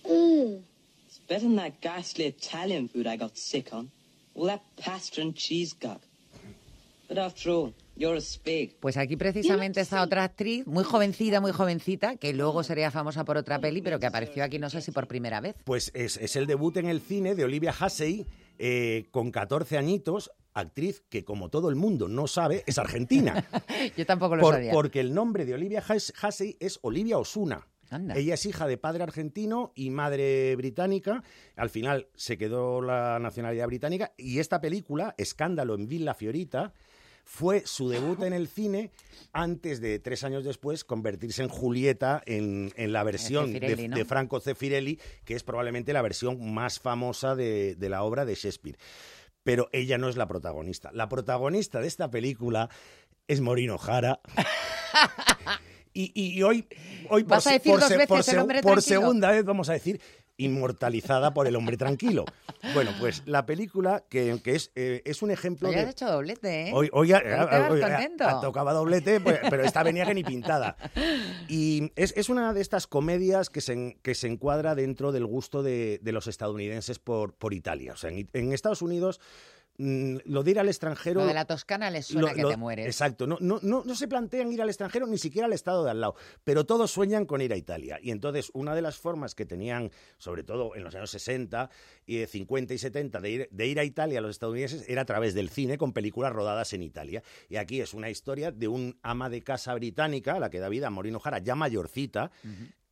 Ugh. 0.06 0.64
It's 1.06 1.20
better 1.28 1.42
than 1.44 1.56
that 1.58 1.74
ghastly 1.82 2.26
Italian 2.26 2.88
food 2.90 3.06
I 3.06 3.16
got 3.18 3.38
sick 3.38 3.72
on. 3.74 3.92
All 4.40 4.48
that 4.48 4.62
pasta 4.84 5.22
and 5.22 5.34
cheese 5.34 5.76
gug. 5.80 6.00
But 7.10 7.18
after 7.18 7.50
all, 7.50 7.74
you're 7.98 8.16
a 8.18 8.22
spig. 8.22 8.78
Pues 8.80 8.96
aquí 8.96 9.18
precisamente 9.18 9.82
está 9.82 10.02
otra 10.04 10.24
actriz, 10.24 10.66
muy 10.68 10.84
jovencita, 10.84 11.42
muy 11.42 11.52
jovencita, 11.52 12.16
que 12.18 12.34
luego 12.34 12.64
sería 12.64 12.90
famosa 12.92 13.26
por 13.26 13.36
otra 13.36 13.60
peli, 13.60 13.82
pero 13.82 14.00
que 14.00 14.06
apareció 14.06 14.44
aquí 14.44 14.60
no 14.60 14.70
sé 14.70 14.82
si 14.82 14.92
por 14.92 15.08
primera 15.08 15.42
vez. 15.42 15.56
Pues 15.66 15.92
es, 15.94 16.18
es 16.18 16.36
el 16.36 16.46
debut 16.48 16.78
en 16.78 16.86
el 16.88 17.02
cine 17.02 17.36
de 17.36 17.44
Olivia 17.44 17.74
Hussey, 17.78 18.26
eh, 18.60 19.08
con 19.12 19.32
14 19.32 19.78
añitos, 19.78 20.32
actriz 20.54 21.02
que, 21.10 21.26
como 21.26 21.50
todo 21.50 21.70
el 21.70 21.76
mundo 21.76 22.08
no 22.08 22.28
sabe, 22.28 22.64
es 22.68 22.78
argentina. 22.78 23.44
Yo 23.98 24.06
tampoco 24.06 24.36
lo 24.36 24.42
Por- 24.44 24.54
sabía. 24.56 24.72
porque 24.72 25.00
el 25.00 25.14
nombre 25.14 25.46
de 25.46 25.56
Olivia 25.56 25.84
Hus- 25.86 26.14
Hussey 26.24 26.56
es 26.60 26.80
Olivia 26.84 27.18
Osuna. 27.18 27.68
Anda. 27.90 28.16
Ella 28.16 28.36
es 28.36 28.46
hija 28.46 28.68
de 28.68 28.78
padre 28.78 29.04
argentino 29.04 29.72
y 29.76 29.90
madre 29.90 30.56
británica. 30.56 31.24
Al 31.56 31.70
final 31.70 32.08
se 32.16 32.38
quedó 32.38 32.82
la 32.82 33.20
nacionalidad 33.20 33.68
británica. 33.68 34.14
Y 34.18 34.40
esta 34.40 34.62
película, 34.62 35.16
Escándalo 35.18 35.76
en 35.76 35.88
Villa 35.88 36.14
Fiorita, 36.14 36.74
fue 37.30 37.62
su 37.66 37.90
debut 37.90 38.24
en 38.24 38.34
el 38.34 38.48
cine 38.48 38.92
antes 39.34 39.80
de, 39.82 40.00
tres 40.00 40.24
años 40.24 40.44
después, 40.44 40.84
convertirse 40.84 41.44
en 41.44 41.50
Julieta 41.50 42.24
en, 42.26 42.72
en 42.76 42.92
la 42.92 43.04
versión 43.04 43.54
de, 43.54 43.60
Zeffirelli, 43.60 43.88
¿no? 43.88 43.98
de 43.98 44.06
Franco 44.06 44.40
Zeffirelli, 44.40 45.00
que 45.26 45.36
es 45.36 45.44
probablemente 45.44 45.94
la 45.94 46.02
versión 46.02 46.54
más 46.54 46.80
famosa 46.80 47.36
de, 47.36 47.76
de 47.76 47.90
la 47.90 48.02
obra 48.02 48.26
de 48.26 48.34
Shakespeare. 48.34 48.80
Pero 49.44 49.70
ella 49.74 50.00
no 50.00 50.10
es 50.10 50.18
la 50.18 50.28
protagonista. 50.28 50.92
La 50.92 51.08
protagonista 51.08 51.80
de 51.80 51.88
esta 51.88 52.10
película 52.10 52.70
es 53.28 53.42
Maureen 53.42 53.70
O'Hara. 53.70 54.22
Y, 55.94 56.12
y- 56.14 56.44
hoy, 56.44 56.68
hoy 57.10 57.24
¿Vas 57.24 57.48
a 57.48 57.54
decir 57.54 57.74
dos 57.74 57.86
se- 57.88 57.98
veces 57.98 58.26
se- 58.26 58.32
el 58.34 58.40
hombre 58.40 58.62
por 58.62 58.74
tranquilo? 58.74 59.00
segunda 59.02 59.32
vez 59.32 59.44
vamos 59.44 59.70
a 59.70 59.74
decir 59.74 60.00
inmortalizada 60.38 61.34
por 61.34 61.48
el 61.48 61.56
hombre 61.58 61.76
tranquilo. 61.76 62.24
Bueno, 62.74 62.92
pues 63.00 63.24
la 63.26 63.46
película 63.46 64.04
que, 64.08 64.40
que 64.42 64.56
es, 64.56 64.72
eh, 64.76 65.02
es 65.04 65.22
un 65.22 65.32
ejemplo 65.32 65.68
Hoy 65.68 65.76
de... 65.76 65.82
has 65.82 65.90
hecho 65.90 66.06
doblete, 66.10 66.70
¿eh? 66.70 66.72
Hoy, 66.74 66.90
hoy, 66.94 67.12
hoy 67.12 67.22
ha- 67.82 68.40
tocaba 68.42 68.72
doblete, 68.74 69.20
pues, 69.20 69.40
pero 69.50 69.64
esta 69.66 69.84
venía 69.84 70.06
que 70.06 70.14
ni 70.14 70.24
pintada. 70.24 70.78
Y 71.48 71.92
es, 71.96 72.14
es 72.16 72.30
una 72.30 72.54
de 72.54 72.62
estas 72.62 72.88
comedias 72.88 73.50
que 73.50 73.60
se, 73.62 73.98
que 74.02 74.16
se 74.16 74.28
encuadra 74.28 74.76
dentro 74.76 75.12
del 75.12 75.26
gusto 75.26 75.62
de, 75.64 76.00
de 76.02 76.12
los 76.12 76.28
estadounidenses 76.28 77.00
por, 77.00 77.34
por 77.34 77.54
Italia. 77.54 77.94
O 77.94 77.98
sea, 77.98 78.10
en, 78.10 78.30
en 78.32 78.54
Estados 78.54 78.82
Unidos, 78.82 79.20
lo 79.80 80.44
de 80.44 80.52
ir 80.52 80.60
al 80.60 80.68
extranjero... 80.68 81.22
Lo 81.22 81.28
de 81.28 81.34
la 81.34 81.46
Toscana 81.46 81.90
les 81.90 82.08
suena 82.08 82.28
Lo- 82.30 82.34
que 82.36 82.42
lo- 82.42 82.50
te 82.50 82.58
mueres. 82.58 82.86
Exacto, 82.86 83.26
no, 83.26 83.38
no, 83.40 83.60
no, 83.62 83.84
no 83.86 83.96
se 83.96 84.10
plantean 84.10 84.52
ir 84.52 84.62
al 84.62 84.68
extranjero 84.68 85.08
ni 85.08 85.18
siquiera 85.18 85.46
al 85.46 85.54
estado 85.54 85.86
de 85.86 85.92
al 85.92 86.02
lado, 86.02 86.16
pero 86.44 86.66
todos 86.66 86.92
sueñan 86.92 87.26
con 87.26 87.42
ir 87.42 87.54
a 87.54 87.56
Italia. 87.58 87.98
Y 88.02 88.12
entonces 88.12 88.52
una 88.54 88.76
de 88.76 88.82
las 88.82 88.98
formas 88.98 89.36
que 89.36 89.46
tenían, 89.46 89.90
sobre 90.18 90.44
todo 90.44 90.76
en 90.76 90.84
los 90.84 90.94
años 90.96 91.10
60, 91.12 91.70
y 92.06 92.26
50 92.26 92.74
y 92.74 92.78
70, 92.78 93.22
de 93.22 93.30
ir, 93.32 93.48
de 93.52 93.68
ir 93.68 93.80
a 93.80 93.86
Italia 93.86 94.20
a 94.20 94.22
los 94.22 94.32
estadounidenses 94.32 94.84
era 94.90 95.04
a 95.04 95.06
través 95.06 95.34
del 95.34 95.50
cine 95.50 95.78
con 95.78 95.94
películas 95.94 96.34
rodadas 96.34 96.74
en 96.74 96.84
Italia. 96.84 97.24
Y 97.48 97.56
aquí 97.56 97.80
es 97.80 97.94
una 97.94 98.10
historia 98.10 98.52
de 98.52 98.68
un 98.68 99.00
ama 99.02 99.30
de 99.30 99.42
casa 99.44 99.74
británica, 99.76 100.36
a 100.36 100.40
la 100.40 100.50
que 100.50 100.60
da 100.60 100.68
vida 100.68 100.90
Maureen 100.90 101.16
O'Hara, 101.16 101.40
ya 101.40 101.56
mayorcita, 101.56 102.32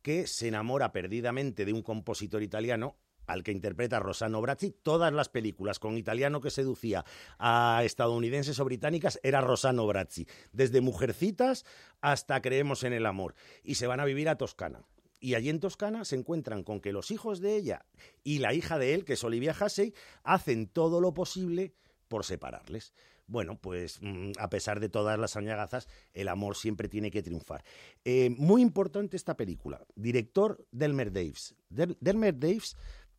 que 0.00 0.26
se 0.26 0.48
enamora 0.48 0.90
perdidamente 0.92 1.66
de 1.66 1.72
un 1.74 1.82
compositor 1.82 2.42
italiano 2.42 2.96
al 3.28 3.44
que 3.44 3.52
interpreta 3.52 4.00
Rossano 4.00 4.40
Brazzi. 4.40 4.72
Todas 4.82 5.12
las 5.12 5.28
películas 5.28 5.78
con 5.78 5.96
italiano 5.96 6.40
que 6.40 6.50
seducía 6.50 7.04
a 7.38 7.82
estadounidenses 7.84 8.58
o 8.58 8.64
británicas 8.64 9.20
era 9.22 9.40
Rossano 9.40 9.86
Brazzi. 9.86 10.26
Desde 10.52 10.80
Mujercitas 10.80 11.64
hasta 12.00 12.42
Creemos 12.42 12.82
en 12.82 12.92
el 12.92 13.06
Amor. 13.06 13.34
Y 13.62 13.76
se 13.76 13.86
van 13.86 14.00
a 14.00 14.04
vivir 14.04 14.28
a 14.28 14.36
Toscana. 14.36 14.82
Y 15.20 15.34
allí 15.34 15.48
en 15.50 15.60
Toscana 15.60 16.04
se 16.04 16.16
encuentran 16.16 16.62
con 16.62 16.80
que 16.80 16.92
los 16.92 17.10
hijos 17.10 17.40
de 17.40 17.56
ella 17.56 17.84
y 18.24 18.38
la 18.38 18.54
hija 18.54 18.78
de 18.78 18.94
él, 18.94 19.04
que 19.04 19.14
es 19.14 19.24
Olivia 19.24 19.54
Hussey, 19.60 19.92
hacen 20.22 20.68
todo 20.68 21.00
lo 21.00 21.12
posible 21.12 21.74
por 22.06 22.24
separarles. 22.24 22.92
Bueno, 23.26 23.58
pues 23.60 23.98
mm, 24.00 24.30
a 24.38 24.48
pesar 24.48 24.80
de 24.80 24.88
todas 24.88 25.18
las 25.18 25.36
añagazas, 25.36 25.86
el 26.14 26.28
amor 26.28 26.56
siempre 26.56 26.88
tiene 26.88 27.10
que 27.10 27.22
triunfar. 27.22 27.62
Eh, 28.04 28.30
muy 28.38 28.62
importante 28.62 29.18
esta 29.18 29.36
película. 29.36 29.84
Director 29.96 30.64
Delmer 30.70 31.12
Daves. 31.12 31.54
Del- 31.68 31.98
Delmer 32.00 32.38
Daves 32.38 32.76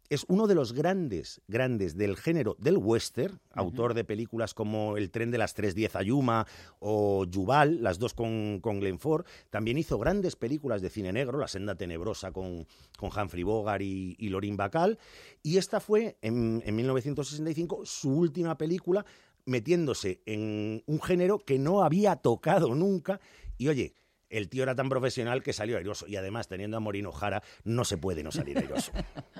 es 0.10 0.26
uno 0.27 0.48
de 0.48 0.56
los 0.56 0.73
grandes, 0.73 1.41
grandes 1.48 1.95
del 1.95 2.18
género 2.18 2.56
del 2.60 2.77
western, 2.77 3.40
autor 3.52 3.94
de 3.94 4.03
películas 4.03 4.56
como 4.56 4.98
El 4.98 5.11
tren 5.11 5.30
de 5.30 5.38
las 5.38 5.56
3.10 5.56 5.99
a 5.99 6.02
Yuma 6.02 6.48
o 6.80 7.26
Yuval, 7.26 7.84
las 7.84 7.99
dos 7.99 8.15
con, 8.15 8.60
con 8.60 8.80
Glenn 8.80 8.98
Ford. 8.98 9.26
También 9.52 9.77
hizo 9.77 9.99
grandes 9.99 10.36
películas 10.36 10.81
de 10.81 10.90
cine 10.90 11.14
negro, 11.14 11.38
La 11.38 11.48
senda 11.48 11.76
tenebrosa 11.76 12.31
con, 12.31 12.65
con 12.98 13.11
Humphrey 13.15 13.44
Bogart 13.44 13.84
y, 13.84 14.15
y 14.18 14.30
Lorin 14.30 14.57
Bacall. 14.57 14.98
Y 15.44 15.57
esta 15.57 15.80
fue, 15.80 16.18
en, 16.22 16.64
en 16.65 16.76
1965, 16.76 17.86
su 17.86 18.11
última 18.11 18.57
película, 18.57 19.06
metiéndose 19.45 20.22
en 20.26 20.84
un 20.88 21.02
género 21.02 21.38
que 21.38 21.60
no 21.60 21.84
había 21.84 22.15
tocado 22.15 22.73
nunca. 22.73 23.19
Y 23.60 23.68
oye, 23.68 23.94
el 24.30 24.49
tío 24.49 24.64
era 24.64 24.76
tan 24.76 24.90
profesional 24.90 25.44
que 25.44 25.53
salió 25.53 25.77
airoso. 25.77 26.07
Y 26.07 26.15
además, 26.15 26.48
teniendo 26.48 26.77
a 26.77 26.80
Morino 26.80 27.11
Jara, 27.11 27.44
no 27.64 27.86
se 27.86 27.98
puede 27.98 28.23
no 28.23 28.31
salir 28.31 28.57
airoso. 28.57 28.91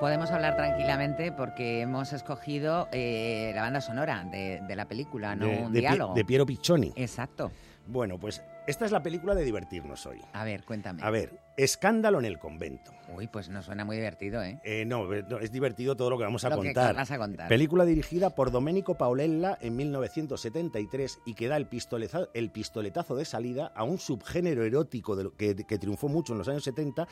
Podemos 0.00 0.30
hablar 0.30 0.54
tranquilamente 0.56 1.32
porque 1.32 1.80
hemos 1.80 2.12
escogido 2.12 2.88
eh, 2.92 3.50
la 3.54 3.62
banda 3.62 3.80
sonora 3.80 4.22
de, 4.30 4.60
de 4.66 4.76
la 4.76 4.86
película, 4.86 5.34
no 5.34 5.46
de, 5.46 5.56
un 5.58 5.72
de 5.72 5.80
Pi- 5.80 5.86
diálogo. 5.86 6.14
de 6.14 6.24
Piero 6.24 6.46
Piccioni. 6.46 6.92
Exacto. 6.94 7.50
Bueno, 7.88 8.16
pues 8.18 8.42
esta 8.68 8.84
es 8.84 8.92
la 8.92 9.02
película 9.02 9.34
de 9.34 9.42
divertirnos 9.44 10.06
hoy. 10.06 10.20
A 10.34 10.44
ver, 10.44 10.62
cuéntame. 10.64 11.02
A 11.02 11.10
ver, 11.10 11.40
Escándalo 11.56 12.20
en 12.20 12.26
el 12.26 12.38
convento. 12.38 12.92
Uy, 13.16 13.26
pues 13.26 13.48
no 13.48 13.60
suena 13.62 13.84
muy 13.84 13.96
divertido, 13.96 14.40
¿eh? 14.44 14.60
Eh, 14.62 14.84
no, 14.86 15.12
eh, 15.12 15.24
no, 15.28 15.40
es 15.40 15.50
divertido 15.50 15.96
todo 15.96 16.10
lo 16.10 16.16
que 16.18 16.22
vamos 16.22 16.44
a 16.44 16.50
Lo 16.50 16.60
que 16.60 16.68
contar. 16.68 16.94
vas 16.94 17.10
a 17.10 17.18
contar. 17.18 17.48
Película 17.48 17.84
dirigida 17.84 18.30
por 18.30 18.52
Domenico 18.52 18.94
Paolella 18.96 19.58
en 19.60 19.74
1973 19.74 21.18
y 21.26 21.34
que 21.34 21.48
da 21.48 21.56
el, 21.56 21.66
pistoleza- 21.66 22.28
el 22.34 22.52
pistoletazo 22.52 23.16
de 23.16 23.24
salida 23.24 23.72
a 23.74 23.82
un 23.82 23.98
subgénero 23.98 24.64
erótico 24.64 25.16
de 25.16 25.24
lo- 25.24 25.34
que, 25.36 25.56
que 25.56 25.78
triunfó 25.78 26.06
mucho 26.08 26.32
en 26.34 26.38
los 26.38 26.48
años 26.48 26.62
70, 26.62 27.08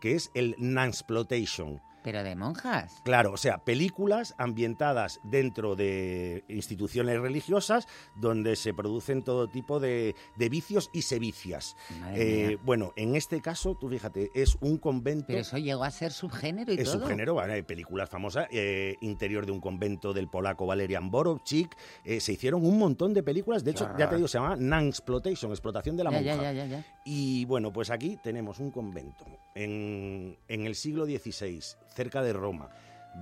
que 0.00 0.14
es 0.14 0.30
el 0.34 0.54
nansploitation. 0.58 1.82
Pero 2.02 2.22
de 2.22 2.34
monjas. 2.34 3.00
Claro, 3.04 3.32
o 3.32 3.36
sea, 3.36 3.58
películas 3.58 4.34
ambientadas 4.38 5.20
dentro 5.22 5.76
de 5.76 6.44
instituciones 6.48 7.20
religiosas 7.20 7.86
donde 8.16 8.56
se 8.56 8.72
producen 8.72 9.22
todo 9.22 9.48
tipo 9.48 9.80
de, 9.80 10.14
de 10.36 10.48
vicios 10.48 10.90
y 10.92 11.02
sevicias. 11.02 11.76
Eh, 12.14 12.56
bueno, 12.64 12.92
en 12.96 13.16
este 13.16 13.40
caso, 13.40 13.76
tú 13.78 13.88
fíjate, 13.88 14.30
es 14.34 14.56
un 14.60 14.78
convento. 14.78 15.26
Pero 15.28 15.40
eso 15.40 15.58
llegó 15.58 15.84
a 15.84 15.90
ser 15.90 16.12
subgénero 16.12 16.72
y 16.72 16.76
Es 16.78 16.84
todo. 16.84 17.00
subgénero, 17.00 17.34
bueno, 17.34 17.52
hay 17.52 17.62
películas 17.62 18.08
famosas, 18.08 18.46
eh, 18.50 18.96
interior 19.00 19.44
de 19.46 19.52
un 19.52 19.60
convento 19.60 20.12
del 20.12 20.28
polaco 20.28 20.66
Valerian 20.66 21.10
Borovchik, 21.10 21.76
eh, 22.04 22.20
se 22.20 22.32
hicieron 22.32 22.64
un 22.64 22.78
montón 22.78 23.12
de 23.14 23.22
películas, 23.22 23.62
de 23.64 23.72
hecho, 23.72 23.90
ya 23.98 24.08
te 24.08 24.16
digo, 24.16 24.28
se 24.28 24.38
llama 24.38 24.56
Nansploitation, 24.56 25.50
explotación 25.50 25.96
de 25.96 26.04
la 26.04 26.10
Ya, 26.20 26.34
monja. 26.36 26.52
ya, 26.52 26.64
ya. 26.66 26.84
Y 27.04 27.44
bueno, 27.44 27.72
pues 27.72 27.90
aquí 27.90 28.18
tenemos 28.22 28.58
un 28.58 28.70
convento 28.70 29.24
en, 29.54 30.36
en 30.48 30.66
el 30.66 30.74
siglo 30.74 31.04
XVI, 31.06 31.60
cerca 31.94 32.22
de 32.22 32.32
Roma, 32.32 32.70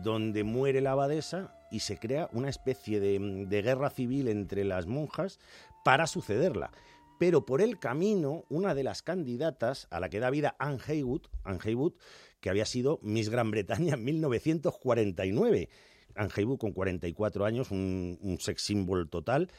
donde 0.03 0.45
muere 0.45 0.81
la 0.81 0.93
abadesa 0.93 1.55
y 1.70 1.81
se 1.81 1.99
crea 1.99 2.28
una 2.32 2.49
especie 2.49 3.01
de, 3.01 3.47
de 3.47 3.62
guerra 3.62 3.90
civil 3.90 4.28
entre 4.28 4.65
las 4.65 4.86
monjas 4.86 5.39
para 5.85 6.07
sucederla. 6.07 6.70
Pero 7.19 7.45
por 7.45 7.61
el 7.61 7.78
camino, 7.78 8.45
una 8.49 8.74
de 8.74 8.85
las 8.85 9.03
candidatas 9.03 9.89
a 9.90 9.99
la 9.99 10.09
que 10.09 10.20
da 10.20 10.31
vida 10.31 10.55
Anne 10.59 10.78
Haywood, 10.86 11.23
Anne 11.45 11.59
Haywood 11.65 11.95
que 12.40 12.51
había 12.51 12.65
sido 12.65 13.01
Miss 13.03 13.28
Gran 13.28 13.51
Bretaña 13.51 13.95
en 13.95 14.05
1949. 14.05 15.69
Anne 16.15 16.31
Haywood, 16.35 16.59
con 16.59 16.73
44 16.73 17.45
años, 17.45 17.70
un, 17.70 18.19
un 18.20 18.40
sex 18.40 18.62
symbol 18.62 19.09
total, 19.09 19.51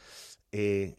eh, 0.52 0.96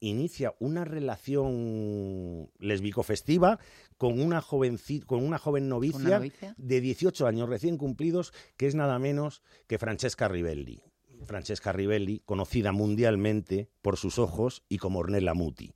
inicia 0.00 0.54
una 0.58 0.84
relación 0.84 2.50
lesbico-festiva 2.58 3.58
con 4.04 4.20
una, 4.20 4.42
jovenci- 4.42 5.02
con 5.02 5.24
una 5.24 5.38
joven 5.38 5.66
novicia, 5.66 6.18
novicia? 6.18 6.54
de 6.58 6.80
18 6.82 7.26
años 7.26 7.48
recién 7.48 7.78
cumplidos, 7.78 8.34
que 8.58 8.66
es 8.66 8.74
nada 8.74 8.98
menos 8.98 9.40
que 9.66 9.78
Francesca 9.78 10.28
Rivelli. 10.28 10.82
Francesca 11.24 11.72
Rivelli, 11.72 12.20
conocida 12.26 12.70
mundialmente 12.72 13.70
por 13.80 13.96
sus 13.96 14.18
ojos 14.18 14.62
y 14.68 14.76
como 14.76 14.98
Ornella 14.98 15.32
Muti. 15.32 15.74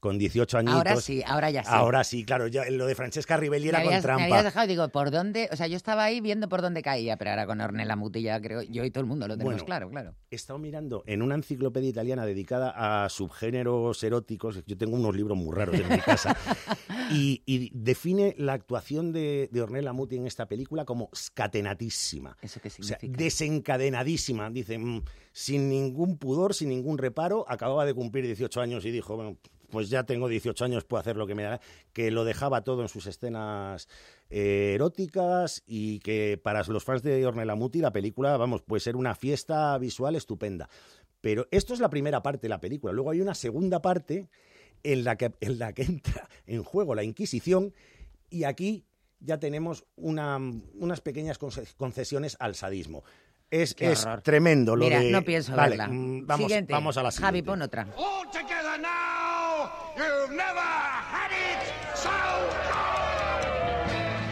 Con 0.00 0.16
18 0.18 0.56
añitos. 0.58 0.76
Ahora 0.78 0.96
sí, 0.96 1.22
ahora 1.26 1.50
ya 1.50 1.62
sí. 1.62 1.68
Ahora 1.70 2.04
sí, 2.04 2.24
claro. 2.24 2.46
ya 2.46 2.64
lo 2.70 2.86
de 2.86 2.94
Francesca 2.94 3.36
Rivelli 3.36 3.64
Me 3.64 3.68
era 3.68 3.78
habías, 3.80 3.92
con 3.92 3.96
me 3.98 4.02
trampa. 4.02 4.24
habías 4.24 4.44
dejado, 4.44 4.66
digo, 4.66 4.88
¿por 4.88 5.10
dónde? 5.10 5.48
O 5.52 5.56
sea, 5.56 5.66
yo 5.66 5.76
estaba 5.76 6.04
ahí 6.04 6.22
viendo 6.22 6.48
por 6.48 6.62
dónde 6.62 6.80
caía, 6.82 7.18
pero 7.18 7.30
ahora 7.32 7.46
con 7.46 7.60
Ornella 7.60 7.96
Muti 7.96 8.22
ya 8.22 8.40
creo, 8.40 8.62
yo 8.62 8.82
y 8.84 8.90
todo 8.90 9.02
el 9.02 9.06
mundo 9.06 9.28
lo 9.28 9.34
tenemos 9.36 9.52
Bueno, 9.52 9.64
claro, 9.66 9.90
claro. 9.90 10.14
He 10.30 10.36
estado 10.36 10.58
mirando 10.58 11.02
en 11.06 11.20
una 11.20 11.34
enciclopedia 11.34 11.90
italiana 11.90 12.24
dedicada 12.24 13.04
a 13.04 13.08
subgéneros 13.10 14.02
eróticos. 14.02 14.62
Yo 14.66 14.78
tengo 14.78 14.96
unos 14.96 15.14
libros 15.14 15.36
muy 15.36 15.54
raros 15.54 15.74
en 15.78 15.88
mi 15.88 15.98
casa. 15.98 16.34
y, 17.12 17.42
y 17.44 17.70
define 17.74 18.34
la 18.38 18.54
actuación 18.54 19.12
de, 19.12 19.50
de 19.52 19.60
Ornella 19.62 19.92
Muti 19.92 20.16
en 20.16 20.26
esta 20.26 20.46
película 20.46 20.86
como 20.86 21.10
scatenatísima. 21.14 22.36
¿Eso 22.40 22.58
qué 22.60 22.68
O 22.68 22.70
sea, 22.82 22.98
significa? 22.98 23.22
desencadenadísima. 23.24 24.50
Dice, 24.50 24.78
mm, 24.78 25.02
sin 25.32 25.68
ningún 25.68 26.16
pudor, 26.16 26.54
sin 26.54 26.70
ningún 26.70 26.98
reparo. 26.98 27.44
Acababa 27.48 27.84
de 27.84 27.94
cumplir 27.94 28.24
18 28.26 28.60
años 28.60 28.84
y 28.84 28.90
dijo, 28.90 29.14
bueno, 29.16 29.36
pues 29.70 29.88
ya 29.88 30.04
tengo 30.04 30.28
18 30.28 30.64
años, 30.64 30.84
puedo 30.84 31.00
hacer 31.00 31.16
lo 31.16 31.26
que 31.26 31.34
me 31.34 31.42
da. 31.44 31.60
Que 31.92 32.10
lo 32.10 32.24
dejaba 32.24 32.62
todo 32.64 32.82
en 32.82 32.88
sus 32.88 33.06
escenas 33.06 33.88
eh, 34.28 34.72
eróticas 34.74 35.62
y 35.66 36.00
que 36.00 36.38
para 36.42 36.62
los 36.64 36.84
fans 36.84 37.02
de 37.02 37.24
Ornella 37.26 37.54
Muti 37.54 37.78
la 37.80 37.92
película, 37.92 38.36
vamos, 38.36 38.62
puede 38.62 38.80
ser 38.80 38.96
una 38.96 39.14
fiesta 39.14 39.76
visual 39.78 40.16
estupenda. 40.16 40.68
Pero 41.20 41.46
esto 41.50 41.74
es 41.74 41.80
la 41.80 41.90
primera 41.90 42.22
parte 42.22 42.42
de 42.42 42.48
la 42.48 42.60
película. 42.60 42.92
Luego 42.92 43.10
hay 43.10 43.20
una 43.20 43.34
segunda 43.34 43.80
parte 43.82 44.28
en 44.82 45.04
la 45.04 45.16
que, 45.16 45.32
en 45.40 45.58
la 45.58 45.72
que 45.72 45.82
entra 45.82 46.28
en 46.46 46.62
juego 46.64 46.94
la 46.94 47.04
Inquisición 47.04 47.74
y 48.30 48.44
aquí 48.44 48.86
ya 49.18 49.38
tenemos 49.38 49.84
una- 49.96 50.38
unas 50.38 51.00
pequeñas 51.02 51.38
conce- 51.38 51.74
concesiones 51.76 52.36
al 52.40 52.54
sadismo. 52.54 53.04
Es, 53.50 53.74
es 53.80 54.06
tremendo 54.22 54.76
lo 54.76 54.84
Mira, 54.84 55.00
de... 55.00 55.10
no 55.10 55.22
pienso 55.22 55.54
Vale, 55.56 55.70
verla. 55.76 55.88
mm, 55.88 56.24
vamos, 56.26 56.46
Siguiente. 56.46 56.72
vamos 56.72 56.96
a 56.96 57.02
la 57.02 57.10
siguiente. 57.10 57.26
Javi, 57.26 57.42
pon 57.42 57.62
otra. 57.62 57.82
All 57.96 58.26
together 58.30 58.80
now! 58.80 59.29
You've 59.96 60.30
never 60.30 60.60
had 60.60 61.30
it 61.32 61.60
so 61.94 62.10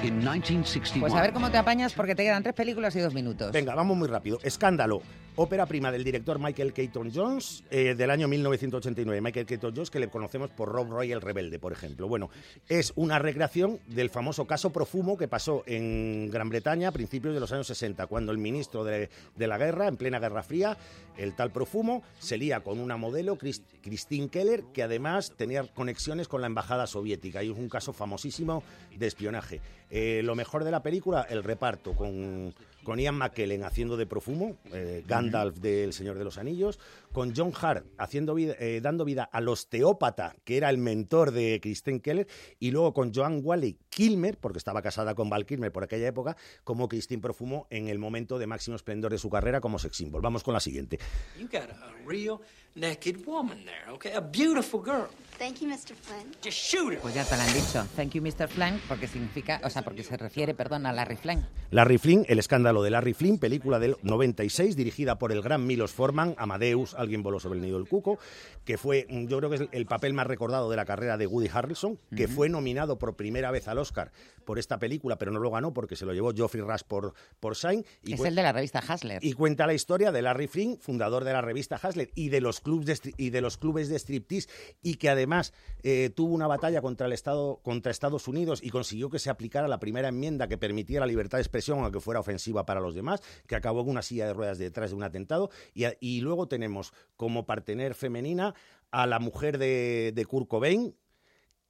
In 0.06 0.18
1961, 0.18 1.00
Pues 1.00 1.12
a 1.14 1.22
ver 1.22 1.32
cómo 1.32 1.50
te 1.50 1.58
apañas 1.58 1.92
porque 1.92 2.14
te 2.14 2.22
quedan 2.22 2.42
tres 2.42 2.54
películas 2.54 2.94
y 2.96 3.00
dos 3.00 3.12
minutos. 3.12 3.52
Venga, 3.52 3.74
vamos 3.74 3.96
muy 3.96 4.08
rápido. 4.08 4.38
Escándalo. 4.42 5.02
Ópera 5.40 5.66
prima 5.66 5.92
del 5.92 6.02
director 6.02 6.40
Michael 6.40 6.72
Keaton 6.72 7.12
Jones 7.14 7.62
eh, 7.70 7.94
del 7.94 8.10
año 8.10 8.26
1989. 8.26 9.20
Michael 9.20 9.46
Keaton 9.46 9.72
Jones, 9.72 9.88
que 9.88 10.00
le 10.00 10.08
conocemos 10.08 10.50
por 10.50 10.68
Rob 10.68 10.90
Roy 10.90 11.12
el 11.12 11.20
Rebelde, 11.20 11.60
por 11.60 11.70
ejemplo. 11.72 12.08
Bueno, 12.08 12.28
es 12.68 12.92
una 12.96 13.20
recreación 13.20 13.78
del 13.86 14.10
famoso 14.10 14.48
caso 14.48 14.70
Profumo 14.70 15.16
que 15.16 15.28
pasó 15.28 15.62
en 15.66 16.28
Gran 16.28 16.48
Bretaña 16.48 16.88
a 16.88 16.92
principios 16.92 17.34
de 17.34 17.40
los 17.40 17.52
años 17.52 17.68
60, 17.68 18.08
cuando 18.08 18.32
el 18.32 18.38
ministro 18.38 18.82
de, 18.82 19.10
la 19.36 19.58
guerra, 19.58 19.86
en 19.86 19.96
plena 19.96 20.18
Guerra 20.18 20.42
Fría, 20.42 20.76
el 21.16 21.34
tal 21.36 21.52
Profumo, 21.52 22.02
se 22.18 22.36
lía 22.36 22.58
con 22.58 22.80
una 22.80 22.96
modelo, 22.96 23.36
Chris- 23.38 23.62
Christine 23.80 24.30
Keller, 24.30 24.64
que 24.74 24.82
además 24.82 25.34
tenía 25.36 25.62
conexiones 25.62 26.26
con 26.26 26.40
la 26.40 26.48
embajada 26.48 26.88
soviética. 26.88 27.44
Y 27.44 27.52
es 27.52 27.56
un 27.56 27.68
caso 27.68 27.92
famosísimo 27.92 28.64
de 28.96 29.06
espionaje. 29.06 29.60
Eh, 29.88 30.20
lo 30.24 30.34
mejor 30.34 30.64
de 30.64 30.72
la 30.72 30.82
película, 30.82 31.22
el 31.30 31.44
reparto, 31.44 31.94
con, 31.94 32.52
con 32.88 32.98
Ian 32.98 33.16
McKellen 33.16 33.64
haciendo 33.64 33.98
de 33.98 34.06
Profumo, 34.06 34.56
eh, 34.72 35.04
Gandalf 35.06 35.58
del 35.58 35.92
Señor 35.92 36.16
de 36.16 36.24
los 36.24 36.38
Anillos, 36.38 36.80
con 37.12 37.34
John 37.36 37.52
Hart 37.60 37.84
haciendo 37.98 38.34
vida- 38.34 38.54
eh, 38.58 38.80
dando 38.82 39.04
vida 39.04 39.28
al 39.30 39.46
osteópata, 39.46 40.34
que 40.44 40.56
era 40.56 40.70
el 40.70 40.78
mentor 40.78 41.32
de 41.32 41.60
Kristen 41.60 42.00
Keller, 42.00 42.26
y 42.58 42.70
luego 42.70 42.94
con 42.94 43.12
Joan 43.12 43.42
Wally 43.44 43.76
Kilmer, 43.90 44.38
porque 44.38 44.56
estaba 44.56 44.80
casada 44.80 45.14
con 45.14 45.28
Val 45.28 45.44
Kilmer 45.44 45.70
por 45.70 45.84
aquella 45.84 46.08
época, 46.08 46.34
como 46.64 46.88
Christine 46.88 47.20
Profumo 47.20 47.66
en 47.68 47.88
el 47.88 47.98
momento 47.98 48.38
de 48.38 48.46
máximo 48.46 48.74
esplendor 48.74 49.12
de 49.12 49.18
su 49.18 49.28
carrera 49.28 49.60
como 49.60 49.78
sex 49.78 49.94
symbol. 49.94 50.22
Vamos 50.22 50.42
con 50.42 50.54
la 50.54 50.60
siguiente. 50.60 50.98
You 51.38 51.46
got 51.46 51.68
a 51.70 51.92
real 52.06 52.38
naked 52.78 53.24
woman 53.26 53.64
there, 53.64 53.90
okay? 53.92 54.12
A 54.12 54.20
beautiful 54.20 54.80
girl. 54.82 55.08
Thank 55.38 55.60
you, 55.60 55.68
Mr. 55.68 55.94
Flynn. 55.94 56.32
Just 56.42 56.58
shoot 56.58 56.94
her. 56.94 56.98
Pues 57.00 57.14
ya 57.14 57.24
te 57.24 57.36
lo 57.36 57.42
han 57.42 57.52
dicho. 57.54 57.86
Thank 57.94 58.10
you, 58.14 58.22
Mr. 58.22 58.48
Flank, 58.48 58.80
porque 58.88 59.06
significa, 59.06 59.60
o 59.62 59.70
sea, 59.70 59.82
porque 59.82 60.02
se 60.02 60.16
refiere, 60.16 60.52
perdón, 60.52 60.84
a 60.84 60.92
Larry 60.92 61.14
Flank. 61.16 61.44
Larry 61.70 61.98
Flynn, 61.98 62.24
El 62.28 62.40
escándalo 62.40 62.82
de 62.82 62.90
Larry 62.90 63.14
Flynn, 63.14 63.38
película 63.38 63.78
del 63.78 63.96
96, 64.02 64.74
dirigida 64.74 65.16
por 65.18 65.30
el 65.30 65.40
gran 65.40 65.64
Milos 65.64 65.92
Forman, 65.92 66.34
Amadeus, 66.38 66.94
Alguien 66.94 67.22
voló 67.22 67.38
sobre 67.38 67.60
el 67.60 67.64
nido 67.64 67.78
del 67.78 67.86
cuco, 67.88 68.18
que 68.64 68.78
fue, 68.78 69.06
mm, 69.08 69.26
yo 69.28 69.38
creo 69.38 69.48
que 69.50 69.56
es 69.56 69.60
el- 69.62 69.68
el 69.70 69.86
papel 69.86 70.12
más 70.12 70.26
recordado 70.26 70.68
de 70.70 70.76
la 70.76 70.84
carrera 70.84 71.16
de 71.16 71.28
Woody 71.28 71.48
Harrelson, 71.52 72.00
que 72.16 72.24
Ujú. 72.24 72.34
fue 72.34 72.48
nominado 72.48 72.98
por 72.98 73.14
primera 73.14 73.52
vez 73.52 73.68
al 73.68 73.78
Oscar 73.78 74.10
por 74.44 74.58
esta 74.58 74.78
película, 74.78 75.18
pero 75.18 75.30
no 75.30 75.38
lo 75.38 75.50
ganó 75.52 75.72
porque 75.72 75.94
se 75.94 76.04
lo 76.04 76.12
llevó 76.14 76.32
Geoffrey 76.34 76.62
Rush 76.64 76.82
por, 76.88 77.14
por 77.38 77.54
Shine. 77.54 77.84
Y 78.02 78.14
es 78.14 78.20
el 78.24 78.34
de 78.34 78.42
la 78.42 78.50
revista 78.52 78.80
Hasler. 78.80 79.22
y 79.24 79.34
cuenta 79.34 79.68
la 79.68 79.74
historia 79.74 80.10
de 80.10 80.20
Larry 80.22 80.48
Flynn, 80.48 80.78
fundador 80.80 81.22
de 81.22 81.32
la 81.32 81.42
revista 81.42 81.76
Hasler 81.80 82.10
y 82.16 82.30
de 82.30 82.40
los 82.40 82.60
de, 82.84 83.14
y 83.16 83.30
de 83.30 83.40
los 83.40 83.56
clubes 83.58 83.88
de 83.88 83.98
striptease 83.98 84.48
y 84.82 84.94
que 84.94 85.08
además 85.08 85.52
eh, 85.82 86.10
tuvo 86.14 86.34
una 86.34 86.46
batalla 86.46 86.80
contra 86.80 87.06
el 87.06 87.12
Estado 87.12 87.60
contra 87.62 87.90
Estados 87.90 88.28
Unidos 88.28 88.60
y 88.62 88.70
consiguió 88.70 89.10
que 89.10 89.18
se 89.18 89.30
aplicara 89.30 89.68
la 89.68 89.80
primera 89.80 90.08
enmienda 90.08 90.48
que 90.48 90.58
permitía 90.58 91.00
la 91.00 91.06
libertad 91.06 91.38
de 91.38 91.42
expresión 91.42 91.80
aunque 91.80 92.00
fuera 92.00 92.20
ofensiva 92.20 92.64
para 92.66 92.80
los 92.80 92.94
demás, 92.94 93.20
que 93.46 93.56
acabó 93.56 93.80
en 93.80 93.88
una 93.90 94.02
silla 94.02 94.26
de 94.26 94.34
ruedas 94.34 94.58
detrás 94.58 94.90
de 94.90 94.96
un 94.96 95.02
atentado. 95.02 95.50
Y 95.74 96.20
luego 96.20 96.48
tenemos 96.48 96.92
como 97.16 97.46
partener 97.46 97.94
femenina 97.94 98.54
a 98.90 99.06
la 99.06 99.18
mujer 99.18 99.58
de, 99.58 100.12
de 100.14 100.26
Kurt 100.26 100.48
Cobain 100.48 100.94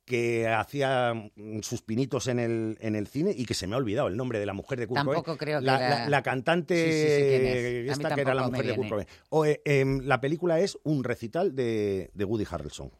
que 0.08 0.48
hacía 0.48 1.12
mm, 1.14 1.60
sus 1.60 1.82
pinitos 1.82 2.26
en 2.28 2.38
el, 2.38 2.78
en 2.80 2.96
el 2.96 3.06
cine 3.06 3.32
y 3.36 3.44
que 3.44 3.54
se 3.54 3.66
me 3.66 3.74
ha 3.74 3.78
olvidado 3.78 4.08
el 4.08 4.16
nombre 4.16 4.40
de 4.40 4.46
la 4.46 4.54
mujer 4.54 4.78
de 4.80 4.86
Kurt 4.86 5.02
Cobain. 5.02 5.16
Tampoco 5.16 5.36
creo 5.38 5.60
que 5.60 5.66
la, 5.66 5.76
era- 5.78 5.98
la- 6.00 6.08
la 6.08 6.22
cantante 6.22 6.74
Sí, 6.74 6.92
sí, 6.92 7.08
sí, 7.14 7.28
quién 7.28 7.46
es. 7.46 7.56
A 7.56 7.96
mí 7.96 8.02
esta 8.06 8.14
que 8.14 8.20
era 8.22 8.34
la 8.34 8.48
mujer 8.48 8.66
de 8.66 8.74
Kurt 8.74 8.88
viene. 8.88 8.90
Cobain. 8.90 9.08
O, 9.28 9.44
eh, 9.44 9.60
em, 9.64 10.00
la 10.04 10.20
película 10.20 10.58
es 10.60 10.78
un 10.84 11.04
recital 11.04 11.54
de, 11.54 12.10
de 12.14 12.24
Woody 12.24 12.46
Harrelson. 12.50 12.90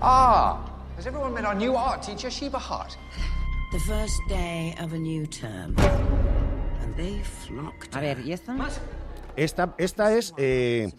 Ah, 0.00 0.64
has 0.96 1.06
everyone 1.06 1.32
met 1.34 1.44
our 1.44 1.54
new 1.54 1.76
art 1.76 2.02
teacher, 2.06 2.30
Sheba 2.30 2.58
Hart? 2.58 2.92
The 3.72 3.80
first 3.80 4.20
day 4.28 4.74
of 4.80 4.92
a 4.92 4.98
new 4.98 5.26
term. 5.26 5.74
And 6.82 6.94
they 6.96 7.20
flocked. 7.22 7.94
A 7.94 8.00
ver, 8.00 8.18
¿y? 8.20 8.32
Esta, 9.36 9.74
esta 9.78 10.12
es 10.16 10.34
eh, 10.36 10.90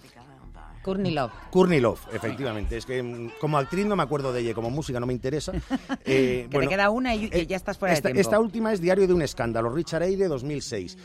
Courtney 1.51 1.79
Love, 1.79 2.01
efectivamente. 2.13 2.77
Es 2.77 2.85
que 2.85 3.01
mm, 3.01 3.31
como 3.39 3.57
actriz 3.57 3.85
no 3.85 3.95
me 3.95 4.03
acuerdo 4.03 4.33
de 4.33 4.41
ella, 4.41 4.53
como 4.53 4.69
música 4.69 4.99
no 4.99 5.05
me 5.05 5.13
interesa. 5.13 5.51
Eh, 6.05 6.47
Que 6.49 6.59
te 6.59 6.67
queda 6.67 6.89
una 6.89 7.13
y, 7.15 7.29
y 7.31 7.45
ya 7.45 7.55
estás 7.55 7.77
fuera 7.77 7.93
esta, 7.93 8.09
de 8.09 8.13
tiempo. 8.13 8.29
esta 8.29 8.39
última 8.39 8.73
es 8.73 8.81
Diario 8.81 9.07
de 9.07 9.13
un 9.13 9.21
escándalo, 9.21 9.69
Richard 9.69 10.03
Eyre, 10.03 10.27
2006. 10.27 10.97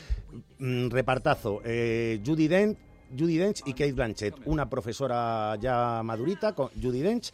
Mm, 0.59 0.89
repartazo, 0.89 1.61
eh, 1.63 2.21
Judy 2.25 2.47
Dent, 2.47 2.77
Judy 3.17 3.37
Dench 3.37 3.61
y 3.65 3.71
Kate 3.71 3.93
Blanchett, 3.93 4.35
una 4.45 4.69
profesora 4.69 5.55
ya 5.61 6.01
madurita, 6.03 6.53
con 6.53 6.69
Judy 6.81 7.01
Dench, 7.01 7.31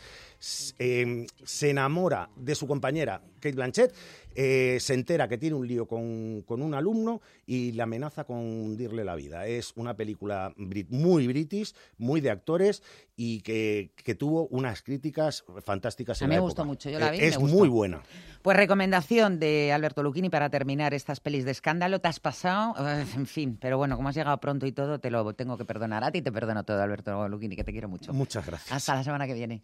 eh, 0.78 1.26
se 1.44 1.70
enamora 1.70 2.30
de 2.36 2.54
su 2.54 2.68
compañera 2.68 3.22
Kate 3.40 3.56
Blanchett, 3.56 3.94
eh, 4.36 4.78
se 4.80 4.94
entera 4.94 5.28
que 5.28 5.38
tiene 5.38 5.56
un 5.56 5.68
lío 5.68 5.88
con, 5.88 6.42
con 6.44 6.62
un 6.62 6.74
alumno 6.74 7.22
y 7.46 7.72
le 7.74 7.84
amenaza 7.84 8.24
con 8.24 8.38
hundirle 8.38 9.04
la 9.04 9.16
vida. 9.16 9.46
Es 9.48 9.74
una 9.76 9.96
película 9.96 10.54
brit- 10.58 10.90
muy 10.90 11.28
british, 11.28 11.74
muy 11.98 12.22
de 12.22 12.30
actores 12.32 12.84
y 13.16 13.42
que, 13.42 13.92
que 13.96 14.16
tuvo 14.16 14.48
unas 14.48 14.82
críticas 14.82 15.44
fantásticas 15.64 16.22
A 16.22 16.26
en 16.26 16.30
mí 16.30 16.36
la 16.36 16.42
me 16.42 16.46
gustó 16.46 16.66
mucho, 16.66 16.90
yo 16.90 17.00
la 17.00 17.12
vi 17.12 17.20
Es 17.20 17.36
me 17.38 17.44
gustó. 17.44 17.58
muy 17.58 17.68
buena. 17.70 18.02
Pues 18.42 18.58
recomendación 18.58 19.40
de 19.40 19.72
Alberto 19.72 20.04
Lucchini 20.04 20.30
para 20.30 20.50
terminar 20.50 20.94
estas 20.94 21.20
pelis 21.20 21.46
de 21.46 21.52
escándalo. 21.52 22.00
¿Te 22.02 22.08
has 22.08 22.20
pasado? 22.20 22.76
Eh, 22.80 23.06
En 23.16 23.26
fin, 23.28 23.58
pero 23.62 23.78
bueno, 23.78 23.96
como 23.96 24.10
has 24.10 24.16
llegado 24.16 24.38
pronto 24.40 24.66
y 24.66 24.72
todo, 24.72 25.00
te 25.00 25.12
lo 25.12 25.34
tengo 25.34 25.58
que 25.58 25.66
perdonar. 25.66 26.04
A 26.04 26.12
ti 26.12 26.22
te 26.22 26.32
perdono 26.32 26.64
todo, 26.64 26.82
Alberto 26.82 27.28
Lucchini, 27.30 27.56
que 27.56 27.64
te 27.64 27.72
quiero 27.72 27.88
mucho. 27.88 28.12
Muchas 28.14 28.46
gracias. 28.46 28.72
Hasta 28.72 28.96
la 28.96 29.04
semana 29.04 29.28
que 29.28 29.34
viene. 29.34 29.62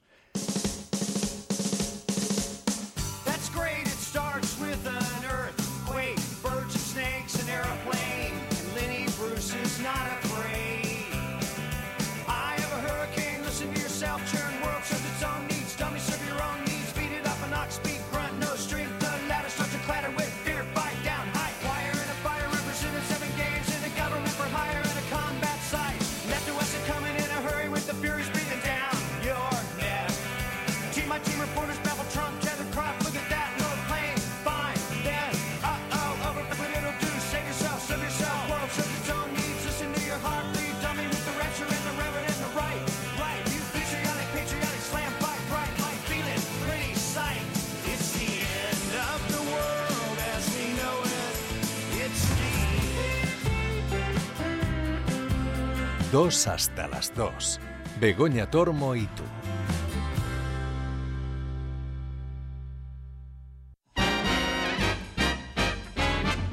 hasta 56.20 56.90
las 56.90 57.16
2. 57.16 57.62
Begoña 58.02 58.52
Tormo 58.52 58.94
y 58.94 59.06
tú. 59.08 59.24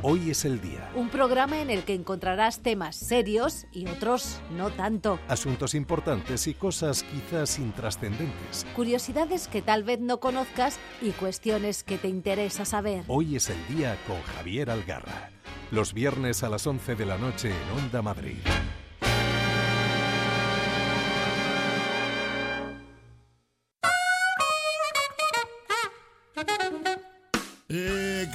Hoy 0.02 0.30
es 0.30 0.44
el 0.44 0.60
día. 0.60 0.88
Un 0.94 1.08
programa 1.08 1.60
en 1.60 1.70
el 1.70 1.82
que 1.82 1.94
encontrarás 1.94 2.62
temas 2.62 2.94
serios 2.94 3.66
y 3.72 3.88
otros 3.88 4.40
no 4.52 4.70
tanto. 4.70 5.18
Asuntos 5.26 5.74
importantes 5.74 6.46
y 6.46 6.54
cosas 6.54 7.02
quizás 7.02 7.58
intrascendentes. 7.58 8.64
Curiosidades 8.76 9.48
que 9.48 9.62
tal 9.62 9.82
vez 9.82 9.98
no 9.98 10.20
conozcas 10.20 10.78
y 11.02 11.10
cuestiones 11.10 11.82
que 11.82 11.98
te 11.98 12.06
interesa 12.06 12.64
saber. 12.64 13.02
Hoy 13.08 13.34
es 13.34 13.50
el 13.50 13.76
día 13.76 13.98
con 14.06 14.22
Javier 14.36 14.70
Algarra. 14.70 15.30
Los 15.72 15.92
viernes 15.92 16.44
a 16.44 16.50
las 16.50 16.64
11 16.68 16.94
de 16.94 17.04
la 17.04 17.18
noche 17.18 17.50
en 17.50 17.78
Onda 17.82 18.00
Madrid. 18.00 18.38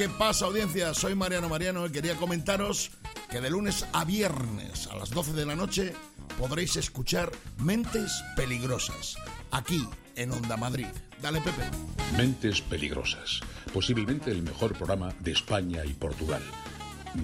¿Qué 0.02 0.10
pasa, 0.10 0.46
audiencia? 0.46 0.96
Soy 0.96 1.14
Mariano 1.14 1.48
Mariano 1.48 1.86
y 1.86 1.92
quería 1.92 2.16
comentaros 2.16 2.90
que 3.30 3.40
de 3.40 3.52
lunes 3.52 3.86
a 3.94 4.04
viernes 4.04 4.88
a 4.88 4.96
las 4.96 5.12
12 5.12 5.34
de 5.34 5.46
la 5.46 5.56
noche 5.56 5.94
podréis 6.40 6.76
escuchar 6.76 7.32
Mentes 7.60 8.24
Peligrosas, 8.36 9.16
aquí 9.52 9.88
en 10.16 10.32
Onda 10.32 10.58
Madrid. 10.58 10.88
Dale, 11.22 11.40
Pepe. 11.42 11.70
Mentes 12.18 12.62
Peligrosas, 12.62 13.42
posiblemente 13.76 14.32
el 14.32 14.42
mejor 14.42 14.74
programa 14.74 15.14
de 15.20 15.34
España 15.34 15.86
y 15.86 15.94
Portugal. 15.94 16.42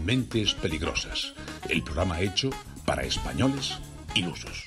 Mentes 0.05 0.53
Peligrosas, 0.53 1.33
el 1.69 1.81
programa 1.81 2.21
hecho 2.21 2.51
para 2.85 3.01
españoles 3.01 3.73
ilusos. 4.13 4.65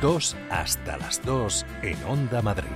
Dos 0.00 0.36
hasta 0.48 0.96
las 0.98 1.20
dos 1.24 1.66
en 1.82 1.96
Onda 2.04 2.40
Madrid. 2.40 2.68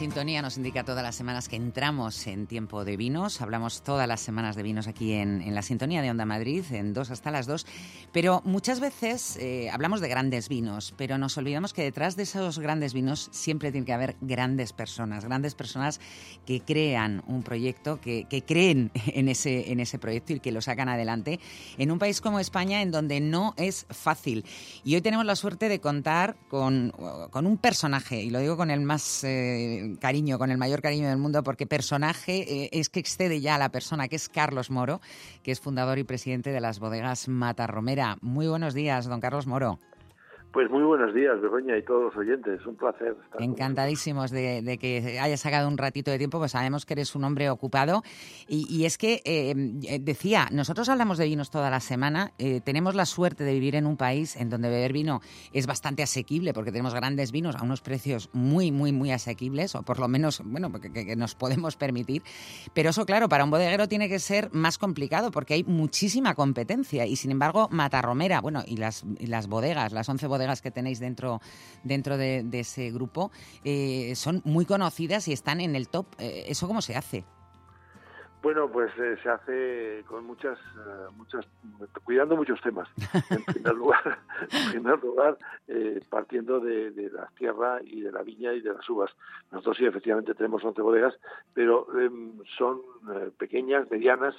Sintonía 0.00 0.40
nos 0.40 0.56
indica 0.56 0.82
todas 0.82 1.02
las 1.02 1.14
semanas 1.14 1.46
que 1.46 1.56
entramos 1.56 2.26
en 2.26 2.46
tiempo 2.46 2.86
de 2.86 2.96
vinos. 2.96 3.42
Hablamos 3.42 3.82
todas 3.82 4.08
las 4.08 4.22
semanas 4.22 4.56
de 4.56 4.62
vinos 4.62 4.86
aquí 4.86 5.12
en, 5.12 5.54
la 5.54 5.60
sintonía 5.60 6.00
de 6.00 6.10
Onda 6.10 6.24
Madrid, 6.24 6.64
en 6.70 6.94
dos 6.94 7.10
hasta 7.10 7.30
las 7.30 7.46
dos. 7.46 7.66
Pero 8.10 8.40
muchas 8.46 8.80
veces 8.80 9.36
eh, 9.36 9.68
hablamos 9.70 10.00
de 10.00 10.08
grandes 10.08 10.48
vinos, 10.48 10.94
pero 10.96 11.18
nos 11.18 11.36
olvidamos 11.36 11.74
que 11.74 11.82
detrás 11.82 12.16
de 12.16 12.22
esos 12.22 12.58
grandes 12.60 12.94
vinos 12.94 13.28
siempre 13.30 13.72
tiene 13.72 13.84
que 13.84 13.92
haber 13.92 14.16
grandes 14.22 14.72
personas, 14.72 15.26
grandes 15.26 15.54
personas 15.54 16.00
que 16.46 16.62
crean 16.62 17.22
un 17.26 17.42
proyecto, 17.42 18.00
que, 18.00 18.24
que 18.24 18.40
creen 18.40 18.90
en 19.06 19.28
ese, 19.28 19.70
en 19.70 19.80
ese 19.80 19.98
proyecto 19.98 20.32
y 20.32 20.40
que 20.40 20.50
lo 20.50 20.62
sacan 20.62 20.88
adelante 20.88 21.40
en 21.76 21.90
un 21.90 21.98
país 21.98 22.22
como 22.22 22.40
España 22.40 22.80
en 22.80 22.90
donde 22.90 23.20
no 23.20 23.52
es 23.58 23.84
fácil. 23.90 24.46
Y 24.82 24.94
hoy 24.94 25.02
tenemos 25.02 25.26
la 25.26 25.36
suerte 25.36 25.68
de 25.68 25.78
contar 25.78 26.36
con, 26.48 26.90
con 27.30 27.46
un 27.46 27.58
personaje, 27.58 28.22
y 28.22 28.30
lo 28.30 28.38
digo 28.38 28.56
con 28.56 28.70
el 28.70 28.80
más 28.80 29.24
eh, 29.24 29.89
cariño, 29.96 30.38
con 30.38 30.50
el 30.50 30.58
mayor 30.58 30.82
cariño 30.82 31.08
del 31.08 31.18
mundo, 31.18 31.42
porque 31.42 31.66
personaje 31.66 32.64
eh, 32.64 32.70
es 32.72 32.88
que 32.88 33.00
excede 33.00 33.40
ya 33.40 33.56
a 33.56 33.58
la 33.58 33.70
persona, 33.70 34.08
que 34.08 34.16
es 34.16 34.28
Carlos 34.28 34.70
Moro, 34.70 35.00
que 35.42 35.52
es 35.52 35.60
fundador 35.60 35.98
y 35.98 36.04
presidente 36.04 36.50
de 36.50 36.60
las 36.60 36.78
bodegas 36.78 37.28
Matarromera. 37.28 38.18
Muy 38.20 38.46
buenos 38.46 38.74
días, 38.74 39.06
don 39.06 39.20
Carlos 39.20 39.46
Moro. 39.46 39.78
Pues 40.52 40.68
muy 40.68 40.82
buenos 40.82 41.14
días, 41.14 41.40
Begoña, 41.40 41.76
y 41.76 41.82
todos 41.84 42.02
los 42.02 42.16
oyentes. 42.16 42.66
Un 42.66 42.74
placer. 42.74 43.14
Estar 43.24 43.40
Encantadísimos 43.40 44.32
de, 44.32 44.78
que 44.80 45.20
hayas 45.20 45.38
sacado 45.38 45.68
un 45.68 45.78
ratito 45.78 46.10
de 46.10 46.18
tiempo, 46.18 46.38
pues 46.40 46.50
sabemos 46.50 46.84
que 46.84 46.94
eres 46.94 47.14
un 47.14 47.22
hombre 47.22 47.48
ocupado. 47.50 48.02
Y, 48.48 48.84
es 48.84 48.98
que, 48.98 49.22
eh, 49.24 49.54
decía, 50.00 50.48
nosotros 50.50 50.88
hablamos 50.88 51.18
de 51.18 51.26
vinos 51.26 51.52
toda 51.52 51.70
la 51.70 51.78
semana. 51.78 52.32
Eh, 52.38 52.60
tenemos 52.64 52.96
la 52.96 53.06
suerte 53.06 53.44
de 53.44 53.52
vivir 53.52 53.76
en 53.76 53.86
un 53.86 53.96
país 53.96 54.34
en 54.34 54.50
donde 54.50 54.68
beber 54.70 54.92
vino 54.92 55.20
es 55.52 55.68
bastante 55.68 56.02
asequible, 56.02 56.52
porque 56.52 56.72
tenemos 56.72 56.94
grandes 56.94 57.30
vinos 57.30 57.54
a 57.54 57.62
unos 57.62 57.80
precios 57.80 58.28
muy, 58.32 58.72
muy, 58.72 58.90
muy 58.90 59.12
asequibles, 59.12 59.76
o 59.76 59.84
por 59.84 60.00
lo 60.00 60.08
menos, 60.08 60.42
bueno, 60.44 60.72
que 60.72 61.14
nos 61.14 61.36
podemos 61.36 61.76
permitir. 61.76 62.22
Pero 62.74 62.90
eso, 62.90 63.06
claro, 63.06 63.28
para 63.28 63.44
un 63.44 63.50
bodeguero 63.50 63.86
tiene 63.86 64.08
que 64.08 64.18
ser 64.18 64.52
más 64.52 64.78
complicado, 64.78 65.30
porque 65.30 65.54
hay 65.54 65.62
muchísima 65.62 66.34
competencia. 66.34 67.06
Y 67.06 67.14
sin 67.14 67.30
embargo, 67.30 67.68
Matarromera, 67.70 68.40
bueno, 68.40 68.64
y 68.66 68.78
las, 68.78 69.04
y 69.20 69.28
las 69.28 69.46
bodegas, 69.46 69.92
las 69.92 70.08
11 70.08 70.26
bodegas 70.26 70.39
que 70.62 70.70
tenéis 70.70 71.00
dentro, 71.00 71.40
dentro 71.84 72.16
de, 72.16 72.42
de 72.42 72.60
ese 72.60 72.90
grupo 72.90 73.30
eh, 73.64 74.14
son 74.16 74.40
muy 74.44 74.64
conocidas 74.64 75.28
y 75.28 75.32
están 75.32 75.60
en 75.60 75.76
el 75.76 75.88
top. 75.88 76.06
Eh, 76.18 76.44
¿Eso 76.48 76.66
cómo 76.66 76.82
se 76.82 76.96
hace? 76.96 77.24
Bueno, 78.42 78.70
pues 78.70 78.90
eh, 78.98 79.18
se 79.22 79.28
hace 79.28 80.02
con 80.06 80.24
muchas, 80.24 80.58
uh, 80.74 81.12
muchas, 81.12 81.46
cuidando 82.04 82.36
muchos 82.36 82.60
temas. 82.62 82.88
En 83.30 83.44
primer 83.44 83.74
lugar, 83.74 84.18
en 84.50 84.70
primer 84.70 84.98
lugar 84.98 85.36
eh, 85.68 86.00
partiendo 86.08 86.58
de, 86.58 86.90
de, 86.90 87.10
la 87.10 87.26
tierra 87.36 87.80
y 87.82 88.00
de 88.00 88.10
la 88.10 88.22
viña 88.22 88.54
y 88.54 88.62
de 88.62 88.72
las 88.72 88.88
uvas. 88.88 89.10
Nosotros 89.50 89.76
sí, 89.76 89.84
efectivamente, 89.84 90.34
tenemos 90.34 90.64
11 90.64 90.80
bodegas, 90.80 91.14
pero 91.52 91.86
eh, 91.98 92.10
son 92.56 92.80
pequeñas, 93.38 93.90
medianas, 93.90 94.34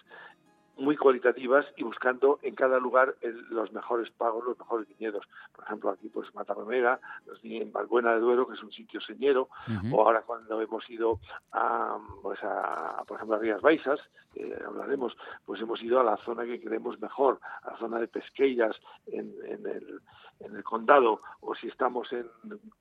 muy 0.81 0.97
cualitativas 0.97 1.65
y 1.77 1.83
buscando 1.83 2.39
en 2.41 2.55
cada 2.55 2.79
lugar 2.79 3.15
el, 3.21 3.45
los 3.49 3.71
mejores 3.71 4.09
pagos, 4.11 4.43
los 4.45 4.57
mejores 4.59 4.87
viñedos. 4.87 5.25
Por 5.55 5.65
ejemplo, 5.65 5.89
aquí 5.91 6.09
pues 6.09 6.33
Matarromera, 6.33 6.99
los 7.25 7.39
en 7.43 7.71
Valbuena 7.71 8.13
de 8.13 8.19
Duero, 8.19 8.47
que 8.47 8.53
es 8.53 8.63
un 8.63 8.71
sitio 8.71 8.99
señero, 9.01 9.49
uh 9.67 9.71
-huh. 9.71 9.93
o 9.95 10.05
ahora 10.05 10.21
cuando 10.21 10.61
hemos 10.61 10.89
ido 10.89 11.19
a, 11.51 11.97
pues 12.21 12.39
a, 12.43 13.03
por 13.07 13.17
ejemplo, 13.17 13.35
a 13.35 13.39
Rías 13.39 13.61
Baixas, 13.61 13.99
que 14.33 14.55
hablaremos, 14.65 15.15
pues 15.45 15.61
hemos 15.61 15.81
ido 15.81 15.99
a 15.99 16.03
la 16.03 16.17
zona 16.17 16.45
que 16.45 16.61
creemos 16.61 16.99
mejor, 16.99 17.39
a 17.63 17.71
la 17.71 17.77
zona 17.77 17.99
de 17.99 18.07
Pesqueiras, 18.07 18.75
en, 19.07 19.33
en 19.45 19.65
el 19.67 20.01
en 20.43 20.55
el 20.55 20.63
condado 20.63 21.21
o 21.41 21.55
si 21.55 21.67
estamos 21.67 22.11
en 22.13 22.29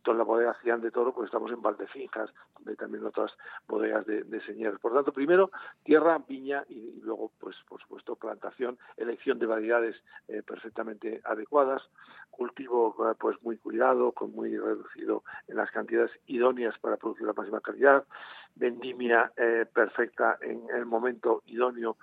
toda 0.02 0.16
la 0.16 0.24
bodega 0.24 0.56
Cian 0.62 0.80
de 0.80 0.90
Toro, 0.90 1.12
pues 1.12 1.26
estamos 1.26 1.50
en 1.50 1.62
Valdefinjas, 1.62 2.30
donde 2.56 2.76
también 2.76 3.04
otras 3.04 3.32
bodegas 3.66 4.06
de, 4.06 4.24
de 4.24 4.40
señores. 4.44 4.78
Por 4.80 4.94
tanto, 4.94 5.12
primero 5.12 5.50
tierra, 5.82 6.18
viña 6.26 6.64
y, 6.68 6.74
y, 6.74 7.00
luego, 7.02 7.30
pues 7.38 7.56
por 7.68 7.80
supuesto, 7.80 8.16
plantación, 8.16 8.78
elección 8.96 9.38
de 9.38 9.46
variedades 9.46 9.96
eh, 10.28 10.42
perfectamente 10.42 11.20
adecuadas, 11.24 11.82
cultivo 12.30 12.94
eh, 13.10 13.14
pues 13.18 13.36
muy 13.42 13.56
cuidado, 13.58 14.12
con 14.12 14.32
muy 14.32 14.56
reducido 14.56 15.24
en 15.48 15.56
las 15.56 15.70
cantidades 15.70 16.10
idóneas 16.26 16.78
para 16.78 16.96
producir 16.96 17.26
la 17.26 17.32
máxima 17.32 17.60
calidad, 17.60 18.04
vendimia 18.56 19.32
eh, 19.36 19.66
perfecta 19.72 20.38
en 20.40 20.62
el 20.74 20.86
momento 20.86 21.42
idóneo, 21.46 21.96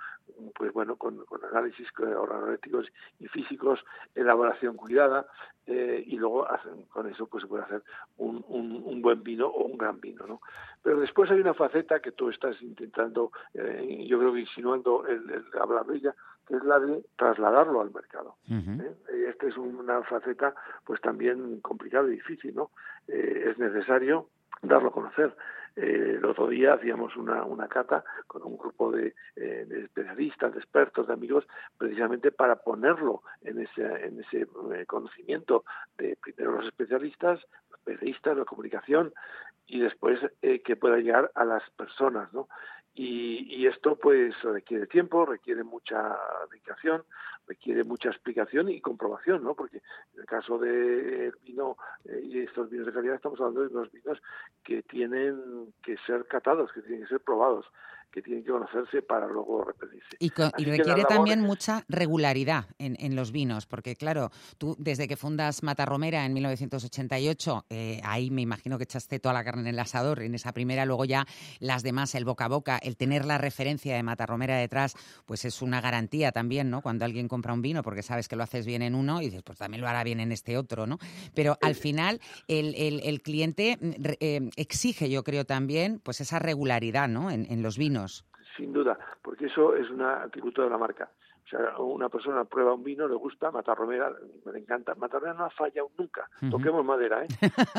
pues 0.56 0.72
bueno, 0.74 0.96
con, 0.98 1.26
con 1.26 1.44
análisis 1.46 1.88
organolépticos 2.00 2.88
y 3.20 3.28
físicos, 3.28 3.84
elaboración 4.16 4.76
cuidada, 4.76 5.26
eh, 5.66 6.04
y 6.06 6.16
luego 6.18 6.50
hacen, 6.50 6.84
con 6.84 7.08
eso 7.10 7.28
pues 7.28 7.44
se 7.44 7.48
puede 7.48 7.64
hacer 7.64 7.84
un, 8.18 8.44
un, 8.48 8.84
un, 8.86 9.02
buen 9.02 9.22
vino 9.22 9.48
o 9.48 9.66
un 9.66 9.78
gran 9.78 10.00
vino, 10.00 10.26
¿no? 10.26 10.42
Pero 10.82 11.00
después 11.00 11.30
hay 11.30 11.42
una 11.42 11.54
faceta 11.54 12.00
que 12.00 12.14
tú 12.14 12.30
estás 12.30 12.62
intentando, 12.62 13.32
eh, 13.54 14.06
yo 14.08 14.18
creo 14.20 14.34
que 14.34 14.42
insinuando 14.42 15.06
el, 15.06 15.30
el 15.30 15.46
hablar 15.60 15.86
de 15.86 15.98
ella, 15.98 16.16
que 16.48 16.56
es 16.56 16.64
la 16.64 16.80
de 16.80 17.04
trasladarlo 17.18 17.82
al 17.82 17.92
mercado. 17.92 18.38
Uh 18.50 18.54
-huh. 18.54 18.82
¿eh? 18.82 19.30
Esta 19.30 19.48
es 19.48 19.58
una 19.58 20.02
faceta 20.04 20.56
pues 20.86 21.02
también 21.02 21.60
complicada 21.60 22.08
y 22.08 22.12
difícil, 22.12 22.56
¿no? 22.56 22.72
Eh, 23.08 23.50
es 23.52 23.58
necesario 23.58 24.30
darlo 24.62 24.90
a 24.90 24.94
conocer. 24.94 25.36
Eh, 25.78 26.16
el 26.18 26.26
otro 26.26 26.48
día 26.48 26.74
hacíamos 26.74 27.16
una, 27.16 27.44
una 27.44 27.68
cata 27.68 28.04
con 28.26 28.42
un 28.42 28.58
grupo 28.58 28.92
de, 28.92 29.14
eh, 29.36 29.66
de, 29.68 29.84
especialistas, 29.84 30.52
de 30.54 30.60
expertos, 30.60 31.06
de 31.06 31.14
amigos, 31.14 31.48
precisamente 31.78 32.32
para 32.32 32.56
ponerlo 32.56 33.22
en 33.42 33.60
ese, 33.60 33.84
en 33.84 34.20
ese 34.20 34.48
eh, 34.74 34.86
conocimiento 34.88 35.66
de 36.00 36.18
primero 36.20 36.54
los 36.54 36.66
especialistas, 36.66 37.40
los 37.70 37.80
periodistas, 37.82 38.36
la 38.36 38.46
comunicación 38.46 39.14
y 39.68 39.80
después 39.80 40.20
eh, 40.42 40.64
que 40.64 40.76
pueda 40.78 40.98
llegar 40.98 41.32
a 41.36 41.46
las 41.46 41.62
personas, 41.72 42.34
¿no? 42.34 42.50
Y, 42.96 43.46
y, 43.56 43.68
esto 43.68 43.96
pues 43.96 44.34
requiere 44.42 44.88
tiempo, 44.88 45.24
requiere 45.28 45.64
mucha 45.64 46.18
dedicación, 46.50 47.04
requiere 47.48 47.84
mucha 47.84 48.10
explicación 48.10 48.70
y 48.70 48.82
comprobación, 48.82 49.44
¿no? 49.44 49.56
Porque 49.56 49.78
en 50.14 50.20
el 50.20 50.26
caso 50.26 50.58
del 50.58 51.34
vino 51.44 51.78
eh, 52.06 52.22
y 52.24 52.40
estos 52.40 52.70
vinos 52.70 52.86
de 52.86 52.94
calidad 52.94 53.16
estamos 53.16 53.40
hablando 53.40 53.62
de 53.62 53.68
unos 53.68 53.92
vinos 53.92 54.22
que 54.64 54.84
tienen 54.84 55.74
que 55.82 55.98
ser 56.06 56.26
catados, 56.28 56.72
que 56.74 56.82
tienen 56.82 57.04
que 57.04 57.10
ser 57.10 57.22
probados. 57.22 57.66
Que 58.12 58.22
tienen 58.22 58.44
que 58.44 58.52
conocerse 58.52 59.02
para 59.02 59.28
luego 59.28 59.64
repetirse. 59.64 60.08
Y, 60.20 60.30
requiere 60.66 61.04
también 61.06 61.42
mucha 61.42 61.84
regularidad 61.88 62.66
en, 62.80 62.96
en 63.00 63.16
los 63.16 63.32
vinos, 63.32 63.66
porque 63.66 63.96
claro, 63.96 64.32
tú 64.58 64.76
desde 64.80 65.08
que 65.08 65.18
fundas 65.18 65.62
Matarromera 65.64 66.26
en 66.26 66.34
1988, 66.34 67.66
eh, 67.70 68.02
ahí 68.04 68.32
me 68.32 68.42
imagino 68.42 68.78
que 68.78 68.86
echaste 68.86 69.20
toda 69.20 69.34
la 69.34 69.44
carne 69.44 69.62
en 69.62 69.68
el 69.68 69.80
asador, 69.80 70.22
en 70.22 70.36
esa 70.36 70.54
primera, 70.54 70.86
luego 70.86 71.06
ya 71.06 71.26
las 71.60 71.84
demás, 71.84 72.16
el 72.16 72.26
boca 72.26 72.46
a 72.46 72.48
boca, 72.48 72.78
el 72.82 72.98
tener 72.98 73.26
la 73.26 73.38
referencia 73.38 73.96
de 73.96 74.04
Matarromera 74.04 74.58
detrás, 74.58 74.96
pues 75.26 75.46
es 75.46 75.62
una 75.62 75.82
garantía 75.82 76.32
también, 76.32 76.70
¿no? 76.70 76.82
Cuando 76.82 77.06
alguien 77.06 77.28
compra 77.28 77.54
un 77.54 77.62
vino, 77.62 77.84
porque 77.84 78.04
sabes 78.04 78.28
que 78.28 78.36
lo 78.36 78.44
haces 78.44 78.66
bien 78.66 78.82
en 78.82 78.96
uno 78.96 79.22
y 79.22 79.26
dices, 79.26 79.44
pues 79.44 79.58
también 79.58 79.82
lo 79.82 79.88
hará 79.88 80.04
bien 80.04 80.20
en 80.20 80.32
este 80.32 80.58
otro, 80.58 80.88
¿no? 80.88 80.98
Pero 81.34 81.58
al 81.62 81.76
final 81.76 82.20
el, 82.48 82.74
el- 82.76 83.02
el 83.04 83.22
cliente 83.22 83.78
mm, 83.80 83.92
eh, 84.20 84.50
exige, 84.56 85.10
yo 85.10 85.24
creo 85.24 85.46
también, 85.46 86.00
pues 86.04 86.22
esa 86.22 86.40
regularidad, 86.40 87.08
¿no? 87.08 87.30
En, 87.32 87.46
en 87.52 87.62
los 87.62 87.78
vinos. 87.78 87.97
Sin 88.56 88.74
duda, 88.74 88.98
porque 89.22 89.46
eso 89.46 89.76
es 89.76 89.90
una 89.90 90.24
atributo 90.24 90.64
de 90.64 90.70
la 90.70 90.78
marca. 90.78 91.10
O 91.46 91.50
sea, 91.50 91.78
una 91.80 92.10
persona 92.10 92.44
prueba 92.44 92.74
un 92.74 92.84
vino, 92.84 93.08
le 93.08 93.16
gusta, 93.16 93.52
Matarromera, 93.52 94.12
me 94.52 94.60
encanta. 94.60 94.96
Matarromera 94.96 95.34
no 95.34 95.46
ha 95.46 95.50
fallado 95.50 95.90
nunca. 95.98 96.30
Toquemos 96.52 96.84
madera, 96.84 97.24
¿eh? 97.24 97.28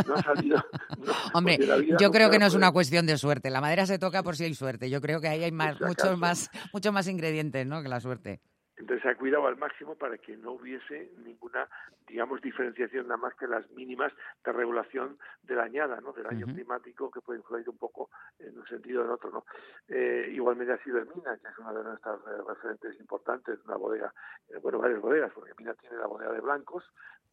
No 0.07 0.15
ha 0.15 0.23
salido. 0.23 0.57
no, 0.99 1.13
Hombre, 1.35 1.59
yo 2.01 2.11
creo 2.11 2.31
que 2.31 2.39
no 2.39 2.47
es 2.47 2.55
una 2.55 2.73
cuestión 2.73 3.05
de 3.05 3.19
suerte. 3.19 3.51
La 3.51 3.61
madera 3.61 3.85
se 3.85 3.99
toca 3.99 4.23
por 4.23 4.37
si 4.37 4.45
hay 4.45 4.55
suerte. 4.55 4.89
Yo 4.89 5.03
creo 5.03 5.21
que 5.21 5.29
ahí 5.29 5.45
hay 5.45 5.53
más, 5.53 5.79
muchos 5.83 6.19
más, 6.19 6.51
muchos 6.73 6.95
más 6.95 7.09
ingredientes, 7.09 7.67
¿no? 7.67 7.83
Que 7.83 7.91
la 7.91 8.01
suerte. 8.01 8.41
Entonces 8.79 9.03
se 9.03 9.09
ha 9.09 9.17
cuidado 9.17 9.47
al 9.47 9.57
máximo 9.57 9.97
para 9.97 10.19
que 10.19 10.37
no 10.37 10.53
hubiese 10.53 11.13
ninguna, 11.25 11.69
digamos, 12.07 12.41
diferenciación 12.41 13.09
nada 13.09 13.17
más 13.17 13.35
que 13.35 13.47
las 13.47 13.69
mínimas 13.71 14.13
de 14.45 14.53
regulación 14.53 15.19
de 15.43 15.55
la 15.55 15.65
añada, 15.65 16.01
¿no? 16.01 16.13
Del 16.13 16.27
año 16.27 16.47
climático 16.47 17.11
que 17.11 17.21
puede 17.21 17.41
influir 17.41 17.69
un 17.69 17.79
poco 17.79 18.11
en 18.39 18.57
un 18.59 18.67
sentido 18.67 19.03
o 19.03 19.05
en 19.05 19.11
otro, 19.11 19.31
¿no? 19.31 19.45
Eh, 19.89 20.31
igualmente 20.33 20.73
ha 20.73 20.83
sido 20.83 20.99
el 20.99 21.07
Mina, 21.07 21.37
que 21.39 21.49
es 21.49 21.59
una 21.59 21.73
de 21.73 21.85
nuestras 21.85 22.21
eh, 22.21 22.43
referentes 22.47 23.01
importantes, 23.01 23.59
una 23.65 23.77
bodega, 23.77 24.13
eh, 24.49 24.59
bueno, 24.63 24.79
varias 24.79 25.01
bodegas, 25.01 25.33
porque 25.35 25.53
Mina 25.59 25.75
tiene 25.75 25.97
la 25.97 26.07
bodega 26.07 26.33
de 26.33 26.41
blancos, 26.41 26.85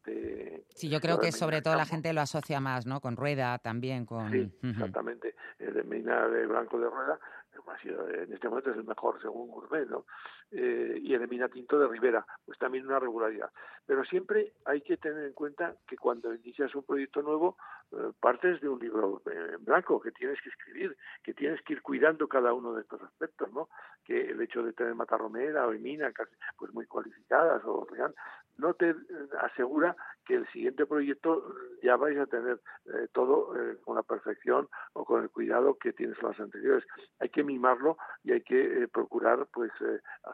de... 0.05 0.65
Sí, 0.69 0.89
yo 0.89 0.99
creo 0.99 1.19
que 1.19 1.31
sobre 1.31 1.61
todo 1.61 1.75
la 1.75 1.85
gente 1.85 2.13
lo 2.13 2.21
asocia 2.21 2.59
más, 2.59 2.85
¿no? 2.85 3.01
Con 3.01 3.15
rueda 3.15 3.57
también, 3.59 4.05
con... 4.05 4.31
Sí, 4.31 4.51
exactamente. 4.63 5.35
El 5.59 5.73
de 5.73 5.83
Mina 5.83 6.27
de 6.27 6.45
Blanco 6.45 6.79
de 6.79 6.89
Rueda, 6.89 7.19
eh, 7.53 7.59
ha 7.67 7.81
sido, 7.81 8.07
en 8.09 8.31
este 8.31 8.47
momento 8.47 8.71
es 8.71 8.77
el 8.77 8.83
mejor 8.83 9.21
según 9.21 9.49
Gourmet, 9.49 9.87
¿no? 9.87 10.05
Eh, 10.51 10.99
y 11.01 11.13
el 11.13 11.19
de 11.21 11.27
Mina 11.27 11.49
Tinto 11.49 11.79
de 11.79 11.87
Rivera, 11.87 12.25
pues 12.45 12.57
también 12.59 12.85
una 12.85 12.99
regularidad. 12.99 13.51
Pero 13.85 14.03
siempre 14.05 14.53
hay 14.65 14.81
que 14.81 14.97
tener 14.97 15.25
en 15.25 15.33
cuenta 15.33 15.75
que 15.87 15.97
cuando 15.97 16.33
inicias 16.33 16.73
un 16.75 16.83
proyecto 16.83 17.21
nuevo, 17.21 17.57
eh, 17.91 18.11
partes 18.19 18.61
de 18.61 18.69
un 18.69 18.79
libro 18.79 19.21
en 19.25 19.63
blanco 19.65 19.99
que 19.99 20.11
tienes 20.11 20.39
que 20.41 20.49
escribir, 20.49 20.95
que 21.23 21.33
tienes 21.33 21.61
que 21.63 21.73
ir 21.73 21.81
cuidando 21.81 22.27
cada 22.27 22.53
uno 22.53 22.73
de 22.73 22.81
estos 22.81 23.01
aspectos, 23.01 23.51
¿no? 23.53 23.69
Que 24.03 24.31
el 24.31 24.41
hecho 24.41 24.63
de 24.63 24.73
tener 24.73 24.95
Matarromera 24.95 25.67
o 25.67 25.71
Mina, 25.71 26.11
casi, 26.11 26.35
pues 26.57 26.73
muy 26.73 26.85
cualificadas, 26.85 27.63
o 27.65 27.85
Real, 27.89 28.13
no 28.57 28.73
te 28.73 28.91
eh, 28.91 28.95
asegura 29.41 29.95
que 30.25 30.35
el 30.35 30.47
siguiente 30.51 30.85
proyecto 30.85 31.47
eh, 31.49 31.79
ya 31.83 31.95
vais 31.95 32.17
a 32.17 32.25
tener 32.25 32.59
eh, 32.85 33.07
todo 33.13 33.55
eh, 33.55 33.77
con 33.83 33.95
la 33.95 34.03
perfección 34.03 34.67
o 34.93 35.05
con 35.05 35.23
el 35.23 35.29
cuidado 35.29 35.77
que 35.77 35.93
tienes 35.93 36.17
en 36.19 36.27
las 36.27 36.39
anteriores. 36.39 36.83
Hay 37.19 37.29
que 37.29 37.43
mimarlo 37.43 37.97
y 38.23 38.31
hay 38.31 38.41
que 38.41 38.87
procurar 38.91 39.47
pues 39.53 39.71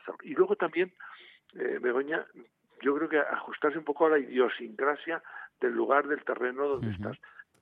hacerlo. 0.02 0.20
Y 0.24 0.34
luego 0.34 0.56
también, 0.56 0.94
eh, 1.56 1.80
Begoña, 1.82 2.26
yo 2.82 2.96
creo 2.96 3.10
que 3.10 3.20
ajustarse 3.20 3.78
un 3.78 3.86
poco 3.86 4.06
a 4.06 4.10
la 4.10 4.20
idiosincrasia 4.20 5.22
del 5.60 5.74
lugar 5.74 6.08
del 6.08 6.24
terreno 6.24 6.68
donde 6.68 6.92
estás. 6.92 7.18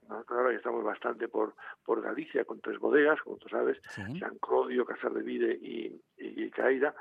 Nosotros 0.07 0.39
ahora 0.39 0.55
estamos 0.55 0.83
bastante 0.83 1.27
por, 1.27 1.53
por 1.85 2.01
Galicia, 2.01 2.43
con 2.43 2.59
tres 2.61 2.79
bodegas, 2.79 3.21
como 3.21 3.37
tú 3.37 3.47
sabes, 3.47 3.77
San 3.93 4.37
Clodio, 4.39 4.85
Casar 4.85 5.13
de 5.13 5.21
Vide 5.21 5.53
y, 5.61 6.01
y, 6.17 6.45
y 6.45 6.49
Caída, 6.49 6.95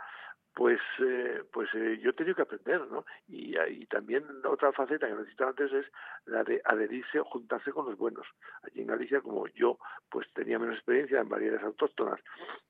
pues 0.59 0.80
eh, 0.98 1.44
pues 1.52 1.68
eh, 1.74 2.01
yo 2.02 2.10
he 2.10 2.14
tenido 2.14 2.35
que 2.35 2.43
aprender, 2.43 2.80
¿no? 2.90 3.05
Y, 3.28 3.56
y 3.56 3.86
también 3.86 4.24
otra 4.44 4.72
faceta 4.72 5.06
que 5.06 5.14
necesitaba 5.14 5.51
antes 5.51 5.72
es 5.72 5.86
la 6.26 6.43
de 6.43 6.60
adherirse 6.64 7.20
o 7.20 7.24
juntarse 7.26 7.70
con 7.70 7.86
los 7.86 7.97
buenos. 7.97 8.26
Allí 8.64 8.80
en 8.80 8.89
Galicia, 8.89 9.20
como 9.20 9.47
yo 9.55 9.78
pues 10.10 10.26
tenía 10.32 10.59
menos 10.59 10.74
experiencia 10.74 11.20
en 11.20 11.28
variedades 11.28 11.62
autóctonas 11.62 12.18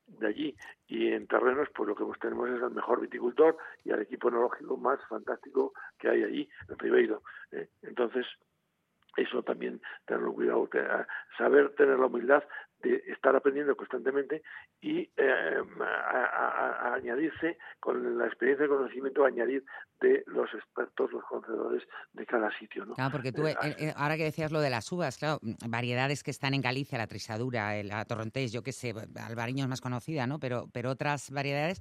de 0.06 0.26
allí 0.26 0.56
y 0.86 1.12
en 1.12 1.26
terrenos, 1.28 1.68
pues 1.74 1.88
lo 1.88 1.94
que 1.96 2.04
pues 2.04 2.20
tenemos 2.20 2.50
es 2.50 2.62
el 2.62 2.72
mejor 2.72 3.00
viticultor 3.00 3.56
y 3.84 3.90
al 3.90 4.02
equipo 4.02 4.28
enológico 4.28 4.76
más 4.76 5.00
fantástico 5.08 5.72
que 5.98 6.10
hay 6.10 6.24
allí, 6.24 6.48
en 6.68 6.78
Ribeiro. 6.78 7.22
¿eh? 7.52 7.68
Entonces, 7.80 8.26
eso 9.16 9.42
también 9.42 9.80
tenerlo 10.04 10.34
cuidado, 10.34 10.68
te- 10.68 10.80
a- 10.80 11.08
saber 11.38 11.74
tener 11.74 11.98
la 11.98 12.06
humildad 12.06 12.44
de 12.82 13.02
estar 13.08 13.34
aprendiendo 13.34 13.76
constantemente 13.76 14.42
y 14.80 15.00
eh, 15.16 15.62
a, 15.80 15.84
a- 15.84 16.88
a 16.90 16.94
añadirse 16.94 17.58
con 17.80 18.18
la 18.18 18.26
experiencia 18.26 18.66
y 18.66 18.68
conocimiento 18.68 19.24
añadir 19.24 19.64
de 20.00 20.22
los 20.26 20.52
expertos, 20.54 21.10
los 21.12 21.24
conocedores 21.24 21.82
de 22.12 22.24
cada 22.26 22.56
sitio, 22.58 22.84
¿no? 22.86 22.94
Claro, 22.94 23.10
porque 23.10 23.32
tú, 23.32 23.46
Eh, 23.46 23.56
eh, 23.62 23.74
eh, 23.78 23.92
ahora 23.96 24.16
que 24.16 24.24
decías 24.24 24.52
lo 24.52 24.60
de 24.60 24.70
las 24.70 24.90
uvas, 24.92 25.18
claro, 25.18 25.38
mm, 25.42 25.68
variedades 25.70 26.22
que 26.22 26.30
están 26.30 26.54
en 26.54 26.60
Galicia, 26.60 26.98
la 26.98 27.06
trisadura, 27.08 27.76
eh, 27.78 27.84
la 27.84 28.04
torrontés, 28.04 28.52
yo 28.52 28.62
qué 28.62 28.72
sé, 28.72 28.94
albariño 29.16 29.64
es 29.64 29.68
más 29.68 29.80
conocida, 29.80 30.26
¿no? 30.26 30.38
Pero, 30.38 30.68
pero 30.72 30.90
otras 30.90 31.30
variedades, 31.30 31.80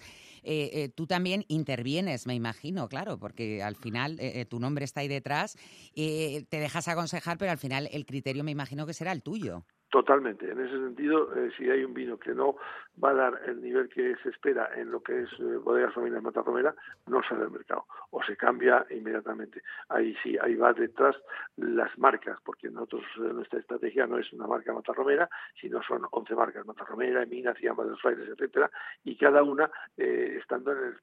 tú 0.96 1.06
también 1.08 1.44
intervienes, 1.48 2.26
me 2.26 2.34
imagino, 2.34 2.88
claro, 2.88 3.20
porque 3.20 3.62
al 3.62 3.76
final 3.76 4.20
tu 4.50 4.60
nombre 4.60 4.86
está 4.86 5.02
ahí 5.02 5.08
detrás, 5.08 5.58
eh, 5.96 6.46
te 6.50 6.60
dejas 6.60 6.88
aconsejar, 6.88 7.38
pero 7.38 7.52
al 7.52 7.58
final 7.58 7.88
el 7.92 8.06
criterio 8.06 8.44
me 8.44 8.52
imagino 8.52 8.86
que 8.86 8.94
será 8.94 9.12
el 9.12 9.22
tuyo. 9.22 9.64
Totalmente. 9.90 10.52
En 10.52 10.60
ese 10.60 10.74
sentido, 10.74 11.34
eh, 11.36 11.50
si 11.58 11.70
hay 11.70 11.84
un 11.86 11.94
vino 11.94 12.18
que 12.18 12.34
no 12.34 12.58
va 13.02 13.12
a 13.12 13.14
dar 13.14 13.42
el 13.46 13.62
nivel 13.62 13.88
que 13.88 14.16
se 14.18 14.30
espera 14.30 14.70
en 14.76 14.92
lo 14.92 15.02
que 15.02 15.22
es 15.22 15.30
eh, 15.40 15.56
bodegas 15.64 15.94
familias 15.94 16.22
Matarromera, 16.22 16.76
no 17.06 17.24
sale 17.24 17.44
al 17.44 17.52
mercado 17.52 17.86
o 18.10 18.22
se 18.24 18.36
cambia 18.36 18.86
inmediatamente. 18.90 19.64
Ahí 19.88 20.14
sí, 20.22 20.38
ahí 20.42 20.56
va 20.56 20.74
detrás 20.74 21.16
las 21.56 21.98
marcas, 21.98 22.38
porque 22.44 22.70
nosotros 22.70 23.04
eh, 23.18 23.34
nuestra 23.34 23.60
estrategia 23.60 24.08
no 24.08 24.18
es 24.18 24.32
una 24.34 24.46
marca 24.46 24.74
Matarromera, 24.74 25.30
sino 25.60 25.82
son 25.84 26.06
11 26.12 26.36
marcas 26.36 26.66
Matarromera, 26.66 27.26
Mina, 27.26 27.54
Ciama 27.54 27.84
de 27.84 27.92
los 27.92 28.02
Frailes, 28.02 28.28
etcétera, 28.28 28.70
y 29.06 29.16
cada 29.16 29.42
una 29.42 29.70
eh, 29.96 30.38
estando 30.42 30.74
en 30.74 30.96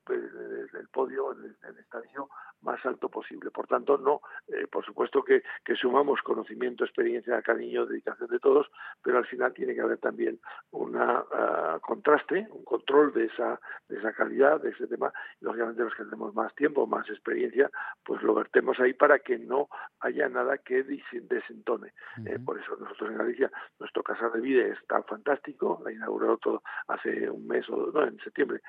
el 0.74 0.88
podio, 0.88 1.32
en 1.32 1.38
el, 1.38 1.56
en 1.62 1.68
el 1.70 1.78
estadio 1.78 2.28
más 2.64 2.84
alto 2.84 3.08
posible. 3.08 3.50
Por 3.50 3.66
tanto, 3.66 3.98
no, 3.98 4.20
eh, 4.48 4.66
por 4.66 4.84
supuesto 4.84 5.22
que, 5.22 5.42
que 5.64 5.76
sumamos 5.76 6.20
conocimiento, 6.22 6.84
experiencia, 6.84 7.40
cariño, 7.42 7.86
dedicación 7.86 8.28
de 8.30 8.38
todos, 8.38 8.66
pero 9.02 9.18
al 9.18 9.26
final 9.26 9.52
tiene 9.52 9.74
que 9.74 9.80
haber 9.80 9.98
también 9.98 10.40
un 10.70 10.98
contraste, 11.82 12.46
un 12.50 12.64
control 12.64 13.12
de 13.12 13.26
esa, 13.26 13.60
de 13.88 13.98
esa 13.98 14.12
calidad, 14.12 14.60
de 14.60 14.70
ese 14.70 14.86
tema. 14.86 15.12
Y 15.40 15.44
lógicamente 15.44 15.82
los 15.82 15.94
que 15.94 16.04
tenemos 16.04 16.34
más 16.34 16.54
tiempo, 16.54 16.86
más 16.86 17.08
experiencia, 17.08 17.70
pues 18.04 18.22
lo 18.22 18.34
vertemos 18.34 18.78
ahí 18.80 18.94
para 18.94 19.18
que 19.18 19.38
no 19.38 19.68
haya 20.00 20.28
nada 20.28 20.58
que 20.58 20.82
desentone. 20.82 21.92
Eh, 22.26 22.38
por 22.44 22.58
eso 22.58 22.76
nosotros 22.76 23.10
en 23.10 23.18
Galicia, 23.18 23.50
nuestro 23.78 24.02
Casa 24.02 24.28
de 24.30 24.40
Vida 24.40 24.66
está 24.66 25.02
fantástico, 25.02 25.80
la 25.84 25.92
inauguró 25.92 26.38
todo 26.38 26.62
hace 26.88 27.28
un 27.28 27.46
mes 27.46 27.68
o 27.68 27.90
no, 27.92 28.04
en 28.04 28.18
septiembre, 28.18 28.60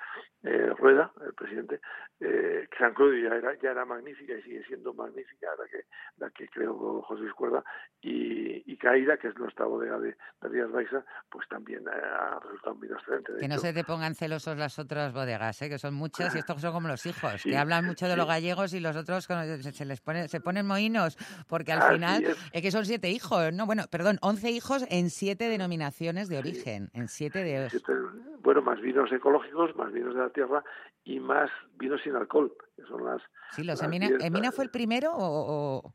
eh, 0.44 0.74
Rueda, 0.78 1.12
el 1.26 1.34
presidente, 1.34 1.80
eh, 2.20 2.68
San 2.78 2.94
Claudio 2.94 3.30
ya 3.30 3.36
era, 3.36 3.56
ya 3.60 3.72
era 3.72 3.86
magnífica 3.86 4.34
y 4.34 4.42
sigue 4.44 4.64
siendo 4.66 4.94
magnífica 4.94 5.48
la 5.58 5.68
que, 5.68 5.86
la 6.18 6.30
que 6.30 6.48
creó 6.50 7.02
José 7.02 7.22
Luis 7.22 7.34
Cuerda, 7.34 7.64
y, 8.02 8.72
y 8.72 8.78
Caída, 8.78 9.18
que 9.18 9.30
es 9.30 9.38
nuestra 9.38 9.66
bodega 9.66 9.95
de, 10.00 10.16
de 10.42 10.50
Rías 10.50 10.72
Baixa, 10.72 11.04
pues 11.30 11.48
también 11.50 11.84
eh, 11.88 11.92
ha 11.92 12.40
resultado 12.40 12.74
un 12.76 12.82
vino 12.82 12.96
excelente. 12.98 13.34
De 13.34 13.40
Que 13.40 13.48
no 13.48 13.58
se 13.58 13.74
te 13.74 13.84
pongan 13.84 14.16
celosos 14.16 14.58
las 14.58 14.78
otras 14.80 15.14
bodegas, 15.14 15.62
¿eh? 15.62 15.70
que 15.70 15.78
son 15.80 15.94
muchas 15.94 16.36
y 16.36 16.40
estos 16.40 16.62
son 16.62 16.74
como 16.74 16.88
los 16.88 17.06
hijos, 17.06 17.34
Sí, 17.42 17.50
que 17.50 17.58
hablan 17.58 17.86
mucho 17.86 18.08
de 18.08 18.16
los 18.18 18.28
gallegos 18.28 18.74
y 18.74 18.80
los 18.80 18.96
otros 18.96 19.26
se, 19.26 19.86
les 19.86 20.02
pone, 20.02 20.28
se 20.28 20.40
ponen 20.42 20.66
mohinos, 20.66 21.18
porque 21.48 21.72
al 21.74 21.82
Así 21.82 21.94
final 21.96 22.24
es. 22.24 22.38
es. 22.52 22.62
que 22.62 22.72
son 22.72 22.86
siete 22.86 23.10
hijos, 23.10 23.54
no, 23.54 23.66
bueno, 23.66 23.84
perdón, 23.90 24.18
once 24.22 24.50
hijos 24.52 24.86
en 24.90 25.10
siete 25.10 25.50
denominaciones 25.50 26.30
de 26.30 26.38
origen, 26.38 26.90
en 26.94 27.08
siete 27.08 27.44
de... 27.44 27.70
siete- 27.70 27.94
bueno, 28.42 28.62
más 28.62 28.80
vinos 28.80 29.12
ecológicos, 29.12 29.76
más 29.76 29.92
vinos 29.92 30.14
de 30.14 30.22
la 30.22 30.30
tierra 30.30 30.64
y 31.04 31.20
más 31.20 31.50
vinos 31.78 32.00
sin 32.04 32.16
alcohol, 32.16 32.56
que 32.76 32.84
son 32.84 33.04
las... 33.04 33.22
Sí, 33.52 33.64
los 33.64 33.80
las 33.80 33.88
Emina, 33.88 34.08
diez- 34.10 34.24
¿Emina 34.24 34.52
fue 34.52 34.66
el 34.66 34.70
primero 34.72 35.12
o...? 35.16 35.78
o- 35.84 35.94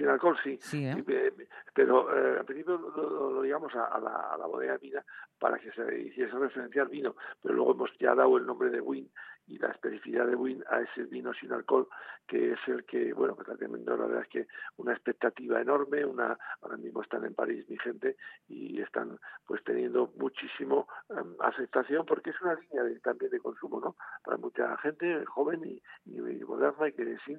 Sin 0.00 0.08
alcohol, 0.08 0.36
sí. 0.42 0.58
Sí, 0.62 0.86
¿eh? 0.86 1.04
Eh, 1.06 1.32
Pero 1.74 2.08
eh, 2.16 2.38
al 2.38 2.44
principio 2.46 2.78
lo, 2.78 2.90
lo- 2.90 3.30
lo 3.32 3.42
digamos 3.42 3.74
a, 3.74 3.84
a 3.84 4.00
la, 4.00 4.14
a 4.32 4.38
la 4.38 4.46
bodega 4.46 4.72
de 4.72 4.78
Mina 4.80 5.04
para 5.38 5.58
que 5.58 5.70
se 5.72 6.00
hiciese 6.00 6.38
referencia 6.38 6.82
al 6.82 6.88
vino, 6.88 7.14
pero 7.42 7.54
luego 7.54 7.72
hemos 7.72 7.90
ya 7.98 8.14
dado 8.14 8.38
el 8.38 8.46
nombre 8.46 8.70
de 8.70 8.80
Win 8.80 9.10
y 9.50 9.58
la 9.58 9.68
especificidad 9.72 10.26
de 10.26 10.36
Win 10.36 10.62
a 10.70 10.80
ese 10.80 11.02
vino 11.04 11.34
sin 11.34 11.52
alcohol, 11.52 11.88
que 12.28 12.52
es 12.52 12.58
el 12.68 12.84
que, 12.84 13.12
bueno, 13.12 13.34
que 13.34 13.42
está 13.42 13.56
teniendo 13.56 13.96
la 13.96 14.06
verdad 14.06 14.22
es 14.22 14.28
que 14.28 14.46
una 14.76 14.92
expectativa 14.92 15.60
enorme, 15.60 16.04
una 16.04 16.38
ahora 16.62 16.76
mismo 16.76 17.02
están 17.02 17.24
en 17.24 17.34
París 17.34 17.68
mi 17.68 17.76
gente 17.78 18.16
y 18.48 18.80
están 18.80 19.18
pues 19.46 19.62
teniendo 19.64 20.12
muchísimo 20.16 20.86
em, 21.10 21.34
aceptación 21.40 22.06
porque 22.06 22.30
es 22.30 22.40
una 22.42 22.54
línea 22.54 22.84
de- 22.84 23.00
también 23.00 23.30
de 23.32 23.40
consumo, 23.40 23.80
¿no? 23.80 23.96
Para 24.24 24.36
mucha 24.36 24.76
gente 24.78 25.24
joven 25.26 25.64
y, 25.64 25.82
y- 26.06 26.18
y 26.20 26.44
moderna 26.44 26.88
y 26.88 26.92
que 26.92 27.18
sí, 27.26 27.36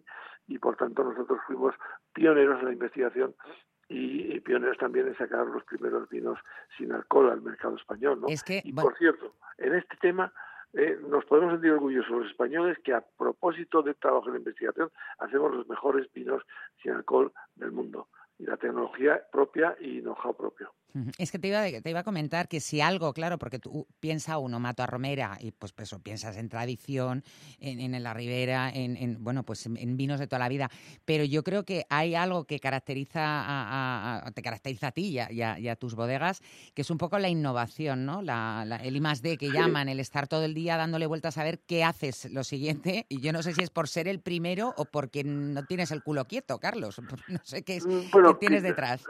y 0.47 0.57
por 0.59 0.75
tanto 0.75 1.03
nosotros 1.03 1.39
fuimos 1.47 1.73
pioneros 2.13 2.59
en 2.59 2.65
la 2.65 2.73
investigación 2.73 3.33
y, 3.88 4.39
pioneros 4.41 4.77
también 4.77 5.07
en 5.07 5.17
sacar 5.17 5.45
los 5.47 5.63
primeros 5.65 6.09
vinos 6.09 6.39
sin 6.77 6.91
alcohol 6.91 7.29
al 7.29 7.41
mercado 7.41 7.75
español. 7.75 8.19
¿no? 8.21 8.27
Es 8.27 8.43
que, 8.43 8.61
y 8.63 8.71
bueno- 8.71 8.89
por 8.89 8.97
cierto, 8.97 9.35
en 9.57 9.75
este 9.75 9.95
tema 9.97 10.33
eh, 10.73 10.98
nos 11.07 11.26
podemos 11.26 11.53
sentir 11.53 11.72
orgullosos 11.72 12.11
los 12.11 12.27
españoles 12.27 12.77
que 12.84 12.93
a 12.93 13.02
propósito 13.02 13.81
del 13.81 13.95
trabajo 13.95 14.30
en 14.30 14.38
investigación 14.38 14.89
hacemos 15.19 15.53
los 15.53 15.68
mejores 15.68 16.11
vinos 16.14 16.43
sin 16.81 16.93
alcohol 16.93 17.31
del 17.56 17.72
mundo 17.72 18.07
y 18.38 18.45
la 18.45 18.57
tecnología 18.57 19.22
propia 19.31 19.76
y 19.80 20.02
know-how 20.02 20.35
propio. 20.35 20.73
Es 21.18 21.31
que 21.31 21.39
te 21.39 21.47
iba, 21.47 21.63
te 21.81 21.89
iba 21.89 21.99
a 22.01 22.03
comentar 22.03 22.47
que 22.47 22.59
si 22.59 22.81
algo, 22.81 23.13
claro, 23.13 23.38
porque 23.38 23.59
tú 23.59 23.88
piensa 23.99 24.38
uno, 24.38 24.59
Mato 24.59 24.84
a 24.84 24.88
Romera, 24.88 25.38
y 25.39 25.51
pues, 25.51 25.72
pues 25.72 25.89
eso, 25.89 25.99
piensas 25.99 26.38
en 26.38 26.49
tradición, 26.49 27.23
en, 27.59 27.80
en 27.80 28.03
la 28.03 28.13
ribera, 28.13 28.69
en, 28.69 28.97
en, 28.97 29.23
bueno, 29.23 29.43
pues 29.43 29.65
en, 29.65 29.77
en 29.77 29.95
vinos 29.97 30.19
de 30.19 30.27
toda 30.27 30.39
la 30.39 30.49
vida. 30.49 30.69
Pero 31.05 31.23
yo 31.23 31.43
creo 31.43 31.63
que 31.63 31.85
hay 31.89 32.15
algo 32.15 32.45
que 32.45 32.59
caracteriza 32.59 33.22
a, 33.22 34.19
a- 34.22 34.27
a- 34.27 34.31
te 34.31 34.41
caracteriza 34.41 34.88
a 34.88 34.91
ti 34.91 35.07
y 35.07 35.19
a, 35.19 35.31
y 35.31 35.41
a- 35.41 35.59
y 35.59 35.68
a 35.69 35.76
tus 35.76 35.95
bodegas, 35.95 36.41
que 36.73 36.81
es 36.81 36.89
un 36.89 36.97
poco 36.97 37.19
la 37.19 37.30
innovación, 37.30 38.05
¿no? 38.05 38.22
La, 38.22 38.63
la- 38.65 38.77
el 38.77 38.95
I 38.95 39.01
más 39.01 39.22
D 39.22 39.38
que 39.38 39.51
llaman, 39.51 39.88
el 39.89 39.99
estar 39.99 40.27
todo 40.27 40.43
el 40.43 40.53
día 40.53 40.77
dándole 40.77 41.05
vueltas 41.05 41.38
a 41.38 41.43
ver 41.43 41.59
qué 41.59 41.84
haces 41.84 42.30
lo 42.31 42.43
siguiente. 42.43 43.05
Y 43.09 43.19
yo 43.22 43.31
no 43.34 43.43
sé 43.43 43.53
si 43.53 43.61
es 43.61 43.69
por 43.69 43.88
ser 43.88 44.07
el 44.07 44.19
primero 44.19 44.73
o 44.76 44.85
porque 44.85 45.23
no 45.23 45.63
tienes 45.65 45.91
el 45.91 46.01
culo 46.03 46.26
quieto, 46.27 46.59
Carlos. 46.59 47.01
No 47.27 47.39
sé 47.43 47.63
qué 47.63 47.77
es, 47.77 47.85
Mm, 47.85 48.11
bueno, 48.11 48.34
qué 48.34 48.39
tienes 48.39 48.63
detrás. 48.63 49.05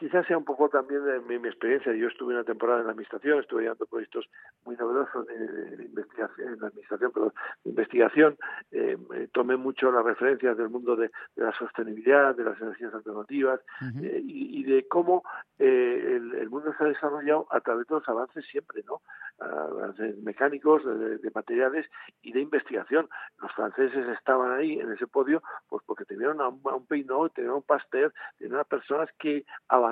Quizás 0.00 0.26
sea 0.26 0.38
un 0.38 0.46
poco 0.46 0.70
también 0.70 1.04
de 1.04 1.20
mi, 1.20 1.38
mi 1.38 1.48
experiencia. 1.48 1.92
Yo 1.92 2.08
estuve 2.08 2.32
una 2.32 2.42
temporada 2.42 2.80
en 2.80 2.86
la 2.86 2.92
administración, 2.92 3.38
estuve 3.38 3.64
llevando 3.64 3.84
proyectos 3.84 4.30
muy 4.64 4.74
novedosos 4.74 5.26
de, 5.26 5.76
de 5.76 5.84
investigación, 5.84 6.54
en 6.54 6.58
la 6.58 6.68
administración, 6.68 7.12
perdón, 7.12 7.32
de 7.64 7.70
investigación. 7.70 8.38
Eh, 8.70 8.96
eh, 9.14 9.28
tomé 9.30 9.56
mucho 9.58 9.92
las 9.92 10.02
referencias 10.02 10.56
del 10.56 10.70
mundo 10.70 10.96
de, 10.96 11.10
de 11.36 11.44
la 11.44 11.52
sostenibilidad, 11.52 12.34
de 12.34 12.44
las 12.44 12.58
energías 12.62 12.94
alternativas 12.94 13.60
eh, 14.02 14.22
y, 14.24 14.60
y 14.60 14.64
de 14.64 14.88
cómo 14.88 15.22
eh, 15.58 16.16
el, 16.16 16.34
el 16.34 16.48
mundo 16.48 16.72
se 16.78 16.82
ha 16.82 16.86
desarrollado 16.86 17.46
a 17.50 17.60
través 17.60 17.86
de 17.86 17.96
los 17.96 18.08
avances 18.08 18.42
siempre, 18.46 18.82
¿no? 18.86 19.02
Avances 19.38 20.16
mecánicos, 20.22 20.82
de, 20.82 21.18
de 21.18 21.30
materiales 21.34 21.86
y 22.22 22.32
de 22.32 22.40
investigación. 22.40 23.06
Los 23.42 23.52
franceses 23.52 24.08
estaban 24.16 24.52
ahí 24.52 24.80
en 24.80 24.92
ese 24.92 25.06
podio 25.06 25.42
pues 25.68 25.82
porque 25.86 26.06
tenían 26.06 26.40
a 26.40 26.48
un, 26.48 26.62
a 26.64 26.74
un 26.76 26.86
Peinot, 26.86 27.34
tenían 27.34 27.52
a 27.52 27.56
un 27.56 27.62
Pasteur, 27.62 28.14
tenían 28.38 28.60
a 28.60 28.64
personas 28.64 29.10
que 29.18 29.44
avanzaron 29.68 29.89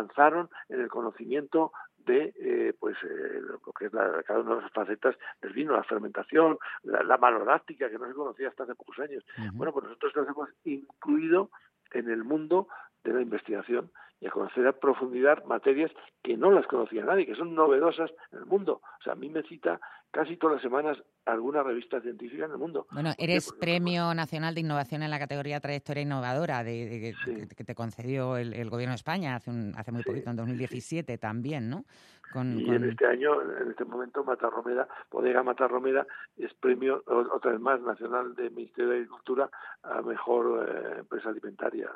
en 0.68 0.80
el 0.80 0.88
conocimiento 0.88 1.72
de 1.98 2.32
eh, 2.38 2.74
pues 2.78 2.96
eh, 3.02 3.40
lo 3.40 3.72
que 3.72 3.86
es 3.86 3.92
la, 3.92 4.22
cada 4.22 4.40
una 4.40 4.56
de 4.56 4.62
las 4.62 4.72
facetas 4.72 5.14
del 5.42 5.52
vino, 5.52 5.74
la 5.74 5.84
fermentación, 5.84 6.58
la, 6.82 7.02
la 7.02 7.18
maloláctica 7.18 7.90
que 7.90 7.98
no 7.98 8.06
se 8.06 8.14
conocía 8.14 8.48
hasta 8.48 8.64
hace 8.64 8.74
pocos 8.74 8.98
años. 8.98 9.24
Bueno, 9.52 9.72
pues 9.72 9.84
nosotros 9.84 10.16
nos 10.16 10.28
hemos 10.28 10.48
incluido 10.64 11.50
en 11.92 12.10
el 12.10 12.24
mundo 12.24 12.68
de 13.04 13.12
la 13.12 13.20
investigación 13.22 13.90
y 14.20 14.26
a 14.26 14.30
conocer 14.30 14.66
a 14.66 14.72
profundidad 14.72 15.44
materias 15.44 15.92
que 16.22 16.36
no 16.36 16.50
las 16.50 16.66
conocía 16.66 17.04
nadie, 17.04 17.24
que 17.26 17.36
son 17.36 17.54
novedosas 17.54 18.10
en 18.32 18.38
el 18.40 18.46
mundo. 18.46 18.80
O 18.98 19.02
sea, 19.04 19.12
a 19.12 19.16
mí 19.16 19.28
me 19.28 19.42
cita 19.44 19.80
casi 20.10 20.36
todas 20.36 20.54
las 20.56 20.62
semanas 20.62 20.96
alguna 21.26 21.62
revista 21.62 22.00
científica 22.00 22.46
en 22.46 22.50
el 22.52 22.58
mundo. 22.58 22.86
Bueno, 22.90 23.10
eres 23.18 23.52
Premio 23.52 24.12
Nacional 24.14 24.54
de 24.54 24.60
Innovación 24.62 25.02
en 25.04 25.10
la 25.10 25.18
categoría 25.20 25.60
Trayectoria 25.60 26.02
Innovadora 26.02 26.64
de, 26.64 26.88
de- 26.88 27.14
que- 27.24 27.54
que 27.54 27.64
te 27.64 27.74
concedió 27.76 28.36
el, 28.38 28.54
el 28.54 28.70
Gobierno 28.70 28.92
de 28.92 28.96
España 28.96 29.36
hace, 29.36 29.50
un, 29.50 29.72
hace 29.76 29.92
muy 29.92 30.02
poquito, 30.02 30.30
en 30.30 30.36
2017 30.36 31.18
también, 31.18 31.68
¿no? 31.70 31.84
Con, 32.32 32.58
Y 32.58 32.64
con- 32.66 32.74
en 32.74 32.84
este 32.90 33.06
año, 33.06 33.40
en 33.42 33.70
este 33.70 33.84
momento, 33.84 34.24
Matarromera, 34.24 34.88
Bodega 35.12 35.42
Matarromera, 35.44 36.06
es 36.38 36.52
premio, 36.54 37.02
otra 37.06 37.52
vez 37.52 37.60
más, 37.60 37.80
nacional 37.82 38.34
del 38.34 38.50
Ministerio 38.50 38.90
de 38.90 38.96
Agricultura 38.96 39.48
a 39.84 40.02
mejor 40.02 40.66
eh, 40.68 40.98
empresa 41.00 41.28
alimentaria 41.28 41.88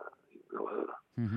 innovadora. 0.52 0.94
Ujú. 1.16 1.36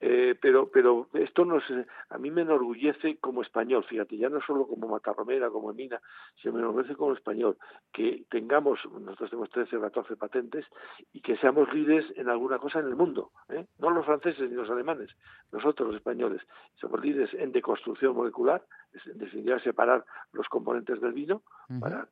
Eh, 0.00 0.34
pero 0.40 0.70
pero 0.70 1.08
esto 1.14 1.44
nos 1.44 1.62
a 2.10 2.18
mí 2.18 2.30
me 2.30 2.42
enorgullece 2.42 3.16
como 3.18 3.40
español 3.42 3.82
fíjate 3.88 4.16
ya 4.18 4.28
no 4.28 4.40
solo 4.42 4.66
como 4.66 4.86
matarromera 4.86 5.48
como 5.50 5.72
mina 5.72 6.00
sino 6.40 6.52
me 6.54 6.60
enorgullece 6.60 6.94
como 6.94 7.14
español 7.14 7.56
que 7.92 8.24
tengamos 8.30 8.78
nosotros 9.00 9.30
tenemos 9.30 9.50
13 9.50 9.76
o 9.78 9.80
14 9.80 10.16
patentes 10.16 10.66
y 11.14 11.20
que 11.22 11.36
seamos 11.38 11.72
líderes 11.72 12.04
en 12.16 12.28
alguna 12.28 12.58
cosa 12.58 12.80
en 12.80 12.86
el 12.88 12.96
mundo 12.96 13.32
¿eh? 13.48 13.66
no 13.78 13.90
los 13.90 14.04
franceses 14.04 14.48
ni 14.50 14.54
los 14.56 14.68
alemanes 14.70 15.10
nosotros 15.52 15.88
los 15.88 15.96
españoles 15.96 16.42
somos 16.76 17.00
líderes 17.00 17.32
en 17.34 17.50
deconstrucción 17.50 18.14
molecular 18.14 18.62
es 18.92 19.06
en 19.06 19.18
definitiva 19.18 19.58
separar 19.60 20.04
los 20.32 20.46
componentes 20.48 21.00
del 21.00 21.12
vino 21.14 21.42
para 21.80 22.08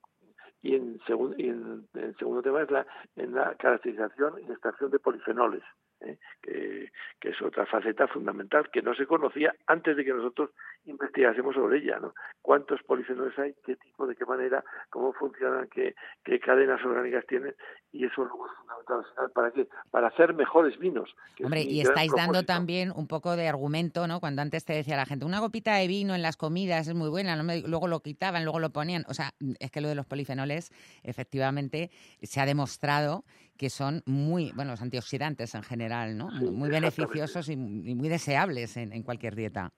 y 0.62 0.74
en, 0.74 0.98
segun- 1.00 1.34
y 1.38 1.48
en, 1.50 1.86
en 1.94 2.16
segundo 2.16 2.42
tema 2.42 2.62
es 2.62 2.70
la, 2.70 2.86
en 3.14 3.34
la 3.34 3.54
caracterización 3.54 4.40
y 4.40 4.50
extracción 4.50 4.90
de 4.90 4.98
polifenoles, 4.98 5.62
¿eh? 6.06 6.18
que, 6.42 6.90
que 7.20 7.30
es 7.30 7.42
otra 7.42 7.66
faceta 7.66 8.06
fundamental 8.08 8.70
que 8.70 8.82
no 8.82 8.94
se 8.94 9.06
conocía 9.06 9.54
antes 9.66 9.96
de 9.96 10.04
que 10.04 10.12
nosotros 10.12 10.50
investigásemos 10.86 11.54
sobre 11.54 11.78
ella. 11.78 11.98
¿no? 12.00 12.14
¿Cuántos 12.42 12.82
polifenoles 12.82 13.38
hay? 13.38 13.54
¿Qué 13.64 13.76
tipo? 13.76 14.06
¿De 14.06 14.14
qué 14.14 14.24
manera? 14.24 14.64
¿Cómo 14.90 15.12
funcionan? 15.12 15.68
¿Qué, 15.68 15.94
qué 16.24 16.38
cadenas 16.40 16.84
orgánicas 16.84 17.26
tienen? 17.26 17.54
Y 17.92 18.04
eso 18.04 18.24
luego 18.24 18.46
es 18.46 18.52
fundamental. 18.58 19.30
¿Para 19.32 19.50
qué? 19.50 19.68
Para 19.90 20.08
hacer 20.08 20.34
mejores 20.34 20.78
vinos. 20.78 21.14
es 21.38 21.44
Hombre, 21.44 21.62
y 21.62 21.80
estáis 21.80 22.12
dando 22.14 22.44
también 22.44 22.92
un 22.94 23.08
poco 23.08 23.36
de 23.36 23.48
argumento, 23.48 24.06
¿no? 24.06 24.20
Cuando 24.20 24.42
antes 24.42 24.64
te 24.64 24.74
decía 24.74 24.96
la 24.96 25.06
gente, 25.06 25.24
una 25.24 25.40
copita 25.40 25.76
de 25.76 25.86
vino 25.86 26.14
en 26.14 26.22
las 26.22 26.36
comidas 26.36 26.86
es 26.88 26.94
muy 26.94 27.08
buena, 27.08 27.36
luego 27.36 27.88
lo 27.88 28.00
quitaban, 28.00 28.44
luego 28.44 28.60
lo 28.60 28.70
ponían. 28.70 29.04
O 29.08 29.14
sea, 29.14 29.32
es 29.58 29.70
que 29.70 29.80
lo 29.80 29.88
de 29.88 29.94
los 29.94 30.06
polifenoles, 30.06 30.70
efectivamente, 31.02 31.90
se 32.22 32.40
ha 32.40 32.46
demostrado 32.46 33.24
que 33.56 33.70
son 33.70 34.02
muy, 34.06 34.52
bueno, 34.54 34.72
los 34.72 34.82
antioxidantes 34.82 35.54
en 35.54 35.62
general, 35.62 36.16
¿no? 36.16 36.30
muy 36.30 36.68
beneficiosos 36.68 37.48
y, 37.48 37.52
y 37.52 37.94
muy 37.94 38.08
deseables 38.08 38.76
en, 38.76 38.92
en 38.92 39.02
cualquier 39.02 39.34
dieta. 39.34 39.72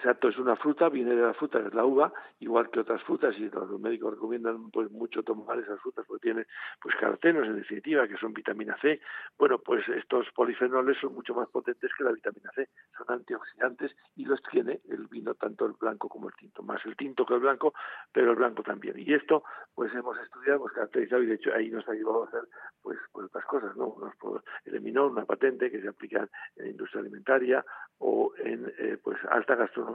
Exacto, 0.00 0.28
es 0.28 0.38
una 0.38 0.56
fruta, 0.56 0.88
viene 0.88 1.14
de 1.14 1.20
la 1.20 1.34
fruta, 1.34 1.58
es 1.58 1.74
la 1.74 1.84
uva, 1.84 2.10
igual 2.38 2.70
que 2.70 2.80
otras 2.80 3.02
frutas, 3.02 3.36
y 3.36 3.50
los 3.50 3.78
médicos 3.78 4.14
recomiendan 4.14 4.70
pues 4.70 4.90
mucho 4.90 5.22
tomar 5.22 5.58
esas 5.58 5.78
frutas 5.80 6.06
porque 6.08 6.22
tienen 6.22 6.46
pues 6.80 6.94
carotenos, 6.96 7.46
en 7.46 7.56
definitiva, 7.56 8.08
que 8.08 8.16
son 8.16 8.32
vitamina 8.32 8.78
C. 8.80 8.98
Bueno, 9.38 9.58
pues 9.58 9.86
estos 9.90 10.26
polifenoles 10.34 10.96
son 10.98 11.12
mucho 11.12 11.34
más 11.34 11.50
potentes 11.50 11.90
que 11.98 12.04
la 12.04 12.12
vitamina 12.12 12.50
C, 12.54 12.70
son 12.96 13.14
antioxidantes 13.14 13.94
y 14.16 14.24
los 14.24 14.42
tiene 14.44 14.80
el 14.88 15.06
vino, 15.06 15.34
tanto 15.34 15.66
el 15.66 15.72
blanco 15.78 16.08
como 16.08 16.28
el 16.28 16.34
tinto, 16.34 16.62
más 16.62 16.80
el 16.86 16.96
tinto 16.96 17.26
que 17.26 17.34
el 17.34 17.40
blanco, 17.40 17.74
pero 18.10 18.30
el 18.30 18.36
blanco 18.36 18.62
también. 18.62 18.98
Y 18.98 19.12
esto, 19.12 19.44
pues 19.74 19.92
hemos 19.94 20.18
estudiado, 20.18 20.60
hemos 20.60 20.72
caracterizado 20.72 21.22
y 21.22 21.26
de 21.26 21.34
hecho 21.34 21.52
ahí 21.52 21.68
nos 21.68 21.86
ha 21.86 21.92
ayudado 21.92 22.24
a 22.24 22.26
hacer 22.28 22.48
pues, 22.80 22.98
pues 23.12 23.26
otras 23.26 23.44
cosas, 23.44 23.76
¿no? 23.76 23.94
Nos 24.00 24.42
eliminó 24.64 25.08
una 25.08 25.26
patente 25.26 25.70
que 25.70 25.82
se 25.82 25.88
aplica 25.88 26.20
en 26.56 26.64
la 26.64 26.70
industria 26.70 27.02
alimentaria 27.02 27.62
o 27.98 28.32
en 28.38 28.72
eh, 28.78 28.96
pues 29.02 29.18
alta 29.30 29.56
gastronomía 29.56 29.89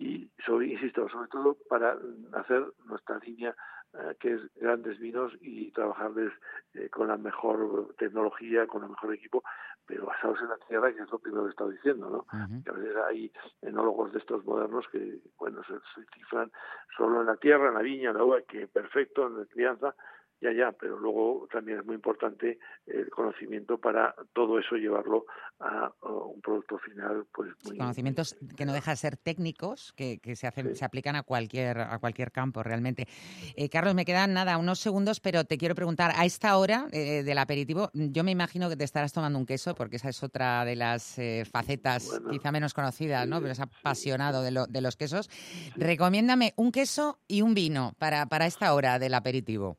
y 0.00 0.30
sobre, 0.46 0.68
insisto, 0.68 1.08
sobre 1.10 1.28
todo 1.28 1.58
para 1.68 1.98
hacer 2.32 2.64
nuestra 2.86 3.18
línea 3.18 3.54
eh, 3.92 4.16
que 4.18 4.34
es 4.34 4.40
grandes 4.54 4.98
vinos 4.98 5.32
y 5.42 5.70
trabajarles 5.72 6.32
eh, 6.74 6.88
con 6.88 7.08
la 7.08 7.18
mejor 7.18 7.94
tecnología, 7.98 8.66
con 8.66 8.82
el 8.84 8.90
mejor 8.90 9.12
equipo, 9.12 9.42
pero 9.84 10.06
basados 10.06 10.40
en 10.40 10.48
la 10.48 10.56
tierra, 10.68 10.94
que 10.94 11.02
es 11.02 11.10
lo 11.10 11.18
primero 11.18 11.42
que 11.42 11.48
he 11.48 11.50
estado 11.50 11.70
diciendo, 11.70 12.08
¿no? 12.08 12.62
Que 12.62 12.70
a 12.70 12.72
veces 12.72 12.96
hay 13.08 13.32
enólogos 13.60 14.12
de 14.12 14.20
estos 14.20 14.44
modernos 14.44 14.86
que, 14.92 15.18
bueno, 15.36 15.62
se, 15.64 15.74
se 15.94 16.06
cifran 16.14 16.50
solo 16.96 17.20
en 17.20 17.26
la 17.26 17.36
tierra, 17.36 17.68
en 17.68 17.74
la 17.74 17.82
viña, 17.82 18.10
en 18.10 18.16
la 18.16 18.24
uva, 18.24 18.40
que 18.42 18.68
perfecto, 18.68 19.26
en 19.26 19.38
la 19.38 19.46
crianza, 19.46 19.94
ya, 20.40 20.52
ya, 20.52 20.72
pero 20.72 20.98
luego 20.98 21.46
también 21.52 21.78
es 21.80 21.84
muy 21.84 21.94
importante 21.94 22.58
el 22.86 23.10
conocimiento 23.10 23.78
para 23.78 24.14
todo 24.32 24.58
eso 24.58 24.76
llevarlo 24.76 25.26
a, 25.58 25.92
a 26.00 26.08
un 26.08 26.40
producto 26.40 26.78
final, 26.78 27.26
pues 27.32 27.50
muy 27.64 27.76
Conocimientos 27.76 28.36
que 28.56 28.64
no 28.64 28.72
dejan 28.72 28.92
de 28.92 28.96
ser 28.96 29.16
técnicos, 29.16 29.92
que, 29.94 30.18
que 30.18 30.36
se 30.36 30.46
hacen, 30.46 30.74
se 30.74 30.84
aplican 30.84 31.16
a 31.16 31.22
cualquier, 31.22 31.78
a 31.80 31.98
cualquier 31.98 32.32
campo 32.32 32.62
realmente. 32.62 33.06
Eh, 33.54 33.68
Carlos, 33.68 33.94
me 33.94 34.04
quedan 34.04 34.32
nada, 34.32 34.56
unos 34.58 34.78
segundos, 34.80 35.20
pero 35.20 35.44
te 35.44 35.58
quiero 35.58 35.74
preguntar, 35.74 36.12
a 36.16 36.24
esta 36.24 36.56
hora 36.56 36.86
eh, 36.92 37.22
del 37.22 37.38
aperitivo, 37.38 37.90
yo 37.92 38.24
me 38.24 38.30
imagino 38.30 38.68
que 38.70 38.76
te 38.76 38.84
estarás 38.84 39.12
tomando 39.12 39.38
un 39.38 39.46
queso, 39.46 39.74
porque 39.74 39.96
esa 39.96 40.08
es 40.08 40.22
otra 40.22 40.64
de 40.64 40.76
las 40.76 41.18
eh, 41.18 41.44
facetas 41.50 42.22
quizá 42.30 42.50
menos 42.50 42.72
conocidas, 42.74 43.28
¿no? 43.28 43.40
Pero 43.40 43.52
es 43.52 43.60
apasionado 43.60 44.42
de, 44.42 44.50
lo- 44.52 44.66
de 44.66 44.80
los 44.80 44.96
quesos. 44.96 45.28
Recomiéndame 45.76 46.54
un 46.56 46.72
queso 46.72 47.18
y 47.28 47.42
un 47.42 47.54
vino 47.54 47.92
para, 47.98 48.26
para 48.26 48.46
esta 48.46 48.72
hora 48.74 48.98
del 48.98 49.14
aperitivo. 49.14 49.76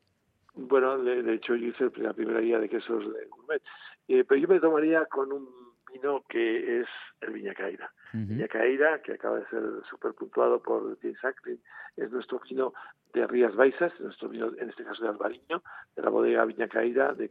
Bueno, 0.54 0.98
de, 1.00 1.24
de 1.24 1.34
hecho 1.36 1.56
yo 1.56 1.68
hice 1.68 1.90
la 1.98 2.14
primera 2.14 2.40
guía 2.42 2.60
de 2.60 2.70
quesos 2.70 3.02
de 3.14 3.26
gourmet, 3.28 3.62
Eh, 4.08 4.26
pero 4.28 4.42
yo 4.42 4.48
me 4.48 4.60
tomaría 4.60 5.06
con 5.06 5.32
un 5.32 5.48
vino 5.94 6.24
que 6.28 6.82
es 6.82 6.88
el 7.22 7.34
Viñacaira. 7.34 7.92
Viñacaira, 8.14 9.02
que 9.02 9.14
acaba 9.14 9.40
de 9.40 9.48
ser 9.48 9.64
super 9.90 10.14
puntuado 10.14 10.62
por 10.62 11.00
James 11.02 11.24
Acklin, 11.24 11.62
es 11.96 12.12
nuestro 12.12 12.40
vino 12.40 12.74
de 13.14 13.28
Rías 13.28 13.56
Baixas, 13.56 13.92
nuestro 14.00 14.30
vino, 14.30 14.52
en 14.58 14.70
este 14.70 14.84
caso 14.84 15.04
de 15.04 15.10
Albariño, 15.10 15.64
de 15.96 16.02
la 16.02 16.10
bodega 16.10 16.46
Viñacaira 16.46 17.14
de 17.14 17.26
eh, 17.26 17.30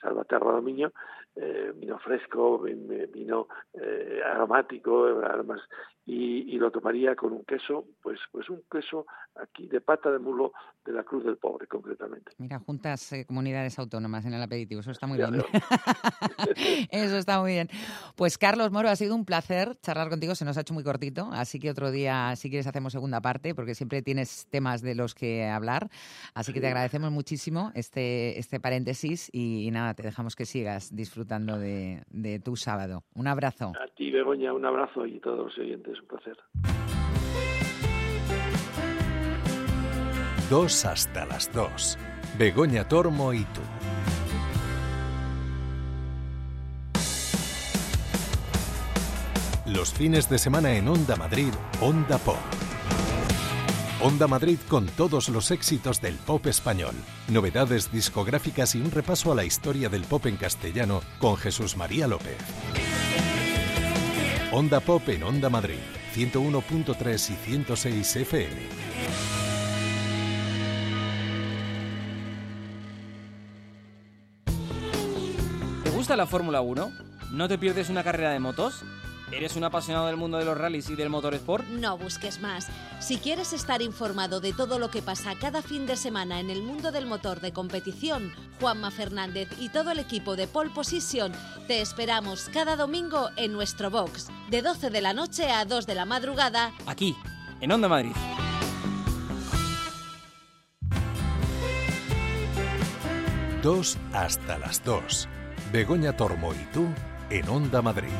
Salvaterra 0.00 0.52
Dominio, 0.52 0.92
eh, 1.36 1.72
vino 1.74 1.98
fresco, 1.98 2.66
eh, 2.66 3.08
vino 3.12 3.48
eh, 3.74 4.20
aromático, 4.24 5.06
aromas, 5.24 5.60
y, 6.04 6.54
y 6.54 6.58
lo 6.58 6.70
tomaría 6.70 7.14
con 7.14 7.32
un 7.32 7.44
queso, 7.44 7.84
pues, 8.02 8.18
pues 8.32 8.50
un 8.50 8.62
queso 8.70 9.06
aquí 9.36 9.68
de 9.68 9.80
pata 9.80 10.10
de 10.10 10.18
mulo 10.18 10.52
de 10.84 10.92
la 10.92 11.04
Cruz 11.04 11.24
del 11.24 11.36
Pobre, 11.36 11.68
concretamente. 11.68 12.32
Mira, 12.38 12.58
juntas 12.58 13.12
eh, 13.12 13.24
comunidades 13.24 13.78
autónomas 13.78 14.24
en 14.26 14.34
el 14.34 14.42
aperitivo, 14.42 14.80
eso 14.80 14.90
está 14.90 15.06
muy 15.06 15.18
bien. 15.18 15.30
eso 16.90 17.16
está 17.16 17.40
muy 17.40 17.52
bien. 17.52 17.68
Pues 18.16 18.36
Carlos 18.36 18.72
Moro, 18.72 18.88
ha 18.88 18.96
sido 18.96 19.11
sido 19.12 19.16
un 19.16 19.24
placer 19.24 19.76
charlar 19.82 20.08
contigo, 20.08 20.34
se 20.34 20.44
nos 20.44 20.56
ha 20.56 20.62
hecho 20.62 20.74
muy 20.74 20.84
cortito, 20.84 21.28
así 21.32 21.58
que 21.58 21.70
otro 21.70 21.90
día, 21.90 22.34
si 22.36 22.48
quieres, 22.48 22.66
hacemos 22.66 22.92
segunda 22.92 23.20
parte, 23.20 23.54
porque 23.54 23.74
siempre 23.74 24.00
tienes 24.00 24.46
temas 24.50 24.80
de 24.80 24.94
los 24.94 25.14
que 25.14 25.46
hablar. 25.46 25.88
Así 26.34 26.52
que 26.52 26.60
te 26.60 26.68
agradecemos 26.68 27.10
muchísimo 27.10 27.72
este, 27.74 28.38
este 28.38 28.58
paréntesis 28.60 29.28
y, 29.32 29.70
nada, 29.70 29.94
te 29.94 30.02
dejamos 30.02 30.34
que 30.36 30.46
sigas 30.46 30.94
disfrutando 30.94 31.58
de, 31.58 32.02
de 32.10 32.38
tu 32.38 32.56
sábado. 32.56 33.04
Un 33.14 33.26
abrazo. 33.26 33.72
A 33.80 33.86
ti, 33.94 34.10
Begoña, 34.10 34.52
un 34.52 34.64
abrazo 34.64 35.06
y 35.06 35.20
todos 35.20 35.46
los 35.46 35.58
oyentes, 35.58 36.00
un 36.00 36.06
placer. 36.06 36.36
Dos 40.48 40.84
hasta 40.84 41.26
las 41.26 41.52
dos. 41.52 41.98
Begoña 42.38 42.88
Tormo 42.88 43.32
y 43.32 43.44
tú. 43.44 43.60
Los 49.74 49.90
fines 49.94 50.28
de 50.28 50.36
semana 50.36 50.74
en 50.74 50.86
Onda 50.86 51.16
Madrid, 51.16 51.48
Onda 51.80 52.18
Pop. 52.18 52.36
Onda 54.02 54.26
Madrid 54.26 54.58
con 54.68 54.84
todos 54.84 55.30
los 55.30 55.50
éxitos 55.50 56.02
del 56.02 56.16
pop 56.16 56.46
español, 56.46 56.94
novedades 57.28 57.90
discográficas 57.90 58.74
y 58.74 58.82
un 58.82 58.90
repaso 58.90 59.32
a 59.32 59.34
la 59.34 59.44
historia 59.44 59.88
del 59.88 60.02
pop 60.02 60.26
en 60.26 60.36
castellano 60.36 61.00
con 61.18 61.38
Jesús 61.38 61.78
María 61.78 62.06
López. 62.06 62.36
Onda 64.52 64.80
Pop 64.80 65.08
en 65.08 65.22
Onda 65.22 65.48
Madrid, 65.48 65.80
101.3 66.14 67.30
y 67.30 67.34
106 67.34 68.16
FM. 68.16 68.56
¿Te 75.82 75.90
gusta 75.90 76.14
la 76.14 76.26
Fórmula 76.26 76.60
1? 76.60 76.92
¿No 77.30 77.48
te 77.48 77.56
pierdes 77.56 77.88
una 77.88 78.04
carrera 78.04 78.32
de 78.32 78.38
motos? 78.40 78.84
¿Eres 79.32 79.56
un 79.56 79.64
apasionado 79.64 80.06
del 80.06 80.18
mundo 80.18 80.36
de 80.36 80.44
los 80.44 80.56
rallies 80.58 80.90
y 80.90 80.94
del 80.94 81.08
motorsport? 81.08 81.66
No 81.68 81.96
busques 81.96 82.40
más. 82.40 82.68
Si 83.00 83.16
quieres 83.16 83.54
estar 83.54 83.80
informado 83.80 84.40
de 84.40 84.52
todo 84.52 84.78
lo 84.78 84.90
que 84.90 85.00
pasa 85.00 85.34
cada 85.40 85.62
fin 85.62 85.86
de 85.86 85.96
semana 85.96 86.38
en 86.38 86.50
el 86.50 86.62
mundo 86.62 86.92
del 86.92 87.06
motor 87.06 87.40
de 87.40 87.52
competición, 87.52 88.32
Juanma 88.60 88.90
Fernández 88.90 89.48
y 89.58 89.70
todo 89.70 89.90
el 89.90 89.98
equipo 89.98 90.36
de 90.36 90.46
Pole 90.46 90.70
Position 90.70 91.32
te 91.66 91.80
esperamos 91.80 92.50
cada 92.52 92.76
domingo 92.76 93.30
en 93.36 93.52
nuestro 93.52 93.90
box, 93.90 94.28
de 94.50 94.60
12 94.60 94.90
de 94.90 95.00
la 95.00 95.14
noche 95.14 95.50
a 95.50 95.64
2 95.64 95.86
de 95.86 95.94
la 95.94 96.04
madrugada. 96.04 96.72
Aquí, 96.86 97.16
en 97.60 97.72
Onda 97.72 97.88
Madrid. 97.88 98.12
Dos 103.62 103.96
hasta 104.12 104.58
las 104.58 104.84
dos. 104.84 105.28
Begoña 105.72 106.16
Tormo 106.16 106.52
y 106.52 106.64
tú 106.72 106.86
en 107.30 107.48
Onda 107.48 107.80
Madrid. 107.80 108.10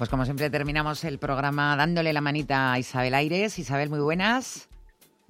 Pues 0.00 0.08
como 0.08 0.24
siempre 0.24 0.48
terminamos 0.48 1.04
el 1.04 1.18
programa 1.18 1.76
dándole 1.76 2.14
la 2.14 2.22
manita 2.22 2.72
a 2.72 2.78
Isabel 2.78 3.12
Aires. 3.12 3.58
Isabel, 3.58 3.90
muy 3.90 4.00
buenas. 4.00 4.66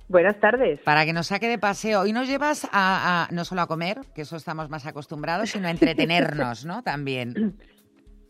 Buenas 0.07 0.39
tardes. 0.39 0.79
Para 0.85 1.05
que 1.05 1.13
nos 1.13 1.27
saque 1.27 1.49
de 1.49 1.59
paseo. 1.59 2.03
Hoy 2.03 2.13
nos 2.13 2.29
llevas 2.29 2.67
a, 2.71 3.25
a- 3.25 3.29
no 3.33 3.45
solo 3.45 3.63
a 3.63 3.67
comer, 3.67 3.99
que 4.15 4.23
eso 4.23 4.37
estamos 4.37 4.71
más 4.71 4.87
acostumbrados, 4.87 5.51
sino 5.51 5.67
a 5.67 5.73
entretenernos, 5.73 6.65
¿no? 6.65 6.85
También. 6.85 7.57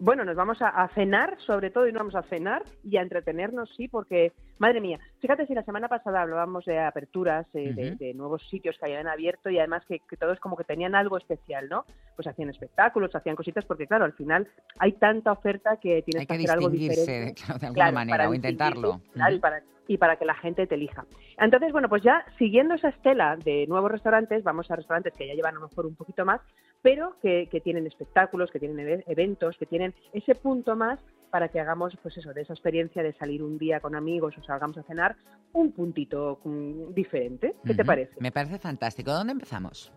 Bueno, 0.03 0.25
nos 0.25 0.35
vamos 0.35 0.63
a, 0.63 0.69
a 0.69 0.89
cenar, 0.89 1.37
sobre 1.45 1.69
todo, 1.71 1.87
y 1.87 1.93
no 1.93 1.99
vamos 1.99 2.15
a 2.15 2.23
cenar 2.23 2.63
y 2.83 2.97
a 2.97 3.03
entretenernos, 3.03 3.69
sí, 3.77 3.87
porque, 3.87 4.33
madre 4.59 4.81
mía, 4.81 4.99
fíjate 5.21 5.47
si 5.47 5.53
la 5.55 5.63
semana 5.63 5.89
pasada 5.89 6.23
hablábamos 6.23 6.65
de 6.65 6.79
aperturas, 6.79 7.47
eh, 7.53 7.95
de, 7.99 8.15
nuevos 8.15 8.43
sitios 8.49 8.79
que 8.79 8.87
habían 8.87 9.09
abierto 9.09 9.51
y 9.51 9.59
además 9.59 9.85
que, 9.87 9.99
que 10.09 10.17
todos 10.17 10.41
como 10.41 10.57
que 10.57 10.65
tenían 10.65 10.95
algo 10.95 11.19
especial, 11.19 11.69
¿no? 11.69 11.85
Pues 12.17 12.27
hacían 12.27 12.49
espectáculos, 12.49 13.15
hacían 13.15 13.37
cositas, 13.37 13.67
porque 13.67 13.87
claro, 13.87 14.07
al 14.07 14.15
final 14.15 14.49
hay 14.79 14.93
tanta 14.93 15.33
oferta 15.33 15.77
que 15.77 16.01
tienes 16.01 16.21
Hay 16.23 16.27
que, 16.27 16.35
que 16.35 16.45
hacer 16.45 16.51
algo 16.51 16.71
distinguirse, 16.71 17.01
diferente. 17.01 17.43
claro, 17.43 17.59
de 17.61 17.67
alguna 17.67 17.75
Claro, 17.85 17.95
manera, 17.95 18.17
para 18.17 18.31
o 18.31 18.35
intentarlo. 18.35 19.01
claro, 19.13 19.35
y 19.35 19.39
para 19.39 19.63
y 19.91 19.99
para 19.99 20.15
que 20.15 20.25
la 20.25 20.37
gente 20.37 20.69
te 20.69 20.77
elija. 20.77 21.05
Entonces, 21.37 21.73
bueno, 21.73 21.89
pues 21.89 22.05
ya 22.05 22.25
siguiendo 22.39 22.75
esa 22.75 22.91
estela 22.91 23.37
de 23.37 23.67
nuevos 23.67 23.91
restaurantes, 23.91 24.45
vamos 24.45 24.71
a 24.71 24.77
restaurantes 24.77 25.13
que 25.15 25.27
ya 25.27 25.35
llevan 25.35 25.57
a 25.57 25.59
lo 25.59 25.67
mejor 25.67 25.85
un 25.85 25.97
poquito 25.97 26.25
más, 26.25 26.41
pero 26.81 27.17
que, 27.21 27.49
que 27.51 27.61
tienen 27.61 27.89
espectáculos, 27.89 28.53
que 28.53 28.61
tienen 28.61 28.79
eve- 28.79 29.03
eventos, 29.09 29.57
que 29.59 29.67
tienen 29.67 29.93
ese 30.13 30.37
punto 30.37 30.77
más 30.77 31.01
para 31.31 31.49
que 31.49 31.59
hagamos, 31.59 31.97
pues 32.03 32.17
eso, 32.17 32.33
de 32.33 32.43
esa 32.43 32.53
experiencia 32.53 33.03
de 33.03 33.15
salir 33.15 33.43
un 33.43 33.59
día 33.59 33.81
con 33.81 33.97
amigos 33.97 34.39
o 34.39 34.43
salgamos 34.45 34.79
a 34.79 34.85
cenar, 34.85 35.17
un 35.55 35.73
puntito 35.73 36.39
mm, 36.45 36.95
diferente. 36.95 37.57
¿Qué 37.67 37.75
te 37.75 37.85
parece? 37.85 38.15
Me 38.21 38.31
parece 38.31 38.61
fantástico. 38.61 39.11
¿Dónde 39.11 39.33
empezamos? 39.33 39.93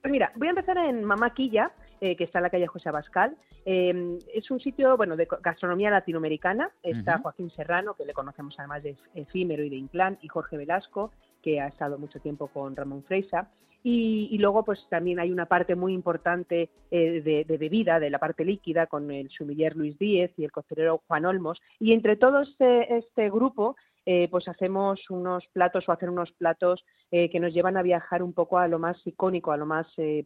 Pues 0.00 0.10
mira, 0.10 0.32
voy 0.34 0.48
a 0.48 0.50
empezar 0.50 0.76
en 0.78 1.04
Mamaquilla, 1.04 1.70
eh, 2.02 2.16
que 2.16 2.24
está 2.24 2.40
en 2.40 2.42
la 2.42 2.50
calle 2.50 2.66
José 2.66 2.88
Abascal. 2.88 3.36
Eh, 3.64 4.18
es 4.34 4.50
un 4.50 4.58
sitio, 4.58 4.96
bueno, 4.96 5.16
de 5.16 5.28
gastronomía 5.40 5.88
latinoamericana. 5.88 6.68
Está. 6.82 7.18
Joaquín 7.18 7.50
Serrano, 7.50 7.94
que 7.94 8.04
le 8.04 8.12
conocemos 8.12 8.56
además 8.58 8.82
de 8.82 8.96
Efímero 9.14 9.62
y 9.62 9.70
de 9.70 9.76
Inclán, 9.76 10.18
y 10.20 10.26
Jorge 10.26 10.56
Velasco, 10.56 11.12
que 11.40 11.60
ha 11.60 11.68
estado 11.68 11.98
mucho 11.98 12.18
tiempo 12.18 12.48
con 12.48 12.74
Ramón 12.74 13.04
Freisa. 13.04 13.50
Y, 13.84 14.28
y 14.32 14.38
luego, 14.38 14.64
pues 14.64 14.84
también 14.90 15.20
hay 15.20 15.30
una 15.30 15.46
parte 15.46 15.76
muy 15.76 15.92
importante 15.92 16.70
eh, 16.90 17.20
de, 17.20 17.44
de 17.44 17.56
bebida, 17.56 18.00
de 18.00 18.10
la 18.10 18.18
parte 18.18 18.44
líquida, 18.44 18.88
con 18.88 19.10
el 19.12 19.30
sumiller 19.30 19.76
Luis 19.76 19.96
Díez 19.96 20.32
y 20.36 20.44
el 20.44 20.50
costelero 20.50 21.02
Juan 21.06 21.24
Olmos. 21.24 21.60
Y 21.78 21.92
entre 21.92 22.16
todo 22.16 22.42
este, 22.42 22.96
este 22.96 23.30
grupo, 23.30 23.76
eh, 24.06 24.26
pues 24.28 24.48
hacemos 24.48 25.08
unos 25.08 25.46
platos 25.52 25.88
o 25.88 25.92
hacer 25.92 26.10
unos 26.10 26.32
platos 26.32 26.84
eh, 27.12 27.30
que 27.30 27.38
nos 27.38 27.54
llevan 27.54 27.76
a 27.76 27.82
viajar 27.82 28.24
un 28.24 28.32
poco 28.32 28.58
a 28.58 28.66
lo 28.66 28.80
más 28.80 28.96
icónico, 29.06 29.52
a 29.52 29.56
lo 29.56 29.66
más 29.66 29.86
eh, 29.96 30.24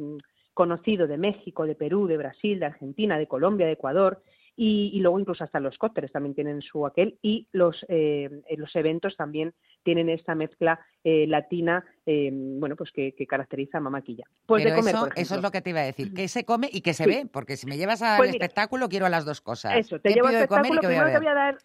conocido 0.56 1.06
de 1.06 1.18
México, 1.18 1.66
de 1.66 1.74
Perú, 1.74 2.06
de 2.06 2.16
Brasil, 2.16 2.58
de 2.58 2.64
Argentina, 2.66 3.18
de 3.18 3.28
Colombia, 3.28 3.66
de 3.66 3.72
Ecuador. 3.72 4.22
Y, 4.58 4.90
y 4.94 5.00
luego 5.00 5.20
incluso 5.20 5.44
hasta 5.44 5.60
los 5.60 5.76
cócteles 5.76 6.10
también 6.10 6.34
tienen 6.34 6.62
su 6.62 6.86
aquel 6.86 7.18
y 7.20 7.46
los, 7.52 7.84
eh, 7.90 8.30
los 8.56 8.74
eventos 8.74 9.14
también 9.14 9.52
tienen 9.82 10.08
esta 10.08 10.34
mezcla 10.34 10.80
eh, 11.04 11.26
latina, 11.26 11.84
eh, 12.06 12.30
bueno, 12.32 12.74
pues 12.74 12.90
que, 12.90 13.12
que 13.12 13.26
caracteriza 13.26 13.76
a 13.76 13.80
Mamaquilla. 13.82 14.24
Pues 14.46 14.62
Pero 14.64 14.74
de 14.74 14.80
comer, 14.80 14.94
eso, 14.94 15.04
por 15.04 15.08
eso 15.12 15.20
ejemplo. 15.20 15.36
es 15.36 15.42
lo 15.42 15.50
que 15.50 15.60
te 15.60 15.70
iba 15.70 15.80
a 15.80 15.84
decir. 15.84 16.14
Que 16.14 16.26
se 16.28 16.46
come 16.46 16.70
y 16.72 16.80
que 16.80 16.94
se 16.94 17.04
Sí. 17.04 17.10
ve, 17.10 17.26
porque 17.30 17.58
si 17.58 17.66
me 17.66 17.76
llevas 17.76 18.00
al 18.00 18.16
Pues 18.16 18.32
mira, 18.32 18.46
espectáculo 18.46 18.88
quiero 18.88 19.06
las 19.10 19.26
dos 19.26 19.42
cosas. 19.42 19.76
Eso, 19.76 20.00
te 20.00 20.08
¿Qué 20.08 20.14
llevo 20.14 20.28
al 20.28 20.36
espectáculo. 20.36 20.78
a 20.78 20.80
Primero 20.80 21.06
te 21.12 21.18
voy 21.18 21.26
a 21.26 21.34
dar, 21.34 21.58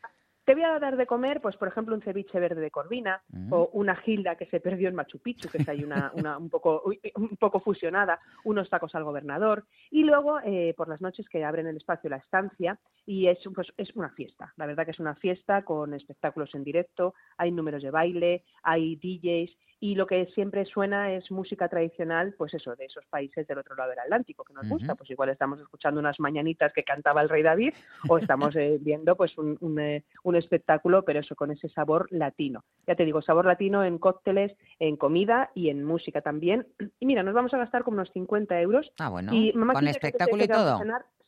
te 0.44 0.54
voy 0.56 0.64
a 0.64 0.80
dar 0.80 0.98
de 0.98 1.06
comer, 1.06 1.40
pues 1.42 1.56
por 1.58 1.68
ejemplo, 1.68 1.94
un 1.96 2.02
ceviche 2.02 2.40
verde 2.40 2.62
de 2.62 2.72
corvina 2.72 3.22
Mm. 3.32 3.54
o 3.54 3.70
una 3.74 3.96
gilda 3.96 4.36
que 4.36 4.48
se 4.48 4.60
perdió 4.60 4.90
en 4.90 4.96
Machu 4.96 5.20
Picchu, 5.20 5.50
que 5.50 5.60
está 5.60 5.72
ahí 5.72 5.84
una, 5.84 6.12
una- 6.16 6.38
un, 6.38 6.50
poco, 6.50 6.84
un 7.16 7.38
poco 7.38 7.60
fusionada, 7.60 8.20
unos 8.44 8.70
tacos 8.70 8.94
al 8.96 9.04
gobernador 9.04 9.66
y 9.92 10.04
luego 10.04 10.40
eh, 10.44 10.74
por 10.76 10.88
las 10.90 11.02
noches 11.02 11.28
que 11.30 11.44
abren 11.46 11.68
el 11.68 11.78
espacio 11.78 12.10
La 12.10 12.18
Estancia 12.18 12.80
y 13.06 13.28
es, 13.28 13.40
pues, 13.54 13.68
es 13.78 13.96
una 13.96 14.10
fiesta. 14.10 14.54
La 14.58 14.66
verdad 14.66 14.86
que 14.86 14.92
es 14.92 15.00
una 15.00 15.16
fiesta 15.16 15.64
con 15.64 15.94
espectáculos 15.94 16.54
en 16.56 16.64
directo, 16.64 17.14
hay 17.38 17.52
números 17.52 17.84
de 17.84 17.92
baile, 17.92 18.44
hay 18.64 18.96
DJs 18.96 19.56
y 19.84 19.95
lo 19.95 20.06
que 20.06 20.28
siempre 20.28 20.64
suena 20.66 21.12
es 21.12 21.32
música 21.32 21.68
tradicional, 21.68 22.36
pues 22.38 22.53
eso, 22.53 22.76
de 22.76 22.86
esos 22.86 23.03
países 23.08 23.48
del 23.48 23.58
otro 23.58 23.76
lado 23.76 23.90
del 23.90 23.98
Atlántico 23.98 24.44
que 24.44 24.53
nos 24.53 24.70
gusta. 24.70 24.94
Pues 24.94 25.10
igual 25.10 25.30
estamos 25.30 25.60
escuchando 25.60 25.99
unas 25.99 26.20
mañanitas 26.20 26.72
que 26.72 26.84
cantaba 26.84 27.20
el 27.24 27.30
rey 27.30 27.41
David 27.41 27.74
o 28.08 28.20
estamos 28.20 28.56
eh, 28.56 28.78
viendo 28.82 29.16
pues 29.16 29.36
un, 29.40 29.58
un, 29.60 29.80
eh, 29.80 30.03
un 30.24 30.36
espectáculo, 30.36 31.03
pero 31.03 31.20
eso 31.20 31.36
con 31.36 31.49
ese 31.49 31.68
sabor 31.70 32.08
latino. 32.12 32.64
Ya 32.86 32.94
te 32.94 33.06
digo, 33.06 33.24
sabor 33.24 33.48
latino 33.48 33.84
en 33.84 33.98
cócteles, 33.98 34.56
en 34.78 34.98
comida 34.98 35.49
y 35.56 35.70
en 35.70 35.84
música 35.84 36.22
también. 36.22 36.68
Y 36.99 37.08
mira, 37.08 37.24
nos 37.24 37.34
vamos 37.34 37.52
a 37.56 37.58
gastar 37.58 37.84
como 37.84 37.95
unos 37.95 38.12
50 38.12 38.62
euros. 38.62 38.91
Ah, 38.99 39.10
bueno, 39.10 39.34
Y 39.34 39.52
Mamá 39.53 39.74
con 39.74 39.88
espectáculo 39.88 40.44
y 40.44 40.48
todo. 40.48 40.80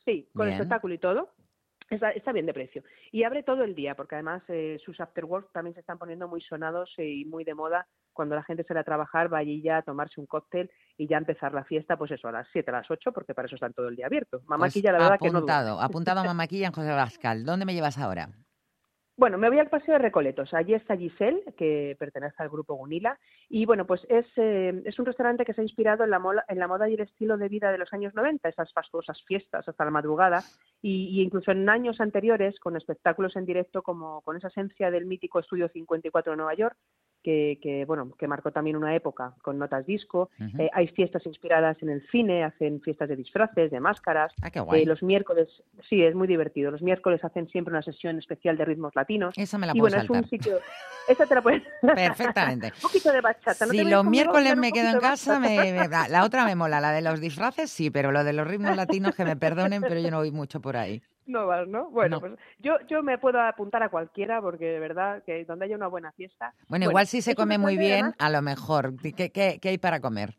sí, 0.04 0.28
con 0.32 0.46
Bien. 0.46 0.52
espectáculo 0.52 0.94
y 0.94 0.98
todo. 0.98 1.30
Está, 1.94 2.10
está 2.10 2.32
bien 2.32 2.46
de 2.46 2.54
precio. 2.54 2.82
Y 3.12 3.24
abre 3.24 3.42
todo 3.42 3.64
el 3.64 3.74
día, 3.74 3.94
porque 3.94 4.16
además 4.16 4.42
eh, 4.48 4.78
sus 4.84 5.00
afterworks 5.00 5.52
también 5.52 5.74
se 5.74 5.80
están 5.80 5.98
poniendo 5.98 6.28
muy 6.28 6.40
sonados 6.40 6.92
eh, 6.98 7.06
y 7.06 7.24
muy 7.24 7.44
de 7.44 7.54
moda. 7.54 7.86
Cuando 8.12 8.34
la 8.34 8.42
gente 8.42 8.64
sale 8.64 8.80
a 8.80 8.84
trabajar, 8.84 9.32
va 9.32 9.38
allí 9.38 9.62
ya 9.62 9.78
a 9.78 9.82
tomarse 9.82 10.20
un 10.20 10.26
cóctel 10.26 10.70
y 10.96 11.08
ya 11.08 11.18
empezar 11.18 11.52
la 11.52 11.64
fiesta, 11.64 11.96
pues 11.96 12.10
eso, 12.10 12.28
a 12.28 12.32
las 12.32 12.48
7, 12.52 12.70
a 12.70 12.74
las 12.74 12.90
8, 12.90 13.12
porque 13.12 13.34
para 13.34 13.46
eso 13.46 13.56
están 13.56 13.72
todo 13.72 13.88
el 13.88 13.96
día 13.96 14.06
abiertos. 14.06 14.40
Pues 14.40 14.48
Mamaquilla, 14.48 14.92
la 14.92 14.98
verdad 14.98 15.18
que 15.20 15.30
no 15.30 15.38
apuntado, 15.38 15.80
apuntado 15.80 16.20
a 16.20 16.24
Mamaquilla 16.24 16.66
en 16.68 16.72
José 16.72 16.90
Bascal. 16.90 17.44
¿Dónde 17.44 17.66
me 17.66 17.74
llevas 17.74 17.98
ahora? 17.98 18.28
Bueno, 19.16 19.38
me 19.38 19.48
voy 19.48 19.60
al 19.60 19.68
Paseo 19.68 19.92
de 19.94 19.98
Recoletos. 20.00 20.52
Allí 20.54 20.74
está 20.74 20.96
Giselle, 20.96 21.40
que 21.56 21.94
pertenece 22.00 22.34
al 22.42 22.48
grupo 22.48 22.74
Gunila. 22.74 23.16
Y 23.48 23.64
bueno, 23.64 23.86
pues 23.86 24.04
es, 24.08 24.26
eh, 24.36 24.82
es 24.84 24.98
un 24.98 25.06
restaurante 25.06 25.44
que 25.44 25.54
se 25.54 25.60
ha 25.60 25.64
inspirado 25.64 26.02
en 26.02 26.10
la, 26.10 26.18
mola- 26.18 26.44
en 26.48 26.58
la 26.58 26.66
moda 26.66 26.88
y 26.88 26.94
el 26.94 27.00
estilo 27.00 27.36
de 27.36 27.48
vida 27.48 27.70
de 27.70 27.78
los 27.78 27.92
años 27.92 28.12
90, 28.14 28.48
esas 28.48 28.72
fastuosas 28.72 29.22
fiestas 29.22 29.68
hasta 29.68 29.84
la 29.84 29.92
madrugada. 29.92 30.42
Y, 30.82 31.10
y 31.16 31.22
incluso 31.22 31.52
en 31.52 31.68
años 31.68 32.00
anteriores, 32.00 32.58
con 32.58 32.76
espectáculos 32.76 33.36
en 33.36 33.44
directo, 33.46 33.82
como 33.82 34.20
con 34.22 34.36
esa 34.36 34.48
esencia 34.48 34.90
del 34.90 35.06
mítico 35.06 35.38
Estudio 35.38 35.68
54 35.68 36.32
de 36.32 36.36
Nueva 36.36 36.54
York, 36.54 36.76
que, 37.24 37.58
que, 37.60 37.84
bueno, 37.86 38.12
que 38.18 38.28
marcó 38.28 38.52
también 38.52 38.76
una 38.76 38.94
época 38.94 39.34
con 39.42 39.58
notas 39.58 39.84
disco. 39.86 40.30
Eh, 40.58 40.70
hay 40.72 40.86
fiestas 40.88 41.24
inspiradas 41.26 41.76
en 41.82 41.88
el 41.88 42.06
cine, 42.10 42.44
hacen 42.44 42.80
fiestas 42.82 43.08
de 43.08 43.16
disfraces, 43.16 43.70
de 43.70 43.80
máscaras. 43.80 44.32
Ah, 44.42 44.50
qué 44.50 44.60
guay. 44.60 44.82
Eh, 44.82 44.86
los 44.86 45.02
miércoles, 45.02 45.48
sí, 45.88 46.02
es 46.02 46.14
muy 46.14 46.28
divertido. 46.28 46.70
Los 46.70 46.82
miércoles 46.82 47.24
hacen 47.24 47.48
siempre 47.48 47.72
una 47.72 47.82
sesión 47.82 48.18
especial 48.18 48.56
de 48.58 48.66
ritmos 48.66 48.94
latinos. 48.94 49.34
Esa 49.36 49.58
me 49.58 49.66
la 49.66 49.72
y 49.74 49.80
puedo 49.80 49.90
bueno, 49.96 50.04
es 50.04 50.10
un 50.10 50.28
sitio. 50.28 50.58
Esa 51.08 51.26
te 51.26 51.34
la 51.34 51.42
puedes. 51.42 51.62
Perfectamente. 51.80 52.66
un 52.76 52.82
poquito 52.82 53.10
de 53.10 53.20
bachata. 53.20 53.66
¿no 53.66 53.72
Si 53.72 53.82
los 53.84 54.04
miércoles 54.04 54.56
me 54.56 54.70
quedo 54.70 54.90
en 54.90 55.00
casa, 55.00 55.40
me, 55.40 55.72
me- 55.72 55.88
la, 55.88 56.08
la 56.08 56.24
otra 56.24 56.44
me 56.44 56.54
mola, 56.56 56.80
la 56.80 56.92
de 56.92 57.00
los 57.02 57.20
disfraces 57.20 57.70
sí, 57.70 57.90
pero 57.90 58.12
lo 58.12 58.22
de 58.22 58.34
los 58.34 58.46
ritmos 58.46 58.76
latinos 58.76 59.14
que 59.16 59.24
me 59.24 59.36
perdonen, 59.36 59.80
pero 59.82 59.98
yo 59.98 60.10
no 60.10 60.18
voy 60.18 60.30
mucho 60.30 60.60
por 60.60 60.76
ahí. 60.76 61.02
No 61.26 61.46
vas, 61.46 61.66
¿no? 61.66 61.90
Bueno, 61.90 62.16
No. 62.16 62.20
pues 62.20 62.32
yo, 62.58 62.76
yo 62.86 63.02
me 63.02 63.18
puedo 63.18 63.40
apuntar 63.40 63.82
a 63.82 63.88
cualquiera 63.88 64.40
porque 64.40 64.66
de 64.66 64.78
verdad 64.78 65.22
que 65.24 65.44
donde 65.44 65.64
haya 65.66 65.76
una 65.76 65.86
buena 65.88 66.12
fiesta. 66.12 66.54
Bueno, 66.68 66.86
igual 66.86 67.06
si 67.06 67.22
se 67.22 67.34
come 67.34 67.58
muy 67.58 67.76
bien, 67.78 67.92
además, 67.92 68.14
a 68.18 68.30
lo 68.30 68.42
mejor. 68.42 68.92
¿Qué, 69.00 69.30
qué, 69.30 69.58
qué 69.60 69.68
hay 69.68 69.78
para 69.78 70.00
comer? 70.00 70.36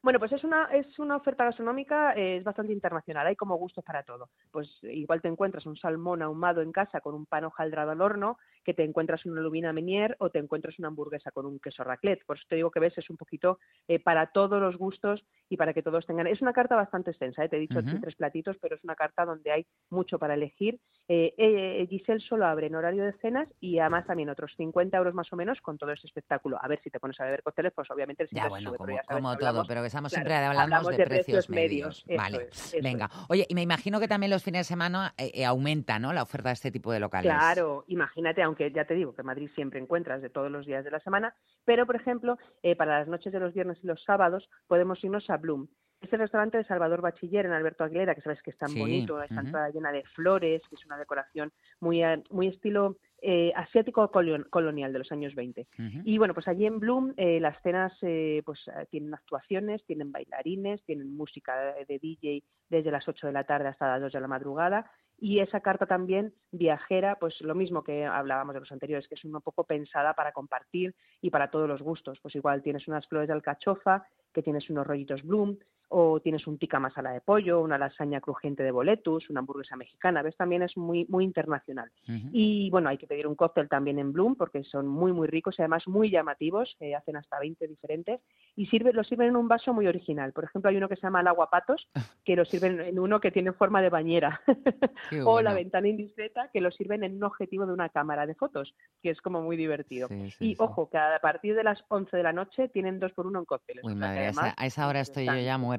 Bueno, 0.00 0.20
pues 0.20 0.30
es 0.30 0.44
una, 0.44 0.66
es 0.66 0.98
una 1.00 1.16
oferta 1.16 1.44
gastronómica, 1.44 2.12
eh, 2.14 2.36
es 2.36 2.44
bastante 2.44 2.72
internacional, 2.72 3.26
hay 3.26 3.34
como 3.34 3.56
gustos 3.56 3.84
para 3.84 4.04
todo. 4.04 4.30
Pues 4.52 4.68
igual 4.82 5.20
te 5.20 5.26
encuentras 5.28 5.66
un 5.66 5.76
salmón 5.76 6.22
ahumado 6.22 6.62
en 6.62 6.70
casa 6.70 7.00
con 7.00 7.16
un 7.16 7.26
pan 7.26 7.44
hojaldrado 7.44 7.90
al 7.90 8.00
horno, 8.00 8.38
que 8.68 8.74
te 8.74 8.84
encuentras 8.84 9.24
una 9.24 9.40
lubina 9.40 9.72
menier 9.72 10.14
o 10.18 10.28
te 10.28 10.38
encuentras 10.38 10.78
una 10.78 10.88
hamburguesa 10.88 11.30
con 11.30 11.46
un 11.46 11.58
queso 11.58 11.84
raclette. 11.84 12.22
Por 12.26 12.36
eso 12.36 12.44
te 12.50 12.56
digo 12.56 12.70
que 12.70 12.80
ves, 12.80 12.92
es 12.98 13.08
un 13.08 13.16
poquito 13.16 13.58
eh, 13.88 13.98
para 13.98 14.26
todos 14.26 14.60
los 14.60 14.76
gustos 14.76 15.24
y 15.48 15.56
para 15.56 15.72
que 15.72 15.82
todos 15.82 16.04
tengan. 16.04 16.26
Es 16.26 16.42
una 16.42 16.52
carta 16.52 16.76
bastante 16.76 17.10
extensa, 17.12 17.42
¿eh? 17.42 17.48
te 17.48 17.56
he 17.56 17.60
dicho 17.60 17.78
Ujú. 17.78 17.98
tres 17.98 18.14
platitos, 18.14 18.58
pero 18.60 18.76
es 18.76 18.84
una 18.84 18.94
carta 18.94 19.24
donde 19.24 19.50
hay 19.52 19.66
mucho 19.88 20.18
para 20.18 20.34
elegir. 20.34 20.78
Eh, 21.08 21.32
eh, 21.38 21.86
Giselle 21.88 22.20
solo 22.20 22.44
abre 22.44 22.66
en 22.66 22.74
horario 22.74 23.04
de 23.04 23.14
cenas 23.22 23.48
y 23.58 23.78
además 23.78 24.06
también 24.06 24.28
otros 24.28 24.52
50 24.58 24.98
euros 24.98 25.14
más 25.14 25.32
o 25.32 25.36
menos 25.36 25.58
con 25.62 25.78
todo 25.78 25.90
este 25.92 26.06
espectáculo. 26.06 26.58
A 26.60 26.68
ver 26.68 26.78
si 26.84 26.90
te 26.90 27.00
pones 27.00 27.18
a 27.20 27.24
beber 27.24 27.42
cócteles, 27.42 27.72
pues 27.74 27.90
obviamente 27.90 28.24
el 28.24 28.28
Ya, 28.28 28.48
bueno, 28.50 28.68
sube, 28.68 28.76
como, 28.76 28.90
ya 28.96 29.02
sabes 29.04 29.22
como 29.22 29.30
que 29.32 29.38
todo, 29.38 29.48
hablamos- 29.48 29.66
pero 29.68 29.80
que 29.80 29.86
estamos 29.86 30.12
claro, 30.12 30.26
siempre 30.26 30.34
hablamos, 30.44 30.62
hablamos 30.64 30.96
de, 30.98 31.04
precios 31.06 31.48
medios. 31.48 32.04
eso 32.06 32.16
vale, 32.18 32.48
es, 32.50 32.74
eso 32.74 32.82
venga. 32.82 33.06
es. 33.06 33.30
Oye, 33.30 33.46
y 33.48 33.54
me 33.54 33.62
imagino 33.62 33.98
que 33.98 34.08
también 34.08 34.28
los 34.28 34.42
fines 34.44 34.60
de 34.60 34.64
semana 34.64 35.14
eh, 35.16 35.30
eh, 35.32 35.46
aumenta, 35.46 35.98
¿no? 35.98 36.12
La 36.12 36.22
oferta 36.22 36.50
de 36.50 36.52
este 36.52 36.70
tipo 36.70 36.92
de 36.92 37.00
locales. 37.00 37.32
Claro, 37.32 37.84
imagínate, 37.86 38.42
aunque 38.42 38.57
ya 38.66 38.84
te 38.84 38.94
digo 38.94 39.14
que 39.14 39.22
en 39.22 39.26
Madrid 39.26 39.50
siempre 39.54 39.80
encuentras 39.80 40.20
de 40.22 40.30
todos 40.30 40.50
los 40.50 40.66
días 40.66 40.84
de 40.84 40.90
la 40.90 41.00
semana, 41.00 41.34
pero 41.64 41.86
por 41.86 41.96
ejemplo, 41.96 42.36
eh, 42.62 42.76
para 42.76 42.98
las 42.98 43.08
noches 43.08 43.32
de 43.32 43.40
los 43.40 43.54
viernes 43.54 43.78
y 43.82 43.86
los 43.86 44.02
sábados 44.04 44.48
podemos 44.66 45.02
irnos 45.04 45.28
a 45.30 45.36
Bloom. 45.36 45.68
Este 46.00 46.16
restaurante 46.16 46.56
de 46.58 46.64
Salvador 46.64 47.00
Bachiller 47.00 47.44
en 47.46 47.52
Alberto 47.52 47.82
Aguilera, 47.82 48.14
que 48.14 48.20
sabes 48.20 48.40
que 48.42 48.50
es 48.50 48.58
tan 48.58 48.68
Sí, 48.68 48.78
bonito, 48.78 49.20
está 49.20 49.34
ujú. 49.36 49.46
entrada 49.46 49.70
llena 49.70 49.90
de 49.90 50.04
flores, 50.14 50.62
que 50.68 50.76
es 50.76 50.86
una 50.86 50.96
decoración 50.96 51.50
muy, 51.80 52.04
eh, 52.04 52.22
muy 52.30 52.46
estilo 52.46 52.96
eh, 53.20 53.52
asiático 53.56 54.08
colon- 54.12 54.48
colonial 54.48 54.92
de 54.92 55.00
los 55.00 55.10
años 55.10 55.34
20. 55.34 55.66
Ujú. 55.76 55.98
Y 56.04 56.18
bueno, 56.18 56.34
pues 56.34 56.46
allí 56.46 56.66
en 56.66 56.78
Bloom 56.78 57.14
eh, 57.16 57.40
las 57.40 57.60
cenas 57.62 57.92
eh, 58.02 58.42
pues 58.46 58.64
tienen 58.90 59.12
actuaciones, 59.12 59.84
tienen 59.86 60.12
bailarines, 60.12 60.84
tienen 60.84 61.16
música 61.16 61.74
de 61.88 61.98
DJ 61.98 62.44
desde 62.68 62.92
las 62.92 63.08
8 63.08 63.26
de 63.26 63.32
la 63.32 63.42
tarde 63.42 63.66
hasta 63.66 63.88
las 63.88 64.00
2 64.02 64.12
de 64.12 64.20
la 64.20 64.28
madrugada 64.28 64.88
y 65.20 65.40
esa 65.40 65.60
carta 65.60 65.86
también 65.86 66.32
viajera, 66.52 67.16
pues 67.18 67.40
lo 67.40 67.54
mismo 67.54 67.82
que 67.82 68.06
hablábamos 68.06 68.54
de 68.54 68.60
los 68.60 68.72
anteriores, 68.72 69.08
que 69.08 69.16
es 69.16 69.24
un 69.24 69.40
poco 69.40 69.64
pensada 69.64 70.14
para 70.14 70.32
compartir 70.32 70.94
y 71.20 71.30
para 71.30 71.50
todos 71.50 71.68
los 71.68 71.82
gustos. 71.82 72.18
Pues 72.22 72.36
igual 72.36 72.62
tienes 72.62 72.86
unas 72.86 73.06
flores 73.08 73.28
de 73.28 73.34
alcachofa, 73.34 74.06
que 74.32 74.42
tienes 74.42 74.70
unos 74.70 74.86
rollitos 74.86 75.22
Bloom, 75.22 75.58
o 75.88 76.20
tienes 76.20 76.46
un 76.46 76.58
tikka 76.58 76.78
masala 76.78 77.12
de 77.12 77.20
pollo, 77.20 77.60
una 77.60 77.78
lasaña 77.78 78.20
crujiente 78.20 78.62
de 78.62 78.70
boletus, 78.70 79.30
una 79.30 79.40
hamburguesa 79.40 79.76
mexicana, 79.76 80.22
¿ves? 80.22 80.36
También 80.36 80.62
es 80.62 80.76
muy, 80.76 81.06
muy 81.08 81.24
internacional. 81.24 81.90
Y 82.32 82.68
bueno, 82.70 82.88
hay 82.88 82.98
que 82.98 83.06
pedir 83.06 83.26
un 83.26 83.34
cóctel 83.34 83.68
también 83.68 83.98
en 83.98 84.12
Bloom 84.12 84.36
porque 84.36 84.64
son 84.64 84.86
muy, 84.86 85.12
muy 85.12 85.26
ricos 85.28 85.58
y 85.58 85.62
además 85.62 85.86
muy 85.86 86.10
llamativos, 86.10 86.76
eh, 86.80 86.94
hacen 86.94 87.16
hasta 87.16 87.38
20 87.38 87.66
diferentes 87.66 88.20
y 88.56 88.66
sirve, 88.66 88.92
lo 88.92 89.04
sirven 89.04 89.28
en 89.28 89.36
un 89.36 89.48
vaso 89.48 89.72
muy 89.72 89.86
original. 89.86 90.32
Por 90.32 90.44
ejemplo, 90.44 90.70
hay 90.70 90.76
uno 90.76 90.88
que 90.88 90.96
se 90.96 91.02
llama 91.02 91.20
el 91.20 91.26
aguapatos, 91.26 91.88
que 92.24 92.36
lo 92.36 92.44
sirven 92.44 92.80
en 92.80 92.98
uno 92.98 93.20
que 93.20 93.30
tiene 93.30 93.52
forma 93.52 93.82
de 93.82 93.90
bañera. 93.90 94.40
O 95.24 95.40
la 95.40 95.54
ventana 95.54 95.88
indiscreta, 95.88 96.48
que 96.52 96.60
lo 96.60 96.70
sirven 96.70 97.02
en 97.02 97.16
un 97.16 97.24
objetivo 97.24 97.66
de 97.66 97.72
una 97.72 97.88
cámara 97.88 98.26
de 98.26 98.34
fotos, 98.34 98.74
que 99.02 99.10
es 99.10 99.20
como 99.20 99.42
muy 99.42 99.56
divertido. 99.56 100.08
Sí, 100.08 100.30
sí, 100.30 100.50
y 100.50 100.54
sí. 100.54 100.56
ojo, 100.58 100.88
que 100.88 100.98
a 100.98 101.18
partir 101.20 101.54
de 101.54 101.64
las 101.64 101.84
11 101.88 102.16
de 102.16 102.22
la 102.22 102.32
noche 102.32 102.68
tienen 102.68 102.98
dos 102.98 103.12
por 103.12 103.26
uno 103.26 103.38
en 103.40 103.44
cócteles. 103.44 103.84
Uy, 103.84 103.94
madre, 103.94 104.18
a 104.18 104.28
esa, 104.28 104.40
además 104.40 104.54
a 104.56 104.66
esa 104.66 104.88
hora 104.88 105.00
estoy 105.00 105.26
yo 105.26 105.34
ya 105.38 105.58
muerta. 105.58 105.77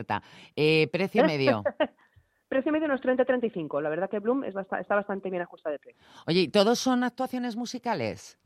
Eh, 0.56 0.88
precio 0.92 1.24
medio. 1.26 1.64
Precio 2.50 2.72
medio 2.72 2.86
unos 2.88 3.02
30-35. 3.02 3.80
La 3.80 3.90
verdad 3.90 4.10
que 4.10 4.18
Bloom 4.18 4.44
es 4.44 4.56
basta- 4.56 4.80
está 4.80 4.96
bastante 4.96 5.30
bien 5.30 5.44
ajustado 5.44 5.74
de 5.74 5.80
precio. 5.80 6.02
Oye, 6.26 6.40
¿y 6.42 6.48
todos 6.48 6.80
son 6.80 7.04
actuaciones 7.04 7.56
musicales? 7.56 8.40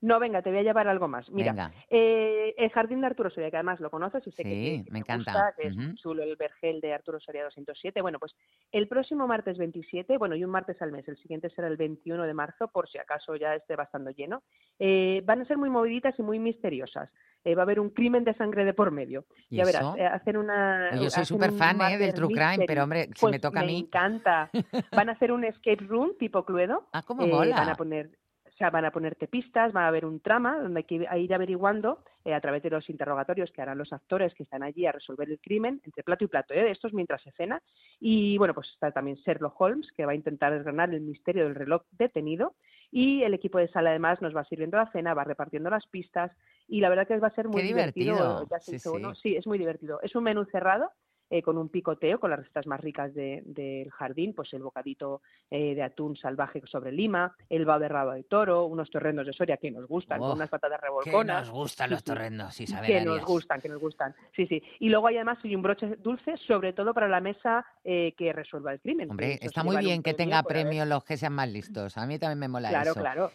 No, 0.00 0.20
venga, 0.20 0.42
te 0.42 0.50
voy 0.50 0.60
a 0.60 0.62
llevar 0.62 0.86
algo 0.86 1.08
más. 1.08 1.28
Mira, 1.30 1.72
eh, 1.90 2.54
el 2.56 2.70
jardín 2.70 3.00
de 3.00 3.08
Arturo 3.08 3.30
Soria, 3.30 3.50
que 3.50 3.56
además 3.56 3.80
lo 3.80 3.90
conoces 3.90 4.22
que, 4.22 4.30
Sí, 4.30 4.42
que 4.84 4.84
me 4.92 5.00
encanta. 5.00 5.32
gusta, 5.32 5.54
que 5.56 5.68
es 5.68 5.94
chulo 5.96 6.22
el 6.22 6.36
vergel 6.36 6.80
de 6.80 6.94
Arturo 6.94 7.18
Soria 7.18 7.42
207. 7.44 8.00
Bueno, 8.00 8.18
pues 8.20 8.32
el 8.70 8.86
próximo 8.86 9.26
martes 9.26 9.58
27, 9.58 10.16
bueno, 10.16 10.36
y 10.36 10.44
un 10.44 10.50
martes 10.50 10.80
al 10.82 10.92
mes, 10.92 11.08
el 11.08 11.16
siguiente 11.16 11.50
será 11.50 11.66
el 11.66 11.76
21 11.76 12.22
de 12.24 12.34
marzo, 12.34 12.68
por 12.68 12.88
si 12.88 12.98
acaso 12.98 13.34
ya 13.34 13.54
esté 13.56 13.74
bastante 13.74 14.14
lleno, 14.14 14.42
eh, 14.78 15.20
van 15.24 15.40
a 15.40 15.44
ser 15.46 15.56
muy 15.58 15.68
moviditas 15.70 16.16
y 16.18 16.22
muy 16.22 16.38
misteriosas. 16.38 17.10
Eh, 17.44 17.54
va 17.54 17.62
a 17.62 17.64
haber 17.64 17.80
un 17.80 17.90
crimen 17.90 18.24
de 18.24 18.34
sangre 18.34 18.64
de 18.64 18.74
por 18.74 18.90
medio. 18.90 19.24
¿Y 19.48 19.56
ya 19.56 19.64
verás, 19.64 19.96
eh, 19.96 20.04
hacen 20.04 20.36
una... 20.36 20.94
Yo 20.96 21.08
soy 21.08 21.24
súper 21.24 21.52
fan 21.52 21.80
¿eh? 21.82 21.96
del 21.98 22.12
True 22.12 22.28
Crime, 22.28 22.48
mystery. 22.48 22.66
pero 22.66 22.82
hombre, 22.84 23.04
si 23.06 23.12
Pues 23.20 23.30
me 23.32 23.38
toca 23.38 23.60
a 23.60 23.64
mí. 23.64 23.80
encanta. 23.80 24.50
Van 24.92 25.08
a 25.08 25.12
hacer 25.12 25.30
un 25.32 25.44
escape 25.44 25.84
room 25.86 26.12
tipo 26.18 26.44
Cluedo. 26.44 26.88
Ah, 26.92 27.02
cómo 27.02 27.26
mola. 27.26 27.56
Van 27.56 27.68
a 27.70 27.74
poner 27.76 28.10
o 28.58 28.60
sea, 28.60 28.70
van 28.70 28.84
a 28.84 28.90
ponerte 28.90 29.28
pistas, 29.28 29.72
va 29.74 29.84
a 29.84 29.86
haber 29.86 30.04
un 30.04 30.18
trama 30.18 30.58
donde 30.58 30.80
hay 30.80 30.84
que 30.84 30.96
ir 31.16 31.32
averiguando 31.32 32.02
eh, 32.24 32.34
a 32.34 32.40
través 32.40 32.60
de 32.64 32.70
los 32.70 32.90
interrogatorios 32.90 33.52
que 33.52 33.62
harán 33.62 33.78
los 33.78 33.92
actores 33.92 34.34
que 34.34 34.42
están 34.42 34.64
allí 34.64 34.84
a 34.84 34.90
resolver 34.90 35.30
el 35.30 35.38
crimen 35.38 35.80
entre 35.84 36.02
plato 36.02 36.24
y 36.24 36.26
plato. 36.26 36.54
¿eh? 36.54 36.68
Esto 36.72 36.88
es 36.88 36.92
mientras 36.92 37.22
se 37.22 37.30
cena. 37.30 37.62
Y 38.00 38.36
bueno, 38.36 38.54
pues 38.54 38.68
está 38.70 38.90
también 38.90 39.16
Sherlock 39.18 39.60
Holmes, 39.60 39.92
que 39.96 40.04
va 40.04 40.10
a 40.10 40.16
intentar 40.16 40.52
desgranar 40.52 40.92
el 40.92 41.02
misterio 41.02 41.44
del 41.44 41.54
reloj 41.54 41.82
detenido. 41.92 42.56
Y 42.90 43.22
el 43.22 43.32
equipo 43.32 43.58
de 43.58 43.68
sala 43.68 43.90
además 43.90 44.20
nos 44.22 44.34
va 44.34 44.42
sirviendo 44.46 44.76
la 44.76 44.90
cena, 44.90 45.14
va 45.14 45.22
repartiendo 45.22 45.70
las 45.70 45.86
pistas. 45.86 46.32
Y 46.66 46.80
la 46.80 46.88
verdad 46.88 47.06
que 47.06 47.16
va 47.18 47.28
a 47.28 47.34
ser 47.36 47.46
muy 47.46 47.62
Qué 47.62 47.68
divertido. 47.68 48.44
Ya 48.50 48.58
se 48.58 48.72
Sí, 48.72 48.76
hizo 48.78 48.90
sí. 48.90 48.96
uno. 48.96 49.14
sí, 49.14 49.36
es 49.36 49.46
muy 49.46 49.56
divertido. 49.58 50.00
Es 50.02 50.16
un 50.16 50.24
menú 50.24 50.44
cerrado 50.46 50.90
eh, 51.30 51.42
con 51.42 51.58
un 51.58 51.68
picoteo, 51.68 52.18
con 52.20 52.30
las 52.30 52.38
recetas 52.40 52.66
más 52.66 52.80
ricas 52.80 53.14
de- 53.14 53.42
del 53.44 53.90
jardín, 53.90 54.34
pues 54.34 54.52
el 54.54 54.62
bocadito 54.62 55.22
eh, 55.50 55.74
de 55.74 55.82
atún 55.82 56.16
salvaje 56.16 56.62
sobre 56.66 56.92
lima, 56.92 57.34
el 57.48 57.64
bao 57.64 57.78
de 57.78 57.88
de 57.88 58.22
toro, 58.24 58.64
unos 58.66 58.90
torrendos 58.90 59.26
de 59.26 59.32
Soria 59.32 59.56
que 59.56 59.70
nos 59.70 59.86
gustan, 59.86 60.20
Oh, 60.20 60.28
con 60.28 60.36
unas 60.36 60.48
patatas 60.50 60.78
Que 60.80 60.86
revolconas. 60.86 61.46
nos 61.46 61.50
gustan 61.50 61.88
Sí, 61.88 61.90
los 61.92 62.00
sí. 62.00 62.04
torrendos, 62.04 62.60
Isabel 62.60 62.86
Que 62.86 63.00
nos 63.04 63.24
gustan, 63.24 63.60
que 63.60 63.68
nos 63.68 63.80
gustan. 63.80 64.14
Sí, 64.36 64.46
sí. 64.46 64.62
Y 64.80 64.88
luego 64.88 65.06
hay 65.08 65.16
además 65.16 65.38
un 65.44 65.62
broche 65.62 65.96
dulce, 65.96 66.36
sobre 66.46 66.72
todo 66.72 66.92
para 66.94 67.08
la 67.08 67.20
mesa 67.20 67.64
eh, 67.84 68.14
que 68.16 68.32
resuelva 68.32 68.72
el 68.72 68.80
crimen. 68.80 69.10
Hombre, 69.10 69.38
está 69.40 69.64
muy 69.64 69.76
bien 69.78 70.02
que 70.02 70.14
tenga 70.14 70.42
por 70.42 70.52
haber- 70.52 70.64
premio 70.66 70.84
los 70.84 71.04
que 71.04 71.16
sean 71.16 71.32
más 71.32 71.48
listos. 71.50 71.96
A 71.98 72.06
mí 72.06 72.18
también 72.18 72.38
me 72.38 72.48
mola 72.48 72.68
Claro, 72.68 72.90
eso. 72.92 73.00
claro. 73.00 73.30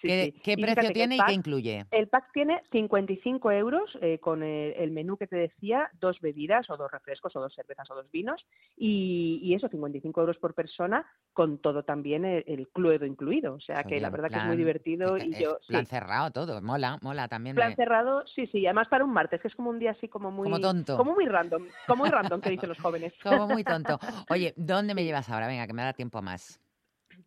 Sí, 0.00 0.08
¿Qué, 0.08 0.32
sí. 0.34 0.40
qué 0.42 0.52
Y 0.52 0.62
precio 0.62 0.82
que 0.82 0.92
tiene 0.92 1.16
y 1.16 1.24
qué 1.24 1.32
incluye? 1.32 1.86
El 1.90 2.08
pack 2.08 2.30
tiene 2.32 2.62
55 2.70 3.50
euros 3.52 3.90
eh, 4.02 4.18
con 4.18 4.42
el, 4.42 4.74
el 4.74 4.90
menú 4.90 5.16
que 5.16 5.26
te 5.26 5.36
decía, 5.36 5.88
dos 6.00 6.20
bebidas 6.20 6.68
o 6.68 6.76
dos 6.76 6.90
refrescos 6.90 7.34
o 7.34 7.40
dos 7.40 7.54
cervezas 7.54 7.90
o 7.90 7.94
dos 7.94 8.10
vinos 8.10 8.44
y, 8.76 9.40
y 9.42 9.54
eso, 9.54 9.68
55 9.68 10.20
euros 10.20 10.36
por 10.38 10.54
persona 10.54 11.06
con 11.32 11.58
todo 11.58 11.82
también 11.84 12.24
el, 12.24 12.44
el 12.46 12.68
cluedo 12.68 13.06
incluido. 13.06 13.54
O 13.54 13.60
sea 13.60 13.84
que 13.84 14.00
la 14.00 14.10
verdad 14.10 14.30
que 14.30 14.38
es 14.38 14.44
muy 14.44 14.56
divertido 14.56 15.16
y 15.16 15.32
es 15.32 15.40
yo... 15.40 15.58
sí. 15.62 15.68
plan 15.68 15.86
cerrado 15.86 16.30
todo, 16.30 16.60
mola, 16.60 16.98
mola 17.02 17.28
también. 17.28 17.56
Plan 17.56 17.70
me- 17.70 17.76
cerrado, 17.76 18.26
sí, 18.26 18.46
sí, 18.48 18.66
además 18.66 18.88
para 18.88 19.04
un 19.04 19.12
martes, 19.12 19.40
que 19.40 19.48
es 19.48 19.54
como 19.54 19.70
un 19.70 19.78
día 19.78 19.92
así 19.92 20.08
como 20.08 20.30
muy... 20.30 20.44
Como 20.44 20.60
tonto. 20.60 20.96
Como 20.96 21.14
muy 21.14 21.24
random, 21.26 21.62
como 21.86 22.02
muy 22.04 22.10
random, 22.10 22.40
que 22.40 22.50
dicen 22.50 22.68
los 22.68 22.78
jóvenes. 22.78 23.12
Como 23.22 23.46
muy 23.46 23.64
tonto. 23.64 23.98
Oye, 24.28 24.52
¿dónde 24.56 24.94
me 24.94 25.04
llevas 25.04 25.28
ahora? 25.30 25.46
Venga, 25.46 25.66
que 25.66 25.72
me 25.72 25.82
da 25.82 25.92
tiempo 25.92 26.20
más. 26.22 26.60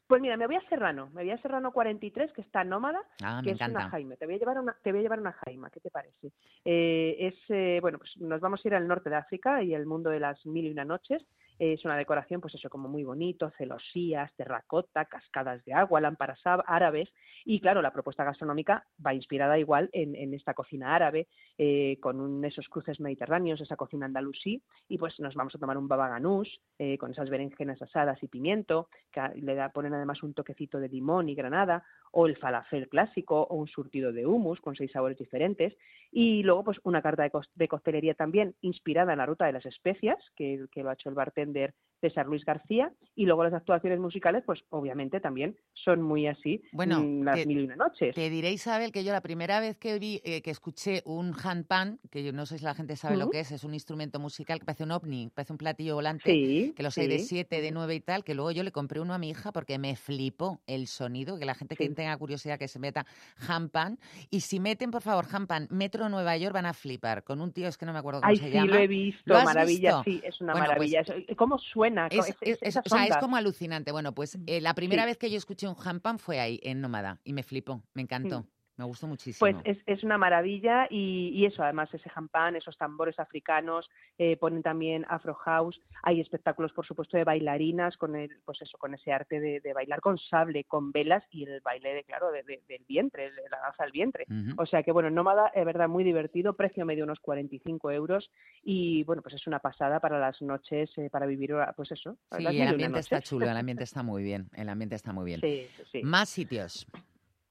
Pues 0.10 0.24
mira, 0.24 0.38
me 0.38 0.48
voy 0.48 0.56
a 0.56 0.70
Serrano, 0.70 1.12
me 1.14 1.22
voy 1.22 1.30
a 1.30 1.38
Serrano 1.38 1.72
43, 1.72 2.34
que 2.34 2.42
está 2.42 2.64
nómada, 2.64 3.00
Ah, 3.24 3.42
que 3.44 3.52
es 3.52 3.58
una 3.58 3.68
encanta. 3.68 3.90
Jaime. 3.92 4.18
Te 4.18 4.26
voy 4.26 4.34
a 4.34 4.38
llevar 4.40 4.58
una, 4.58 4.76
te 4.82 4.92
voy 4.92 5.02
a 5.02 5.04
llevar 5.04 5.20
una 5.20 5.34
Jaima, 5.34 5.70
¿qué 5.70 5.80
te 5.80 5.92
parece? 5.92 6.32
Eh, 6.66 7.16
es, 7.20 7.36
eh, 7.50 7.78
bueno, 7.80 8.00
pues 8.00 8.18
nos 8.18 8.42
vamos 8.42 8.60
a 8.66 8.68
ir 8.68 8.74
al 8.74 8.88
norte 8.88 9.12
de 9.12 9.18
África 9.18 9.62
y 9.62 9.76
el 9.76 9.86
mundo 9.86 10.10
de 10.10 10.20
las 10.20 10.44
mil 10.48 10.66
y 10.66 10.72
una 10.72 10.84
noches. 10.84 11.24
Es 11.60 11.84
una 11.84 11.98
decoración, 11.98 12.40
pues 12.40 12.56
eso, 12.56 12.70
como 12.70 12.88
muy 12.88 13.04
bonito, 13.04 13.52
celosías, 13.58 14.34
terracota, 14.38 15.04
cascadas 15.06 15.64
de 15.66 15.74
agua, 15.74 16.00
lámparas 16.00 16.40
árabes. 16.46 17.10
Y 17.44 17.60
claro, 17.60 17.82
la 17.82 17.92
propuesta 17.92 18.24
gastronómica 18.24 18.88
va 19.06 19.14
inspirada 19.14 19.60
igual 19.60 19.90
en, 19.92 20.16
en 20.16 20.34
esta 20.34 20.54
cocina 20.54 20.96
árabe, 20.96 21.28
eh, 21.58 21.98
con 22.00 22.46
esos 22.46 22.70
cruces 22.70 23.02
mediterráneos, 23.02 23.60
esa 23.60 23.76
cocina 23.76 24.06
andalusí. 24.06 24.64
Y 24.88 24.98
pues 24.98 25.20
nos 25.20 25.36
vamos 25.36 25.54
a 25.54 25.60
tomar 25.60 25.78
un 25.78 25.90
baba 25.90 26.08
ganús, 26.08 26.62
eh, 26.78 26.98
con 26.98 27.12
esas 27.12 27.30
berenjenas 27.30 27.82
asadas 27.82 28.24
y 28.24 28.30
pimiento, 28.30 28.88
que 29.12 29.22
le 29.36 29.54
da, 29.56 29.68
ponen 29.68 29.94
además 29.94 30.24
un 30.24 30.34
toquecito 30.34 30.80
de 30.80 30.88
limón 30.88 31.28
y 31.28 31.36
granada, 31.36 31.84
o 32.14 32.26
el 32.26 32.38
falafel 32.38 32.88
clásico, 32.88 33.42
o 33.44 33.56
un 33.56 33.68
surtido 33.68 34.14
de 34.14 34.26
hummus 34.26 34.62
con 34.62 34.78
seis 34.78 34.94
sabores 34.94 35.18
diferentes. 35.18 35.76
Y 36.10 36.42
luego, 36.44 36.64
pues, 36.64 36.80
una 36.86 37.02
carta 37.02 37.24
de, 37.24 37.32
cos- 37.32 37.50
de 37.54 37.68
coctelería 37.68 38.14
también 38.14 38.56
inspirada 38.62 39.12
en 39.12 39.18
la 39.18 39.26
ruta 39.26 39.46
de 39.46 39.52
las 39.52 39.66
especias, 39.66 40.18
que, 40.38 40.66
que 40.72 40.84
lo 40.84 40.90
ha 40.90 40.94
hecho 40.94 41.10
el 41.10 41.16
bartender 41.16 41.49
aprender. 41.50 41.74
César 42.02 42.26
Luis 42.28 42.46
García, 42.46 42.92
y 43.16 43.26
luego 43.26 43.44
las 43.44 43.54
actuaciones 43.54 44.00
musicales, 44.00 44.44
pues 44.46 44.60
obviamente 44.70 45.20
también 45.20 45.58
son 45.74 46.02
muy 46.02 46.28
así, 46.28 46.62
Bueno, 46.72 47.02
mm, 47.02 47.24
las 47.24 47.36
te- 47.36 47.46
mil 47.46 47.60
y 47.60 47.64
una 47.66 47.76
noches. 47.76 48.16
Te 48.16 48.30
diré, 48.30 48.52
Isabel, 48.52 48.92
que 48.92 49.04
yo 49.04 49.12
la 49.12 49.22
primera 49.22 49.60
vez 49.60 49.78
que 49.78 50.00
vi, 50.00 50.22
eh, 50.24 50.42
que 50.42 50.52
escuché 50.52 51.02
un 51.06 51.34
handpan, 51.44 52.00
que 52.10 52.24
yo 52.24 52.32
no 52.32 52.46
sé 52.46 52.58
si 52.58 52.64
la 52.66 52.74
gente 52.76 52.96
sabe 52.96 53.18
lo 53.18 53.26
Ujú. 53.26 53.32
que 53.32 53.40
es, 53.42 53.52
es 53.52 53.64
un 53.64 53.74
instrumento 53.74 54.20
musical 54.20 54.60
que 54.60 54.66
parece 54.66 54.84
un 54.84 54.92
ovni, 54.92 55.30
parece 55.34 55.54
un 55.54 55.58
platillo 55.58 55.96
volante, 55.96 56.32
Sí, 56.32 56.74
que 56.76 56.84
los 56.84 56.98
hay 56.98 57.08
de 57.08 57.20
sí. 57.20 57.26
7, 57.28 57.62
de 57.62 57.72
9 57.72 57.96
y 57.96 58.00
tal, 58.02 58.24
que 58.24 58.34
luego 58.34 58.52
yo 58.52 58.64
le 58.64 58.72
compré 58.72 59.00
uno 59.02 59.14
a 59.14 59.18
mi 59.18 59.30
hija 59.30 59.52
porque 59.52 59.78
me 59.78 59.96
flipó 59.96 60.62
el 60.68 60.88
sonido, 60.88 61.38
que 61.38 61.46
la 61.46 61.56
gente 61.56 61.76
que 61.76 61.88
Sí. 61.88 61.94
tenga 61.94 62.16
curiosidad 62.18 62.58
que 62.58 62.68
se 62.68 62.80
meta 62.80 63.06
handpan. 63.48 64.00
Y 64.30 64.42
si 64.42 64.60
meten, 64.60 64.92
por 64.92 65.02
favor, 65.02 65.26
handpan 65.32 65.68
Metro 65.70 66.08
Nueva 66.10 66.38
York, 66.38 66.54
van 66.54 66.66
a 66.66 66.74
flipar 66.74 67.24
con 67.24 67.42
un 67.42 67.52
tío, 67.52 67.68
es 67.68 67.78
que 67.78 67.86
no 67.86 67.94
me 67.94 68.00
acuerdo 68.00 68.22
cómo 68.22 68.30
Ay, 68.30 68.38
se 68.38 68.46
sí, 68.46 68.52
llama. 68.52 68.68
lo 68.68 68.78
he 68.80 68.88
visto, 68.88 69.22
¿Lo 69.34 69.44
maravilla, 69.44 69.98
visto? 69.98 70.04
sí, 70.04 70.22
es 70.24 70.40
una 70.42 70.54
Bueno, 70.54 70.68
pues, 70.76 70.92
maravilla. 70.92 71.02
Eso- 71.02 71.36
¿Cómo 71.36 71.58
suena? 71.58 71.89
Es, 72.12 72.20
Es- 72.20 72.28
es- 72.30 72.36
es- 72.42 72.58
esas 72.62 72.86
o 72.86 72.90
sea, 72.90 73.04
es 73.04 73.10
ondas. 73.12 73.18
como 73.22 73.36
alucinante. 73.36 73.92
Bueno, 73.92 74.14
pues 74.14 74.38
eh, 74.48 74.62
la 74.62 74.74
primera 74.74 75.04
Sí. 75.04 75.08
vez 75.08 75.18
que 75.18 75.30
yo 75.32 75.38
escuché 75.38 75.68
un 75.68 75.76
handpan 75.84 76.20
fue 76.20 76.40
ahí, 76.40 76.60
en 76.64 76.82
Nómada, 76.82 77.20
y 77.24 77.34
me 77.34 77.44
flipó, 77.44 77.84
me 77.94 78.02
encantó, 78.02 78.42
Mm. 78.42 78.48
Me 78.80 78.86
gustó 78.86 79.08
muchísimo. 79.08 79.40
Pues 79.40 79.58
es, 79.66 79.78
es 79.86 80.04
una 80.06 80.18
maravilla 80.18 80.88
y, 80.90 81.32
y 81.36 81.46
eso, 81.46 81.62
además 81.64 81.94
ese 81.94 82.10
champán, 82.10 82.56
esos 82.56 82.78
tambores 82.78 83.20
africanos, 83.20 83.90
eh, 84.18 84.38
ponen 84.38 84.64
también 84.64 85.06
Afro 85.10 85.36
House, 85.36 85.80
hay 86.02 86.22
espectáculos 86.22 86.72
por 86.72 86.86
supuesto 86.86 87.18
de 87.18 87.26
bailarinas 87.26 87.98
con 87.98 88.16
el, 88.16 88.40
pues 88.46 88.62
eso, 88.62 88.78
con 88.78 88.94
ese 88.94 89.12
arte 89.12 89.42
de, 89.42 89.60
de 89.60 89.74
bailar 89.74 90.00
con 90.00 90.18
sable, 90.18 90.64
con 90.64 90.94
velas 90.94 91.26
y 91.30 91.44
el 91.44 91.60
baile 91.60 91.94
de, 91.94 92.04
claro, 92.06 92.32
de- 92.32 92.44
de- 92.44 92.64
del 92.70 92.86
vientre, 92.88 93.32
la 93.52 93.60
danza 93.60 93.84
del 93.84 93.92
vientre. 93.92 94.26
O 94.58 94.66
sea 94.66 94.82
que 94.82 94.94
bueno, 94.94 95.10
Nómada 95.10 95.48
es 95.54 95.66
verdad 95.66 95.90
muy 95.90 96.06
divertido, 96.06 96.54
precio 96.54 96.86
medio 96.86 97.04
unos 97.04 97.20
45 97.20 97.92
euros 97.92 98.32
y 98.64 99.04
bueno, 99.04 99.22
pues 99.22 99.36
es 99.36 99.46
una 99.46 99.60
pasada 99.60 100.00
para 100.00 100.20
las 100.20 100.42
noches, 100.42 100.90
eh, 100.98 101.10
para 101.10 101.26
vivir, 101.26 101.54
pues 101.76 101.92
eso. 101.92 102.16
Sí, 102.38 102.44
el 102.62 102.68
ambiente 102.70 103.00
está 103.00 103.22
chulo, 103.22 103.46
el 103.50 103.58
ambiente 103.58 103.84
está 103.84 104.04
muy 104.04 104.24
bien, 104.24 104.48
el 104.56 104.70
ambiente 104.70 104.96
está 104.96 105.12
muy 105.12 105.26
bien. 105.26 105.42
Sí, 105.42 105.68
sí. 105.92 106.02
Más 106.02 106.30
sitios. 106.30 106.88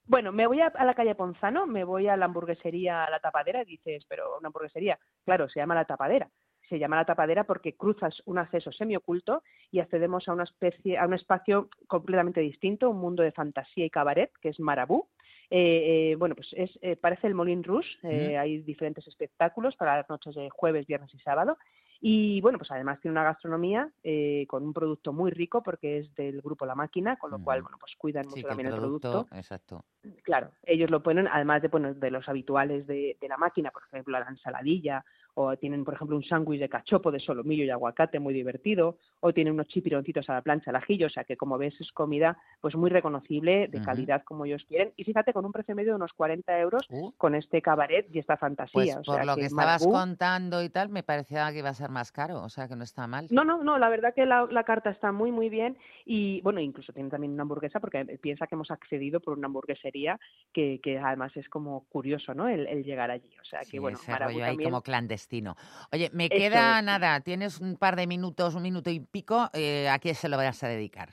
Bueno, 0.08 0.32
me 0.32 0.46
voy 0.46 0.60
a, 0.62 0.68
a 0.68 0.84
la 0.86 0.94
calle 0.94 1.14
Ponzano, 1.14 1.66
me 1.66 1.84
voy 1.84 2.08
a 2.08 2.16
la 2.16 2.24
hamburguesería 2.24 3.08
La 3.10 3.20
Tapadera, 3.20 3.60
y 3.60 3.66
dices, 3.66 4.06
pero 4.08 4.38
una 4.38 4.46
hamburguesería, 4.46 4.98
claro, 5.24 5.50
se 5.50 5.60
llama 5.60 5.74
La 5.74 5.84
Tapadera. 5.84 6.30
Se 6.68 6.78
llama 6.78 6.96
La 6.96 7.04
Tapadera 7.04 7.44
porque 7.44 7.76
cruzas 7.76 8.22
un 8.24 8.38
acceso 8.38 8.72
semioculto 8.72 9.42
y 9.70 9.80
accedemos 9.80 10.26
a 10.28 10.32
una 10.32 10.44
especie, 10.44 10.98
a 10.98 11.06
un 11.06 11.12
espacio 11.12 11.68
completamente 11.86 12.40
distinto, 12.40 12.90
un 12.90 13.00
mundo 13.00 13.22
de 13.22 13.32
fantasía 13.32 13.84
y 13.84 13.90
cabaret, 13.90 14.30
que 14.40 14.48
es 14.48 14.60
Marabú. 14.60 15.08
Eh, 15.50 16.10
eh, 16.12 16.16
bueno, 16.16 16.34
pues 16.34 16.48
es, 16.52 16.70
eh, 16.82 16.96
parece 16.96 17.26
el 17.26 17.34
Molin 17.34 17.64
Rouge, 17.64 17.88
eh, 18.02 18.36
hay 18.36 18.58
diferentes 18.62 19.06
espectáculos 19.06 19.76
para 19.76 19.96
las 19.96 20.08
noches 20.10 20.34
de 20.34 20.50
jueves, 20.50 20.86
viernes 20.86 21.12
y 21.14 21.18
sábado. 21.20 21.56
Y 22.00 22.40
bueno, 22.40 22.58
pues 22.58 22.70
además 22.70 23.00
tiene 23.00 23.12
una 23.12 23.24
gastronomía 23.24 23.90
eh, 24.04 24.46
con 24.48 24.62
un 24.62 24.72
producto 24.72 25.12
muy 25.12 25.32
rico 25.32 25.62
porque 25.62 25.98
es 25.98 26.14
del 26.14 26.40
grupo 26.40 26.64
La 26.64 26.76
Máquina, 26.76 27.16
con 27.16 27.30
lo 27.32 27.40
cual, 27.42 27.62
bueno, 27.62 27.76
pues 27.80 27.96
cuidan 27.96 28.24
Sí, 28.24 28.30
mucho 28.30 28.40
el 28.42 28.46
también 28.46 28.68
el 28.68 28.74
producto, 28.76 29.10
producto. 29.10 29.36
exacto. 29.36 29.84
Claro, 30.22 30.52
ellos 30.62 30.90
lo 30.90 31.02
ponen, 31.02 31.26
además 31.26 31.60
de, 31.60 31.68
bueno, 31.68 31.92
de 31.94 32.10
los 32.12 32.28
habituales 32.28 32.86
de, 32.86 33.16
de 33.20 33.28
la 33.28 33.36
máquina, 33.36 33.72
por 33.72 33.82
ejemplo, 33.82 34.18
la 34.18 34.28
ensaladilla, 34.28 35.04
o 35.40 35.56
tienen, 35.56 35.84
por 35.84 35.94
ejemplo, 35.94 36.16
un 36.16 36.24
sándwich 36.24 36.58
de 36.58 36.68
cachopo 36.68 37.12
de 37.12 37.20
solomillo 37.20 37.62
y 37.62 37.70
aguacate 37.70 38.18
muy 38.18 38.34
divertido, 38.34 38.98
o 39.20 39.32
tienen 39.32 39.52
unos 39.54 39.68
chipironcitos 39.68 40.28
a 40.28 40.34
la 40.34 40.42
plancha 40.42 40.70
al 40.70 40.76
ajillo, 40.76 41.06
o 41.06 41.10
sea 41.10 41.22
que 41.22 41.36
como 41.36 41.56
ves 41.58 41.80
es 41.80 41.92
comida 41.92 42.36
pues 42.60 42.74
muy 42.74 42.90
reconocible, 42.90 43.68
de 43.68 43.80
calidad 43.80 44.24
como 44.24 44.44
ellos 44.46 44.64
quieren, 44.66 44.92
y 44.96 45.04
fíjate, 45.04 45.32
con 45.32 45.44
un 45.44 45.52
precio 45.52 45.76
medio 45.76 45.92
de 45.92 45.96
unos 45.96 46.12
40 46.12 46.58
euros 46.58 46.84
Uh. 46.90 47.12
con 47.16 47.34
este 47.36 47.62
cabaret 47.62 48.06
y 48.12 48.18
esta 48.18 48.36
fantasía. 48.36 48.72
Pues 48.72 48.96
o 48.96 49.02
por 49.02 49.14
sea 49.16 49.24
lo 49.24 49.36
que 49.36 49.44
estabas 49.46 49.86
contando 49.86 50.62
y 50.62 50.70
tal, 50.70 50.88
me 50.88 51.02
parecía 51.04 51.50
que 51.52 51.58
iba 51.58 51.68
a 51.68 51.74
ser 51.74 51.90
más 51.90 52.10
caro, 52.10 52.42
o 52.42 52.48
sea 52.48 52.66
que 52.66 52.74
no 52.74 52.82
está 52.82 53.06
mal. 53.06 53.26
no, 53.30 53.44
no, 53.44 53.62
no, 53.62 53.78
la 53.78 53.88
verdad 53.88 54.14
que 54.14 54.26
la, 54.26 54.46
la 54.50 54.64
carta 54.64 54.90
está 54.90 55.12
muy, 55.12 55.30
muy 55.30 55.48
bien 55.48 55.76
y, 56.04 56.40
bueno, 56.40 56.60
incluso 56.60 56.92
tiene 56.92 57.10
también 57.10 57.32
una 57.34 57.42
hamburguesa 57.42 57.78
porque 57.78 58.04
piensa 58.20 58.46
que 58.48 58.54
hemos 58.56 58.70
accedido 58.72 59.20
por 59.20 59.38
una 59.38 59.46
hamburguesería 59.46 60.18
que, 60.52 60.80
que 60.82 60.98
además 60.98 61.36
es 61.36 61.48
como 61.48 61.84
curioso, 61.90 62.34
¿no? 62.34 62.48
El, 62.48 62.66
el 62.66 62.82
llegar 62.82 63.10
allí. 63.10 63.30
O 63.40 63.44
sea 63.44 63.60
que, 63.60 63.66
Sí, 63.66 63.78
bueno, 63.78 63.98
ese 64.00 64.16
rollo 64.16 64.42
ahí 64.44 64.50
también- 64.52 64.70
como 64.70 64.82
clandestino. 64.82 65.27
Oye, 65.92 66.10
me 66.12 66.30
Eso 66.30 66.38
queda 66.50 66.80
es. 66.80 66.84
nada, 66.84 67.20
tienes 67.20 67.60
un 67.60 67.76
par 67.76 67.96
de 67.96 68.06
minutos, 68.06 68.54
un 68.54 68.62
minuto 68.62 68.90
y 68.90 69.00
pico, 69.00 69.50
eh, 69.52 69.88
¿a 69.88 69.98
quién 69.98 70.14
se 70.14 70.28
lo 70.28 70.36
vas 70.36 70.62
a 70.62 70.68
dedicar? 70.68 71.10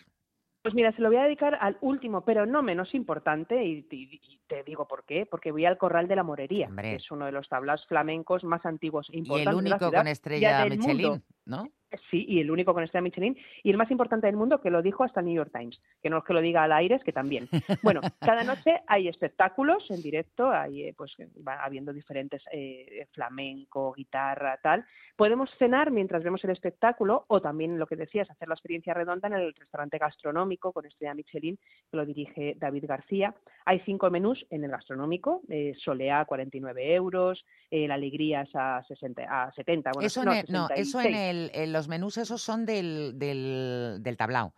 Pues 0.63 0.73
mira, 0.73 0.91
se 0.93 1.01
lo 1.01 1.09
voy 1.09 1.17
a 1.17 1.23
dedicar 1.25 1.55
al 1.61 1.77
último, 1.81 2.25
pero 2.25 2.47
no 2.47 2.63
menos 2.63 2.95
importante, 2.95 3.63
y, 3.63 3.87
y- 3.91 4.19
y 4.23 4.39
te 4.47 4.63
digo 4.63 4.87
por 4.87 5.05
qué, 5.05 5.27
porque 5.27 5.51
voy 5.51 5.65
al 5.65 5.77
Corral 5.77 6.07
de 6.07 6.15
la 6.15 6.23
Morería, 6.23 6.73
que 6.87 6.95
es 6.95 7.11
uno 7.11 7.25
de 7.27 7.31
los 7.31 7.47
tablaos 7.47 7.85
flamencos 7.87 8.43
más 8.43 8.65
antiguos 8.65 9.07
e 9.11 9.19
Y 9.19 9.37
el 9.37 9.53
de 9.61 9.69
la 9.69 9.77
único 9.77 9.77
ciudad, 9.77 9.99
con 9.99 10.07
estrella 10.07 10.65
mundo. 10.71 11.09
Michelin, 11.11 11.23
¿no? 11.45 11.71
Sí, 12.09 12.25
y 12.27 12.39
el 12.39 12.51
único 12.51 12.73
con 12.73 12.83
estrella 12.83 13.03
Michelin 13.03 13.37
y 13.63 13.69
el 13.71 13.77
más 13.77 13.91
importante 13.91 14.27
del 14.27 14.35
mundo 14.35 14.61
que 14.61 14.69
lo 14.69 14.81
dijo 14.81 15.03
hasta 15.03 15.19
el 15.19 15.27
New 15.27 15.35
York 15.35 15.51
Times, 15.53 15.79
que 16.01 16.09
no 16.09 16.17
es 16.19 16.23
que 16.23 16.33
lo 16.33 16.41
diga 16.41 16.63
al 16.63 16.71
aire, 16.71 16.95
es 16.95 17.03
que 17.03 17.11
también. 17.13 17.47
Bueno, 17.81 18.01
cada 18.19 18.43
noche 18.43 18.81
hay 18.87 19.07
espectáculos 19.07 19.89
en 19.89 20.01
directo, 20.01 20.49
hay 20.51 20.83
eh, 20.83 20.93
pues 20.97 21.15
va 21.47 21.63
habiendo 21.63 21.93
diferentes 21.93 22.41
eh, 22.51 23.07
flamenco, 23.11 23.93
guitarra, 23.93 24.59
tal. 24.61 24.85
Podemos 25.15 25.49
cenar 25.57 25.91
mientras 25.91 26.23
vemos 26.23 26.43
el 26.43 26.49
espectáculo 26.49 27.25
o 27.27 27.41
también 27.41 27.79
lo 27.79 27.87
que 27.87 27.95
decías, 27.95 28.29
hacer 28.29 28.47
la 28.49 28.55
experiencia 28.55 28.93
redonda 28.93 29.27
en 29.27 29.35
el 29.35 29.53
restaurante 29.53 29.97
gastronómico 29.97 30.73
con 30.73 30.85
estrella 30.85 31.13
Michelin 31.13 31.57
que 31.89 31.97
lo 31.97 32.05
dirige 32.05 32.55
David 32.59 32.85
García. 32.85 33.33
Hay 33.65 33.79
cinco 33.85 34.09
menús 34.09 34.45
en 34.49 34.63
el 34.65 34.71
gastronómico, 34.71 35.41
eh, 35.49 35.73
Soleá 35.77 36.19
a 36.21 36.25
49 36.25 36.93
euros, 36.95 37.45
eh, 37.71 37.87
la 37.87 37.93
Alegría 37.95 38.41
es 38.41 38.49
a, 38.55 38.83
60, 38.87 39.23
a 39.23 39.51
70, 39.53 39.91
bueno, 39.93 40.07
eso 40.07 40.23
no, 40.23 40.33
en 40.33 40.37
el- 40.39 40.45
no, 40.49 40.67
eso 40.75 40.99
en, 40.99 41.05
66. 41.05 41.15
el, 41.15 41.51
en 41.63 41.73
los 41.73 41.84
menús 41.87 42.17
esos 42.17 42.41
son 42.41 42.65
del, 42.65 43.17
del, 43.19 43.97
del 44.01 44.17
tablao. 44.17 44.53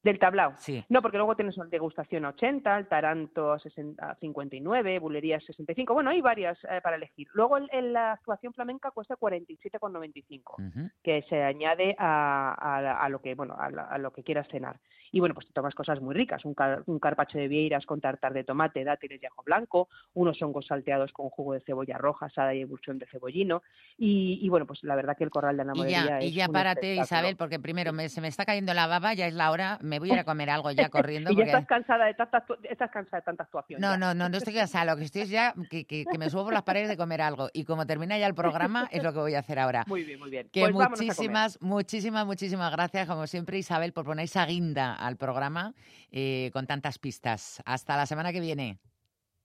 Del 0.00 0.20
tablao. 0.20 0.54
Sí. 0.58 0.84
No, 0.88 1.02
porque 1.02 1.16
luego 1.16 1.34
tienes 1.34 1.56
degustación 1.70 2.24
a 2.24 2.28
80, 2.30 2.78
el 2.78 2.86
taranto 2.86 3.52
a 3.52 3.58
60 3.58 4.10
a 4.12 4.14
59, 4.14 5.00
bulería 5.00 5.38
a 5.38 5.40
65. 5.40 5.92
Bueno, 5.92 6.10
hay 6.10 6.20
varias 6.20 6.56
eh, 6.70 6.80
para 6.82 6.94
elegir. 6.96 7.26
Luego 7.34 7.56
el- 7.56 7.68
el- 7.72 7.92
la 7.92 8.12
actuación 8.12 8.52
flamenca 8.54 8.92
cuesta 8.92 9.16
47,95, 9.16 10.54
Ujú. 10.58 10.88
que 11.02 11.22
se 11.28 11.42
añade 11.42 11.96
a, 11.98 12.54
a- 12.58 13.04
a 13.04 13.08
lo 13.08 13.20
que 13.20 13.34
bueno 13.34 13.56
a, 13.58 13.70
la- 13.70 13.84
a 13.86 13.98
lo 13.98 14.12
que 14.12 14.22
quieras 14.22 14.46
cenar. 14.50 14.78
Y 15.12 15.20
bueno, 15.20 15.34
pues 15.34 15.46
te 15.46 15.52
tomas 15.52 15.74
cosas 15.74 16.00
muy 16.00 16.14
ricas, 16.14 16.44
un, 16.44 16.54
car- 16.54 16.82
un 16.86 16.98
carpacho 16.98 17.38
de 17.38 17.48
vieiras 17.48 17.86
con 17.86 18.00
tartar 18.00 18.32
de 18.34 18.44
tomate, 18.44 18.84
dátiles 18.84 19.22
y 19.22 19.26
ajo 19.26 19.42
blanco, 19.42 19.88
unos 20.14 20.40
hongos 20.42 20.66
salteados 20.66 21.12
con 21.12 21.30
jugo 21.30 21.54
de 21.54 21.60
cebolla 21.60 21.96
roja, 21.98 22.26
asada 22.26 22.54
y 22.54 22.62
emulsión 22.62 22.98
de 22.98 23.06
cebollino. 23.06 23.62
Y, 23.96 24.38
y 24.42 24.48
bueno, 24.48 24.66
pues 24.66 24.82
la 24.84 24.94
verdad 24.96 25.16
que 25.16 25.24
el 25.24 25.30
corral 25.30 25.56
de 25.56 25.64
la 25.64 25.72
Y 25.74 25.90
ya, 25.90 26.22
y 26.22 26.28
es 26.28 26.34
ya 26.34 26.46
un 26.46 26.52
párate. 26.52 26.96
Isabel, 26.96 27.36
porque 27.36 27.58
primero 27.58 27.92
me- 27.92 28.08
se 28.08 28.20
me 28.20 28.28
está 28.28 28.44
cayendo 28.44 28.74
la 28.74 28.86
baba, 28.86 29.14
ya 29.14 29.26
es 29.26 29.34
la 29.34 29.50
hora, 29.50 29.78
me 29.82 29.98
voy 29.98 30.10
a 30.10 30.14
ir 30.14 30.18
a 30.20 30.24
comer 30.24 30.50
algo 30.50 30.70
ya 30.72 30.88
corriendo. 30.90 31.30
y 31.30 31.34
ya 31.36 31.38
porque- 31.44 31.50
estás 31.50 31.66
cansada 31.66 32.04
de 32.06 32.14
tanta, 32.14 32.44
estás 32.64 32.90
cansada 32.90 33.20
de 33.20 33.24
tanta 33.24 33.42
actuación. 33.44 33.80
No, 33.80 33.92
ya. 33.92 33.96
no, 33.96 34.14
no, 34.14 34.28
no 34.28 34.36
estoy 34.36 34.54
cansada. 34.54 34.84
Lo 34.84 34.96
que 34.96 35.04
estoy 35.04 35.22
es 35.22 35.30
ya 35.30 35.54
que, 35.70 35.84
que, 35.84 36.04
que 36.04 36.18
me 36.18 36.28
subo 36.30 36.44
por 36.44 36.52
las 36.54 36.62
paredes 36.62 36.88
de 36.88 36.96
comer 36.96 37.22
algo. 37.22 37.48
Y 37.52 37.64
como 37.64 37.86
termina 37.86 38.18
ya 38.18 38.26
el 38.26 38.34
programa, 38.34 38.88
es 38.92 39.02
lo 39.02 39.12
que 39.12 39.18
voy 39.18 39.34
a 39.34 39.40
hacer 39.40 39.58
ahora. 39.58 39.84
Muy 39.86 40.04
bien, 40.04 40.18
muy 40.18 40.30
bien. 40.30 40.48
Que 40.52 40.60
Pues 40.68 40.74
muchísimas, 40.74 41.60
muchísimas, 41.62 42.26
muchísimas 42.26 42.70
gracias, 42.72 43.06
como 43.08 43.26
siempre, 43.26 43.58
Isabel, 43.58 43.92
por 43.92 44.04
poner 44.04 44.24
esa 44.24 44.44
guinda 44.46 44.94
al 44.98 45.16
programa 45.16 45.74
eh, 46.10 46.50
con 46.52 46.66
tantas 46.66 46.98
pistas. 46.98 47.62
Hasta 47.64 47.96
la 47.96 48.06
semana 48.06 48.32
que 48.32 48.40
viene. 48.40 48.78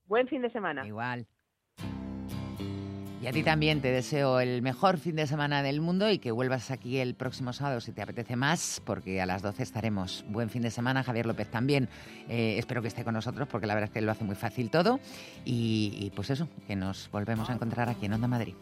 Buen 0.06 0.28
fin 0.28 0.42
de 0.42 0.50
semana. 0.50 0.86
Igual. 0.86 1.28
Y 3.24 3.28
a 3.28 3.32
ti 3.32 3.42
también 3.42 3.80
te 3.80 3.90
deseo 3.90 4.42
el 4.42 4.62
mejor 4.62 4.98
fin 4.98 5.16
de 5.16 5.28
semana 5.28 5.64
del 5.64 5.80
mundo 5.80 6.12
y 6.12 6.18
que 6.18 6.32
vuelvas 6.32 6.72
aquí 6.72 6.98
el 6.98 7.16
próximo 7.16 7.54
sábado 7.54 7.80
si 7.80 7.94
te 7.94 8.02
apetece 8.02 8.36
más, 8.36 8.82
porque 8.86 9.22
a 9.22 9.26
las 9.26 9.42
12 9.42 9.64
estaremos. 9.64 10.26
Buen 10.28 10.50
fin 10.50 10.62
de 10.62 10.70
semana, 10.70 11.04
Javier 11.04 11.26
López 11.26 11.50
también. 11.50 11.88
Eh, 12.28 12.56
espero 12.58 12.82
que 12.82 12.90
esté 12.90 13.06
con 13.06 13.14
nosotros 13.14 13.48
porque 13.48 13.66
la 13.66 13.76
verdad 13.76 13.90
es 13.90 13.94
que 13.94 14.02
lo 14.02 14.12
hace 14.12 14.26
muy 14.26 14.36
fácil 14.36 14.70
todo. 14.70 15.00
Y, 15.46 15.96
y 16.02 16.10
pues 16.14 16.32
eso, 16.32 16.50
que 16.68 16.76
nos 16.76 17.10
volvemos 17.12 17.50
a 17.50 17.54
encontrar 17.54 17.88
aquí 17.88 18.08
en 18.08 18.14
Onda 18.14 18.28
Madrid. 18.28 18.56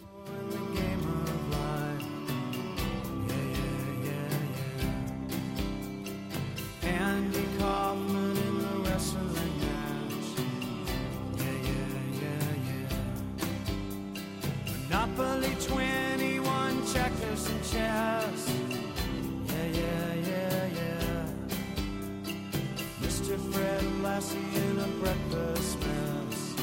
In 24.21 24.77
a 24.77 24.87
breakfast 25.01 25.79
mess. 25.79 26.53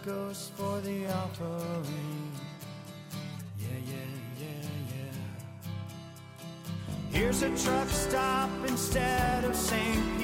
goes 0.05 0.51
for 0.55 0.79
the 0.81 1.07
offering. 1.07 2.31
Yeah, 3.57 3.67
yeah, 3.87 3.95
yeah, 4.39 4.47
yeah. 4.91 5.17
Here's 7.11 7.41
a 7.41 7.49
truck 7.57 7.89
stop 7.89 8.49
instead 8.67 9.43
of 9.45 9.55
St. 9.55 10.14